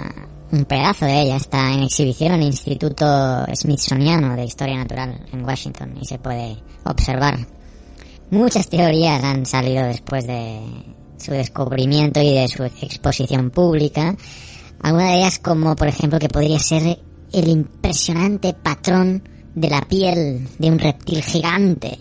un 0.52 0.64
pedazo 0.64 1.06
de 1.06 1.23
ella, 1.23 1.36
está 1.36 1.73
en 1.73 1.82
exhibición 1.82 2.35
en 2.35 2.43
el 2.43 2.47
Instituto 2.47 3.44
Smithsoniano 3.52 4.36
de 4.36 4.44
Historia 4.44 4.77
Natural 4.77 5.27
en 5.32 5.44
Washington 5.44 5.94
y 6.01 6.05
se 6.05 6.20
puede 6.20 6.56
observar. 6.85 7.39
Muchas 8.31 8.68
teorías 8.68 9.24
han 9.24 9.44
salido 9.44 9.85
después 9.86 10.24
de 10.24 10.60
su 11.18 11.32
descubrimiento 11.32 12.20
y 12.20 12.35
de 12.35 12.47
su 12.47 12.62
exposición 12.62 13.51
pública. 13.51 14.16
Algunas 14.82 15.09
de 15.09 15.16
ellas 15.16 15.39
como 15.40 15.74
por 15.74 15.89
ejemplo 15.89 16.20
que 16.20 16.28
podría 16.28 16.60
ser 16.60 16.98
el 17.32 17.48
impresionante 17.48 18.55
patrón 18.55 19.23
de 19.55 19.70
la 19.70 19.81
piel 19.82 20.48
de 20.59 20.70
un 20.70 20.78
reptil 20.78 21.23
gigante. 21.23 21.98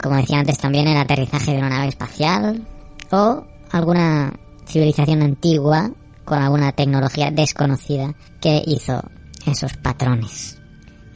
Como 0.00 0.16
decía 0.16 0.40
antes 0.40 0.58
también 0.58 0.88
el 0.88 0.96
aterrizaje 0.96 1.52
de 1.52 1.58
una 1.58 1.70
nave 1.70 1.88
espacial 1.88 2.66
o 3.10 3.44
alguna 3.70 4.32
civilización 4.66 5.22
antigua 5.22 5.90
con 6.24 6.38
alguna 6.38 6.72
tecnología 6.72 7.30
desconocida 7.30 8.14
que 8.40 8.62
hizo 8.66 9.02
esos 9.46 9.76
patrones. 9.76 10.58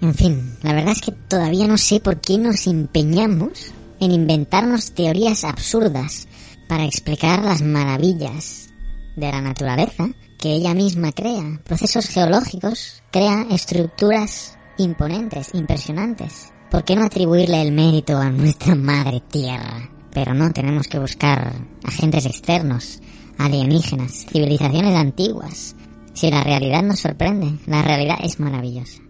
En 0.01 0.15
fin, 0.15 0.57
la 0.62 0.73
verdad 0.73 0.93
es 0.93 1.01
que 1.01 1.12
todavía 1.12 1.66
no 1.66 1.78
sé 1.78 2.01
por 2.01 2.20
qué 2.20 2.36
nos 2.36 2.66
empeñamos 2.66 3.73
en 4.01 4.12
inventarnos 4.12 4.93
teorías 4.93 5.45
absurdas 5.45 6.28
para 6.69 6.85
explicar 6.85 7.43
las 7.45 7.62
maravillas 7.62 8.70
de 9.16 9.31
la 9.31 9.41
naturaleza 9.41 10.09
que 10.39 10.52
ella 10.52 10.74
misma 10.74 11.12
crea. 11.12 11.61
Procesos 11.65 12.06
geológicos, 12.06 13.02
crea 13.11 13.47
estructuras 13.51 14.59
imponentes, 14.78 15.55
impresionantes. 15.55 16.52
¿Por 16.70 16.85
qué 16.85 16.97
no 16.97 17.05
atribuirle 17.05 17.62
el 17.62 17.73
mérito 17.73 18.16
a 18.16 18.31
nuestra 18.31 18.74
madre 18.74 19.20
tierra? 19.20 19.90
Pero 20.12 20.35
no, 20.35 20.52
tenemos 20.52 20.89
que 20.89 20.98
buscar 20.98 21.52
agentes 21.85 22.27
externos, 22.27 23.01
alienígenas, 23.39 24.27
civilizaciones 24.31 24.97
antiguas. 24.97 25.77
Si 26.12 26.31
la 26.31 26.44
realidad 26.44 26.82
nos 26.82 27.01
sorprende, 27.01 27.59
la 27.66 27.82
realidad 27.82 28.19
es 28.23 28.39
maravillosa. 28.39 29.02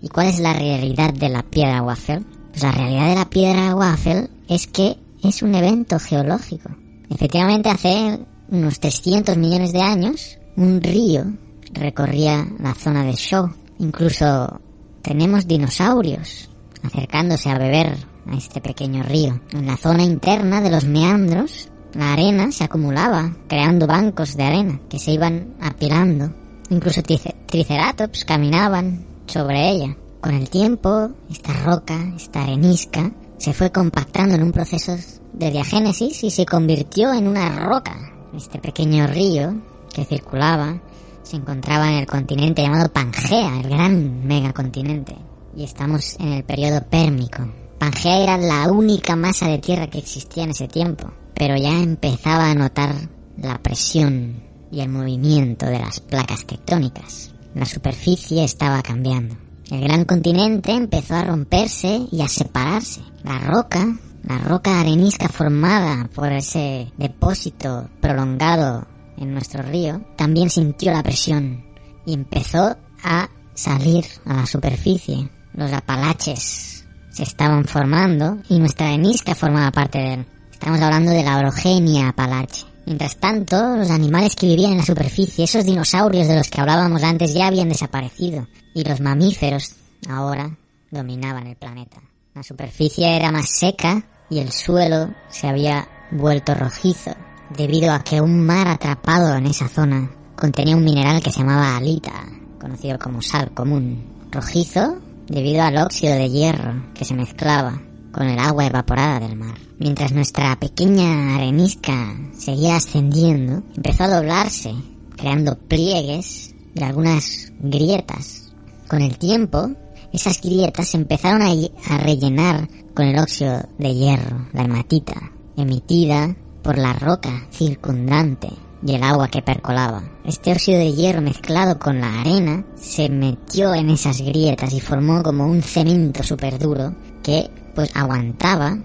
¿Y 0.00 0.08
cuál 0.08 0.28
es 0.28 0.38
la 0.38 0.52
realidad 0.52 1.12
de 1.14 1.28
la 1.28 1.42
piedra 1.42 1.82
Waffle? 1.82 2.22
Pues 2.50 2.62
la 2.62 2.72
realidad 2.72 3.08
de 3.08 3.14
la 3.14 3.30
piedra 3.30 3.74
Waffle 3.74 4.28
es 4.48 4.66
que 4.66 4.96
es 5.22 5.42
un 5.42 5.54
evento 5.54 5.98
geológico. 5.98 6.70
Efectivamente, 7.08 7.68
hace 7.68 8.20
unos 8.48 8.80
300 8.80 9.36
millones 9.36 9.72
de 9.72 9.80
años, 9.80 10.38
un 10.56 10.80
río 10.80 11.24
recorría 11.72 12.46
la 12.58 12.74
zona 12.74 13.04
de 13.04 13.12
Shaw. 13.12 13.50
Incluso 13.78 14.60
tenemos 15.02 15.46
dinosaurios 15.46 16.50
acercándose 16.82 17.50
a 17.50 17.58
beber 17.58 17.96
a 18.26 18.36
este 18.36 18.60
pequeño 18.60 19.02
río. 19.02 19.40
En 19.52 19.66
la 19.66 19.76
zona 19.76 20.02
interna 20.02 20.60
de 20.60 20.70
los 20.70 20.84
meandros, 20.84 21.70
la 21.94 22.12
arena 22.12 22.52
se 22.52 22.64
acumulaba, 22.64 23.36
creando 23.48 23.86
bancos 23.86 24.36
de 24.36 24.44
arena 24.44 24.80
que 24.88 24.98
se 24.98 25.12
iban 25.12 25.54
apilando. 25.60 26.32
Incluso 26.70 27.02
triceratops 27.02 28.24
caminaban 28.24 29.04
sobre 29.26 29.70
ella. 29.70 29.96
Con 30.20 30.34
el 30.34 30.48
tiempo, 30.48 31.10
esta 31.30 31.52
roca, 31.64 32.12
esta 32.16 32.44
arenisca, 32.44 33.12
se 33.38 33.52
fue 33.52 33.72
compactando 33.72 34.36
en 34.36 34.44
un 34.44 34.52
proceso 34.52 34.96
de 35.32 35.50
diagénesis 35.50 36.22
y 36.22 36.30
se 36.30 36.46
convirtió 36.46 37.12
en 37.12 37.26
una 37.26 37.66
roca. 37.66 37.96
Este 38.34 38.58
pequeño 38.58 39.06
río 39.08 39.54
que 39.92 40.04
circulaba 40.04 40.80
se 41.22 41.36
encontraba 41.36 41.88
en 41.90 41.98
el 41.98 42.06
continente 42.06 42.62
llamado 42.62 42.92
Pangea, 42.92 43.60
el 43.60 43.68
gran 43.68 44.26
megacontinente. 44.26 45.16
Y 45.56 45.64
estamos 45.64 46.16
en 46.18 46.32
el 46.32 46.44
periodo 46.44 46.82
pérmico. 46.84 47.46
Pangea 47.78 48.22
era 48.22 48.38
la 48.38 48.70
única 48.70 49.16
masa 49.16 49.48
de 49.48 49.58
tierra 49.58 49.86
que 49.86 49.98
existía 49.98 50.44
en 50.44 50.50
ese 50.50 50.68
tiempo, 50.68 51.10
pero 51.34 51.56
ya 51.56 51.80
empezaba 51.82 52.50
a 52.50 52.54
notar 52.54 52.94
la 53.36 53.62
presión 53.62 54.42
y 54.70 54.80
el 54.80 54.88
movimiento 54.88 55.66
de 55.66 55.78
las 55.78 56.00
placas 56.00 56.46
tectónicas. 56.46 57.32
La 57.54 57.66
superficie 57.66 58.44
estaba 58.44 58.82
cambiando. 58.82 59.36
El 59.70 59.82
gran 59.82 60.04
continente 60.04 60.72
empezó 60.72 61.14
a 61.14 61.24
romperse 61.24 62.06
y 62.10 62.20
a 62.22 62.28
separarse. 62.28 63.00
La 63.24 63.38
roca, 63.38 63.96
la 64.22 64.38
roca 64.38 64.80
arenisca 64.80 65.28
formada 65.28 66.08
por 66.14 66.30
ese 66.32 66.92
depósito 66.96 67.88
prolongado 68.00 68.86
en 69.22 69.32
nuestro 69.32 69.62
río, 69.62 70.02
también 70.16 70.50
sintió 70.50 70.92
la 70.92 71.02
presión 71.02 71.64
y 72.04 72.14
empezó 72.14 72.76
a 73.02 73.28
salir 73.54 74.04
a 74.24 74.34
la 74.34 74.46
superficie. 74.46 75.28
Los 75.54 75.72
apalaches 75.72 76.86
se 77.10 77.22
estaban 77.22 77.64
formando 77.64 78.38
y 78.48 78.58
nuestra 78.58 78.88
arenisca 78.88 79.34
formaba 79.34 79.70
parte 79.70 79.98
de 79.98 80.14
él. 80.14 80.26
Estamos 80.50 80.80
hablando 80.80 81.10
de 81.10 81.22
la 81.22 81.38
orogenia 81.38 82.08
apalache. 82.08 82.66
Mientras 82.86 83.16
tanto, 83.16 83.76
los 83.76 83.90
animales 83.90 84.34
que 84.34 84.46
vivían 84.46 84.72
en 84.72 84.78
la 84.78 84.84
superficie, 84.84 85.44
esos 85.44 85.64
dinosaurios 85.64 86.26
de 86.26 86.36
los 86.36 86.48
que 86.48 86.60
hablábamos 86.60 87.02
antes, 87.02 87.32
ya 87.32 87.46
habían 87.46 87.68
desaparecido. 87.68 88.48
Y 88.74 88.82
los 88.84 89.00
mamíferos, 89.00 89.74
ahora, 90.08 90.56
dominaban 90.90 91.46
el 91.46 91.56
planeta. 91.56 92.02
La 92.34 92.42
superficie 92.42 93.14
era 93.14 93.30
más 93.30 93.50
seca 93.50 94.04
y 94.30 94.38
el 94.38 94.50
suelo 94.50 95.14
se 95.28 95.46
había 95.46 95.88
vuelto 96.10 96.54
rojizo, 96.54 97.14
debido 97.56 97.92
a 97.92 98.00
que 98.00 98.20
un 98.20 98.44
mar 98.44 98.68
atrapado 98.68 99.34
en 99.36 99.46
esa 99.46 99.68
zona 99.68 100.10
contenía 100.36 100.76
un 100.76 100.84
mineral 100.84 101.22
que 101.22 101.30
se 101.30 101.40
llamaba 101.40 101.76
alita, 101.76 102.12
conocido 102.60 102.98
como 102.98 103.22
sal 103.22 103.52
común. 103.52 104.04
Rojizo 104.30 104.98
debido 105.26 105.62
al 105.62 105.76
óxido 105.76 106.14
de 106.14 106.30
hierro 106.30 106.82
que 106.94 107.04
se 107.04 107.14
mezclaba 107.14 107.80
con 108.12 108.28
el 108.28 108.38
agua 108.38 108.66
evaporada 108.66 109.20
del 109.20 109.36
mar. 109.36 109.54
Mientras 109.78 110.12
nuestra 110.12 110.54
pequeña 110.56 111.36
arenisca 111.36 112.16
seguía 112.36 112.76
ascendiendo, 112.76 113.62
empezó 113.74 114.04
a 114.04 114.16
doblarse, 114.16 114.74
creando 115.16 115.58
pliegues 115.58 116.54
y 116.74 116.82
algunas 116.82 117.52
grietas. 117.60 118.52
Con 118.88 119.02
el 119.02 119.18
tiempo, 119.18 119.70
esas 120.12 120.40
grietas 120.40 120.88
se 120.88 120.98
empezaron 120.98 121.42
a, 121.42 121.98
rellenar 121.98 122.68
con 122.94 123.06
el 123.06 123.18
óxido 123.18 123.62
de 123.78 123.94
hierro, 123.94 124.46
la 124.52 124.64
hematita, 124.64 125.32
emitida 125.56 126.36
por 126.62 126.78
la 126.78 126.92
roca 126.92 127.46
circundante 127.50 128.48
y 128.84 128.94
el 128.94 129.02
agua 129.02 129.28
que 129.28 129.42
percolaba. 129.42 130.02
Este 130.24 130.52
óxido 130.52 130.78
de 130.78 130.92
hierro 130.92 131.20
mezclado 131.20 131.78
con 131.78 132.00
la 132.00 132.20
arena 132.20 132.64
se 132.74 133.08
metió 133.08 133.74
en 133.74 133.90
esas 133.90 134.20
grietas 134.20 134.72
y 134.72 134.80
formó 134.80 135.22
como 135.22 135.46
un 135.46 135.62
cemento 135.62 136.22
súper 136.22 136.58
duro 136.58 136.94
que 137.22 137.50
pues 137.74 137.90
aguantaba 137.94 138.78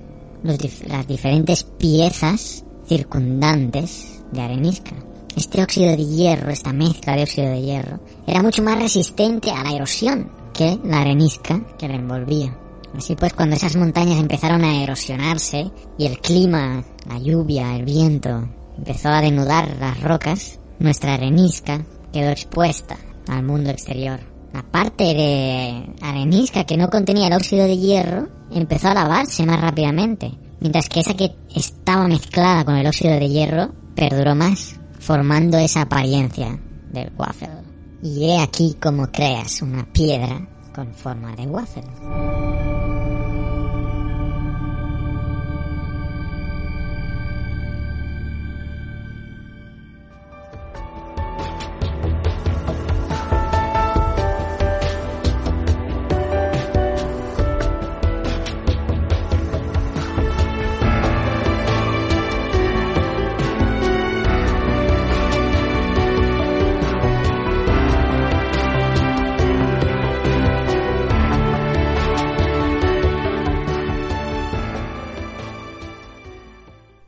las 0.43 1.07
diferentes 1.07 1.63
piezas 1.63 2.63
circundantes 2.87 4.21
de 4.31 4.41
arenisca. 4.41 4.95
Este 5.35 5.61
óxido 5.61 5.91
de 5.91 6.05
hierro, 6.05 6.49
esta 6.49 6.73
mezcla 6.73 7.15
de 7.15 7.23
óxido 7.23 7.49
de 7.49 7.61
hierro, 7.61 7.99
era 8.25 8.41
mucho 8.41 8.63
más 8.63 8.79
resistente 8.79 9.51
a 9.51 9.63
la 9.63 9.73
erosión 9.73 10.31
que 10.53 10.79
la 10.83 11.01
arenisca 11.01 11.61
que 11.77 11.87
la 11.87 11.95
envolvía. 11.95 12.57
Así 12.97 13.15
pues, 13.15 13.33
cuando 13.33 13.55
esas 13.55 13.75
montañas 13.75 14.19
empezaron 14.19 14.63
a 14.63 14.81
erosionarse 14.81 15.71
y 15.99 16.07
el 16.07 16.19
clima, 16.19 16.83
la 17.07 17.19
lluvia, 17.19 17.75
el 17.75 17.85
viento, 17.85 18.49
empezó 18.75 19.09
a 19.09 19.21
denudar 19.21 19.77
las 19.79 20.01
rocas, 20.01 20.59
nuestra 20.79 21.13
arenisca 21.13 21.85
quedó 22.11 22.31
expuesta 22.31 22.97
al 23.27 23.43
mundo 23.43 23.69
exterior. 23.69 24.19
La 24.51 24.63
parte 24.63 25.03
de 25.03 25.93
arenisca 26.01 26.63
que 26.63 26.77
no 26.77 26.89
contenía 26.89 27.27
el 27.27 27.33
óxido 27.33 27.65
de 27.65 27.77
hierro 27.77 28.29
empezó 28.51 28.87
a 28.87 28.95
lavarse 28.95 29.45
más 29.45 29.61
rápidamente, 29.61 30.31
mientras 30.59 30.89
que 30.89 31.01
esa 31.01 31.15
que 31.15 31.35
estaba 31.53 32.07
mezclada 32.07 32.65
con 32.65 32.77
el 32.77 32.87
óxido 32.87 33.13
de 33.19 33.29
hierro 33.29 33.73
perduró 33.95 34.33
más, 34.33 34.79
formando 34.99 35.59
esa 35.59 35.81
apariencia 35.81 36.59
del 36.91 37.11
waffle. 37.15 37.49
Y 38.01 38.25
he 38.25 38.39
aquí 38.39 38.75
como 38.81 39.11
creas 39.11 39.61
una 39.61 39.85
piedra 39.85 40.47
con 40.73 40.93
forma 40.95 41.35
de 41.35 41.45
waffle. 41.45 42.76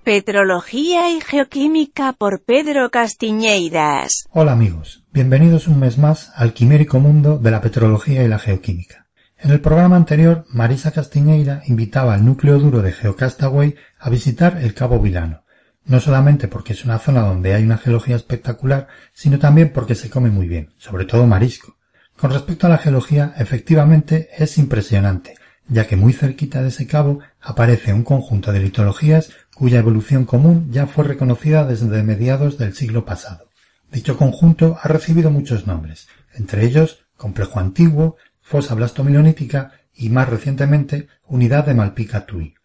Petrología 0.09 1.11
y 1.11 1.21
Geoquímica 1.21 2.13
por 2.13 2.41
Pedro 2.41 2.89
Castiñeiras. 2.89 4.25
Hola 4.31 4.53
amigos, 4.53 5.03
bienvenidos 5.13 5.67
un 5.67 5.79
mes 5.79 5.99
más 5.99 6.31
al 6.35 6.53
quimérico 6.53 6.99
mundo 6.99 7.37
de 7.37 7.51
la 7.51 7.61
petrología 7.61 8.23
y 8.23 8.27
la 8.27 8.39
geoquímica. 8.39 9.05
En 9.37 9.51
el 9.51 9.61
programa 9.61 9.97
anterior, 9.97 10.45
Marisa 10.49 10.89
Castiñeira 10.89 11.61
invitaba 11.67 12.15
al 12.15 12.25
núcleo 12.25 12.57
duro 12.57 12.81
de 12.81 12.91
Geocastaway 12.91 13.75
a 13.99 14.09
visitar 14.09 14.57
el 14.57 14.73
Cabo 14.73 14.99
Vilano, 14.99 15.43
no 15.85 15.99
solamente 15.99 16.47
porque 16.47 16.73
es 16.73 16.83
una 16.85 16.97
zona 16.97 17.21
donde 17.21 17.53
hay 17.53 17.61
una 17.61 17.77
geología 17.77 18.15
espectacular, 18.15 18.87
sino 19.13 19.37
también 19.37 19.71
porque 19.71 19.93
se 19.93 20.09
come 20.09 20.31
muy 20.31 20.47
bien, 20.47 20.73
sobre 20.79 21.05
todo 21.05 21.27
marisco. 21.27 21.77
Con 22.19 22.31
respecto 22.31 22.65
a 22.65 22.71
la 22.71 22.79
geología, 22.79 23.35
efectivamente 23.37 24.29
es 24.39 24.57
impresionante, 24.57 25.35
ya 25.67 25.85
que 25.85 25.95
muy 25.95 26.13
cerquita 26.13 26.63
de 26.63 26.69
ese 26.69 26.87
cabo 26.87 27.19
aparece 27.39 27.93
un 27.93 28.03
conjunto 28.03 28.51
de 28.51 28.59
litologías 28.59 29.29
cuya 29.59 29.79
evolución 29.79 30.23
común 30.23 30.69
ya 30.71 30.87
fue 30.87 31.03
reconocida 31.03 31.65
desde 31.65 32.01
mediados 32.01 32.57
del 32.57 32.73
siglo 32.73 33.03
pasado. 33.03 33.49
Dicho 33.91 34.15
conjunto 34.15 34.77
ha 34.81 34.87
recibido 34.87 35.31
muchos 35.31 35.67
nombres, 35.67 36.07
entre 36.33 36.63
ellos 36.63 37.01
complejo 37.17 37.59
antiguo, 37.59 38.15
fosa 38.39 38.73
blastomilionítica 38.73 39.73
y 39.93 40.07
más 40.11 40.29
recientemente 40.29 41.09
unidad 41.27 41.65
de 41.65 41.73
Malpica-Tui. 41.73 42.55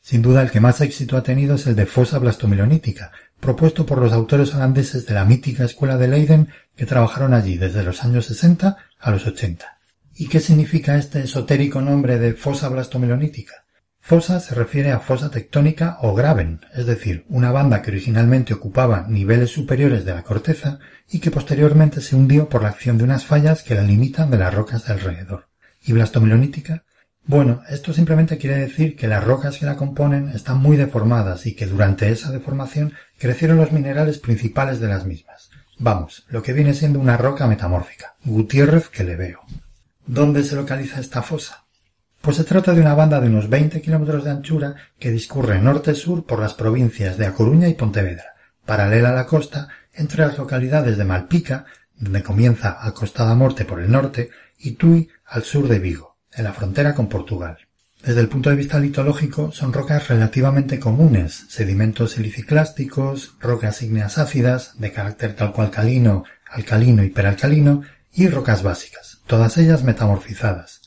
Sin 0.00 0.22
duda 0.22 0.42
el 0.42 0.52
que 0.52 0.60
más 0.60 0.80
éxito 0.80 1.16
ha 1.16 1.24
tenido 1.24 1.56
es 1.56 1.66
el 1.66 1.74
de 1.74 1.86
fosa 1.86 2.20
blastomilionítica, 2.20 3.10
propuesto 3.40 3.84
por 3.84 3.98
los 3.98 4.12
autores 4.12 4.54
holandeses 4.54 5.06
de 5.06 5.14
la 5.14 5.24
mítica 5.24 5.64
escuela 5.64 5.98
de 5.98 6.06
Leiden 6.06 6.50
que 6.76 6.86
trabajaron 6.86 7.34
allí 7.34 7.58
desde 7.58 7.82
los 7.82 8.04
años 8.04 8.26
60 8.26 8.76
a 9.00 9.10
los 9.10 9.26
80. 9.26 9.80
¿Y 10.14 10.28
qué 10.28 10.38
significa 10.38 10.96
este 10.96 11.24
esotérico 11.24 11.80
nombre 11.80 12.20
de 12.20 12.34
fosa 12.34 12.68
blastomilionítica? 12.68 13.63
Fosa 14.06 14.38
se 14.38 14.54
refiere 14.54 14.92
a 14.92 15.00
fosa 15.00 15.30
tectónica 15.30 15.96
o 16.02 16.14
graben, 16.14 16.60
es 16.74 16.84
decir, 16.84 17.24
una 17.30 17.52
banda 17.52 17.80
que 17.80 17.90
originalmente 17.90 18.52
ocupaba 18.52 19.06
niveles 19.08 19.48
superiores 19.48 20.04
de 20.04 20.12
la 20.12 20.22
corteza 20.22 20.78
y 21.10 21.20
que 21.20 21.30
posteriormente 21.30 22.02
se 22.02 22.14
hundió 22.14 22.50
por 22.50 22.62
la 22.62 22.68
acción 22.68 22.98
de 22.98 23.04
unas 23.04 23.24
fallas 23.24 23.62
que 23.62 23.74
la 23.74 23.80
limitan 23.80 24.30
de 24.30 24.36
las 24.36 24.52
rocas 24.52 24.84
de 24.84 24.92
alrededor. 24.92 25.48
¿Y 25.86 25.94
blastomilionítica? 25.94 26.84
Bueno, 27.24 27.62
esto 27.70 27.94
simplemente 27.94 28.36
quiere 28.36 28.58
decir 28.58 28.94
que 28.94 29.08
las 29.08 29.24
rocas 29.24 29.56
que 29.56 29.64
la 29.64 29.76
componen 29.76 30.28
están 30.28 30.58
muy 30.58 30.76
deformadas 30.76 31.46
y 31.46 31.54
que 31.54 31.64
durante 31.64 32.10
esa 32.10 32.30
deformación 32.30 32.92
crecieron 33.18 33.56
los 33.56 33.72
minerales 33.72 34.18
principales 34.18 34.80
de 34.80 34.88
las 34.88 35.06
mismas. 35.06 35.48
Vamos, 35.78 36.26
lo 36.28 36.42
que 36.42 36.52
viene 36.52 36.74
siendo 36.74 37.00
una 37.00 37.16
roca 37.16 37.46
metamórfica. 37.46 38.16
Gutiérrez 38.22 38.90
que 38.90 39.04
le 39.04 39.16
veo. 39.16 39.40
¿Dónde 40.06 40.44
se 40.44 40.56
localiza 40.56 41.00
esta 41.00 41.22
fosa? 41.22 41.63
Pues 42.24 42.38
se 42.38 42.44
trata 42.44 42.72
de 42.72 42.80
una 42.80 42.94
banda 42.94 43.20
de 43.20 43.28
unos 43.28 43.50
20 43.50 43.82
kilómetros 43.82 44.24
de 44.24 44.30
anchura 44.30 44.76
que 44.98 45.10
discurre 45.10 45.60
norte-sur 45.60 46.24
por 46.24 46.40
las 46.40 46.54
provincias 46.54 47.18
de 47.18 47.26
A 47.26 47.34
Coruña 47.34 47.68
y 47.68 47.74
Pontevedra, 47.74 48.32
paralela 48.64 49.10
a 49.10 49.14
la 49.14 49.26
costa 49.26 49.68
entre 49.92 50.24
las 50.24 50.38
localidades 50.38 50.96
de 50.96 51.04
Malpica, 51.04 51.66
donde 51.94 52.22
comienza 52.22 52.78
Acostada 52.80 53.34
Morte 53.34 53.66
por 53.66 53.78
el 53.78 53.92
norte, 53.92 54.30
y 54.58 54.70
Tui 54.70 55.10
al 55.26 55.42
sur 55.42 55.68
de 55.68 55.78
Vigo, 55.78 56.16
en 56.32 56.44
la 56.44 56.54
frontera 56.54 56.94
con 56.94 57.10
Portugal. 57.10 57.58
Desde 58.02 58.22
el 58.22 58.28
punto 58.30 58.48
de 58.48 58.56
vista 58.56 58.78
litológico 58.78 59.52
son 59.52 59.74
rocas 59.74 60.08
relativamente 60.08 60.80
comunes, 60.80 61.44
sedimentos 61.50 62.12
siliciclásticos, 62.12 63.36
rocas 63.38 63.82
ígneas 63.82 64.16
ácidas, 64.16 64.80
de 64.80 64.92
carácter 64.92 65.36
talco-alcalino, 65.36 66.24
alcalino 66.50 67.04
y 67.04 67.10
peralcalino, 67.10 67.82
y 68.14 68.28
rocas 68.28 68.62
básicas, 68.62 69.20
todas 69.26 69.58
ellas 69.58 69.82
metamorfizadas, 69.82 70.83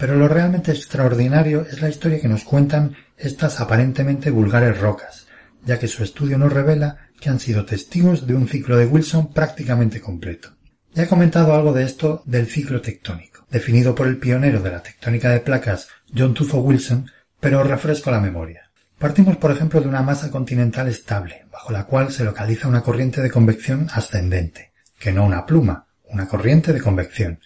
pero 0.00 0.16
lo 0.16 0.28
realmente 0.28 0.72
extraordinario 0.72 1.60
es 1.60 1.82
la 1.82 1.90
historia 1.90 2.22
que 2.22 2.28
nos 2.28 2.44
cuentan 2.44 2.96
estas 3.18 3.60
aparentemente 3.60 4.30
vulgares 4.30 4.80
rocas, 4.80 5.26
ya 5.66 5.78
que 5.78 5.88
su 5.88 6.02
estudio 6.02 6.38
nos 6.38 6.54
revela 6.54 7.10
que 7.20 7.28
han 7.28 7.38
sido 7.38 7.66
testigos 7.66 8.26
de 8.26 8.34
un 8.34 8.48
ciclo 8.48 8.78
de 8.78 8.86
Wilson 8.86 9.30
prácticamente 9.30 10.00
completo. 10.00 10.56
Ya 10.94 11.02
he 11.02 11.06
comentado 11.06 11.54
algo 11.54 11.74
de 11.74 11.84
esto 11.84 12.22
del 12.24 12.46
ciclo 12.46 12.80
tectónico, 12.80 13.44
definido 13.50 13.94
por 13.94 14.06
el 14.06 14.16
pionero 14.16 14.62
de 14.62 14.70
la 14.70 14.82
tectónica 14.82 15.28
de 15.28 15.40
placas 15.40 15.88
John 16.16 16.32
Tufo 16.32 16.60
Wilson, 16.60 17.10
pero 17.38 17.62
refresco 17.62 18.10
la 18.10 18.20
memoria. 18.20 18.70
Partimos, 18.98 19.36
por 19.36 19.50
ejemplo, 19.50 19.82
de 19.82 19.88
una 19.88 20.00
masa 20.00 20.30
continental 20.30 20.88
estable, 20.88 21.44
bajo 21.52 21.72
la 21.72 21.84
cual 21.84 22.10
se 22.10 22.24
localiza 22.24 22.68
una 22.68 22.80
corriente 22.80 23.20
de 23.20 23.30
convección 23.30 23.86
ascendente, 23.92 24.72
que 24.98 25.12
no 25.12 25.26
una 25.26 25.44
pluma, 25.44 25.88
una 26.04 26.26
corriente 26.26 26.72
de 26.72 26.80
convección. 26.80 27.38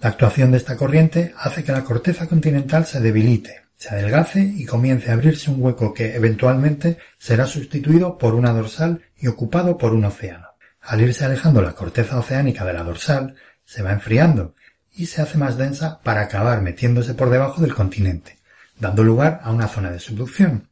La 0.00 0.08
actuación 0.08 0.50
de 0.50 0.56
esta 0.56 0.78
corriente 0.78 1.34
hace 1.36 1.62
que 1.62 1.72
la 1.72 1.84
corteza 1.84 2.26
continental 2.26 2.86
se 2.86 3.00
debilite, 3.00 3.64
se 3.76 3.90
adelgace 3.90 4.40
y 4.40 4.64
comience 4.64 5.10
a 5.10 5.14
abrirse 5.14 5.50
un 5.50 5.62
hueco 5.62 5.92
que 5.92 6.16
eventualmente 6.16 6.96
será 7.18 7.46
sustituido 7.46 8.16
por 8.16 8.34
una 8.34 8.52
dorsal 8.52 9.02
y 9.18 9.26
ocupado 9.26 9.76
por 9.76 9.92
un 9.92 10.06
océano. 10.06 10.46
Al 10.80 11.02
irse 11.02 11.26
alejando 11.26 11.60
la 11.60 11.74
corteza 11.74 12.18
oceánica 12.18 12.64
de 12.64 12.72
la 12.72 12.82
dorsal, 12.82 13.34
se 13.66 13.82
va 13.82 13.92
enfriando 13.92 14.54
y 14.90 15.04
se 15.04 15.20
hace 15.20 15.36
más 15.36 15.58
densa 15.58 16.00
para 16.02 16.22
acabar 16.22 16.62
metiéndose 16.62 17.12
por 17.12 17.28
debajo 17.28 17.60
del 17.60 17.74
continente, 17.74 18.38
dando 18.78 19.04
lugar 19.04 19.40
a 19.42 19.52
una 19.52 19.68
zona 19.68 19.90
de 19.90 20.00
subducción. 20.00 20.70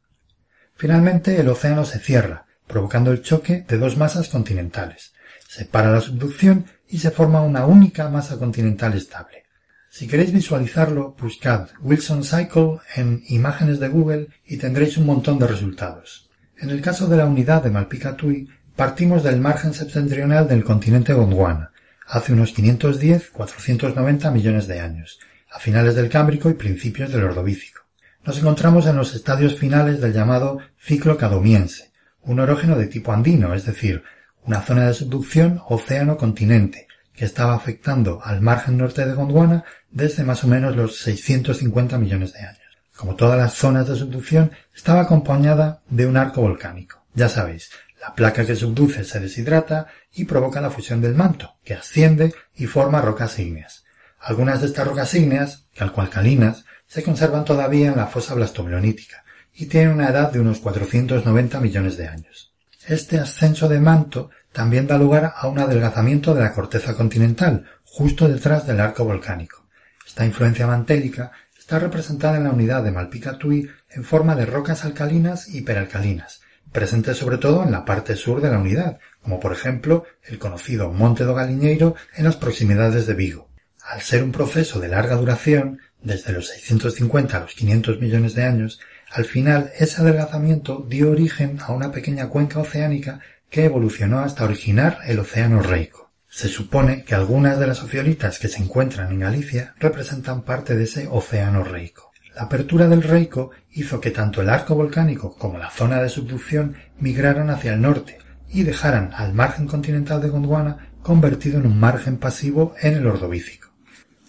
Finalmente 0.74 1.38
el 1.38 1.48
océano 1.48 1.84
se 1.84 1.98
cierra, 1.98 2.46
provocando 2.66 3.10
el 3.10 3.20
choque 3.20 3.66
de 3.68 3.76
dos 3.76 3.98
masas 3.98 4.30
continentales. 4.30 5.12
Se 5.46 5.66
para 5.66 5.90
la 5.90 6.00
subducción 6.00 6.64
y 6.89 6.98
se 6.98 7.10
forma 7.10 7.43
una 7.43 7.66
única 7.66 8.09
masa 8.09 8.39
continental 8.39 8.94
estable. 8.94 9.44
Si 9.90 10.06
queréis 10.06 10.32
visualizarlo, 10.32 11.16
buscad 11.19 11.69
Wilson 11.81 12.23
Cycle 12.23 12.78
en 12.94 13.23
imágenes 13.28 13.81
de 13.81 13.89
Google 13.89 14.28
y 14.47 14.59
tendréis 14.59 14.97
un 14.97 15.06
montón 15.06 15.39
de 15.39 15.47
resultados. 15.47 16.31
En 16.59 16.70
el 16.70 16.81
caso 16.81 17.06
de 17.06 17.16
la 17.16 17.27
unidad 17.27 17.62
de 17.62 17.70
Malpicatui, 17.70 18.48
partimos 18.77 19.23
del 19.23 19.40
margen 19.40 19.73
septentrional 19.73 20.47
del 20.47 20.65
continente 20.65 21.15
Gondwana, 21.15 21.73
hace 22.06 22.32
unos 22.32 22.56
510-490 22.56 24.32
millones 24.32 24.66
de 24.66 24.81
años, 24.81 25.19
a 25.51 25.59
finales 25.59 25.94
del 25.94 26.09
Cámbrico 26.09 26.51
y 26.51 26.55
principios 26.55 27.10
del 27.12 27.24
Ordovícico. 27.24 27.82
Nos 28.24 28.39
encontramos 28.39 28.86
en 28.86 28.97
los 28.97 29.15
estadios 29.15 29.56
finales 29.59 30.01
del 30.01 30.12
llamado 30.12 30.59
ciclo 30.78 31.16
cadomiense, 31.16 31.93
un 32.23 32.40
orógeno 32.40 32.77
de 32.77 32.86
tipo 32.86 33.12
andino, 33.12 33.55
es 33.55 33.65
decir, 33.65 34.02
una 34.49 34.62
zona 34.62 34.87
de 34.87 34.95
subducción 34.95 35.61
océano-continente, 35.69 36.89
que 37.15 37.27
estaba 37.27 37.55
afectando 37.55 38.23
al 38.25 38.41
margen 38.41 38.79
norte 38.79 39.05
de 39.05 39.12
Gondwana 39.12 39.62
desde 39.91 40.25
más 40.25 40.43
o 40.43 40.47
menos 40.49 40.75
los 40.75 41.01
650 41.01 41.99
millones 41.99 42.33
de 42.33 42.41
años. 42.41 42.79
Como 42.97 43.15
todas 43.15 43.37
las 43.37 43.53
zonas 43.53 43.87
de 43.87 43.97
subducción, 43.97 44.51
estaba 44.75 45.03
acompañada 45.03 45.83
de 45.91 46.07
un 46.07 46.16
arco 46.16 46.41
volcánico. 46.41 47.05
Ya 47.12 47.29
sabéis, 47.29 47.69
la 48.01 48.15
placa 48.15 48.47
que 48.47 48.57
subduce 48.57 49.05
se 49.05 49.20
deshidrata 49.20 49.89
y 50.15 50.25
provoca 50.25 50.62
la 50.62 50.70
fusión 50.70 51.03
del 51.03 51.15
manto, 51.15 51.57
que 51.62 51.75
asciende 51.75 52.33
y 52.57 52.65
forma 52.65 53.03
rocas 53.03 53.39
ígneas. 53.39 53.85
Algunas 54.19 54.62
de 54.62 54.69
estas 54.69 54.87
rocas 54.87 55.12
ígneas, 55.15 55.66
calcoalcalinas, 55.77 56.65
se 56.87 57.03
conservan 57.03 57.45
todavía 57.45 57.89
en 57.89 57.97
la 57.97 58.07
fosa 58.07 58.33
blastomelonítica 58.33 59.25
y 59.55 59.66
tienen 59.66 59.93
una 59.93 60.09
edad 60.09 60.33
de 60.33 60.41
unos 60.41 60.61
490 60.61 61.61
millones 61.61 61.99
de 61.99 62.09
años. 62.09 62.49
Este 62.89 63.19
ascenso 63.19 63.69
de 63.69 63.81
manto 63.81 64.31
también 64.59 64.89
da 64.89 64.98
lugar 64.98 65.35
a 65.36 65.47
un 65.47 65.60
adelgazamiento 65.60 66.35
de 66.35 66.40
la 66.40 66.52
corteza 66.52 66.97
continental, 66.97 67.64
justo 67.85 68.26
detrás 68.26 68.66
del 68.66 68.80
arco 68.80 69.05
volcánico. 69.05 69.64
Esta 70.05 70.26
influencia 70.26 70.66
mantélica 70.66 71.30
está 71.56 71.78
representada 71.78 72.39
en 72.39 72.43
la 72.43 72.51
unidad 72.51 72.82
de 72.82 72.90
Malpicatui 72.90 73.70
en 73.89 74.02
forma 74.02 74.35
de 74.35 74.47
rocas 74.47 74.85
alcalinas 74.85 75.47
y 75.47 75.59
hiperalcalinas, 75.59 76.40
presentes 76.72 77.16
sobre 77.18 77.39
todo 77.39 77.62
en 77.62 77.70
la 77.70 77.85
parte 77.85 78.16
sur 78.16 78.40
de 78.40 78.51
la 78.51 78.59
unidad, 78.59 78.98
como 79.22 79.39
por 79.39 79.52
ejemplo 79.52 80.02
el 80.24 80.40
conocido 80.40 80.90
Monte 80.90 81.22
do 81.22 81.36
Galiñeiro 81.36 81.94
en 82.16 82.24
las 82.24 82.35
proximidades 82.35 83.06
de 83.06 83.14
Vigo. 83.14 83.48
Al 83.85 84.01
ser 84.01 84.24
un 84.24 84.32
proceso 84.32 84.80
de 84.80 84.89
larga 84.89 85.14
duración, 85.14 85.78
desde 86.02 86.32
los 86.32 86.48
650 86.48 87.36
a 87.36 87.40
los 87.43 87.55
500 87.55 88.01
millones 88.01 88.35
de 88.35 88.43
años, 88.43 88.80
al 89.12 89.24
final 89.24 89.70
ese 89.78 90.02
adelgazamiento 90.02 90.85
dio 90.89 91.12
origen 91.12 91.60
a 91.60 91.70
una 91.70 91.93
pequeña 91.93 92.28
cuenca 92.28 92.59
oceánica 92.59 93.20
que 93.51 93.65
evolucionó 93.65 94.20
hasta 94.20 94.45
originar 94.45 94.99
el 95.07 95.19
Océano 95.19 95.62
Reico. 95.62 96.11
Se 96.29 96.49
supone 96.49 97.05
que 97.05 97.15
algunas 97.15 97.59
de 97.59 97.66
las 97.66 97.83
ofiolitas 97.83 98.39
que 98.39 98.49
se 98.49 98.62
encuentran 98.62 99.11
en 99.11 99.20
Galicia 99.20 99.75
representan 99.79 100.43
parte 100.43 100.77
de 100.77 100.85
ese 100.85 101.09
Océano 101.11 101.65
Reico. 101.65 102.12
La 102.35 102.43
apertura 102.43 102.87
del 102.87 103.03
Reico 103.03 103.51
hizo 103.73 104.01
que 104.01 104.11
tanto 104.11 104.43
el 104.43 104.51
arco 104.51 104.75
volcánico 104.75 105.35
como 105.37 105.59
la 105.59 105.70
zona 105.70 106.03
de 106.03 106.09
subducción 106.09 106.77
migraran 107.01 107.51
hacia 107.51 107.73
el 107.73 107.81
norte 107.81 108.19
y 108.49 108.62
dejaran 108.62 109.11
al 109.15 109.35
margen 109.35 109.66
continental 109.66 110.20
de 110.20 110.29
Gondwana 110.29 110.91
convertido 111.03 111.59
en 111.59 111.66
un 111.66 111.81
margen 111.81 112.19
pasivo 112.19 112.75
en 112.81 112.95
el 112.95 113.07
Ordovícico. 113.07 113.69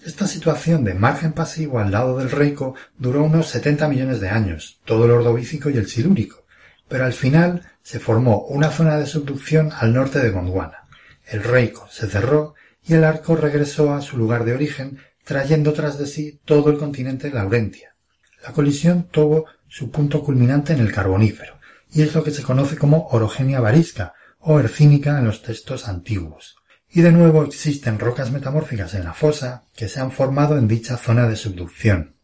Esta 0.06 0.28
situación 0.28 0.86
de 0.86 0.94
margen 0.94 1.34
pasivo 1.34 1.80
al 1.80 1.92
lado 1.92 2.18
del 2.18 2.32
Reico 2.32 2.74
duró 2.98 3.24
unos 3.24 3.48
70 3.50 3.88
millones 3.90 4.22
de 4.22 4.30
años, 4.30 4.80
todo 4.86 5.06
el 5.06 5.12
Ordovícico 5.12 5.70
y 5.70 5.78
el 5.78 5.88
Silúrico, 5.88 6.46
pero 6.88 7.06
al 7.06 7.14
final 7.14 7.64
se 7.90 8.00
formó 8.00 8.46
una 8.46 8.70
zona 8.70 9.00
de 9.00 9.08
subducción 9.08 9.72
al 9.76 9.96
norte 9.96 10.20
de 10.20 10.30
Gondwana. 10.30 10.88
El 11.26 11.42
Reico 11.42 11.88
se 11.90 12.06
cerró 12.06 12.54
y 12.86 12.94
el 12.94 13.04
arco 13.04 13.36
regresó 13.36 13.96
a 13.96 14.02
su 14.04 14.16
lugar 14.16 14.46
de 14.46 14.54
origen, 14.54 15.00
trayendo 15.24 15.74
tras 15.74 15.98
de 15.98 16.06
sí 16.06 16.40
todo 16.46 16.70
el 16.70 16.78
continente 16.78 17.32
Laurentia. 17.32 17.96
La 18.44 18.54
colisión 18.54 19.08
tuvo 19.10 19.46
su 19.68 19.90
punto 19.90 20.24
culminante 20.24 20.74
en 20.74 20.82
el 20.82 20.92
Carbonífero, 20.92 21.58
y 21.92 22.04
es 22.04 22.14
lo 22.14 22.24
que 22.24 22.30
se 22.30 22.44
conoce 22.44 22.78
como 22.78 23.08
orogenia 23.08 23.60
varisca 23.60 24.14
o 24.38 24.60
ercínica 24.60 25.18
en 25.18 25.26
los 25.26 25.42
textos 25.42 25.88
antiguos. 25.88 26.58
Y 26.92 27.02
de 27.02 27.12
nuevo 27.12 27.44
existen 27.44 27.98
rocas 27.98 28.30
metamórficas 28.30 28.94
en 28.94 29.04
la 29.04 29.16
fosa 29.16 29.64
que 29.76 29.88
se 29.88 30.00
han 30.00 30.12
formado 30.12 30.60
en 30.60 30.68
dicha 30.68 30.96
zona 30.96 31.28
de 31.28 31.36
subducción. 31.36 32.19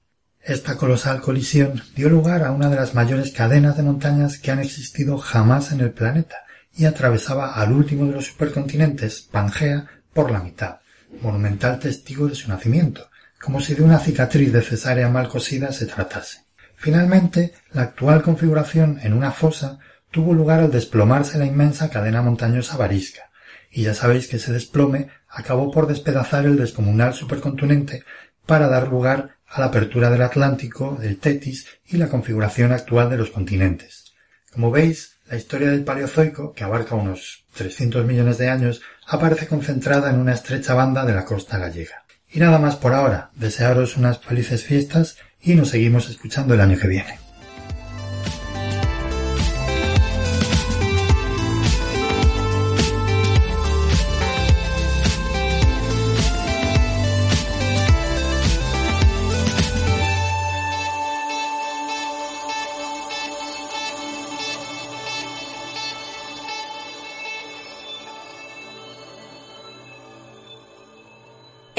Esta 0.46 0.78
colosal 0.78 1.22
colisión 1.22 1.82
dio 1.96 2.08
lugar 2.08 2.44
a 2.44 2.52
una 2.52 2.70
de 2.70 2.76
las 2.76 2.94
mayores 2.94 3.32
cadenas 3.32 3.78
de 3.78 3.82
montañas 3.82 4.38
que 4.38 4.52
han 4.52 4.60
existido 4.60 5.18
jamás 5.18 5.72
en 5.72 5.80
el 5.80 5.90
planeta 5.90 6.36
y 6.78 6.86
atravesaba 6.86 7.56
al 7.56 7.72
último 7.72 8.06
de 8.06 8.12
los 8.12 8.28
supercontinentes, 8.28 9.22
Pangea, 9.22 9.88
por 10.14 10.30
la 10.30 10.42
mitad, 10.42 10.82
monumental 11.20 11.80
testigo 11.80 12.28
de 12.28 12.36
su 12.36 12.48
nacimiento, 12.48 13.10
como 13.42 13.60
si 13.60 13.74
de 13.74 13.82
una 13.82 13.98
cicatriz 13.98 14.54
de 14.54 14.62
cesárea 14.62 15.10
mal 15.10 15.30
cosida 15.30 15.72
se 15.72 15.88
tratase. 15.88 16.46
Finalmente, 16.76 17.54
la 17.72 17.82
actual 17.82 18.22
configuración 18.22 19.00
en 19.02 19.14
una 19.14 19.32
fosa 19.32 19.80
tuvo 20.12 20.32
lugar 20.32 20.60
al 20.60 20.70
desplomarse 20.70 21.40
la 21.40 21.48
inmensa 21.48 21.90
cadena 21.90 22.22
montañosa 22.22 22.78
varisca, 22.78 23.32
y 23.72 23.82
ya 23.82 23.96
sabéis 23.96 24.28
que 24.28 24.36
ese 24.36 24.54
desplome 24.54 25.08
acabó 25.28 25.72
por 25.72 25.88
despedazar 25.88 26.46
el 26.46 26.56
descomunal 26.56 27.16
supercontinente 27.16 28.04
para 28.46 28.68
dar 28.68 28.90
lugar 28.90 29.38
a 29.48 29.60
la 29.60 29.68
apertura 29.68 30.10
del 30.10 30.22
Atlántico, 30.22 30.98
del 31.00 31.18
Tetis 31.18 31.68
y 31.88 31.98
la 31.98 32.10
configuración 32.10 32.72
actual 32.72 33.10
de 33.10 33.18
los 33.18 33.32
continentes. 33.32 34.14
Como 34.52 34.72
veis, 34.72 35.18
la 35.30 35.38
historia 35.38 35.72
del 35.72 35.84
Paleozoico, 35.84 36.54
que 36.54 36.64
abarca 36.64 36.96
unos 36.96 37.46
300 37.56 38.06
millones 38.06 38.38
de 38.38 38.50
años, 38.50 38.82
aparece 39.08 39.48
concentrada 39.48 40.10
en 40.10 40.20
una 40.20 40.34
estrecha 40.34 40.74
banda 40.74 41.06
de 41.06 41.14
la 41.14 41.26
costa 41.26 41.58
gallega. 41.58 42.06
Y 42.32 42.40
nada 42.40 42.60
más 42.60 42.76
por 42.76 42.94
ahora, 42.94 43.32
desearos 43.36 43.98
unas 43.98 44.20
felices 44.20 44.64
fiestas 44.64 45.18
y 45.42 45.56
nos 45.56 45.70
seguimos 45.70 46.10
escuchando 46.10 46.54
el 46.54 46.62
año 46.62 46.78
que 46.78 46.88
viene. 46.88 47.25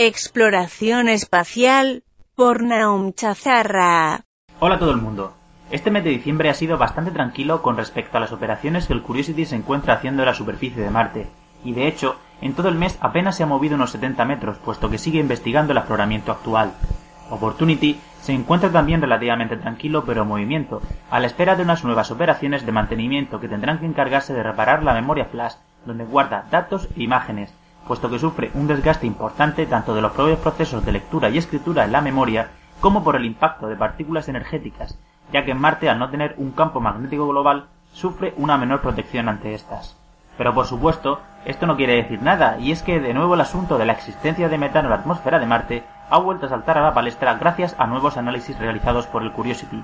Exploración 0.09 1.09
espacial 1.09 2.05
por 2.37 2.63
Naum 2.63 3.13
Chazarra. 3.13 4.21
Hola 4.61 4.77
a 4.77 4.79
todo 4.79 4.93
el 4.93 4.99
mundo. 4.99 5.35
Este 5.73 5.91
mes 5.91 6.05
de 6.05 6.11
diciembre 6.11 6.49
ha 6.49 6.55
sido 6.55 6.79
bastante 6.79 7.11
tranquilo 7.11 7.61
con 7.61 7.77
respecto 7.77 8.17
a 8.17 8.21
las 8.21 8.31
operaciones 8.31 8.87
que 8.87 8.93
el 8.93 9.03
Curiosity 9.03 9.47
se 9.47 9.57
encuentra 9.57 9.95
haciendo 9.95 10.23
en 10.23 10.27
la 10.27 10.35
superficie 10.35 10.81
de 10.81 10.91
Marte, 10.91 11.27
y 11.65 11.73
de 11.73 11.89
hecho, 11.89 12.21
en 12.41 12.55
todo 12.55 12.69
el 12.69 12.77
mes 12.77 12.97
apenas 13.01 13.37
se 13.37 13.43
ha 13.43 13.47
movido 13.47 13.75
unos 13.75 13.91
70 13.91 14.25
metros, 14.27 14.59
puesto 14.59 14.89
que 14.89 14.99
sigue 14.99 15.19
investigando 15.19 15.73
el 15.73 15.79
afloramiento 15.79 16.31
actual. 16.31 16.71
Opportunity 17.29 17.99
se 18.21 18.33
encuentra 18.33 18.71
también 18.71 19.01
relativamente 19.01 19.57
tranquilo 19.57 20.05
pero 20.05 20.23
en 20.23 20.29
movimiento, 20.29 20.83
a 21.11 21.19
la 21.19 21.27
espera 21.27 21.57
de 21.57 21.65
unas 21.65 21.83
nuevas 21.83 22.13
operaciones 22.13 22.65
de 22.65 22.71
mantenimiento 22.71 23.41
que 23.41 23.49
tendrán 23.49 23.81
que 23.81 23.87
encargarse 23.87 24.35
de 24.35 24.45
reparar 24.45 24.85
la 24.85 24.95
memoria 24.95 25.25
flash, 25.25 25.55
donde 25.85 26.05
guarda 26.05 26.47
datos 26.49 26.87
e 26.97 27.03
imágenes, 27.03 27.53
puesto 27.87 28.11
que 28.11 28.19
sufre 28.19 28.51
un 28.55 28.67
desgaste 28.67 29.07
importante 29.07 29.67
tanto 29.67 29.95
de 29.95 30.01
los 30.01 30.13
propios 30.13 30.39
procesos 30.41 30.85
de 30.85 30.93
lectura 30.93 31.29
y 31.29 31.39
escritura 31.39 31.85
en 31.85 31.93
la 31.93 32.01
memoria 32.01 32.49
como 32.81 33.03
por 33.03 33.17
el 33.17 33.25
impacto 33.25 33.69
de 33.69 33.77
partículas 33.77 34.29
energéticas, 34.29 34.99
ya 35.33 35.45
que 35.45 35.55
Marte 35.55 35.89
al 35.89 35.99
no 35.99 36.11
tener 36.11 36.35
un 36.39 36.53
campo 36.53 36.81
magnético 36.81 37.27
global 37.29 37.67
sufre 37.93 38.35
una 38.37 38.57
menor 38.59 38.81
protección 38.81 39.29
ante 39.29 39.55
estas. 39.55 39.97
Pero 40.37 40.53
por 40.53 40.67
supuesto, 40.67 41.21
esto 41.47 41.67
no 41.67 41.77
quiere 41.77 41.97
decir 41.97 42.21
nada, 42.23 42.59
y 42.59 42.73
es 42.73 42.83
que 42.83 43.01
de 43.01 43.15
nuevo 43.15 43.35
el 43.35 43.41
asunto 43.41 43.79
de 43.79 43.87
la 43.87 43.93
existencia 43.93 44.49
de 44.49 44.59
metano 44.59 44.89
en 44.89 44.91
la 44.91 44.97
atmósfera 44.97 45.39
de 45.39 45.47
Marte 45.47 45.85
ha 46.11 46.19
vuelto 46.19 46.47
a 46.47 46.51
saltar 46.51 46.79
a 46.79 46.83
la 46.83 46.95
palestra 46.95 47.35
gracias 47.35 47.75
a 47.79 47.87
nuevos 47.87 48.17
análisis 48.17 48.59
realizados 48.59 49.07
por 49.07 49.23
el 49.23 49.33
Curiosity. 49.33 49.83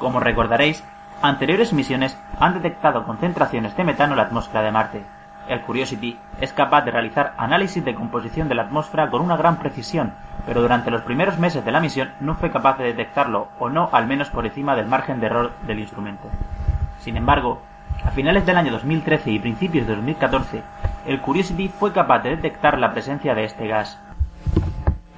Como 0.00 0.20
recordaréis, 0.20 0.82
Anteriores 1.22 1.72
misiones 1.72 2.16
han 2.38 2.54
detectado 2.54 3.04
concentraciones 3.04 3.74
de 3.74 3.84
metano 3.84 4.12
en 4.12 4.18
la 4.18 4.24
atmósfera 4.24 4.62
de 4.62 4.70
Marte. 4.70 5.02
El 5.48 5.60
Curiosity 5.60 6.18
es 6.40 6.52
capaz 6.52 6.82
de 6.82 6.90
realizar 6.90 7.34
análisis 7.38 7.84
de 7.84 7.94
composición 7.94 8.48
de 8.48 8.56
la 8.56 8.62
atmósfera 8.62 9.10
con 9.10 9.22
una 9.22 9.36
gran 9.36 9.58
precisión, 9.58 10.12
pero 10.44 10.60
durante 10.60 10.90
los 10.90 11.02
primeros 11.02 11.38
meses 11.38 11.64
de 11.64 11.70
la 11.70 11.80
misión 11.80 12.10
no 12.20 12.34
fue 12.34 12.50
capaz 12.50 12.78
de 12.78 12.84
detectarlo, 12.84 13.48
o 13.60 13.68
no 13.68 13.88
al 13.92 14.06
menos 14.08 14.28
por 14.30 14.44
encima 14.44 14.74
del 14.74 14.86
margen 14.86 15.20
de 15.20 15.26
error 15.26 15.52
del 15.66 15.78
instrumento. 15.78 16.28
Sin 17.00 17.16
embargo, 17.16 17.62
a 18.04 18.10
finales 18.10 18.44
del 18.44 18.56
año 18.56 18.72
2013 18.72 19.30
y 19.30 19.38
principios 19.38 19.86
de 19.86 19.94
2014, 19.94 20.62
el 21.06 21.20
Curiosity 21.20 21.68
fue 21.68 21.92
capaz 21.92 22.20
de 22.20 22.30
detectar 22.30 22.78
la 22.78 22.92
presencia 22.92 23.34
de 23.36 23.44
este 23.44 23.68
gas. 23.68 24.00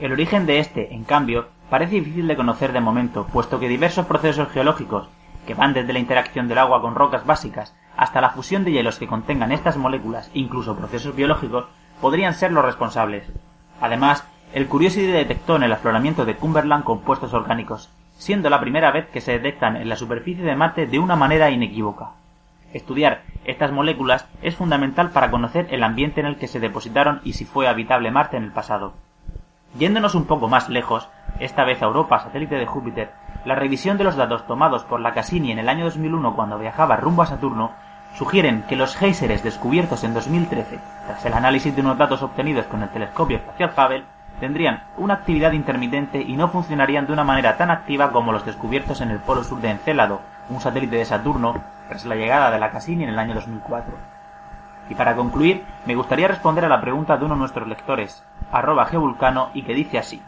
El 0.00 0.12
origen 0.12 0.44
de 0.44 0.58
este, 0.58 0.94
en 0.94 1.04
cambio, 1.04 1.48
parece 1.70 1.96
difícil 1.96 2.28
de 2.28 2.36
conocer 2.36 2.72
de 2.72 2.80
momento, 2.80 3.26
puesto 3.32 3.58
que 3.58 3.68
diversos 3.68 4.04
procesos 4.04 4.48
geológicos, 4.50 5.08
que 5.46 5.54
van 5.54 5.72
desde 5.72 5.94
la 5.94 5.98
interacción 5.98 6.48
del 6.48 6.58
agua 6.58 6.82
con 6.82 6.94
rocas 6.94 7.24
básicas 7.24 7.74
hasta 7.98 8.20
la 8.20 8.30
fusión 8.30 8.64
de 8.64 8.70
hielos 8.70 8.98
que 8.98 9.08
contengan 9.08 9.50
estas 9.50 9.76
moléculas, 9.76 10.30
incluso 10.32 10.76
procesos 10.76 11.16
biológicos, 11.16 11.66
podrían 12.00 12.32
ser 12.32 12.52
los 12.52 12.64
responsables. 12.64 13.26
Además, 13.80 14.24
el 14.54 14.68
Curiosity 14.68 15.08
detectó 15.08 15.56
en 15.56 15.64
el 15.64 15.72
afloramiento 15.72 16.24
de 16.24 16.36
Cumberland 16.36 16.84
compuestos 16.84 17.34
orgánicos, 17.34 17.90
siendo 18.16 18.50
la 18.50 18.60
primera 18.60 18.92
vez 18.92 19.08
que 19.08 19.20
se 19.20 19.32
detectan 19.32 19.76
en 19.76 19.88
la 19.88 19.96
superficie 19.96 20.44
de 20.44 20.54
Marte 20.54 20.86
de 20.86 21.00
una 21.00 21.16
manera 21.16 21.50
inequívoca. 21.50 22.12
Estudiar 22.72 23.22
estas 23.44 23.72
moléculas 23.72 24.28
es 24.42 24.54
fundamental 24.54 25.10
para 25.10 25.32
conocer 25.32 25.66
el 25.70 25.82
ambiente 25.82 26.20
en 26.20 26.26
el 26.26 26.36
que 26.36 26.46
se 26.46 26.60
depositaron 26.60 27.20
y 27.24 27.32
si 27.32 27.46
fue 27.46 27.66
habitable 27.66 28.12
Marte 28.12 28.36
en 28.36 28.44
el 28.44 28.52
pasado. 28.52 28.92
Yéndonos 29.76 30.14
un 30.14 30.26
poco 30.26 30.48
más 30.48 30.68
lejos, 30.68 31.08
esta 31.40 31.64
vez 31.64 31.82
a 31.82 31.86
Europa, 31.86 32.20
satélite 32.20 32.54
de 32.54 32.66
Júpiter, 32.66 33.10
la 33.44 33.56
revisión 33.56 33.98
de 33.98 34.04
los 34.04 34.14
datos 34.14 34.46
tomados 34.46 34.84
por 34.84 35.00
la 35.00 35.14
Cassini 35.14 35.50
en 35.50 35.58
el 35.58 35.68
año 35.68 35.84
2001 35.84 36.36
cuando 36.36 36.58
viajaba 36.58 36.96
rumbo 36.96 37.22
a 37.22 37.26
Saturno 37.26 37.72
sugieren 38.14 38.64
que 38.68 38.76
los 38.76 38.96
géiseres 38.96 39.42
descubiertos 39.42 40.04
en 40.04 40.14
2013, 40.14 40.78
tras 41.06 41.24
el 41.24 41.32
análisis 41.32 41.74
de 41.74 41.80
unos 41.80 41.98
datos 41.98 42.22
obtenidos 42.22 42.66
con 42.66 42.82
el 42.82 42.88
telescopio 42.88 43.38
espacial 43.38 43.72
Hubble, 43.76 44.04
tendrían 44.40 44.84
una 44.96 45.14
actividad 45.14 45.52
intermitente 45.52 46.20
y 46.20 46.36
no 46.36 46.48
funcionarían 46.48 47.06
de 47.06 47.12
una 47.12 47.24
manera 47.24 47.56
tan 47.56 47.70
activa 47.70 48.12
como 48.12 48.32
los 48.32 48.44
descubiertos 48.44 49.00
en 49.00 49.10
el 49.10 49.18
polo 49.18 49.44
sur 49.44 49.60
de 49.60 49.70
Encélado, 49.70 50.20
un 50.48 50.60
satélite 50.60 50.96
de 50.96 51.04
Saturno, 51.04 51.54
tras 51.88 52.04
la 52.04 52.14
llegada 52.14 52.50
de 52.50 52.58
la 52.58 52.70
Cassini 52.70 53.04
en 53.04 53.10
el 53.10 53.18
año 53.18 53.34
2004. 53.34 53.94
Y 54.90 54.94
para 54.94 55.16
concluir, 55.16 55.64
me 55.86 55.94
gustaría 55.94 56.28
responder 56.28 56.64
a 56.64 56.68
la 56.68 56.80
pregunta 56.80 57.16
de 57.16 57.24
uno 57.24 57.34
de 57.34 57.40
nuestros 57.40 57.68
lectores, 57.68 58.24
arroba 58.52 58.86
geovulcano, 58.86 59.50
y 59.54 59.62
que 59.62 59.74
dice 59.74 59.98
así. 59.98 60.22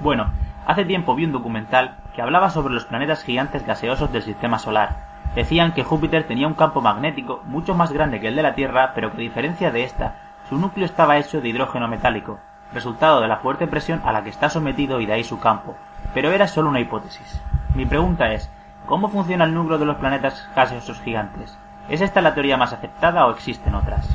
Bueno, 0.00 0.30
hace 0.66 0.84
tiempo 0.84 1.14
vi 1.14 1.24
un 1.24 1.32
documental 1.32 1.96
que 2.14 2.22
hablaba 2.22 2.50
sobre 2.50 2.74
los 2.74 2.84
planetas 2.84 3.24
gigantes 3.24 3.66
gaseosos 3.66 4.12
del 4.12 4.22
sistema 4.22 4.58
solar. 4.58 5.07
Decían 5.34 5.72
que 5.72 5.84
Júpiter 5.84 6.24
tenía 6.26 6.46
un 6.46 6.54
campo 6.54 6.80
magnético 6.80 7.42
mucho 7.44 7.74
más 7.74 7.92
grande 7.92 8.20
que 8.20 8.28
el 8.28 8.36
de 8.36 8.42
la 8.42 8.54
Tierra, 8.54 8.92
pero 8.94 9.10
que 9.10 9.18
a 9.18 9.20
diferencia 9.20 9.70
de 9.70 9.84
esta, 9.84 10.16
su 10.48 10.56
núcleo 10.56 10.86
estaba 10.86 11.18
hecho 11.18 11.40
de 11.40 11.48
hidrógeno 11.48 11.88
metálico, 11.88 12.38
resultado 12.72 13.20
de 13.20 13.28
la 13.28 13.36
fuerte 13.38 13.66
presión 13.66 14.00
a 14.04 14.12
la 14.12 14.22
que 14.24 14.30
está 14.30 14.48
sometido 14.48 15.00
y 15.00 15.06
de 15.06 15.12
ahí 15.12 15.24
su 15.24 15.38
campo. 15.38 15.76
Pero 16.14 16.30
era 16.30 16.48
solo 16.48 16.68
una 16.68 16.80
hipótesis. 16.80 17.40
Mi 17.74 17.86
pregunta 17.86 18.32
es, 18.32 18.50
¿cómo 18.86 19.08
funciona 19.08 19.44
el 19.44 19.54
núcleo 19.54 19.78
de 19.78 19.84
los 19.84 19.96
planetas 19.96 20.48
gaseosos 20.56 21.00
gigantes? 21.00 21.58
¿Es 21.88 22.00
esta 22.00 22.20
la 22.20 22.34
teoría 22.34 22.56
más 22.56 22.72
aceptada 22.72 23.26
o 23.26 23.30
existen 23.30 23.74
otras? 23.74 24.08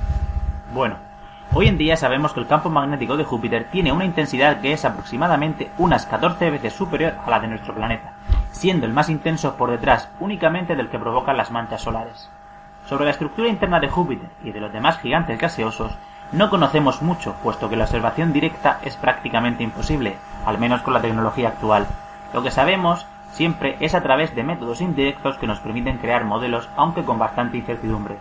Bueno, 0.74 0.98
hoy 1.54 1.68
en 1.68 1.78
día 1.78 1.98
sabemos 1.98 2.34
que 2.34 2.40
el 2.40 2.48
campo 2.48 2.70
magnético 2.70 3.18
de 3.18 3.24
Júpiter 3.24 3.68
tiene 3.72 3.92
una 3.92 4.06
intensidad 4.06 4.62
que 4.62 4.74
es 4.74 4.86
aproximadamente 4.86 5.72
unas 5.78 6.06
14 6.06 6.52
veces 6.52 6.74
superior 6.74 7.14
a 7.26 7.30
la 7.30 7.40
de 7.40 7.48
nuestro 7.48 7.74
planeta, 7.74 8.14
siendo 8.52 8.86
el 8.86 8.94
más 8.94 9.10
intenso 9.10 9.56
por 9.56 9.72
detrás 9.72 10.10
únicamente 10.20 10.76
del 10.76 10.90
que 10.90 11.00
provocan 11.00 11.38
las 11.38 11.52
manchas 11.52 11.82
solares. 11.82 12.30
Sobre 12.88 13.06
la 13.06 13.12
estructura 13.12 13.50
interna 13.50 13.80
de 13.80 13.90
Júpiter 13.90 14.30
y 14.44 14.52
de 14.52 14.60
los 14.60 14.72
demás 14.72 15.00
gigantes 15.00 15.40
gaseosos, 15.40 15.94
no 16.32 16.50
conocemos 16.50 17.02
mucho, 17.02 17.36
puesto 17.44 17.70
que 17.70 17.76
la 17.76 17.84
observación 17.84 18.34
directa 18.34 18.80
es 18.84 18.96
prácticamente 18.96 19.64
imposible, 19.64 20.16
al 20.46 20.58
menos 20.58 20.82
con 20.82 20.94
la 20.94 21.02
tecnología 21.02 21.50
actual. 21.50 21.86
Lo 22.34 22.42
que 22.42 22.50
sabemos 22.50 23.06
siempre 23.34 23.78
es 23.80 23.94
a 23.94 24.02
través 24.02 24.34
de 24.36 24.44
métodos 24.44 24.82
indirectos 24.82 25.38
que 25.38 25.48
nos 25.48 25.60
permiten 25.60 25.98
crear 25.98 26.24
modelos, 26.24 26.70
aunque 26.76 27.04
con 27.04 27.20
bastante 27.20 27.58
incertidumbre. 27.58 28.18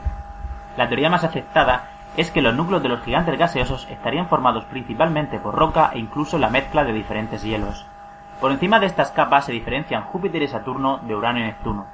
La 0.77 0.89
teoría 0.89 1.11
más 1.11 1.25
aceptada 1.25 1.92
es 2.17 2.31
que 2.31 2.43
los 2.43 2.55
núcleos 2.55 2.83
de 2.83 2.89
los 2.89 3.03
gigantes 3.03 3.39
gaseosos 3.39 3.89
estarían 3.91 4.29
formados 4.29 4.65
principalmente 4.67 5.39
por 5.39 5.55
roca 5.55 5.91
e 5.95 5.99
incluso 5.99 6.39
la 6.39 6.51
mezcla 6.51 6.85
de 6.85 6.93
diferentes 6.93 7.43
hielos. 7.43 7.87
Por 8.41 8.51
encima 8.51 8.81
de 8.81 8.87
estas 8.87 9.11
capas 9.13 9.47
se 9.47 9.53
diferencian 9.53 10.03
Júpiter 10.03 10.43
y 10.43 10.49
Saturno 10.49 10.99
de 10.99 11.15
Urano 11.15 11.39
y 11.39 11.43
Neptuno. 11.43 11.87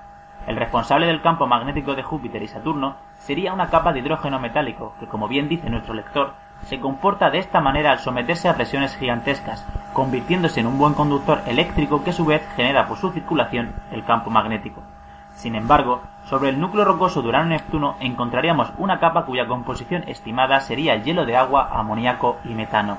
El 0.47 0.57
responsable 0.57 1.07
del 1.07 1.21
campo 1.21 1.47
magnético 1.47 1.95
de 1.95 2.03
Júpiter 2.03 2.43
y 2.43 2.49
Saturno 2.49 2.97
sería 3.19 3.53
una 3.53 3.69
capa 3.69 3.93
de 3.93 4.01
hidrógeno 4.01 4.41
metálico 4.41 4.95
que, 4.99 5.07
como 5.07 5.29
bien 5.29 5.49
dice 5.49 5.69
nuestro 5.69 5.95
lector, 5.95 6.33
se 6.63 6.81
comporta 6.81 7.31
de 7.31 7.39
esta 7.39 7.61
manera 7.61 7.93
al 7.93 7.99
someterse 7.99 8.49
a 8.49 8.55
presiones 8.55 8.97
gigantescas, 8.97 9.67
convirtiéndose 9.93 10.61
en 10.61 10.67
un 10.67 10.79
buen 10.79 10.95
conductor 10.95 11.43
eléctrico 11.47 12.03
que 12.03 12.11
a 12.11 12.15
su 12.15 12.25
vez 12.25 12.43
genera 12.57 12.89
por 12.89 12.97
su 12.97 13.13
circulación 13.13 13.75
el 13.93 14.05
campo 14.05 14.31
magnético. 14.31 14.83
Sin 15.39 15.55
embargo, 15.55 16.03
sobre 16.25 16.49
el 16.49 16.61
núcleo 16.61 16.85
rocoso 16.85 17.23
de 17.23 17.29
Urano-Neptuno 17.29 17.95
encontraríamos 18.01 18.73
una 18.77 18.99
capa 18.99 19.25
cuya 19.25 19.47
composición 19.47 20.03
estimada 20.09 20.59
sería 20.59 20.97
hielo 20.97 21.27
de 21.27 21.37
agua, 21.37 21.69
amoníaco 21.71 22.39
y 22.45 22.55
metano. 22.55 22.99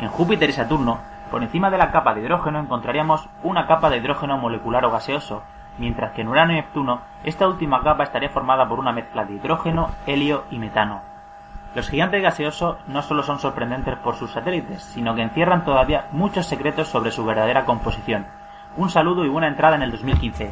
En 0.00 0.08
Júpiter 0.08 0.48
y 0.48 0.54
Saturno, 0.54 1.00
por 1.30 1.42
encima 1.42 1.68
de 1.68 1.76
la 1.76 1.90
capa 1.90 2.14
de 2.14 2.22
hidrógeno 2.22 2.58
encontraríamos 2.58 3.28
una 3.42 3.66
capa 3.66 3.90
de 3.90 3.98
hidrógeno 3.98 4.38
molecular 4.38 4.82
o 4.86 4.90
gaseoso, 4.90 5.42
mientras 5.76 6.12
que 6.12 6.22
en 6.22 6.28
Urano 6.28 6.54
y 6.54 6.56
Neptuno 6.56 7.02
esta 7.22 7.46
última 7.46 7.82
capa 7.82 8.04
estaría 8.04 8.30
formada 8.30 8.66
por 8.66 8.78
una 8.78 8.92
mezcla 8.92 9.26
de 9.26 9.34
hidrógeno, 9.34 9.90
helio 10.06 10.44
y 10.50 10.58
metano. 10.58 11.02
Los 11.74 11.90
gigantes 11.90 12.22
gaseosos 12.22 12.78
no 12.86 13.02
solo 13.02 13.22
son 13.22 13.40
sorprendentes 13.40 13.98
por 13.98 14.14
sus 14.14 14.30
satélites, 14.30 14.82
sino 14.82 15.14
que 15.14 15.20
encierran 15.20 15.66
todavía 15.66 16.06
muchos 16.12 16.46
secretos 16.46 16.88
sobre 16.88 17.10
su 17.10 17.26
verdadera 17.26 17.66
composición. 17.66 18.24
Un 18.74 18.88
saludo 18.88 19.26
y 19.26 19.28
buena 19.28 19.48
entrada 19.48 19.76
en 19.76 19.82
el 19.82 19.90
2015. 19.90 20.50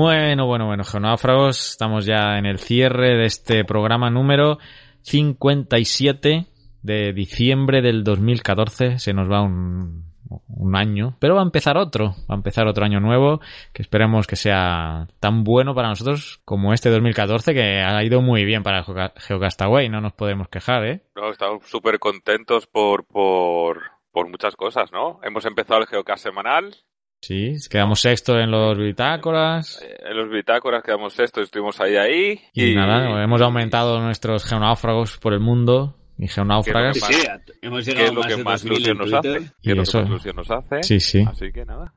Bueno, 0.00 0.46
bueno, 0.46 0.66
bueno, 0.66 0.84
geonáufragos, 0.84 1.70
estamos 1.70 2.06
ya 2.06 2.38
en 2.38 2.46
el 2.46 2.60
cierre 2.60 3.16
de 3.16 3.24
este 3.24 3.64
programa 3.64 4.10
número 4.10 4.58
57 5.02 6.46
de 6.82 7.12
diciembre 7.12 7.82
del 7.82 8.04
2014. 8.04 9.00
Se 9.00 9.12
nos 9.12 9.28
va 9.28 9.42
un, 9.42 10.04
año, 10.72 11.16
pero 11.18 11.34
va 11.34 11.40
a 11.40 11.44
empezar 11.44 11.76
otro, 11.76 12.14
va 12.30 12.34
a 12.34 12.36
empezar 12.36 12.68
otro 12.68 12.84
año 12.84 13.00
nuevo 13.00 13.40
que 13.72 13.82
esperemos 13.82 14.28
que 14.28 14.36
sea 14.36 15.08
tan 15.18 15.42
bueno 15.42 15.74
para 15.74 15.88
nosotros 15.88 16.40
como 16.44 16.72
este 16.72 16.90
2014 16.90 17.52
que 17.52 17.80
ha 17.80 18.04
ido 18.04 18.22
muy 18.22 18.44
bien 18.44 18.62
para 18.62 18.84
Geocastaway, 19.16 19.88
no 19.88 20.00
nos 20.00 20.12
podemos 20.12 20.48
quejar, 20.48 20.86
¿eh? 20.86 21.02
No, 21.16 21.30
estamos 21.30 21.66
súper 21.66 21.98
contentos 21.98 22.68
por, 22.68 23.04
por, 23.04 23.82
por 24.12 24.28
muchas 24.28 24.54
cosas, 24.54 24.92
¿no? 24.92 25.18
Hemos 25.24 25.44
empezado 25.44 25.80
el 25.80 25.88
Geocast 25.88 26.22
semanal, 26.22 26.76
Sí, 27.20 27.56
quedamos 27.68 28.00
sexto 28.00 28.38
en 28.38 28.50
los 28.50 28.78
bitácoras. 28.78 29.82
En 29.82 30.16
los 30.16 30.30
bitácoras 30.30 30.82
quedamos 30.82 31.12
sexto, 31.14 31.40
estuvimos 31.40 31.80
ahí 31.80 31.96
ahí. 31.96 32.40
Y, 32.54 32.74
nada, 32.74 33.22
hemos 33.22 33.40
aumentado 33.40 34.00
nuestros 34.00 34.44
geonáufragos 34.44 35.18
por 35.18 35.32
el 35.32 35.40
mundo 35.40 35.96
y 36.16 36.28
geonáufragas. 36.28 36.98
Sí, 36.98 37.12
sí, 37.12 37.26
hemos 37.62 37.84
llegado 37.84 38.04
¿Qué 38.04 38.08
es 38.08 38.14
lo 38.14 38.20
más 38.20 38.34
que 38.34 38.44
más 38.44 38.64
2000 38.64 38.72
en 38.72 38.96
ilusión 38.96 38.98
nos 38.98 39.12
hace? 39.12 39.52
¿Qué 39.62 39.70
es 39.72 39.76
lo 39.76 39.84
que 39.84 39.98
más 39.98 40.08
ilusión 40.08 40.36
nos 40.36 40.50
hace? 40.50 40.82
Sí, 40.82 41.00
sí. 41.00 41.24
Así 41.28 41.52
que 41.52 41.64
nada. 41.64 41.94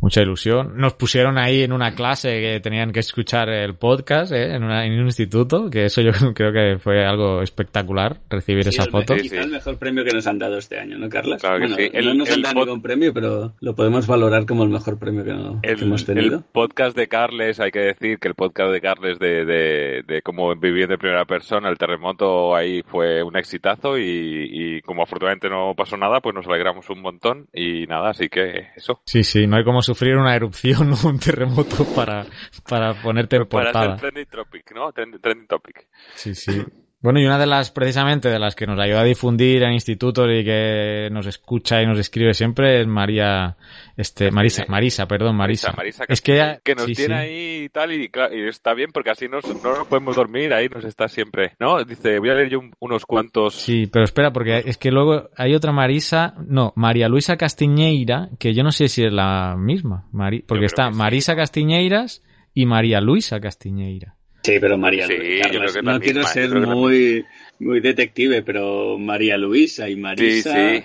Mucha 0.00 0.22
ilusión. 0.22 0.72
Nos 0.76 0.94
pusieron 0.94 1.38
ahí 1.38 1.62
en 1.62 1.72
una 1.72 1.94
clase 1.94 2.40
que 2.40 2.60
tenían 2.60 2.92
que 2.92 3.00
escuchar 3.00 3.48
el 3.48 3.74
podcast 3.74 4.32
¿eh? 4.32 4.54
en, 4.54 4.62
una- 4.64 4.86
en 4.86 4.92
un 4.98 5.06
instituto, 5.06 5.68
que 5.70 5.86
eso 5.86 6.00
yo 6.02 6.10
creo 6.34 6.52
que 6.52 6.78
fue 6.78 7.04
algo 7.04 7.42
espectacular, 7.42 8.18
recibir 8.30 8.64
Sí, 8.64 8.70
esa 8.70 8.84
el- 8.84 8.90
foto. 8.90 9.16
Quizá 9.16 9.40
el 9.40 9.50
mejor 9.50 9.78
premio 9.78 10.04
que 10.04 10.12
nos 10.12 10.26
han 10.26 10.38
dado 10.38 10.58
este 10.58 10.78
año, 10.78 10.98
¿no, 10.98 11.08
Carlas? 11.08 11.40
Claro 11.40 11.56
que 11.58 11.66
Bueno, 11.66 11.76
sí. 11.76 11.90
El- 11.92 12.06
no 12.06 12.14
nos 12.14 12.28
han 12.30 12.34
el 12.36 12.42
dado 12.42 12.54
pod- 12.54 12.64
ningún 12.66 12.82
premio, 12.82 13.12
pero 13.12 13.52
lo 13.60 13.74
podemos 13.74 14.06
valorar 14.06 14.46
como 14.46 14.62
el 14.64 14.70
mejor 14.70 14.98
premio 14.98 15.24
que, 15.24 15.30
que 15.62 15.72
El, 15.72 15.82
hemos 15.82 16.04
tenido. 16.04 16.38
el 16.38 16.44
podcast 16.52 16.96
de 16.96 17.08
Carles, 17.08 17.58
hay 17.60 17.70
que 17.70 17.80
decir 17.80 18.18
que 18.18 18.28
el 18.28 18.34
podcast 18.34 18.70
de 18.72 18.80
Carles 18.80 19.18
de, 19.18 19.44
de, 19.44 20.02
de 20.06 20.22
cómo 20.22 20.54
vivir 20.54 20.86
de 20.88 20.98
primera 20.98 21.24
persona, 21.24 21.68
el 21.68 21.76
terremoto 21.78 22.54
ahí 22.54 22.82
fue 22.86 23.22
un 23.22 23.36
exitazo 23.36 23.98
y, 23.98 24.04
y 24.50 24.80
como 24.82 25.02
afortunadamente 25.02 25.48
no 25.48 25.74
pasó 25.76 25.96
nada, 25.96 26.20
pues 26.20 26.34
nos 26.34 26.46
alegramos 26.46 26.88
un 26.90 27.00
montón 27.02 27.46
y 27.52 27.86
nada, 27.86 28.10
así 28.10 28.28
que 28.28 28.68
eso. 28.76 29.00
Sí, 29.04 29.24
sí, 29.24 29.46
no 29.46 29.56
hay 29.56 29.64
como 29.64 29.82
sufrir 29.88 30.16
una 30.16 30.34
erupción 30.36 30.92
o 31.04 31.08
un 31.08 31.18
terremoto 31.18 31.84
para, 31.94 32.24
para 32.68 32.94
ponerte 32.94 33.36
en 33.36 33.46
Para 33.46 33.64
portada. 33.72 33.94
hacer 33.94 34.00
trending 34.12 34.26
topic, 34.26 34.72
¿no? 34.74 34.92
Trend- 34.92 35.20
Trending 35.20 35.46
topic. 35.48 35.86
Sí, 36.14 36.34
sí. 36.34 36.62
Bueno, 37.00 37.20
y 37.20 37.26
una 37.26 37.38
de 37.38 37.46
las, 37.46 37.70
precisamente, 37.70 38.28
de 38.28 38.40
las 38.40 38.56
que 38.56 38.66
nos 38.66 38.76
ayuda 38.80 39.02
a 39.02 39.04
difundir 39.04 39.62
en 39.62 39.72
institutos 39.72 40.26
y 40.32 40.42
que 40.44 41.08
nos 41.12 41.26
escucha 41.28 41.80
y 41.80 41.86
nos 41.86 41.96
escribe 41.96 42.34
siempre 42.34 42.80
es 42.80 42.88
María, 42.88 43.56
este, 43.96 44.32
Marisa, 44.32 44.64
Marisa, 44.66 45.06
perdón, 45.06 45.36
Marisa. 45.36 45.72
Marisa 45.76 46.04
es 46.08 46.20
que, 46.20 46.58
que 46.64 46.74
nos 46.74 46.86
sí, 46.86 46.94
tiene 46.94 47.14
sí. 47.14 47.20
ahí 47.20 47.64
y 47.66 47.68
tal, 47.68 47.92
y, 47.92 48.10
está 48.48 48.74
bien 48.74 48.90
porque 48.92 49.10
así 49.10 49.28
nos, 49.28 49.44
no 49.62 49.78
nos 49.78 49.86
podemos 49.86 50.16
dormir, 50.16 50.52
ahí 50.52 50.68
nos 50.68 50.84
está 50.84 51.06
siempre, 51.06 51.52
¿no? 51.60 51.84
Dice, 51.84 52.18
voy 52.18 52.30
a 52.30 52.34
leer 52.34 52.50
yo 52.50 52.58
un- 52.58 52.72
unos 52.80 53.06
cuantos... 53.06 53.54
Sí, 53.54 53.86
pero 53.86 54.04
espera, 54.04 54.32
porque 54.32 54.64
es 54.66 54.76
que 54.76 54.90
luego 54.90 55.30
hay 55.36 55.54
otra 55.54 55.70
Marisa, 55.70 56.34
no, 56.48 56.72
María 56.74 57.08
Luisa 57.08 57.36
Castiñeira, 57.36 58.30
que 58.40 58.54
yo 58.54 58.64
no 58.64 58.72
sé 58.72 58.88
si 58.88 59.04
es 59.04 59.12
la 59.12 59.54
misma, 59.56 60.08
Mari- 60.10 60.42
porque 60.42 60.64
está 60.66 60.90
Marisa 60.90 61.36
Castiñeiras 61.36 62.24
y 62.54 62.66
María 62.66 63.00
Luisa 63.00 63.38
Castiñeira. 63.38 64.16
Sí, 64.42 64.58
pero 64.60 64.78
María 64.78 65.06
Sí, 65.06 65.16
Luisa. 65.16 65.48
Carlos, 65.50 65.78
no 65.82 66.00
quiero 66.00 66.22
ser 66.22 66.50
muy, 66.60 67.24
muy 67.58 67.80
detective, 67.80 68.42
pero 68.42 68.96
María 68.98 69.36
Luisa 69.36 69.88
y 69.88 69.96
Marisa. 69.96 70.52
Sí, 70.54 70.78
sí. 70.80 70.84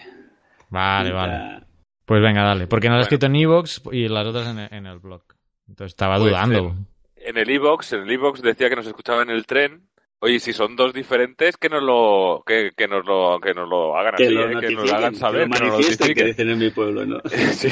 Vale, 0.70 1.12
vale. 1.12 1.64
Pues 2.06 2.22
venga, 2.22 2.44
dale, 2.44 2.68
porque 2.68 2.90
nos 2.90 2.98
ha 2.98 3.02
escrito 3.02 3.28
en 3.28 3.36
Evox 3.36 3.82
y 3.92 4.08
las 4.10 4.26
otras 4.28 4.48
en 4.50 4.60
el, 4.60 4.74
en 4.74 4.86
el 4.88 5.00
blog. 5.00 5.24
Entonces 5.68 5.94
estaba 5.94 6.18
Pues, 6.18 6.32
dudando. 6.32 6.76
En 7.16 7.38
el 7.38 7.50
iBox, 7.50 7.94
en 7.94 8.02
el 8.02 8.12
iBox 8.12 8.42
decía 8.42 8.70
que 8.70 8.76
nos 8.76 8.86
escuchaba 8.86 9.22
en 9.24 9.30
el 9.30 9.46
tren. 9.46 9.88
Oye, 10.26 10.40
si 10.40 10.54
son 10.54 10.78
dos 10.78 10.94
diferentes, 10.94 11.58
que 11.58 11.68
nos 11.68 11.84
lo, 11.84 12.46
que, 12.48 12.72
que 12.78 12.88
nos 12.88 13.06
lo, 13.06 13.42
que 13.42 13.54
nos 13.54 13.68
lo 13.68 13.98
hagan 13.98 14.16
Que 14.16 14.24
así, 14.24 14.34
lo 14.34 14.50
¿eh? 14.50 14.56
que 14.58 14.72
nos 14.72 14.90
lo 14.90 14.96
hagan 14.96 15.12
que 15.12 15.20
saber, 15.20 15.50
que 15.50 15.60
nos 15.60 15.60
lo 15.60 15.66
que 15.66 15.82
notifiquen. 15.82 16.26
dicen 16.28 16.50
en 16.50 16.60
mi 16.60 16.70
pueblo, 16.70 17.06
¿no? 17.06 17.20
Sí. 17.52 17.68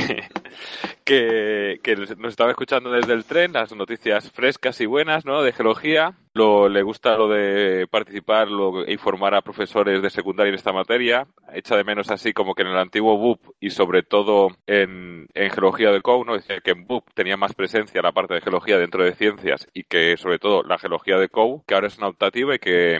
Que, 1.05 1.79
que 1.81 1.95
nos 1.95 2.11
estaba 2.27 2.49
escuchando 2.49 2.91
desde 2.91 3.13
el 3.13 3.23
tren, 3.23 3.53
las 3.53 3.73
noticias 3.73 4.29
frescas 4.31 4.81
y 4.81 4.85
buenas, 4.85 5.23
¿no? 5.25 5.43
De 5.43 5.53
geología. 5.53 6.17
Lo, 6.33 6.69
le 6.69 6.81
gusta 6.81 7.17
lo 7.17 7.27
de 7.27 7.87
participar 7.87 8.47
lo, 8.47 8.85
e 8.85 8.93
informar 8.93 9.35
a 9.35 9.41
profesores 9.41 10.01
de 10.01 10.09
secundaria 10.09 10.49
en 10.49 10.55
esta 10.55 10.71
materia. 10.71 11.27
Echa 11.53 11.75
de 11.75 11.83
menos 11.83 12.09
así 12.09 12.31
como 12.31 12.55
que 12.55 12.61
en 12.61 12.69
el 12.69 12.77
antiguo 12.77 13.17
BUP 13.17 13.55
y 13.59 13.71
sobre 13.71 14.03
todo 14.03 14.49
en, 14.65 15.27
geología 15.33 15.91
del 15.91 16.01
COU, 16.01 16.23
¿no? 16.23 16.35
Decía 16.35 16.61
que 16.61 16.71
en 16.71 16.87
BUP 16.87 17.09
tenía 17.13 17.35
más 17.35 17.53
presencia 17.53 18.01
la 18.01 18.13
parte 18.13 18.35
de 18.35 18.41
geología 18.41 18.77
dentro 18.77 19.03
de 19.03 19.13
ciencias 19.13 19.67
y 19.73 19.83
que 19.83 20.15
sobre 20.15 20.39
todo 20.39 20.63
la 20.63 20.77
geología 20.77 21.17
de 21.17 21.27
COU, 21.27 21.63
que 21.67 21.73
ahora 21.73 21.87
es 21.87 21.97
una 21.97 22.07
optativa 22.07 22.55
y 22.55 22.59
que 22.59 22.99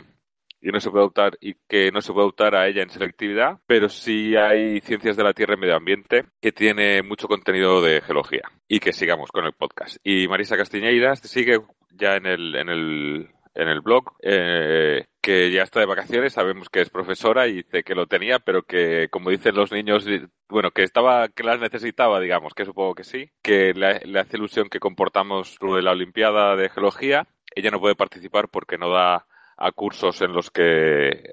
no 0.70 0.80
se 0.80 0.90
puede 0.90 1.06
optar 1.06 1.38
y 1.40 1.54
que 1.68 1.90
no 1.90 2.00
se 2.00 2.12
puede 2.12 2.28
optar 2.28 2.54
a 2.54 2.68
ella 2.68 2.82
en 2.82 2.90
selectividad, 2.90 3.58
pero 3.66 3.88
sí 3.88 4.36
hay 4.36 4.80
ciencias 4.80 5.16
de 5.16 5.24
la 5.24 5.32
tierra 5.32 5.54
y 5.54 5.60
medio 5.60 5.74
ambiente 5.74 6.26
que 6.40 6.52
tiene 6.52 7.02
mucho 7.02 7.26
contenido 7.26 7.82
de 7.82 8.00
geología 8.02 8.42
y 8.68 8.78
que 8.78 8.92
sigamos 8.92 9.30
con 9.32 9.44
el 9.44 9.54
podcast. 9.54 9.96
Y 10.04 10.28
Marisa 10.28 10.56
Castiñeiras 10.56 11.20
sigue 11.20 11.60
ya 11.94 12.16
en 12.16 12.26
el 12.26 12.54
en 12.54 12.68
el 12.68 13.30
en 13.54 13.68
el 13.68 13.80
blog 13.80 14.14
eh, 14.22 15.06
que 15.20 15.52
ya 15.52 15.62
está 15.62 15.80
de 15.80 15.86
vacaciones, 15.86 16.32
sabemos 16.32 16.68
que 16.70 16.80
es 16.80 16.90
profesora 16.90 17.46
y 17.46 17.62
dice 17.62 17.84
que 17.84 17.94
lo 17.94 18.06
tenía, 18.06 18.38
pero 18.38 18.62
que 18.62 19.08
como 19.10 19.30
dicen 19.30 19.54
los 19.54 19.70
niños, 19.70 20.06
bueno, 20.48 20.70
que 20.70 20.82
estaba 20.82 21.28
que 21.28 21.44
las 21.44 21.60
necesitaba, 21.60 22.18
digamos, 22.20 22.54
que 22.54 22.64
supongo 22.64 22.94
que 22.94 23.04
sí, 23.04 23.30
que 23.42 23.74
le, 23.74 24.00
le 24.00 24.20
hace 24.20 24.36
ilusión 24.36 24.68
que 24.68 24.80
comportamos 24.80 25.58
lo 25.60 25.76
de 25.76 25.82
la 25.82 25.92
Olimpiada 25.92 26.56
de 26.56 26.70
Geología. 26.70 27.28
Ella 27.54 27.70
no 27.70 27.80
puede 27.80 27.94
participar 27.94 28.48
porque 28.48 28.78
no 28.78 28.90
da 28.90 29.26
a 29.56 29.70
cursos 29.72 30.20
en 30.22 30.32
los 30.32 30.50
que 30.50 31.30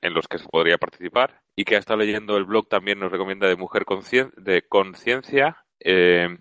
en, 0.00 0.14
los 0.14 0.26
que 0.26 0.38
se 0.38 0.48
podría 0.48 0.78
participar 0.78 1.42
y 1.54 1.64
que 1.64 1.76
ha 1.76 1.78
estado 1.78 2.00
leyendo 2.00 2.36
el 2.36 2.44
blog 2.44 2.68
también 2.68 2.98
nos 2.98 3.12
recomienda 3.12 3.46
de 3.46 3.56
mujer 3.56 3.84
de 4.36 4.62
conciencia 4.62 5.64
eh, 5.78 6.38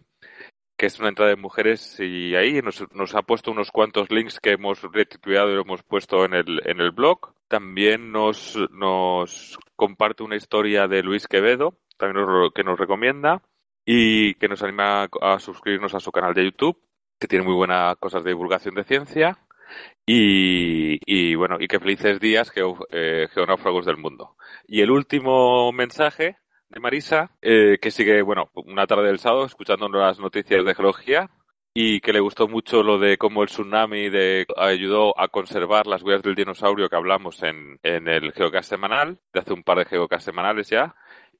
que 0.77 0.87
es 0.87 0.99
una 0.99 1.09
entrada 1.09 1.29
de 1.31 1.37
mujeres 1.37 1.99
y 1.99 2.35
ahí 2.35 2.61
nos, 2.61 2.83
nos 2.93 3.15
ha 3.15 3.21
puesto 3.21 3.51
unos 3.51 3.71
cuantos 3.71 4.09
links 4.09 4.39
que 4.39 4.51
hemos 4.51 4.81
retituleado 4.81 5.51
y 5.51 5.61
hemos 5.61 5.83
puesto 5.83 6.25
en 6.25 6.33
el, 6.33 6.61
en 6.65 6.81
el 6.81 6.91
blog. 6.91 7.33
También 7.47 8.11
nos, 8.11 8.57
nos 8.71 9.57
comparte 9.75 10.23
una 10.23 10.35
historia 10.35 10.87
de 10.87 11.03
Luis 11.03 11.27
Quevedo, 11.27 11.77
también 11.97 12.25
nos, 12.25 12.51
que 12.53 12.63
nos 12.63 12.77
recomienda 12.77 13.41
y 13.85 14.33
que 14.35 14.47
nos 14.47 14.63
anima 14.63 15.03
a, 15.03 15.33
a 15.33 15.39
suscribirnos 15.39 15.93
a 15.93 15.99
su 15.99 16.11
canal 16.11 16.33
de 16.33 16.45
YouTube, 16.45 16.77
que 17.19 17.27
tiene 17.27 17.45
muy 17.45 17.53
buenas 17.53 17.95
cosas 17.97 18.23
de 18.23 18.31
divulgación 18.31 18.75
de 18.75 18.83
ciencia. 18.83 19.37
Y, 20.05 20.99
y 21.05 21.35
bueno, 21.35 21.57
y 21.59 21.67
que 21.67 21.79
felices 21.79 22.19
días, 22.19 22.51
geo, 22.51 22.77
eh, 22.91 23.27
geonáufragos 23.33 23.85
del 23.85 23.97
mundo. 23.97 24.35
Y 24.67 24.81
el 24.81 24.91
último 24.91 25.71
mensaje 25.71 26.37
de 26.75 26.81
Marisa, 26.81 27.31
eh, 27.41 27.77
que 27.81 27.89
sigue, 27.89 28.21
bueno, 28.21 28.51
una 28.53 28.85
tarde 28.85 29.07
del 29.07 29.19
sábado 29.19 29.45
escuchando 29.45 29.87
las 29.87 30.19
noticias 30.19 30.65
de 30.65 30.75
geología 30.75 31.29
y 31.73 32.01
que 32.01 32.11
le 32.11 32.19
gustó 32.19 32.49
mucho 32.49 32.83
lo 32.83 32.99
de 32.99 33.17
cómo 33.17 33.43
el 33.43 33.47
tsunami 33.47 34.09
de, 34.09 34.45
ayudó 34.57 35.17
a 35.17 35.29
conservar 35.29 35.87
las 35.87 36.03
huellas 36.03 36.21
del 36.21 36.35
dinosaurio 36.35 36.89
que 36.89 36.97
hablamos 36.97 37.41
en, 37.43 37.79
en 37.81 38.09
el 38.09 38.33
Geocast 38.33 38.69
semanal, 38.69 39.19
de 39.33 39.39
hace 39.39 39.53
un 39.53 39.63
par 39.63 39.77
de 39.77 39.85
Geocast 39.85 40.25
semanales 40.25 40.67
ya, 40.67 40.95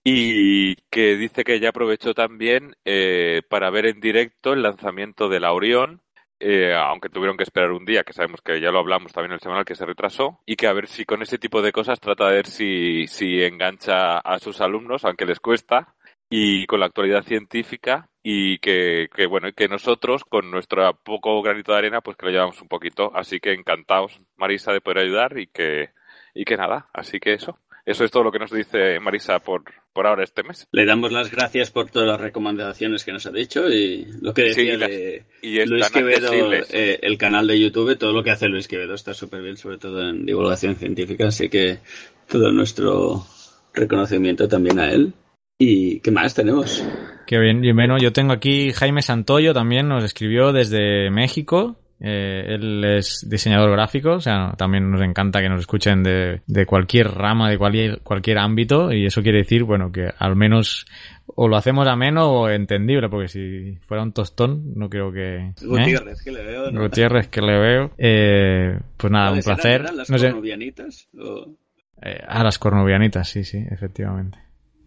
y 0.06 0.76
que 0.90 1.18
dice 1.18 1.44
que 1.44 1.60
ya 1.60 1.70
aprovechó 1.70 2.14
también 2.14 2.78
eh, 2.86 3.42
para 3.50 3.70
ver 3.70 3.88
en 3.88 4.00
directo 4.00 4.54
el 4.54 4.62
lanzamiento 4.62 5.28
de 5.28 5.42
la 5.42 5.52
Orión, 5.52 6.02
eh, 6.40 6.74
aunque 6.74 7.10
tuvieron 7.10 7.38
que 7.38 7.44
esperar 7.44 7.72
un 7.72 7.86
día, 7.86 8.04
que 8.04 8.14
sabemos 8.14 8.42
que 8.42 8.60
ya 8.60 8.72
lo 8.72 8.80
hablamos 8.80 9.14
también 9.14 9.32
en 9.32 9.36
el 9.36 9.42
semanal 9.42 9.66
que 9.66 9.76
se 9.76 9.86
retrasó, 9.86 10.40
y 10.46 10.56
que 10.56 10.68
a 10.68 10.74
ver 10.74 10.88
si 10.88 11.06
con 11.06 11.22
ese 11.22 11.38
tipo 11.38 11.62
de 11.62 11.72
cosas 11.72 12.00
trata 12.00 12.28
de 12.28 12.36
ver 12.36 12.48
si, 12.48 13.08
si 13.08 13.42
engancha 13.44 14.20
a 14.20 14.40
sus 14.40 14.62
alumnos, 14.62 15.06
aunque 15.06 15.26
les 15.26 15.40
cuesta, 15.40 15.96
y 16.30 16.66
con 16.66 16.80
la 16.80 16.88
actualidad 16.88 17.24
científica, 17.24 18.10
y 18.28 18.58
que, 18.58 19.08
que 19.16 19.28
bueno, 19.28 19.52
que 19.56 19.68
nosotros, 19.68 20.26
con 20.26 20.50
nuestro 20.50 20.92
poco 21.04 21.42
granito 21.44 21.72
de 21.72 21.78
arena, 21.78 22.02
pues 22.02 22.18
que 22.18 22.26
lo 22.26 22.32
llevamos 22.32 22.60
un 22.60 22.68
poquito. 22.68 23.12
Así 23.16 23.40
que 23.40 23.54
encantados, 23.54 24.20
Marisa, 24.36 24.74
de 24.74 24.82
poder 24.82 25.04
ayudar 25.04 25.38
y 25.38 25.46
que, 25.46 25.92
y 26.34 26.44
que 26.44 26.58
nada, 26.58 26.90
así 26.92 27.20
que 27.20 27.34
eso. 27.34 27.60
Eso 27.86 28.04
es 28.04 28.10
todo 28.12 28.24
lo 28.24 28.32
que 28.32 28.40
nos 28.40 28.52
dice 28.52 29.00
Marisa 29.00 29.40
por, 29.40 29.64
por 29.94 30.08
ahora 30.08 30.24
este 30.24 30.42
mes. 30.44 30.68
Le 30.72 30.86
damos 30.86 31.12
las 31.12 31.30
gracias 31.30 31.70
por 31.70 31.90
todas 31.92 32.08
las 32.08 32.20
recomendaciones 32.20 33.04
que 33.06 33.12
nos 33.12 33.26
ha 33.28 33.32
dicho 33.32 33.70
y 33.70 34.08
lo 34.22 34.34
que 34.34 34.44
decía 34.44 34.74
Sí, 34.74 34.78
las- 34.80 34.90
de 34.90 35.24
y 35.44 35.60
están 35.60 35.70
Luis 35.78 35.90
Quevedo, 35.92 36.54
eh, 36.72 37.00
el 37.04 37.18
canal 37.20 37.46
de 37.46 37.60
YouTube, 37.60 37.96
todo 37.98 38.12
lo 38.12 38.24
que 38.24 38.32
hace 38.32 38.48
Luis 38.48 38.68
Quevedo 38.68 38.96
está 38.96 39.14
súper 39.14 39.44
bien, 39.44 39.56
sobre 39.58 39.78
todo 39.78 40.10
en 40.10 40.26
divulgación 40.26 40.76
científica, 40.76 41.28
así 41.28 41.48
que 41.50 41.78
todo 42.28 42.52
nuestro 42.52 43.24
reconocimiento 43.74 44.48
también 44.48 44.80
a 44.80 44.92
él. 44.92 45.14
¿Y 45.60 46.00
qué 46.02 46.12
más 46.12 46.34
tenemos? 46.34 46.84
Qué 47.28 47.40
bien, 47.40 47.64
y 47.64 47.72
bueno, 47.72 47.98
yo 47.98 48.12
tengo 48.12 48.34
aquí 48.34 48.72
Jaime 48.74 49.02
Santoyo 49.02 49.54
también, 49.54 49.88
nos 49.88 50.04
escribió 50.04 50.52
desde 50.52 51.10
México. 51.12 51.78
Eh, 52.00 52.56
él 52.56 52.84
es 52.84 53.26
diseñador 53.30 53.72
gráfico, 53.72 54.12
o 54.14 54.20
sea, 54.20 54.54
también 54.58 54.92
nos 54.92 55.02
encanta 55.02 55.40
que 55.42 55.48
nos 55.48 55.62
escuchen 55.62 56.04
de, 56.04 56.42
de 56.46 56.66
cualquier 56.66 57.08
rama, 57.10 57.50
de 57.50 57.58
cualquier, 57.58 58.02
cualquier 58.02 58.38
ámbito, 58.38 58.92
y 58.92 59.06
eso 59.06 59.22
quiere 59.24 59.40
decir, 59.40 59.64
bueno, 59.64 59.92
que 59.92 60.10
al 60.18 60.36
menos 60.36 60.86
o 61.28 61.48
lo 61.48 61.56
hacemos 61.58 61.88
ameno 61.88 62.30
o 62.32 62.50
entendible, 62.50 63.10
porque 63.10 63.28
si 63.30 63.78
fuera 63.82 64.04
un 64.04 64.12
tostón, 64.12 64.74
no 64.76 64.90
creo 64.90 65.12
que... 65.12 65.38
¿eh? 65.38 65.54
Gutiérrez, 65.64 66.22
que 66.24 66.32
le 66.32 66.44
veo. 66.44 66.72
¿no? 66.72 66.82
Gutiérrez, 66.82 67.28
que 67.30 67.42
le 67.42 67.58
veo. 67.60 67.92
Eh, 67.98 68.80
pues 68.98 69.12
nada, 69.12 69.32
un 69.32 69.40
placer. 69.42 69.82
¿Eran 69.82 69.98
las 69.98 70.10
No 70.10 70.18
sé, 70.18 70.28
cornovianitas? 70.28 71.08
¿O- 71.18 71.48
eh, 72.02 72.20
ah, 72.28 72.44
las 72.44 72.60
cornovianitas, 72.60 73.30
sí, 73.30 73.44
sí, 73.44 73.66
efectivamente. 73.72 74.38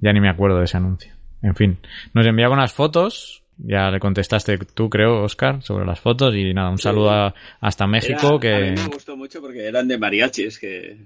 Ya 0.00 0.12
ni 0.12 0.20
me 0.20 0.28
acuerdo 0.28 0.58
de 0.58 0.64
ese 0.64 0.76
anuncio. 0.76 1.12
En 1.42 1.54
fin, 1.54 1.78
nos 2.14 2.26
enviaba 2.26 2.52
unas 2.54 2.72
fotos. 2.72 3.42
Ya 3.58 3.90
le 3.90 3.98
contestaste 3.98 4.56
tú, 4.58 4.88
creo, 4.88 5.22
Oscar, 5.22 5.62
sobre 5.62 5.84
las 5.84 5.98
fotos. 6.00 6.34
Y 6.34 6.54
nada, 6.54 6.70
un 6.70 6.78
saludo 6.78 7.10
a- 7.10 7.34
hasta 7.60 7.86
México. 7.86 8.38
Era- 8.42 8.56
A 8.56 8.60
que 8.64 8.70
mí 8.70 8.80
me 8.82 8.86
gustó 8.94 9.16
mucho 9.16 9.40
porque 9.40 9.66
eran 9.66 9.88
de 9.88 9.98
mariachis, 9.98 10.58
que 10.58 10.96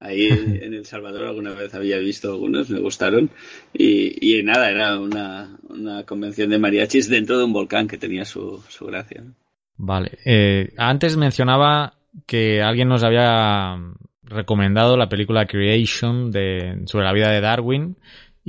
ahí 0.00 0.26
en 0.62 0.74
El 0.74 0.86
Salvador 0.86 1.24
alguna 1.26 1.52
vez 1.52 1.74
había 1.74 1.98
visto 1.98 2.30
algunos, 2.32 2.70
me 2.70 2.80
gustaron. 2.80 3.30
Y, 3.74 4.36
y 4.38 4.42
nada, 4.42 4.70
era 4.70 4.98
una, 4.98 5.58
una 5.68 6.04
convención 6.04 6.48
de 6.50 6.58
mariachis 6.58 7.08
dentro 7.10 7.36
de 7.38 7.44
un 7.44 7.52
volcán 7.52 7.86
que 7.88 7.98
tenía 7.98 8.24
su, 8.24 8.62
su 8.68 8.86
gracia. 8.86 9.20
¿no? 9.22 9.34
Vale. 9.76 10.18
Eh, 10.24 10.72
antes 10.78 11.16
mencionaba 11.16 11.94
que 12.26 12.62
alguien 12.62 12.88
nos 12.88 13.04
había 13.04 13.76
recomendado 14.22 14.96
la 14.96 15.08
película 15.08 15.46
Creation 15.46 16.30
de, 16.30 16.82
sobre 16.86 17.04
la 17.04 17.12
vida 17.12 17.30
de 17.30 17.40
Darwin 17.40 17.96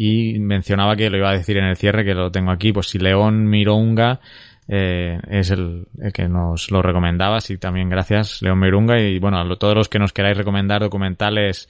y 0.02 0.40
mencionaba 0.40 0.96
que 0.96 1.10
lo 1.10 1.18
iba 1.18 1.30
a 1.30 1.38
decir 1.38 1.58
en 1.58 1.66
el 1.66 1.76
cierre, 1.76 2.06
que 2.06 2.14
lo 2.14 2.32
tengo 2.32 2.52
aquí, 2.52 2.72
pues 2.72 2.88
si 2.88 3.00
León 3.00 3.50
Mironga 3.50 4.22
eh, 4.70 5.20
es 5.30 5.52
el, 5.52 5.88
que 6.14 6.30
nos 6.30 6.72
lo 6.72 6.82
recomendaba, 6.82 7.36
así 7.36 7.58
también 7.58 7.90
gracias 7.90 8.42
León 8.42 8.62
Mirunga 8.62 8.98
y 8.98 9.20
bueno, 9.20 9.42
a 9.42 9.56
todos 9.58 9.76
los 9.76 9.90
que 9.90 10.00
nos 10.00 10.14
queráis 10.14 10.38
recomendar 10.38 10.80
documentales 10.80 11.68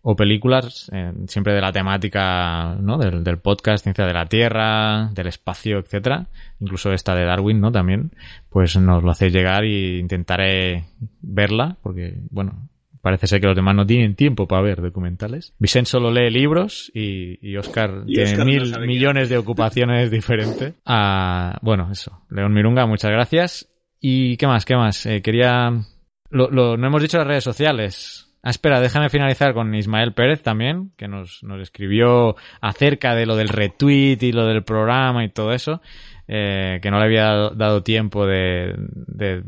o 0.00 0.14
películas, 0.14 0.90
eh, 0.92 1.12
siempre 1.26 1.54
de 1.54 1.60
la 1.60 1.72
temática, 1.72 2.76
¿no? 2.80 2.98
Del, 2.98 3.24
del 3.24 3.38
podcast, 3.38 3.82
ciencia 3.82 4.06
de 4.06 4.12
la 4.12 4.26
Tierra, 4.26 5.10
del 5.12 5.26
espacio, 5.26 5.78
etcétera, 5.78 6.26
incluso 6.60 6.92
esta 6.92 7.16
de 7.16 7.24
Darwin, 7.24 7.60
¿no? 7.60 7.72
También, 7.72 8.12
pues 8.48 8.76
nos 8.76 9.02
lo 9.02 9.10
hacéis 9.10 9.32
llegar 9.32 9.64
y 9.64 9.98
intentaré 9.98 10.84
verla, 11.20 11.76
porque, 11.82 12.14
bueno, 12.30 12.68
parece 13.02 13.26
ser 13.26 13.40
que 13.40 13.46
los 13.48 13.56
demás 13.56 13.74
no 13.74 13.84
tienen 13.84 14.14
tiempo 14.16 14.48
para 14.48 14.62
ver 14.62 14.80
documentales. 14.80 15.52
Vicente 15.58 15.90
solo 15.90 16.10
lee 16.10 16.30
libros 16.30 16.90
y, 16.94 17.38
y 17.46 17.56
Oscar 17.58 18.04
Y 18.06 18.14
tiene 18.14 18.44
mil 18.44 18.80
millones 18.80 19.28
de 19.28 19.36
ocupaciones 19.36 20.10
diferentes. 20.10 20.74
Ah, 20.86 21.58
bueno, 21.60 21.88
eso. 21.92 22.22
León 22.30 22.54
Mirunga, 22.54 22.86
muchas 22.86 23.10
gracias. 23.10 23.68
¿Y 24.00 24.36
qué 24.38 24.46
más? 24.46 24.64
¿Qué 24.64 24.76
más? 24.76 25.04
Eh, 25.06 25.20
quería... 25.20 25.70
Lo, 26.30 26.48
lo- 26.50 26.76
no 26.78 26.86
hemos 26.86 27.02
dicho 27.02 27.18
las 27.18 27.26
redes 27.26 27.44
sociales. 27.44 28.28
Ah, 28.42 28.50
espera, 28.50 28.80
déjame 28.80 29.08
finalizar 29.10 29.54
con 29.54 29.72
Ismael 29.74 30.14
Pérez 30.14 30.42
también, 30.42 30.92
que 30.96 31.06
nos, 31.06 31.44
nos 31.44 31.60
escribió 31.60 32.34
acerca 32.60 33.14
de 33.14 33.26
lo 33.26 33.36
del 33.36 33.48
retweet 33.48 34.18
y 34.22 34.32
lo 34.32 34.46
del 34.46 34.64
programa 34.64 35.24
y 35.24 35.28
todo 35.28 35.52
eso, 35.52 35.80
eh, 36.26 36.80
que 36.82 36.90
no 36.90 36.98
le 36.98 37.04
había 37.04 37.22
dado, 37.24 37.50
dado 37.50 37.82
tiempo 37.84 38.26
de, 38.26 38.74
de 39.06 39.44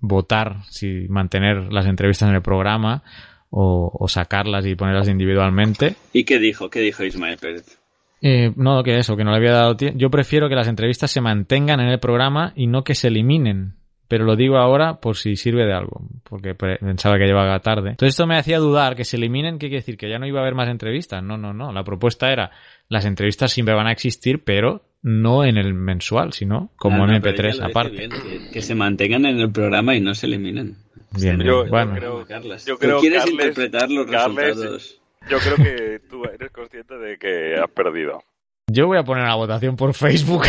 votar 0.00 0.62
si 0.68 1.06
mantener 1.08 1.72
las 1.72 1.86
entrevistas 1.86 2.28
en 2.28 2.34
el 2.34 2.42
programa 2.42 3.02
o, 3.50 3.90
o 3.92 4.08
sacarlas 4.08 4.66
y 4.66 4.74
ponerlas 4.74 5.08
individualmente. 5.08 5.96
¿Y 6.12 6.24
qué 6.24 6.38
dijo? 6.38 6.68
¿Qué 6.70 6.80
dijo 6.80 7.04
Ismael 7.04 7.38
Pérez? 7.38 7.78
Eh, 8.22 8.52
no, 8.56 8.82
que 8.82 8.98
eso, 8.98 9.16
que 9.16 9.24
no 9.24 9.30
le 9.30 9.36
había 9.36 9.52
dado 9.52 9.76
tiempo. 9.76 9.98
Yo 9.98 10.10
prefiero 10.10 10.48
que 10.48 10.54
las 10.54 10.68
entrevistas 10.68 11.10
se 11.10 11.20
mantengan 11.20 11.80
en 11.80 11.88
el 11.88 12.00
programa 12.00 12.52
y 12.56 12.66
no 12.66 12.82
que 12.82 12.94
se 12.94 13.08
eliminen. 13.08 13.74
Pero 14.08 14.24
lo 14.24 14.36
digo 14.36 14.56
ahora 14.56 15.00
por 15.00 15.16
si 15.16 15.34
sirve 15.34 15.66
de 15.66 15.72
algo, 15.72 16.00
porque 16.22 16.54
pensaba 16.54 17.18
que 17.18 17.26
llevaba 17.26 17.58
tarde. 17.58 17.90
Entonces 17.90 18.14
esto 18.14 18.26
me 18.26 18.38
hacía 18.38 18.58
dudar 18.58 18.94
que 18.94 19.04
se 19.04 19.16
eliminen, 19.16 19.58
¿qué 19.58 19.66
quiere 19.66 19.80
decir? 19.80 19.96
Que 19.96 20.08
ya 20.08 20.20
no 20.20 20.26
iba 20.26 20.38
a 20.38 20.42
haber 20.42 20.54
más 20.54 20.68
entrevistas. 20.68 21.24
No, 21.24 21.36
no, 21.36 21.52
no. 21.52 21.72
La 21.72 21.82
propuesta 21.82 22.32
era, 22.32 22.52
las 22.88 23.04
entrevistas 23.04 23.50
siempre 23.50 23.74
van 23.74 23.88
a 23.88 23.92
existir, 23.92 24.44
pero 24.44 24.82
no 25.08 25.44
en 25.44 25.56
el 25.56 25.72
mensual, 25.72 26.32
sino 26.32 26.70
como 26.76 27.06
No, 27.06 27.06
no, 27.06 27.20
pero 27.20 27.36
MP3 27.36 27.38
ella 27.38 27.46
lo 27.46 27.52
dice 27.52 27.64
aparte. 27.64 27.96
bien, 27.96 28.10
que, 28.10 28.50
que 28.50 28.62
se 28.62 28.74
mantengan 28.74 29.24
en 29.26 29.38
el 29.38 29.52
programa 29.52 29.94
y 29.94 30.00
no 30.00 30.14
se 30.16 30.26
eliminen. 30.26 30.76
Bien, 31.12 31.38
Yo, 31.38 31.62
bien. 31.62 31.64
yo 31.64 31.70
Bueno, 31.70 31.94
creo, 31.94 32.26
yo 32.28 32.74
Tú 32.74 32.78
creo, 32.78 33.00
quieres 33.00 33.20
Carles- 33.24 33.32
interpretar 33.32 33.90
los 33.90 34.06
Carles, 34.06 34.46
resultados. 34.56 35.00
Yo 35.30 35.38
creo 35.38 35.56
que 35.56 36.00
tú 36.10 36.24
eres 36.24 36.50
consciente 36.50 36.96
de 36.98 37.18
que 37.18 37.54
has 37.54 37.70
perdido. 37.70 38.22
yo 38.68 38.86
voy 38.88 38.98
a 38.98 39.04
poner 39.04 39.24
la 39.28 39.36
votación 39.36 39.76
por 39.76 39.94
Facebook. 39.94 40.42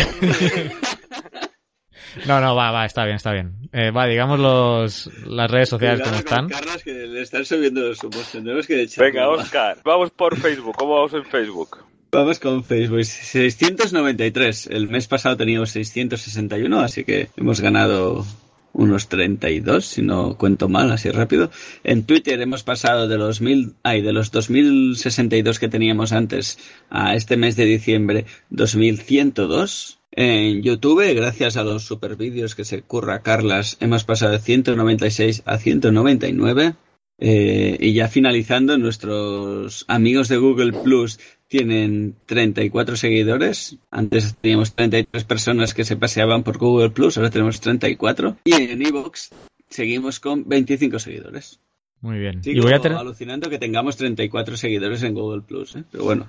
no, 2.26 2.40
no, 2.40 2.54
va, 2.56 2.70
va, 2.72 2.84
está 2.84 3.04
bien, 3.04 3.16
está 3.16 3.32
bien. 3.32 3.54
Eh, 3.72 3.90
va, 3.92 4.06
digamos 4.06 4.38
los, 4.40 5.06
las 5.26 5.50
redes 5.50 5.68
sociales 5.68 6.00
como 6.00 6.20
Cuidado 6.20 6.46
están. 6.46 6.48
Carlas, 6.48 6.82
que 6.82 6.92
le 6.92 7.20
están 7.22 7.44
subiendo 7.44 7.80
los 7.80 8.02
humos. 8.02 8.28
Tendremos 8.32 8.66
que 8.66 8.82
echar 8.82 9.04
Venga. 9.06 9.28
Oscar, 9.28 9.78
vamos 9.84 10.10
por 10.10 10.36
Facebook. 10.36 10.74
¿Cómo 10.76 10.94
vamos 10.96 11.14
en 11.14 11.24
Facebook? 11.24 11.78
Vamos 12.10 12.38
con 12.38 12.64
Facebook. 12.64 13.04
693. 13.04 14.68
El 14.68 14.88
mes 14.88 15.06
pasado 15.06 15.36
teníamos 15.36 15.70
661, 15.70 16.80
así 16.80 17.04
que 17.04 17.28
hemos 17.36 17.60
ganado 17.60 18.24
unos 18.72 19.08
32, 19.08 19.84
si 19.84 20.02
no 20.02 20.38
cuento 20.38 20.68
mal, 20.68 20.90
así 20.90 21.10
rápido. 21.10 21.50
En 21.84 22.04
Twitter 22.04 22.40
hemos 22.40 22.62
pasado 22.62 23.08
de 23.08 23.18
los 23.18 23.40
mil, 23.40 23.74
ay, 23.82 24.00
de 24.00 24.12
los 24.12 24.30
2062 24.30 25.58
que 25.58 25.68
teníamos 25.68 26.12
antes 26.12 26.58
a 26.88 27.14
este 27.14 27.36
mes 27.36 27.56
de 27.56 27.64
diciembre 27.66 28.24
2102. 28.50 29.98
En 30.12 30.62
YouTube, 30.62 31.14
gracias 31.14 31.56
a 31.58 31.64
los 31.64 31.84
super 31.84 32.16
vídeos 32.16 32.54
que 32.54 32.64
se 32.64 32.82
curra 32.82 33.22
Carlas, 33.22 33.76
hemos 33.80 34.04
pasado 34.04 34.32
de 34.32 34.38
196 34.38 35.42
a 35.44 35.58
199. 35.58 36.74
Eh, 37.20 37.76
y 37.80 37.92
ya 37.94 38.08
finalizando, 38.08 38.78
nuestros 38.78 39.84
amigos 39.88 40.28
de 40.28 40.36
Google 40.36 40.72
Plus 40.72 41.18
tienen 41.48 42.14
34 42.26 42.96
seguidores. 42.96 43.76
Antes 43.90 44.36
teníamos 44.40 44.74
33 44.74 45.24
personas 45.24 45.74
que 45.74 45.84
se 45.84 45.96
paseaban 45.96 46.44
por 46.44 46.58
Google 46.58 46.90
Plus, 46.90 47.16
ahora 47.16 47.30
tenemos 47.30 47.60
34. 47.60 48.36
Y 48.44 48.52
en 48.52 48.86
Evox 48.86 49.30
seguimos 49.68 50.20
con 50.20 50.48
25 50.48 50.98
seguidores. 50.98 51.60
Muy 52.00 52.18
bien. 52.18 52.44
Sigo 52.44 52.58
y 52.58 52.60
voy 52.60 52.72
a 52.74 52.80
tener... 52.80 52.96
alucinando 52.98 53.50
que 53.50 53.58
tengamos 53.58 53.96
34 53.96 54.56
seguidores 54.56 55.02
en 55.02 55.14
Google 55.14 55.42
Plus, 55.42 55.74
¿eh? 55.74 55.84
pero 55.90 56.04
bueno. 56.04 56.28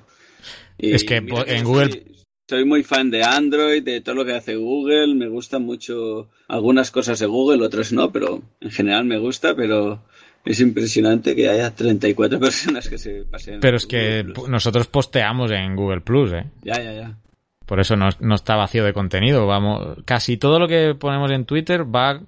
Y 0.78 0.92
Es 0.94 1.04
que 1.04 1.18
en 1.18 1.28
Google- 1.64 1.92
Soy, 1.92 2.16
soy 2.50 2.66
muy 2.66 2.82
fan 2.84 3.12
de 3.12 3.24
Android, 3.24 3.84
de 3.84 4.02
todo 4.02 4.16
lo 4.16 4.26
que 4.26 4.34
hace 4.34 4.56
Google. 4.56 5.14
Me 5.14 5.28
gustan 5.28 5.64
mucho 5.64 6.30
algunas 6.48 6.90
cosas 6.90 7.20
de 7.20 7.28
Google, 7.28 7.64
otras 7.64 7.94
no, 7.94 8.12
pero 8.12 8.42
en 8.60 8.72
general 8.72 9.06
me 9.06 9.20
gusta, 9.20 9.56
pero 9.56 10.02
es 10.46 10.60
impresionante 10.60 11.36
que 11.36 11.50
haya 11.50 11.74
34 11.74 12.40
personas 12.42 12.88
que 12.90 12.98
se 12.98 13.24
pasen. 13.30 13.60
Pero 13.60 13.78
es 13.78 13.86
que 13.86 14.26
nosotros 14.48 14.88
posteamos 14.88 15.52
en 15.52 15.76
Google 15.76 16.02
Plus, 16.02 16.34
¿eh? 16.34 16.46
Ya, 16.64 16.82
ya, 16.82 16.94
ya. 16.94 17.18
Por 17.66 17.80
eso 17.80 17.96
no, 17.96 18.10
no 18.20 18.36
está 18.36 18.56
vacío 18.56 18.84
de 18.84 18.94
contenido. 18.94 19.46
Vamos, 19.46 20.00
casi 20.06 20.38
todo 20.38 20.58
lo 20.58 20.68
que 20.68 20.96
ponemos 20.96 21.30
en 21.32 21.46
Twitter 21.46 21.84
va 21.84 22.22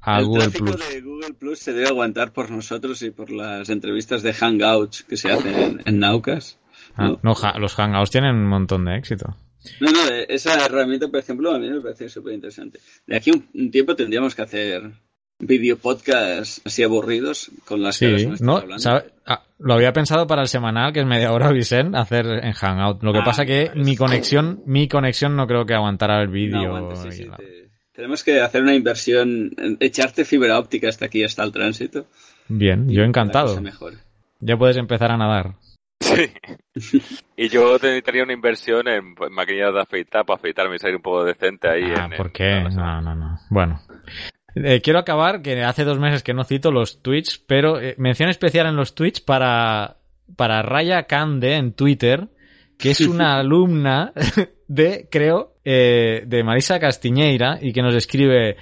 a 0.00 0.18
el 0.20 0.26
Google 0.26 0.50
Plus. 0.50 0.88
de 0.88 1.00
Google 1.00 1.34
Plus 1.34 1.58
se 1.58 1.72
debe 1.72 1.88
aguantar 1.88 2.32
por 2.32 2.50
nosotros 2.50 3.02
y 3.02 3.10
por 3.10 3.30
las 3.30 3.68
entrevistas 3.68 4.22
de 4.22 4.32
Hangouts 4.32 5.02
que 5.02 5.16
se 5.16 5.32
hacen 5.32 5.54
en, 5.54 5.82
en 5.84 5.98
Naucas. 5.98 6.60
Ah, 6.94 7.16
¿no? 7.20 7.34
los 7.58 7.74
Hangouts 7.74 8.12
tienen 8.12 8.36
un 8.36 8.46
montón 8.46 8.84
de 8.84 8.96
éxito. 8.96 9.36
No, 9.80 9.90
no, 9.90 9.98
esa 10.28 10.64
herramienta, 10.64 11.08
por 11.08 11.18
ejemplo, 11.18 11.52
a 11.52 11.58
mí 11.58 11.68
me 11.68 11.80
parece 11.80 12.08
súper 12.08 12.34
interesante. 12.34 12.78
De 13.06 13.16
aquí 13.16 13.32
un, 13.32 13.48
un 13.54 13.70
tiempo 13.72 13.96
tendríamos 13.96 14.36
que 14.36 14.42
hacer 14.42 14.92
video 15.38 15.76
podcast 15.76 16.66
así 16.66 16.82
aburridos 16.82 17.50
con 17.66 17.82
las 17.82 17.98
caras 17.98 18.20
Sí, 18.20 18.26
nuestras 18.26 18.46
no, 18.46 18.56
hablando. 18.56 18.78
¿sabe? 18.78 19.04
Ah, 19.26 19.42
lo 19.58 19.74
había 19.74 19.92
pensado 19.92 20.26
para 20.26 20.42
el 20.42 20.48
semanal, 20.48 20.92
que 20.92 21.00
es 21.00 21.06
media 21.06 21.32
hora, 21.32 21.50
Vicent, 21.52 21.94
hacer 21.94 22.26
en 22.26 22.52
Hangout. 22.52 23.02
Lo 23.02 23.12
que 23.12 23.18
Ah, 23.20 23.24
pasa 23.24 23.44
que 23.44 23.68
vale, 23.68 23.80
mi 23.84 23.92
sí. 23.92 23.96
conexión, 23.96 24.62
mi 24.66 24.88
conexión 24.88 25.36
no 25.36 25.46
creo 25.46 25.64
que 25.66 25.74
aguantara 25.74 26.20
el 26.22 26.28
No, 26.28 26.32
vídeo. 26.32 26.76
aguanta, 26.76 26.96
sí, 26.96 27.08
y 27.08 27.12
sí, 27.12 27.24
la- 27.24 27.36
te- 27.36 27.66
Tenemos 27.92 28.22
que 28.22 28.40
hacer 28.42 28.62
una 28.62 28.74
inversión, 28.74 29.52
echarte 29.80 30.26
fibra 30.26 30.58
óptica 30.58 30.86
hasta 30.88 31.06
aquí, 31.06 31.24
hasta 31.24 31.42
el 31.42 31.50
tránsito. 31.52 32.06
Bien, 32.46 32.88
yo 32.90 33.02
encantado. 33.04 33.58
Ya 34.40 34.56
puedes 34.58 34.76
empezar 34.76 35.10
a 35.12 35.16
nadar. 35.16 35.54
Sí. 36.00 36.30
Y 37.38 37.48
yo 37.48 37.78
tendría 37.78 38.22
una 38.22 38.32
inversión 38.34 38.86
en 38.88 39.14
maquinillas 39.30 39.72
de 39.72 39.80
afeitar 39.80 40.24
para 40.26 40.38
afeitarme 40.38 40.76
y 40.76 40.78
salir 40.78 40.96
un 40.96 41.02
poco 41.02 41.24
decente 41.24 41.68
ahí. 41.68 41.84
Ah, 41.96 42.04
en, 42.10 42.16
¿por 42.16 42.26
en- 42.26 42.32
qué? 42.32 42.60
No, 42.74 43.00
no, 43.02 43.14
no. 43.14 43.38
Bueno. 43.50 43.80
Eh, 44.56 44.80
quiero 44.80 44.98
acabar, 44.98 45.42
que 45.42 45.62
hace 45.62 45.84
dos 45.84 45.98
meses 45.98 46.22
que 46.22 46.32
no 46.32 46.42
cito 46.42 46.72
los 46.72 47.02
tweets, 47.02 47.38
pero 47.46 47.78
eh, 47.78 47.94
mención 47.98 48.30
especial 48.30 48.66
en 48.66 48.76
los 48.76 48.94
tweets 48.94 49.20
para, 49.20 49.98
para 50.34 50.62
Raya 50.62 51.02
Cande 51.02 51.56
en 51.56 51.74
Twitter, 51.74 52.28
que 52.78 52.90
es 52.92 53.02
una 53.02 53.38
alumna 53.38 54.14
de, 54.68 55.08
creo, 55.10 55.56
eh, 55.62 56.22
de 56.26 56.42
Marisa 56.42 56.80
Castiñeira 56.80 57.58
y 57.60 57.74
que 57.74 57.82
nos 57.82 57.94
escribe, 57.94 58.56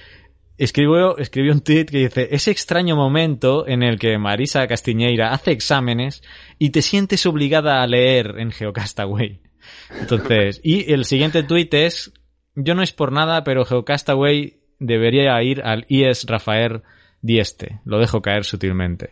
escribió, 0.59 1.16
escribió 1.16 1.53
un 1.53 1.61
tweet 1.61 1.87
que 1.87 1.99
dice, 1.99 2.29
ese 2.33 2.51
extraño 2.51 2.97
momento 2.97 3.65
en 3.69 3.85
el 3.85 3.97
que 3.97 4.19
Marisa 4.19 4.66
Castiñeira 4.66 5.33
hace 5.33 5.53
exámenes 5.53 6.25
y 6.59 6.71
te 6.71 6.83
sientes 6.83 7.25
obligada 7.25 7.83
a 7.83 7.87
leer 7.87 8.35
en 8.39 8.51
Geocastaway. 8.51 9.43
Entonces, 10.01 10.61
y 10.65 10.93
el 10.93 11.05
siguiente 11.05 11.45
tweet 11.45 11.69
es, 11.71 12.12
yo 12.57 12.75
no 12.75 12.83
es 12.83 12.93
por 12.93 13.12
nada, 13.12 13.45
pero 13.45 13.65
Geocastaway 13.65 14.64
debería 14.86 15.43
ir 15.43 15.62
al 15.62 15.85
IES 15.89 16.27
Rafael 16.28 16.82
Dieste. 17.23 17.81
Lo 17.85 17.98
dejo 17.98 18.20
caer 18.23 18.44
sutilmente. 18.44 19.11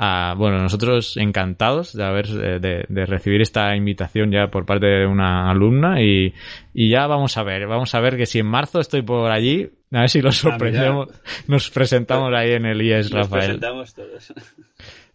Ah, 0.00 0.34
bueno, 0.38 0.58
nosotros 0.58 1.16
encantados 1.16 1.92
de 1.92 2.04
haber 2.04 2.26
eh, 2.26 2.60
de, 2.60 2.84
de 2.88 3.04
recibir 3.06 3.40
esta 3.40 3.74
invitación 3.74 4.30
ya 4.30 4.46
por 4.46 4.64
parte 4.64 4.86
de 4.86 5.06
una 5.06 5.50
alumna 5.50 6.00
y, 6.00 6.32
y 6.72 6.88
ya 6.88 7.08
vamos 7.08 7.36
a 7.36 7.42
ver, 7.42 7.66
vamos 7.66 7.92
a 7.96 8.00
ver 8.00 8.16
que 8.16 8.24
si 8.26 8.38
en 8.38 8.46
marzo 8.46 8.78
estoy 8.78 9.02
por 9.02 9.32
allí, 9.32 9.68
a 9.90 10.00
ver 10.02 10.08
si 10.08 10.22
lo 10.22 10.30
sorprendemos, 10.30 11.08
nos 11.48 11.70
presentamos 11.70 12.32
ahí 12.32 12.52
en 12.52 12.66
el 12.66 12.80
IES 12.80 13.10
Nos 13.12 13.28
Rafael. 13.28 13.58
presentamos 13.58 13.94
todos. 13.94 14.32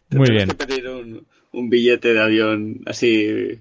Muy 0.10 0.30
bien. 0.32 0.50
que 0.50 0.56
pedir 0.56 0.90
un, 0.90 1.26
un 1.54 1.70
billete 1.70 2.14
de 2.14 2.22
avión 2.22 2.82
así 2.86 3.60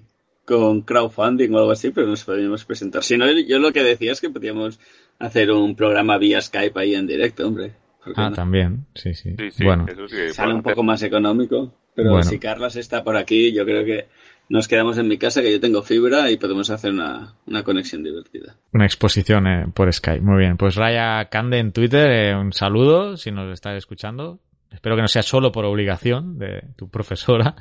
con 0.58 0.82
crowdfunding 0.82 1.52
o 1.54 1.58
algo 1.58 1.70
así, 1.72 1.90
pero 1.90 2.06
nos 2.06 2.24
podríamos 2.24 2.64
presentar. 2.64 3.02
Si 3.02 3.16
no, 3.16 3.26
yo 3.30 3.58
lo 3.58 3.72
que 3.72 3.82
decía 3.82 4.12
es 4.12 4.20
que 4.20 4.30
podíamos 4.30 4.78
hacer 5.18 5.50
un 5.50 5.74
programa 5.76 6.18
vía 6.18 6.40
Skype 6.40 6.78
ahí 6.78 6.94
en 6.94 7.06
directo, 7.06 7.46
hombre. 7.46 7.72
¿Por 8.04 8.14
qué 8.14 8.20
Ah, 8.20 8.30
no? 8.30 8.36
también, 8.36 8.86
sí, 8.94 9.14
sí. 9.14 9.34
Sí, 9.38 9.50
sí, 9.52 9.64
bueno, 9.64 9.86
eso 9.88 10.08
sí 10.08 10.16
que 10.16 10.28
Sale 10.34 10.54
un 10.54 10.62
poco 10.62 10.82
más 10.82 11.02
económico, 11.02 11.72
pero 11.94 12.10
Bueno. 12.10 12.24
si 12.24 12.38
Carlas 12.38 12.76
está 12.76 13.04
por 13.04 13.16
aquí, 13.16 13.52
yo 13.52 13.64
creo 13.64 13.84
que 13.84 14.08
nos 14.48 14.66
quedamos 14.68 14.98
en 14.98 15.06
mi 15.08 15.18
casa, 15.18 15.40
que 15.40 15.52
yo 15.52 15.60
tengo 15.60 15.82
fibra 15.82 16.30
y 16.30 16.36
podemos 16.36 16.68
hacer 16.70 16.90
una, 16.92 17.34
una 17.46 17.62
conexión 17.62 18.02
divertida. 18.02 18.56
una 18.72 18.84
exposición 18.84 19.46
eh, 19.46 19.66
por 19.72 19.90
Skype. 19.92 20.20
Muy 20.20 20.38
bien, 20.40 20.56
pues 20.56 20.74
Raya 20.74 21.24
Cande 21.30 21.58
en 21.58 21.72
Twitter, 21.72 22.10
eh, 22.10 22.34
un 22.36 22.52
saludo 22.52 23.16
si 23.16 23.30
nos 23.30 23.52
estás 23.52 23.76
escuchando. 23.76 24.40
Espero 24.72 24.96
que 24.96 25.02
no 25.02 25.08
sea 25.08 25.22
solo 25.22 25.52
por 25.52 25.64
obligación 25.64 26.38
de 26.38 26.64
tu 26.76 26.88
profesora. 26.90 27.54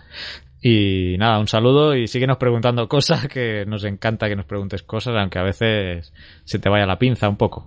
Y 0.63 1.15
nada, 1.17 1.39
un 1.39 1.47
saludo 1.47 1.95
y 1.95 2.07
síguenos 2.07 2.37
preguntando 2.37 2.87
cosas, 2.87 3.27
que 3.27 3.65
nos 3.65 3.83
encanta 3.83 4.29
que 4.29 4.35
nos 4.35 4.45
preguntes 4.45 4.83
cosas, 4.83 5.15
aunque 5.17 5.39
a 5.39 5.43
veces 5.43 6.13
se 6.43 6.59
te 6.59 6.69
vaya 6.69 6.85
la 6.85 6.99
pinza 6.99 7.27
un 7.27 7.37
poco. 7.37 7.65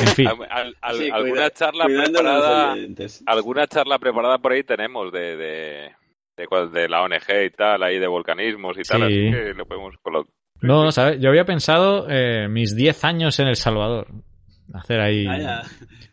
En 0.00 0.06
fin, 0.08 0.28
Al- 0.28 0.38
al- 0.50 0.76
al- 0.80 0.96
Sí, 0.96 1.10
alguna 1.12 1.30
cuida- 1.32 1.50
charla 1.50 1.84
preparada 1.84 2.74
alguna 3.26 3.66
charla 3.66 3.98
preparada 3.98 4.38
por 4.38 4.52
ahí 4.52 4.62
tenemos 4.64 5.12
de 5.12 5.36
de, 5.36 5.90
de, 6.72 6.88
la 6.88 7.02
ONG 7.02 7.44
y 7.46 7.50
tal 7.50 7.82
ahí 7.82 7.98
de 7.98 8.06
volcanismos 8.06 8.78
y 8.78 8.82
tal 8.82 9.00
Sí. 9.08 9.26
así 9.28 9.30
que 9.30 9.52
lo 9.54 9.66
podemos 9.66 9.94
colo- 10.02 10.26
no, 10.62 10.90
¿sabes? 10.92 11.20
Yo 11.20 11.28
había 11.28 11.44
pensado 11.44 12.06
eh, 12.08 12.48
mis 12.48 12.74
10 12.76 13.04
años 13.04 13.38
en 13.40 13.48
El 13.48 13.56
Salvador. 13.56 14.06
Hacer 14.74 15.00
ahí... 15.00 15.26
Vaya. 15.26 15.62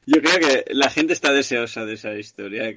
Yo 0.06 0.22
creo 0.22 0.40
que 0.40 0.74
la 0.74 0.90
gente 0.90 1.14
está 1.14 1.32
deseosa 1.32 1.86
de 1.86 1.94
esa 1.94 2.14
historia. 2.14 2.70
¿eh? 2.70 2.76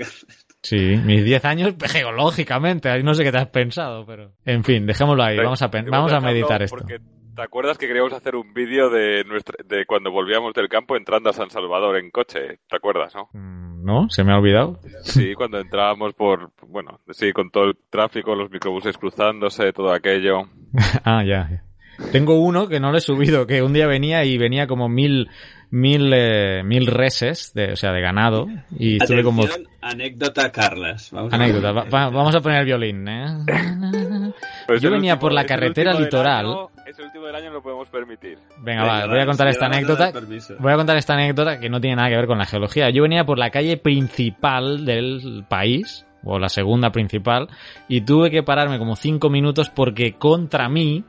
Sí, 0.63 0.97
mis 1.05 1.25
10 1.25 1.45
años 1.45 1.75
geológicamente, 1.91 2.89
ahí 2.89 3.03
no 3.03 3.15
sé 3.15 3.25
qué 3.25 3.33
te 3.33 3.39
has 3.39 3.49
pensado, 3.49 4.05
pero... 4.07 4.33
En 4.45 4.65
fin, 4.65 4.87
dejémoslo 4.87 5.23
ahí, 5.23 5.39
vamos 5.39 5.63
a, 5.63 5.69
vamos 5.69 6.13
a 6.13 6.21
meditar 6.21 6.63
esto. 6.63 6.77
porque 6.77 6.99
¿Te 7.35 7.41
acuerdas 7.41 7.79
que 7.79 7.87
queríamos 7.87 8.13
hacer 8.13 8.37
un 8.37 8.53
vídeo 8.53 8.91
de, 8.91 9.25
nuestra, 9.25 9.57
de 9.65 9.87
cuando 9.87 10.11
volvíamos 10.11 10.53
del 10.53 10.69
campo 10.69 10.97
entrando 10.97 11.31
a 11.31 11.33
San 11.33 11.49
Salvador 11.49 11.97
en 11.97 12.11
coche? 12.11 12.59
¿Te 12.69 12.77
acuerdas, 12.77 13.15
no? 13.15 13.31
¿No? 13.33 14.11
¿Se 14.11 14.23
me 14.23 14.33
ha 14.33 14.37
olvidado? 14.37 14.79
Sí, 15.03 15.35
cuando 15.35 15.59
entrábamos 15.59 16.13
por, 16.13 16.51
bueno, 16.69 17.01
sí, 17.11 17.33
con 17.33 17.51
todo 17.51 17.65
el 17.65 17.77
tráfico, 17.89 18.35
los 18.35 18.51
microbuses 18.51 18.99
cruzándose, 18.99 19.73
todo 19.73 19.93
aquello. 19.93 20.43
ah, 21.05 21.25
ya. 21.25 21.49
ya. 21.51 21.65
Tengo 22.11 22.39
uno 22.39 22.69
que 22.69 22.81
no 22.81 22.91
lo 22.91 22.99
he 22.99 23.01
subido, 23.01 23.47
que 23.47 23.63
un 23.63 23.73
día 23.73 23.87
venía 23.87 24.25
y 24.25 24.37
venía 24.37 24.67
como 24.67 24.91
mil, 24.91 25.31
mil, 25.73 26.13
eh, 26.15 26.63
mil 26.65 26.87
reses, 26.87 27.53
de, 27.55 27.73
o 27.73 27.77
sea, 27.77 27.93
de 27.93 28.01
ganado, 28.03 28.47
y 28.79 28.97
estuve 29.03 29.23
como... 29.25 29.43
Atención, 29.45 29.67
anécdota 29.81 30.53
Carlas. 30.53 31.11
Vamos 31.11 31.33
a- 31.33 31.37
Anécdota, 31.37 31.73
va- 31.73 31.85
va- 31.85 32.11
vamos 32.11 32.35
a 32.35 32.41
poner 32.41 32.59
el 32.61 32.67
violín, 32.67 33.09
¿eh? 33.09 33.27
Pues 34.67 34.81
Yo 34.83 34.91
venía 34.91 35.15
último- 35.15 35.21
por 35.21 35.33
la 35.33 35.45
carretera 35.47 35.95
litoral. 35.95 36.47
año- 36.47 36.69
es 36.87 36.99
el 36.99 37.07
último 37.07 37.25
del 37.27 37.35
año, 37.37 37.51
lo 37.51 37.63
podemos 37.63 37.89
permitir. 37.89 38.37
Venga, 38.61 38.85
va, 38.85 39.07
voy 39.07 39.19
a 39.21 39.27
contar 39.27 39.49
esta 39.49 39.67
anécdota. 39.67 40.13
Voy 40.59 40.73
a 40.73 40.77
contar 40.77 40.97
esta 40.99 41.15
anécdota 41.15 41.59
que 41.59 41.69
no 41.71 41.81
tiene 41.81 41.97
nada 41.97 42.11
que 42.11 42.17
ver 42.17 42.27
con 42.27 42.39
la 42.39 42.47
geología. 42.47 42.91
Yo 42.91 43.03
venía 43.03 43.25
por 43.25 43.39
la 43.39 43.51
calle 43.51 43.77
principal 43.79 44.85
del 44.85 45.45
país, 45.49 46.07
o 46.23 46.39
la 46.39 46.49
segunda 46.51 46.93
principal, 46.93 47.49
y 47.89 48.03
tuve 48.03 48.31
que 48.31 48.43
pararme 48.43 48.79
como 48.79 48.95
cinco 48.95 49.31
minutos 49.31 49.71
porque 49.71 50.13
contra 50.19 50.69
mí 50.69 51.05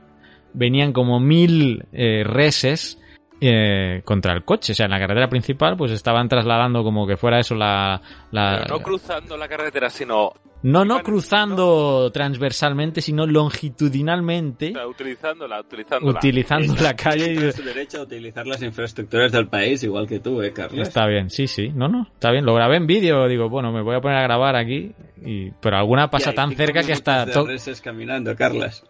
venían 0.54 0.92
como 0.92 1.20
mil 1.20 1.84
eh, 1.92 2.24
reses 2.24 2.98
eh, 3.46 4.02
contra 4.04 4.32
el 4.34 4.44
coche. 4.44 4.72
O 4.72 4.74
sea, 4.74 4.86
en 4.86 4.92
la 4.92 4.98
carretera 4.98 5.28
principal 5.28 5.76
pues 5.76 5.92
estaban 5.92 6.28
trasladando 6.28 6.82
como 6.82 7.06
que 7.06 7.16
fuera 7.16 7.38
eso 7.38 7.54
la... 7.54 8.00
la- 8.30 8.60
Pero 8.64 8.78
no 8.78 8.82
cruzando 8.82 9.36
la 9.36 9.48
carretera, 9.48 9.90
sino 9.90 10.32
no, 10.62 10.84
no 10.86 11.02
cruzando 11.02 12.10
transversalmente, 12.10 13.02
sino 13.02 13.26
longitudinalmente, 13.26 14.70
o 14.70 14.72
sea, 14.72 14.86
utilizándola, 14.86 15.60
utilizándola. 15.60 16.18
utilizando 16.18 16.74
la 16.82 16.94
calle 16.94 17.32
y... 17.32 17.36
Tienes 17.36 17.56
su 17.56 17.62
derecho 17.62 17.98
a 18.00 18.02
utilizar 18.04 18.46
las 18.46 18.62
infraestructuras 18.62 19.30
del 19.30 19.46
país, 19.48 19.82
igual 19.84 20.06
que 20.06 20.20
tú, 20.20 20.40
¿eh, 20.42 20.52
Carlos? 20.54 20.88
Está 20.88 21.06
bien, 21.06 21.28
sí, 21.28 21.46
sí. 21.46 21.68
No, 21.68 21.88
no, 21.88 22.04
está 22.14 22.30
bien. 22.30 22.46
Lo 22.46 22.54
grabé 22.54 22.76
en 22.76 22.86
vídeo. 22.86 23.28
Digo, 23.28 23.50
bueno, 23.50 23.72
me 23.72 23.82
voy 23.82 23.94
a 23.96 24.00
poner 24.00 24.16
a 24.18 24.22
grabar 24.22 24.56
aquí. 24.56 24.92
Y... 25.22 25.50
Pero 25.60 25.76
alguna 25.76 26.08
pasa 26.08 26.32
tan 26.32 26.54
cerca 26.56 26.82
que 26.82 26.92
hasta... 26.94 27.26
to- 27.26 27.46
caminando, 27.82 28.34
Carlas. 28.34 28.84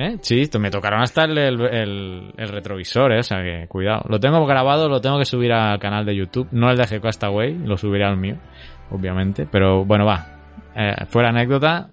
¿Eh? 0.00 0.16
Sí, 0.22 0.48
me 0.60 0.70
tocaron 0.70 1.00
hasta 1.02 1.24
el, 1.24 1.36
el, 1.36 1.60
el- 1.60 2.32
el 2.36 2.48
retrovisor, 2.50 3.12
¿eh? 3.12 3.18
O 3.18 3.22
sea 3.24 3.42
que, 3.42 3.66
cuidado. 3.68 4.04
Lo 4.08 4.20
tengo 4.20 4.46
grabado, 4.46 4.88
lo 4.88 5.00
tengo 5.00 5.18
que 5.18 5.24
subir 5.24 5.52
al 5.52 5.80
canal 5.80 6.06
de 6.06 6.14
YouTube. 6.14 6.46
No 6.52 6.70
el 6.70 6.76
de 6.76 6.86
Geocastaway, 6.86 7.58
lo 7.58 7.76
subiré 7.76 8.04
al 8.04 8.16
mío, 8.16 8.36
obviamente. 8.92 9.48
Pero 9.50 9.84
bueno, 9.84 10.06
va. 10.06 10.24
Eh, 10.76 11.04
fuera 11.06 11.30
anécdota. 11.30 11.90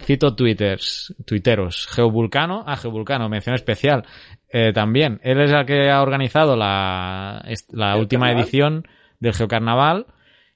Cito 0.00 0.36
twitters, 0.36 1.12
tuiteros. 1.26 1.88
Geovulcano, 1.88 2.62
ah, 2.64 2.76
Geovulcano, 2.76 3.28
mención 3.28 3.56
especial. 3.56 4.04
Eh, 4.52 4.72
también, 4.72 5.18
él 5.24 5.40
es 5.40 5.50
el 5.50 5.66
que 5.66 5.90
ha 5.90 6.00
organizado 6.00 6.54
la, 6.54 7.44
la 7.72 7.96
última 7.96 8.30
edición 8.30 8.86
del 9.18 9.34
Geocarnaval 9.34 10.06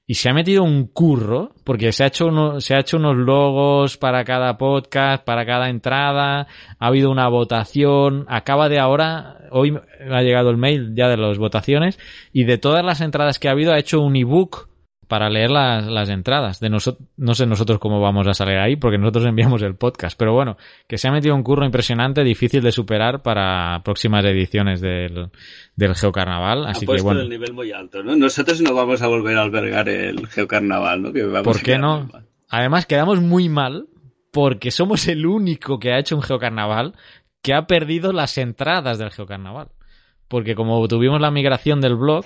y 0.05 0.15
se 0.15 0.29
ha 0.29 0.33
metido 0.33 0.63
un 0.63 0.87
curro 0.87 1.53
porque 1.63 1.91
se 1.91 2.03
ha 2.03 2.07
hecho 2.07 2.27
uno- 2.27 2.59
se 2.59 2.75
ha 2.75 2.79
hecho 2.81 2.97
unos 2.97 3.15
logos 3.15 3.97
para 3.97 4.23
cada 4.25 4.57
podcast, 4.57 5.23
para 5.23 5.45
cada 5.45 5.69
entrada, 5.69 6.47
ha 6.79 6.87
habido 6.87 7.09
una 7.09 7.29
votación, 7.29 8.25
acaba 8.27 8.67
de 8.69 8.79
ahora, 8.79 9.37
hoy 9.51 9.71
me 9.71 9.81
ha 10.15 10.21
llegado 10.21 10.49
el 10.49 10.57
mail 10.57 10.93
ya 10.95 11.07
de 11.07 11.17
las 11.17 11.37
votaciones 11.37 11.99
y 12.33 12.43
de 12.43 12.57
todas 12.57 12.83
las 12.83 12.99
entradas 13.01 13.39
que 13.39 13.47
ha 13.47 13.51
habido 13.51 13.71
ha 13.73 13.79
hecho 13.79 14.01
un 14.01 14.15
ebook 14.15 14.67
para 15.13 15.29
leer 15.29 15.51
las, 15.51 15.85
las 15.85 16.09
entradas. 16.09 16.59
De 16.59 16.71
no 16.71 16.79
sé 16.79 17.45
nosotros 17.45 17.77
cómo 17.77 18.01
vamos 18.01 18.25
a 18.25 18.33
salir 18.33 18.57
ahí, 18.57 18.77
porque 18.77 18.97
nosotros 18.97 19.25
enviamos 19.25 19.61
el 19.61 19.75
podcast. 19.75 20.17
Pero 20.17 20.33
bueno, 20.33 20.57
que 20.87 20.97
se 20.97 21.07
ha 21.07 21.11
metido 21.11 21.35
un 21.35 21.43
curro 21.43 21.67
impresionante, 21.67 22.23
difícil 22.23 22.63
de 22.63 22.71
superar 22.71 23.21
para 23.21 23.83
próximas 23.83 24.25
ediciones 24.25 24.81
del, 24.81 25.29
del 25.75 25.93
Geocarnaval. 25.93 26.65
Así 26.65 26.77
ha 26.77 26.79
que 26.79 26.85
puesto 26.87 27.03
bueno. 27.03 27.21
el 27.21 27.29
nivel 27.29 27.53
muy 27.53 27.71
alto, 27.71 28.01
¿no? 28.01 28.15
Nosotros 28.15 28.59
no 28.61 28.73
vamos 28.73 29.03
a 29.03 29.07
volver 29.07 29.37
a 29.37 29.43
albergar 29.43 29.87
el 29.87 30.25
Geocarnaval, 30.25 31.03
¿no? 31.03 31.13
Que 31.13 31.21
vamos 31.25 31.43
¿Por 31.43 31.61
qué 31.61 31.77
no? 31.77 32.09
Además, 32.49 32.87
quedamos 32.87 33.21
muy 33.21 33.49
mal 33.49 33.85
porque 34.31 34.71
somos 34.71 35.07
el 35.07 35.27
único 35.27 35.77
que 35.77 35.91
ha 35.93 35.99
hecho 35.99 36.15
un 36.15 36.23
geocarnaval 36.23 36.95
que 37.43 37.53
ha 37.53 37.67
perdido 37.67 38.13
las 38.13 38.39
entradas 38.39 38.97
del 38.97 39.11
geocarnaval. 39.11 39.67
Porque 40.27 40.55
como 40.55 40.87
tuvimos 40.87 41.21
la 41.21 41.29
migración 41.29 41.81
del 41.81 41.97
blog 41.97 42.25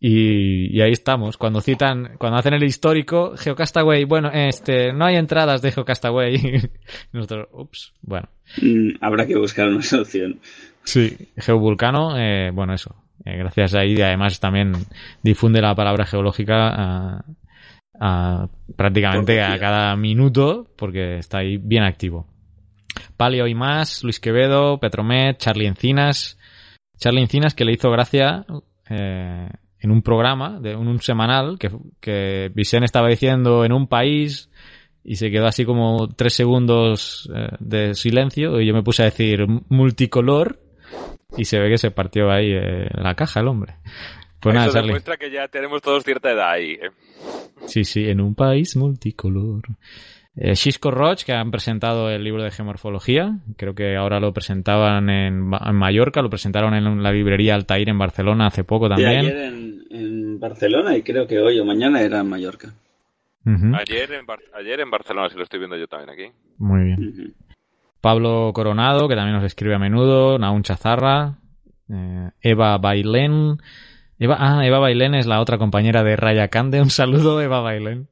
y, 0.00 0.76
y 0.76 0.80
ahí 0.80 0.92
estamos, 0.92 1.36
cuando 1.36 1.60
citan, 1.60 2.16
cuando 2.18 2.38
hacen 2.38 2.54
el 2.54 2.62
histórico, 2.62 3.36
Geocastaway, 3.36 4.04
bueno, 4.04 4.30
este, 4.32 4.92
no 4.92 5.04
hay 5.06 5.16
entradas 5.16 5.60
de 5.62 5.72
Geocastaway. 5.72 6.70
Nosotros, 7.12 7.48
ups, 7.52 7.92
bueno. 8.02 8.28
Mm, 8.62 8.90
habrá 9.00 9.26
que 9.26 9.36
buscar 9.36 9.68
una 9.68 9.82
solución. 9.82 10.40
Sí. 10.84 11.16
Geovulcano, 11.36 12.16
eh, 12.18 12.50
bueno, 12.52 12.74
eso. 12.74 12.94
Eh, 13.24 13.36
gracias 13.36 13.74
a 13.74 13.80
ahí, 13.80 14.00
además 14.00 14.38
también 14.40 14.72
difunde 15.22 15.60
la 15.60 15.74
palabra 15.74 16.06
geológica 16.06 16.68
a- 16.68 17.24
a- 18.00 18.48
prácticamente 18.76 19.42
a 19.42 19.58
cada 19.58 19.96
minuto, 19.96 20.66
porque 20.76 21.18
está 21.18 21.38
ahí 21.38 21.56
bien 21.56 21.82
activo. 21.82 22.26
Palio 23.16 23.46
y 23.48 23.54
más, 23.54 24.04
Luis 24.04 24.20
Quevedo, 24.20 24.78
Petromet, 24.78 25.38
Charlie 25.38 25.66
Encinas. 25.66 26.38
Charlie 26.96 27.22
Encinas 27.22 27.54
que 27.54 27.64
le 27.64 27.72
hizo 27.72 27.90
gracia 27.90 28.44
eh, 28.88 29.48
en 29.80 29.90
un 29.90 30.02
programa, 30.02 30.58
de 30.60 30.74
un, 30.76 30.88
un 30.88 31.00
semanal, 31.00 31.58
que, 31.58 31.70
que 32.00 32.50
Vicente 32.54 32.84
estaba 32.86 33.08
diciendo 33.08 33.64
en 33.64 33.72
un 33.72 33.86
país 33.86 34.50
y 35.04 35.16
se 35.16 35.30
quedó 35.30 35.46
así 35.46 35.64
como 35.64 36.08
tres 36.08 36.34
segundos 36.34 37.30
eh, 37.34 37.48
de 37.60 37.94
silencio 37.94 38.60
y 38.60 38.66
yo 38.66 38.74
me 38.74 38.82
puse 38.82 39.02
a 39.02 39.06
decir 39.06 39.46
multicolor 39.68 40.58
y 41.36 41.44
se 41.44 41.58
ve 41.58 41.70
que 41.70 41.78
se 41.78 41.90
partió 41.90 42.30
ahí 42.30 42.50
eh, 42.52 42.88
la 42.94 43.14
caja 43.14 43.40
el 43.40 43.48
hombre. 43.48 43.76
Pues 44.40 44.54
nada, 44.54 44.66
Eso 44.66 44.74
Charlie. 44.74 44.88
demuestra 44.88 45.16
que 45.16 45.30
ya 45.30 45.48
tenemos 45.48 45.82
todos 45.82 46.04
cierta 46.04 46.30
edad 46.30 46.50
ahí. 46.50 46.72
¿eh? 46.72 46.90
Sí, 47.66 47.84
sí, 47.84 48.08
en 48.08 48.20
un 48.20 48.34
país 48.34 48.76
multicolor. 48.76 49.62
Eh, 50.40 50.54
Xisco 50.54 50.90
Roch, 50.92 51.24
que 51.24 51.32
han 51.32 51.50
presentado 51.50 52.10
el 52.10 52.22
libro 52.22 52.42
de 52.44 52.50
geomorfología. 52.52 53.38
Creo 53.56 53.74
que 53.74 53.96
ahora 53.96 54.20
lo 54.20 54.32
presentaban 54.32 55.10
en, 55.10 55.40
Ma- 55.40 55.60
en 55.66 55.74
Mallorca, 55.74 56.22
lo 56.22 56.30
presentaron 56.30 56.74
en 56.74 57.02
la 57.02 57.10
librería 57.12 57.54
Altair 57.56 57.88
en 57.88 57.98
Barcelona 57.98 58.46
hace 58.46 58.62
poco 58.62 58.88
también. 58.88 59.18
ayer 59.26 59.36
en, 59.36 59.82
en 59.90 60.38
Barcelona 60.40 60.96
y 60.96 61.02
creo 61.02 61.26
que 61.26 61.40
hoy 61.40 61.58
o 61.58 61.64
mañana 61.64 62.00
era 62.00 62.20
en 62.20 62.28
Mallorca. 62.28 62.68
Ayer, 63.74 64.12
en 64.12 64.26
Bar- 64.26 64.38
ayer 64.58 64.78
en 64.80 64.90
Barcelona, 64.90 65.28
si 65.30 65.36
lo 65.36 65.42
estoy 65.42 65.58
viendo 65.58 65.76
yo 65.76 65.86
también 65.88 66.10
aquí. 66.10 66.32
Muy 66.58 66.84
bien. 66.84 67.34
Pablo 68.00 68.52
Coronado, 68.54 69.08
que 69.08 69.16
también 69.16 69.36
nos 69.36 69.44
escribe 69.44 69.74
a 69.74 69.78
menudo. 69.78 70.38
Naun 70.38 70.62
Chazarra. 70.62 71.38
eh, 71.90 72.30
Eva 72.42 72.76
Bailén. 72.78 73.56
Eva, 74.20 74.36
ah, 74.38 74.66
Eva 74.66 74.78
Bailén 74.78 75.14
es 75.14 75.26
la 75.26 75.40
otra 75.40 75.58
compañera 75.58 76.02
de 76.04 76.14
Raya 76.16 76.48
Cande. 76.48 76.80
Un 76.82 76.90
saludo, 76.90 77.40
Eva 77.40 77.60
Bailén. 77.60 78.08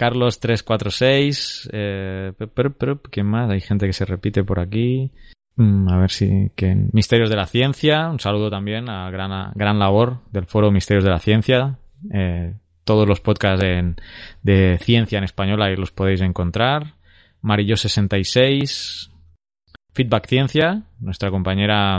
Carlos 0.00 0.40
346. 0.40 1.68
Eh, 1.74 2.32
pe- 2.38 2.46
per- 2.46 2.72
per- 2.72 3.00
¿Quién 3.10 3.26
más? 3.26 3.50
Hay 3.50 3.60
gente 3.60 3.86
que 3.86 3.92
se 3.92 4.06
repite 4.06 4.42
por 4.44 4.58
aquí. 4.58 5.10
Mm, 5.56 5.90
a 5.90 5.98
ver 5.98 6.10
si. 6.10 6.50
que 6.56 6.74
Misterios 6.92 7.28
de 7.28 7.36
la 7.36 7.46
Ciencia. 7.46 8.08
Un 8.08 8.18
saludo 8.18 8.48
también 8.48 8.88
a 8.88 9.10
gran, 9.10 9.52
gran 9.54 9.78
labor 9.78 10.20
del 10.32 10.46
foro 10.46 10.70
Misterios 10.70 11.04
de 11.04 11.10
la 11.10 11.18
Ciencia. 11.18 11.76
Eh, 12.14 12.54
todos 12.84 13.06
los 13.06 13.20
podcasts 13.20 13.62
de 14.42 14.78
ciencia 14.80 15.18
en 15.18 15.24
español 15.24 15.60
ahí 15.60 15.76
los 15.76 15.90
podéis 15.92 16.22
encontrar. 16.22 16.94
Marillo66. 17.42 19.10
Feedback 19.92 20.26
Ciencia. 20.28 20.82
Nuestra 20.98 21.30
compañera 21.30 21.98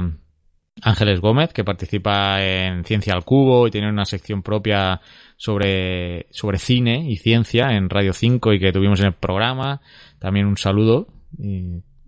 Ángeles 0.82 1.22
Gómez, 1.22 1.54
que 1.54 1.64
participa 1.64 2.42
en 2.42 2.84
Ciencia 2.84 3.14
al 3.14 3.24
Cubo 3.26 3.68
y 3.68 3.72
tiene 3.72 3.90
una 3.90 4.06
sección 4.06 4.42
propia 4.42 5.00
sobre, 5.42 6.28
sobre 6.30 6.60
cine 6.60 7.10
y 7.10 7.18
ciencia 7.18 7.72
en 7.72 7.90
Radio 7.90 8.14
5 8.14 8.54
y 8.54 8.60
que 8.60 8.72
tuvimos 8.72 9.00
en 9.00 9.08
el 9.08 9.14
programa. 9.14 9.82
También 10.20 10.46
un 10.46 10.56
saludo 10.56 11.08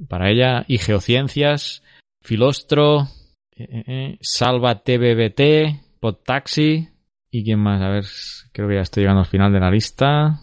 para 0.08 0.30
ella. 0.30 0.66
Y 0.68 0.78
Geociencias, 0.78 1.82
Filostro, 2.22 3.08
eh, 3.56 3.68
eh, 3.72 3.84
eh, 3.88 4.18
Salva 4.22 4.84
TBBT, 4.84 6.00
Podtaxi. 6.00 6.90
¿Y 7.32 7.44
quién 7.44 7.60
más? 7.60 7.82
A 7.82 7.90
ver, 7.90 8.06
creo 8.52 8.68
que 8.68 8.76
ya 8.76 8.82
estoy 8.82 9.02
llegando 9.02 9.22
al 9.22 9.28
final 9.28 9.52
de 9.52 9.60
la 9.60 9.72
lista. 9.72 10.40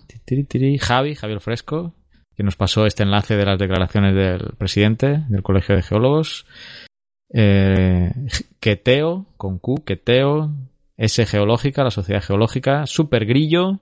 Javi, 0.81 1.15
Javier 1.15 1.41
Fresco, 1.41 1.95
que 2.37 2.43
nos 2.43 2.57
pasó 2.57 2.87
este 2.87 3.05
enlace 3.05 3.37
de 3.37 3.45
las 3.45 3.59
declaraciones 3.59 4.17
del 4.17 4.57
presidente 4.59 5.25
del 5.29 5.45
Colegio 5.45 5.77
de 5.77 5.83
Geólogos. 5.83 6.45
Eh, 7.33 8.13
Queteo, 8.59 9.27
con 9.37 9.61
Q, 9.61 9.85
Queteo, 9.85 10.51
S 11.03 11.25
Geológica, 11.27 11.83
la 11.83 11.91
Sociedad 11.91 12.23
Geológica, 12.23 12.87
Super 12.87 13.25
Grillo 13.25 13.81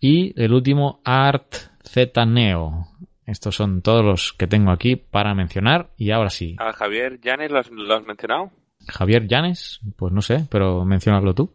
y 0.00 0.40
el 0.40 0.52
último 0.52 1.00
Art 1.04 1.54
Z 1.82 2.26
Neo. 2.26 2.86
Estos 3.26 3.56
son 3.56 3.82
todos 3.82 4.04
los 4.04 4.32
que 4.32 4.46
tengo 4.46 4.70
aquí 4.70 4.96
para 4.96 5.34
mencionar. 5.34 5.90
Y 5.96 6.10
ahora 6.10 6.30
sí, 6.30 6.56
A 6.58 6.72
Javier 6.72 7.20
Llanes, 7.20 7.50
¿lo 7.50 7.58
has, 7.58 7.70
lo 7.70 7.94
has 7.94 8.06
mencionado? 8.06 8.50
Javier 8.86 9.26
Llanes, 9.26 9.80
pues 9.96 10.12
no 10.12 10.22
sé, 10.22 10.46
pero 10.50 10.84
menciónalo 10.84 11.34
tú. 11.34 11.52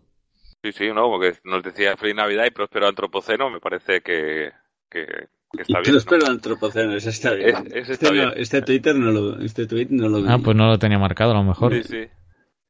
Sí, 0.63 0.71
sí, 0.71 0.87
no, 0.93 1.07
porque 1.09 1.33
nos 1.43 1.61
decía 1.63 1.97
Feliz 1.97 2.15
Navidad 2.15 2.45
y 2.47 2.51
Próspero 2.51 2.87
Antropoceno, 2.87 3.49
me 3.49 3.59
parece 3.59 4.01
que, 4.01 4.49
que, 4.89 5.05
que 5.51 5.61
está 5.61 5.79
bien. 5.79 5.91
Próspero 5.93 6.27
Antropoceno, 6.27 6.95
ese 6.95 7.09
está 7.09 7.33
bien. 7.33 7.49
Es- 7.49 7.65
ese 7.65 7.79
este, 7.79 7.93
está 7.93 8.11
bien. 8.11 8.25
no- 8.25 8.33
este 8.33 8.61
Twitter 8.61 8.95
no 8.95 9.11
lo, 9.11 9.39
este 9.41 9.65
tweet 9.67 9.87
no 9.89 10.09
lo 10.09 10.21
vi. 10.21 10.27
Ah, 10.29 10.37
pues 10.43 10.55
no 10.55 10.67
lo 10.67 10.77
tenía 10.79 10.99
marcado 10.99 11.31
a 11.31 11.35
lo 11.35 11.43
mejor. 11.43 11.73
Sí, 11.73 11.83
sí. 11.83 12.07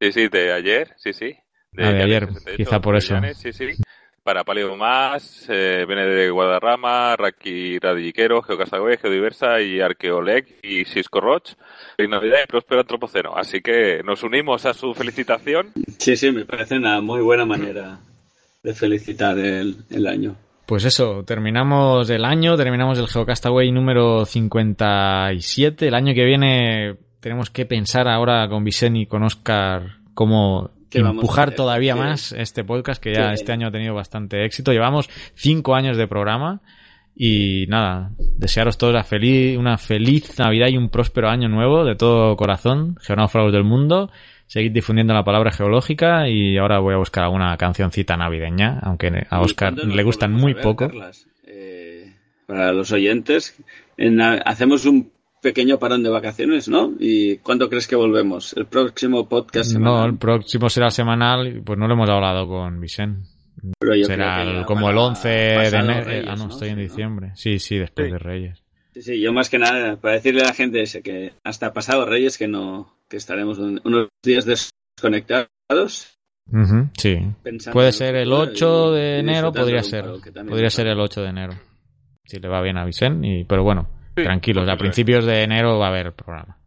Sí, 0.02 0.12
sí, 0.12 0.28
de 0.30 0.52
ayer, 0.54 0.94
sí, 0.98 1.14
sí. 1.14 1.36
Ah, 1.78 1.92
de 1.92 2.04
ayer, 2.04 2.28
68, 2.28 2.58
quizá 2.58 2.80
por 2.80 2.96
eso. 2.96 3.14
Llanes, 3.16 3.38
sí, 3.38 3.52
sí. 3.52 3.66
Para 4.24 4.46
Palio 4.46 4.76
Más, 4.78 5.48
eh, 5.50 5.84
viene 5.86 6.06
de 6.06 6.30
Guadarrama, 6.30 7.16
Raki 7.18 7.78
Radilliquero, 7.80 8.42
Geocastaway, 8.42 8.98
Geodiversa 8.98 9.60
y 9.60 9.82
Arqueoleg 9.82 10.60
y 10.64 10.86
Cisco 10.86 11.20
Roch. 11.20 11.56
Feliz 11.98 12.10
Navidad 12.10 12.38
y 12.42 12.48
próspero 12.48 12.82
antropoceno. 12.82 13.36
Así 13.36 13.60
que 13.60 14.02
nos 14.04 14.24
unimos 14.24 14.66
a 14.66 14.74
su 14.74 14.94
felicitación. 14.94 15.74
Sí, 15.98 16.16
sí, 16.16 16.32
me 16.32 16.46
parece 16.46 16.78
una 16.78 17.02
muy 17.02 17.22
buena 17.22 17.46
manera 17.46 18.00
de 18.64 18.74
felicitar 18.74 19.38
el, 19.38 19.76
el 19.90 20.08
año. 20.08 20.38
Pues 20.66 20.86
eso, 20.86 21.26
terminamos 21.26 22.10
el 22.10 22.24
año, 22.24 22.56
terminamos 22.56 22.98
el 23.00 23.08
Geocastaway 23.08 23.74
número 23.74 24.26
57. 24.26 25.88
El 25.90 25.94
año 25.94 26.14
que 26.14 26.24
viene 26.24 26.96
tenemos 27.20 27.50
que 27.50 27.66
pensar 27.66 28.08
ahora 28.08 28.48
con 28.48 28.64
Vicente 28.64 29.00
y 29.00 29.06
con 29.06 29.24
Oscar 29.24 29.98
cómo 30.14 30.72
¿Qué 30.94 31.02
vamos 31.02 31.18
a 31.18 31.22
empujar 31.22 31.56
todavía 31.56 31.96
más 31.96 32.32
este 32.34 32.64
podcast 32.64 33.02
que 33.02 33.14
ya 33.14 33.34
este 33.34 33.52
año 33.52 33.68
ha 33.68 33.72
tenido 33.72 33.96
bastante 33.96 34.46
éxito. 34.46 34.72
Llevamos 34.72 35.10
cinco 35.34 35.74
años 35.74 35.98
de 35.98 36.08
programa 36.08 36.62
y 37.16 37.66
nada, 37.68 38.12
desearos 38.38 38.78
todos 38.78 38.94
la 38.94 39.04
feliz, 39.04 39.58
una 39.58 39.78
feliz 39.78 40.38
Navidad 40.38 40.68
y 40.68 40.78
un 40.78 40.90
próspero 40.90 41.30
año 41.30 41.50
nuevo 41.50 41.84
de 41.84 41.96
todo 41.96 42.36
corazón, 42.36 42.98
geonáufragos 43.02 43.52
del 43.52 43.64
mundo. 43.64 44.12
Seguid 44.46 44.72
difundiendo 44.72 45.14
la 45.14 45.24
palabra 45.24 45.52
geológica 45.52 46.28
y 46.28 46.58
ahora 46.58 46.80
voy 46.80 46.94
a 46.94 46.98
buscar 46.98 47.24
alguna 47.24 47.58
cancioncita 47.58 48.16
navideña, 48.16 48.80
aunque 48.84 49.08
a 49.30 49.40
¿Y 49.40 49.44
Oscar 49.44 49.74
le 49.74 50.04
gustan 50.04 50.32
muy 50.32 50.54
ver, 50.54 50.62
poco. 50.62 50.88
Carlas? 50.88 51.26
Eh, 51.48 52.14
para 52.46 52.72
los 52.72 52.92
oyentes, 52.92 53.58
en 53.98 54.22
hacemos 54.22 54.86
un 54.86 55.13
pequeño 55.44 55.78
parón 55.78 56.02
de 56.02 56.10
vacaciones, 56.10 56.68
¿no? 56.70 56.94
¿Y 57.00 57.38
cuándo 57.38 57.70
crees 57.70 57.86
que 57.86 57.96
volvemos? 57.96 58.54
¿El 58.58 58.66
próximo 58.66 59.28
podcast 59.30 59.72
No, 59.74 59.78
semanal? 59.80 60.10
el 60.10 60.18
próximo 60.18 60.70
será 60.70 60.90
semanal, 60.90 61.48
y 61.58 61.62
pues 61.62 61.78
no 61.78 61.88
lo 61.88 61.94
hemos 61.94 62.10
hablado 62.10 62.48
con 62.48 62.80
Vicente. 62.80 63.28
Pero 63.80 63.96
yo 63.96 64.06
será 64.06 64.42
creo 64.42 64.52
que 64.54 64.60
el- 64.62 64.66
como 64.66 64.90
el 64.90 64.96
para 64.96 65.08
11 65.08 65.30
de 65.30 65.68
enero. 65.68 66.04
Reyes, 66.04 66.26
ah, 66.28 66.36
no, 66.36 66.46
¿no? 66.48 66.50
estoy 66.54 66.70
en 66.70 66.76
Sí, 66.76 66.82
¿no? 66.82 66.82
diciembre. 66.90 67.32
Sí, 67.36 67.60
sí, 67.60 67.78
después 67.78 68.08
Sí. 68.08 68.12
de 68.14 68.18
Reyes. 68.20 68.64
Sí, 68.94 69.02
sí, 69.02 69.22
yo 69.22 69.32
más 69.34 69.50
que 69.50 69.60
nada, 69.60 69.96
para 69.98 70.16
decirle 70.16 70.42
a 70.42 70.46
la 70.46 70.54
gente 70.54 70.82
ese 70.82 71.02
que 71.02 71.34
hasta 71.44 71.74
pasado 71.74 72.06
Reyes 72.06 72.38
que 72.38 72.48
no, 72.48 72.96
que 73.10 73.18
estaremos 73.18 73.60
un- 73.60 73.80
unos 73.84 74.08
días 74.24 74.46
desconectados. 74.46 76.18
Ujú, 76.52 76.90
sí. 76.98 77.18
Pensando 77.42 77.74
Puede 77.74 77.92
ser 77.94 78.16
el 78.16 78.26
futuro 78.30 78.52
8 78.52 78.92
y- 78.92 79.00
de 79.00 79.20
enero, 79.20 79.52
podría 79.54 79.82
ser. 79.84 80.02
paro, 80.02 80.22
que 80.22 80.32
también 80.32 80.50
Podría 80.52 80.70
ser 80.70 80.88
el 80.88 81.00
8 81.00 81.22
de 81.22 81.30
enero. 81.30 81.54
Si 82.26 82.40
le 82.40 82.48
va 82.50 82.62
bien 82.62 82.78
a 82.78 82.86
Vicente, 82.86 83.28
y, 83.28 83.44
pero 83.46 83.64
bueno, 83.64 83.88
Sí, 84.16 84.24
tranquilos, 84.24 84.70
a 84.70 84.78
principios 84.78 85.26
de 85.26 85.44
enero 85.44 85.78
va 85.80 85.88
a 85.88 85.90
haber 85.90 86.14
programa. 86.14 86.58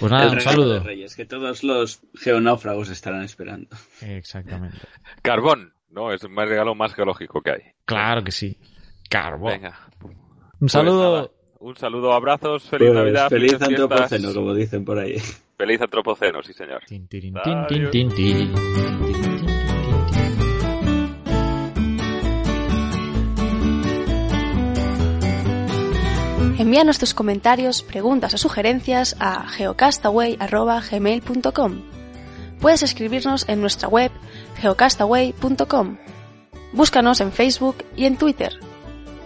Pues 0.00 0.10
nada, 0.10 0.26
el 0.26 0.34
un 0.34 0.40
saludo. 0.40 0.80
Reyes, 0.82 1.14
que 1.14 1.24
todos 1.24 1.62
los 1.62 2.00
geonáufragos 2.14 2.88
estarán 2.90 3.22
esperando. 3.22 3.68
Exactamente. 4.00 4.78
Carbón, 5.22 5.72
¿no? 5.90 6.12
Es 6.12 6.24
el 6.24 6.34
regalo 6.34 6.74
más 6.74 6.94
geológico 6.94 7.40
que 7.42 7.50
hay. 7.52 7.60
Claro 7.84 8.24
que 8.24 8.32
sí. 8.32 8.58
Carbón. 9.08 9.52
Venga. 9.52 9.78
Un 10.02 10.16
Pues 10.58 10.72
saludo. 10.72 11.32
un 11.60 11.76
saludo, 11.76 12.12
abrazos, 12.12 12.64
feliz 12.64 12.88
Pues, 12.88 12.98
Navidad, 12.98 13.28
feliz 13.28 13.60
antropoceno, 13.60 14.34
como 14.34 14.54
dicen 14.54 14.84
por 14.84 14.98
ahí. 14.98 15.16
Feliz 15.56 15.80
antropoceno, 15.80 16.42
sí 16.42 16.52
señor. 16.52 16.82
Tin, 16.86 17.06
tirin, 17.06 17.34
tin, 17.70 18.08
tin, 18.10 18.54
Envíanos 26.64 26.98
tus 26.98 27.12
comentarios, 27.12 27.82
preguntas 27.82 28.32
o 28.32 28.38
sugerencias 28.38 29.16
a 29.20 29.46
geocastaway.gmail.com. 29.46 31.82
Puedes 32.58 32.82
escribirnos 32.82 33.46
en 33.50 33.60
nuestra 33.60 33.86
web 33.86 34.10
geocastaway.com. 34.62 35.98
Búscanos 36.72 37.20
en 37.20 37.32
Facebook 37.32 37.84
y 37.96 38.06
en 38.06 38.16
Twitter. 38.16 38.58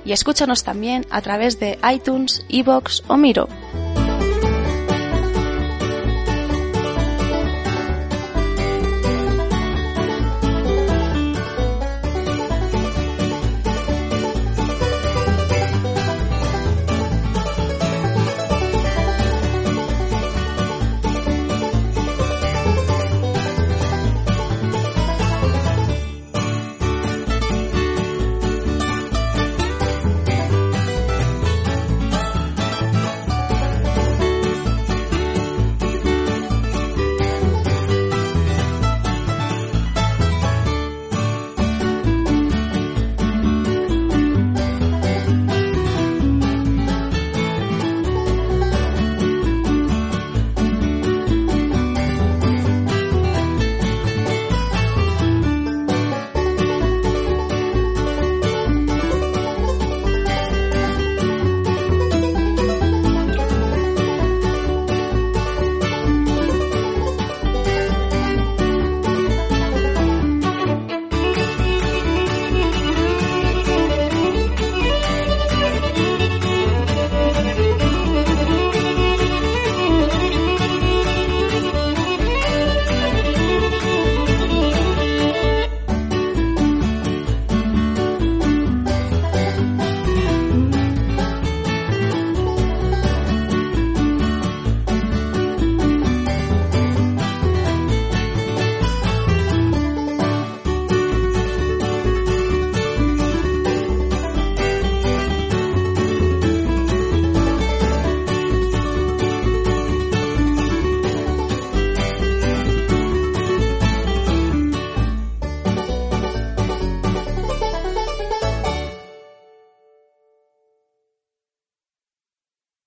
Y 0.05 0.11
escúchanos 0.11 0.65
también 0.65 1.07
a 1.11 1.23
través 1.23 1.61
de 1.61 1.79
iTunes, 1.89 2.45
iBox 2.49 3.05
o 3.07 3.17
Miro. 3.17 3.47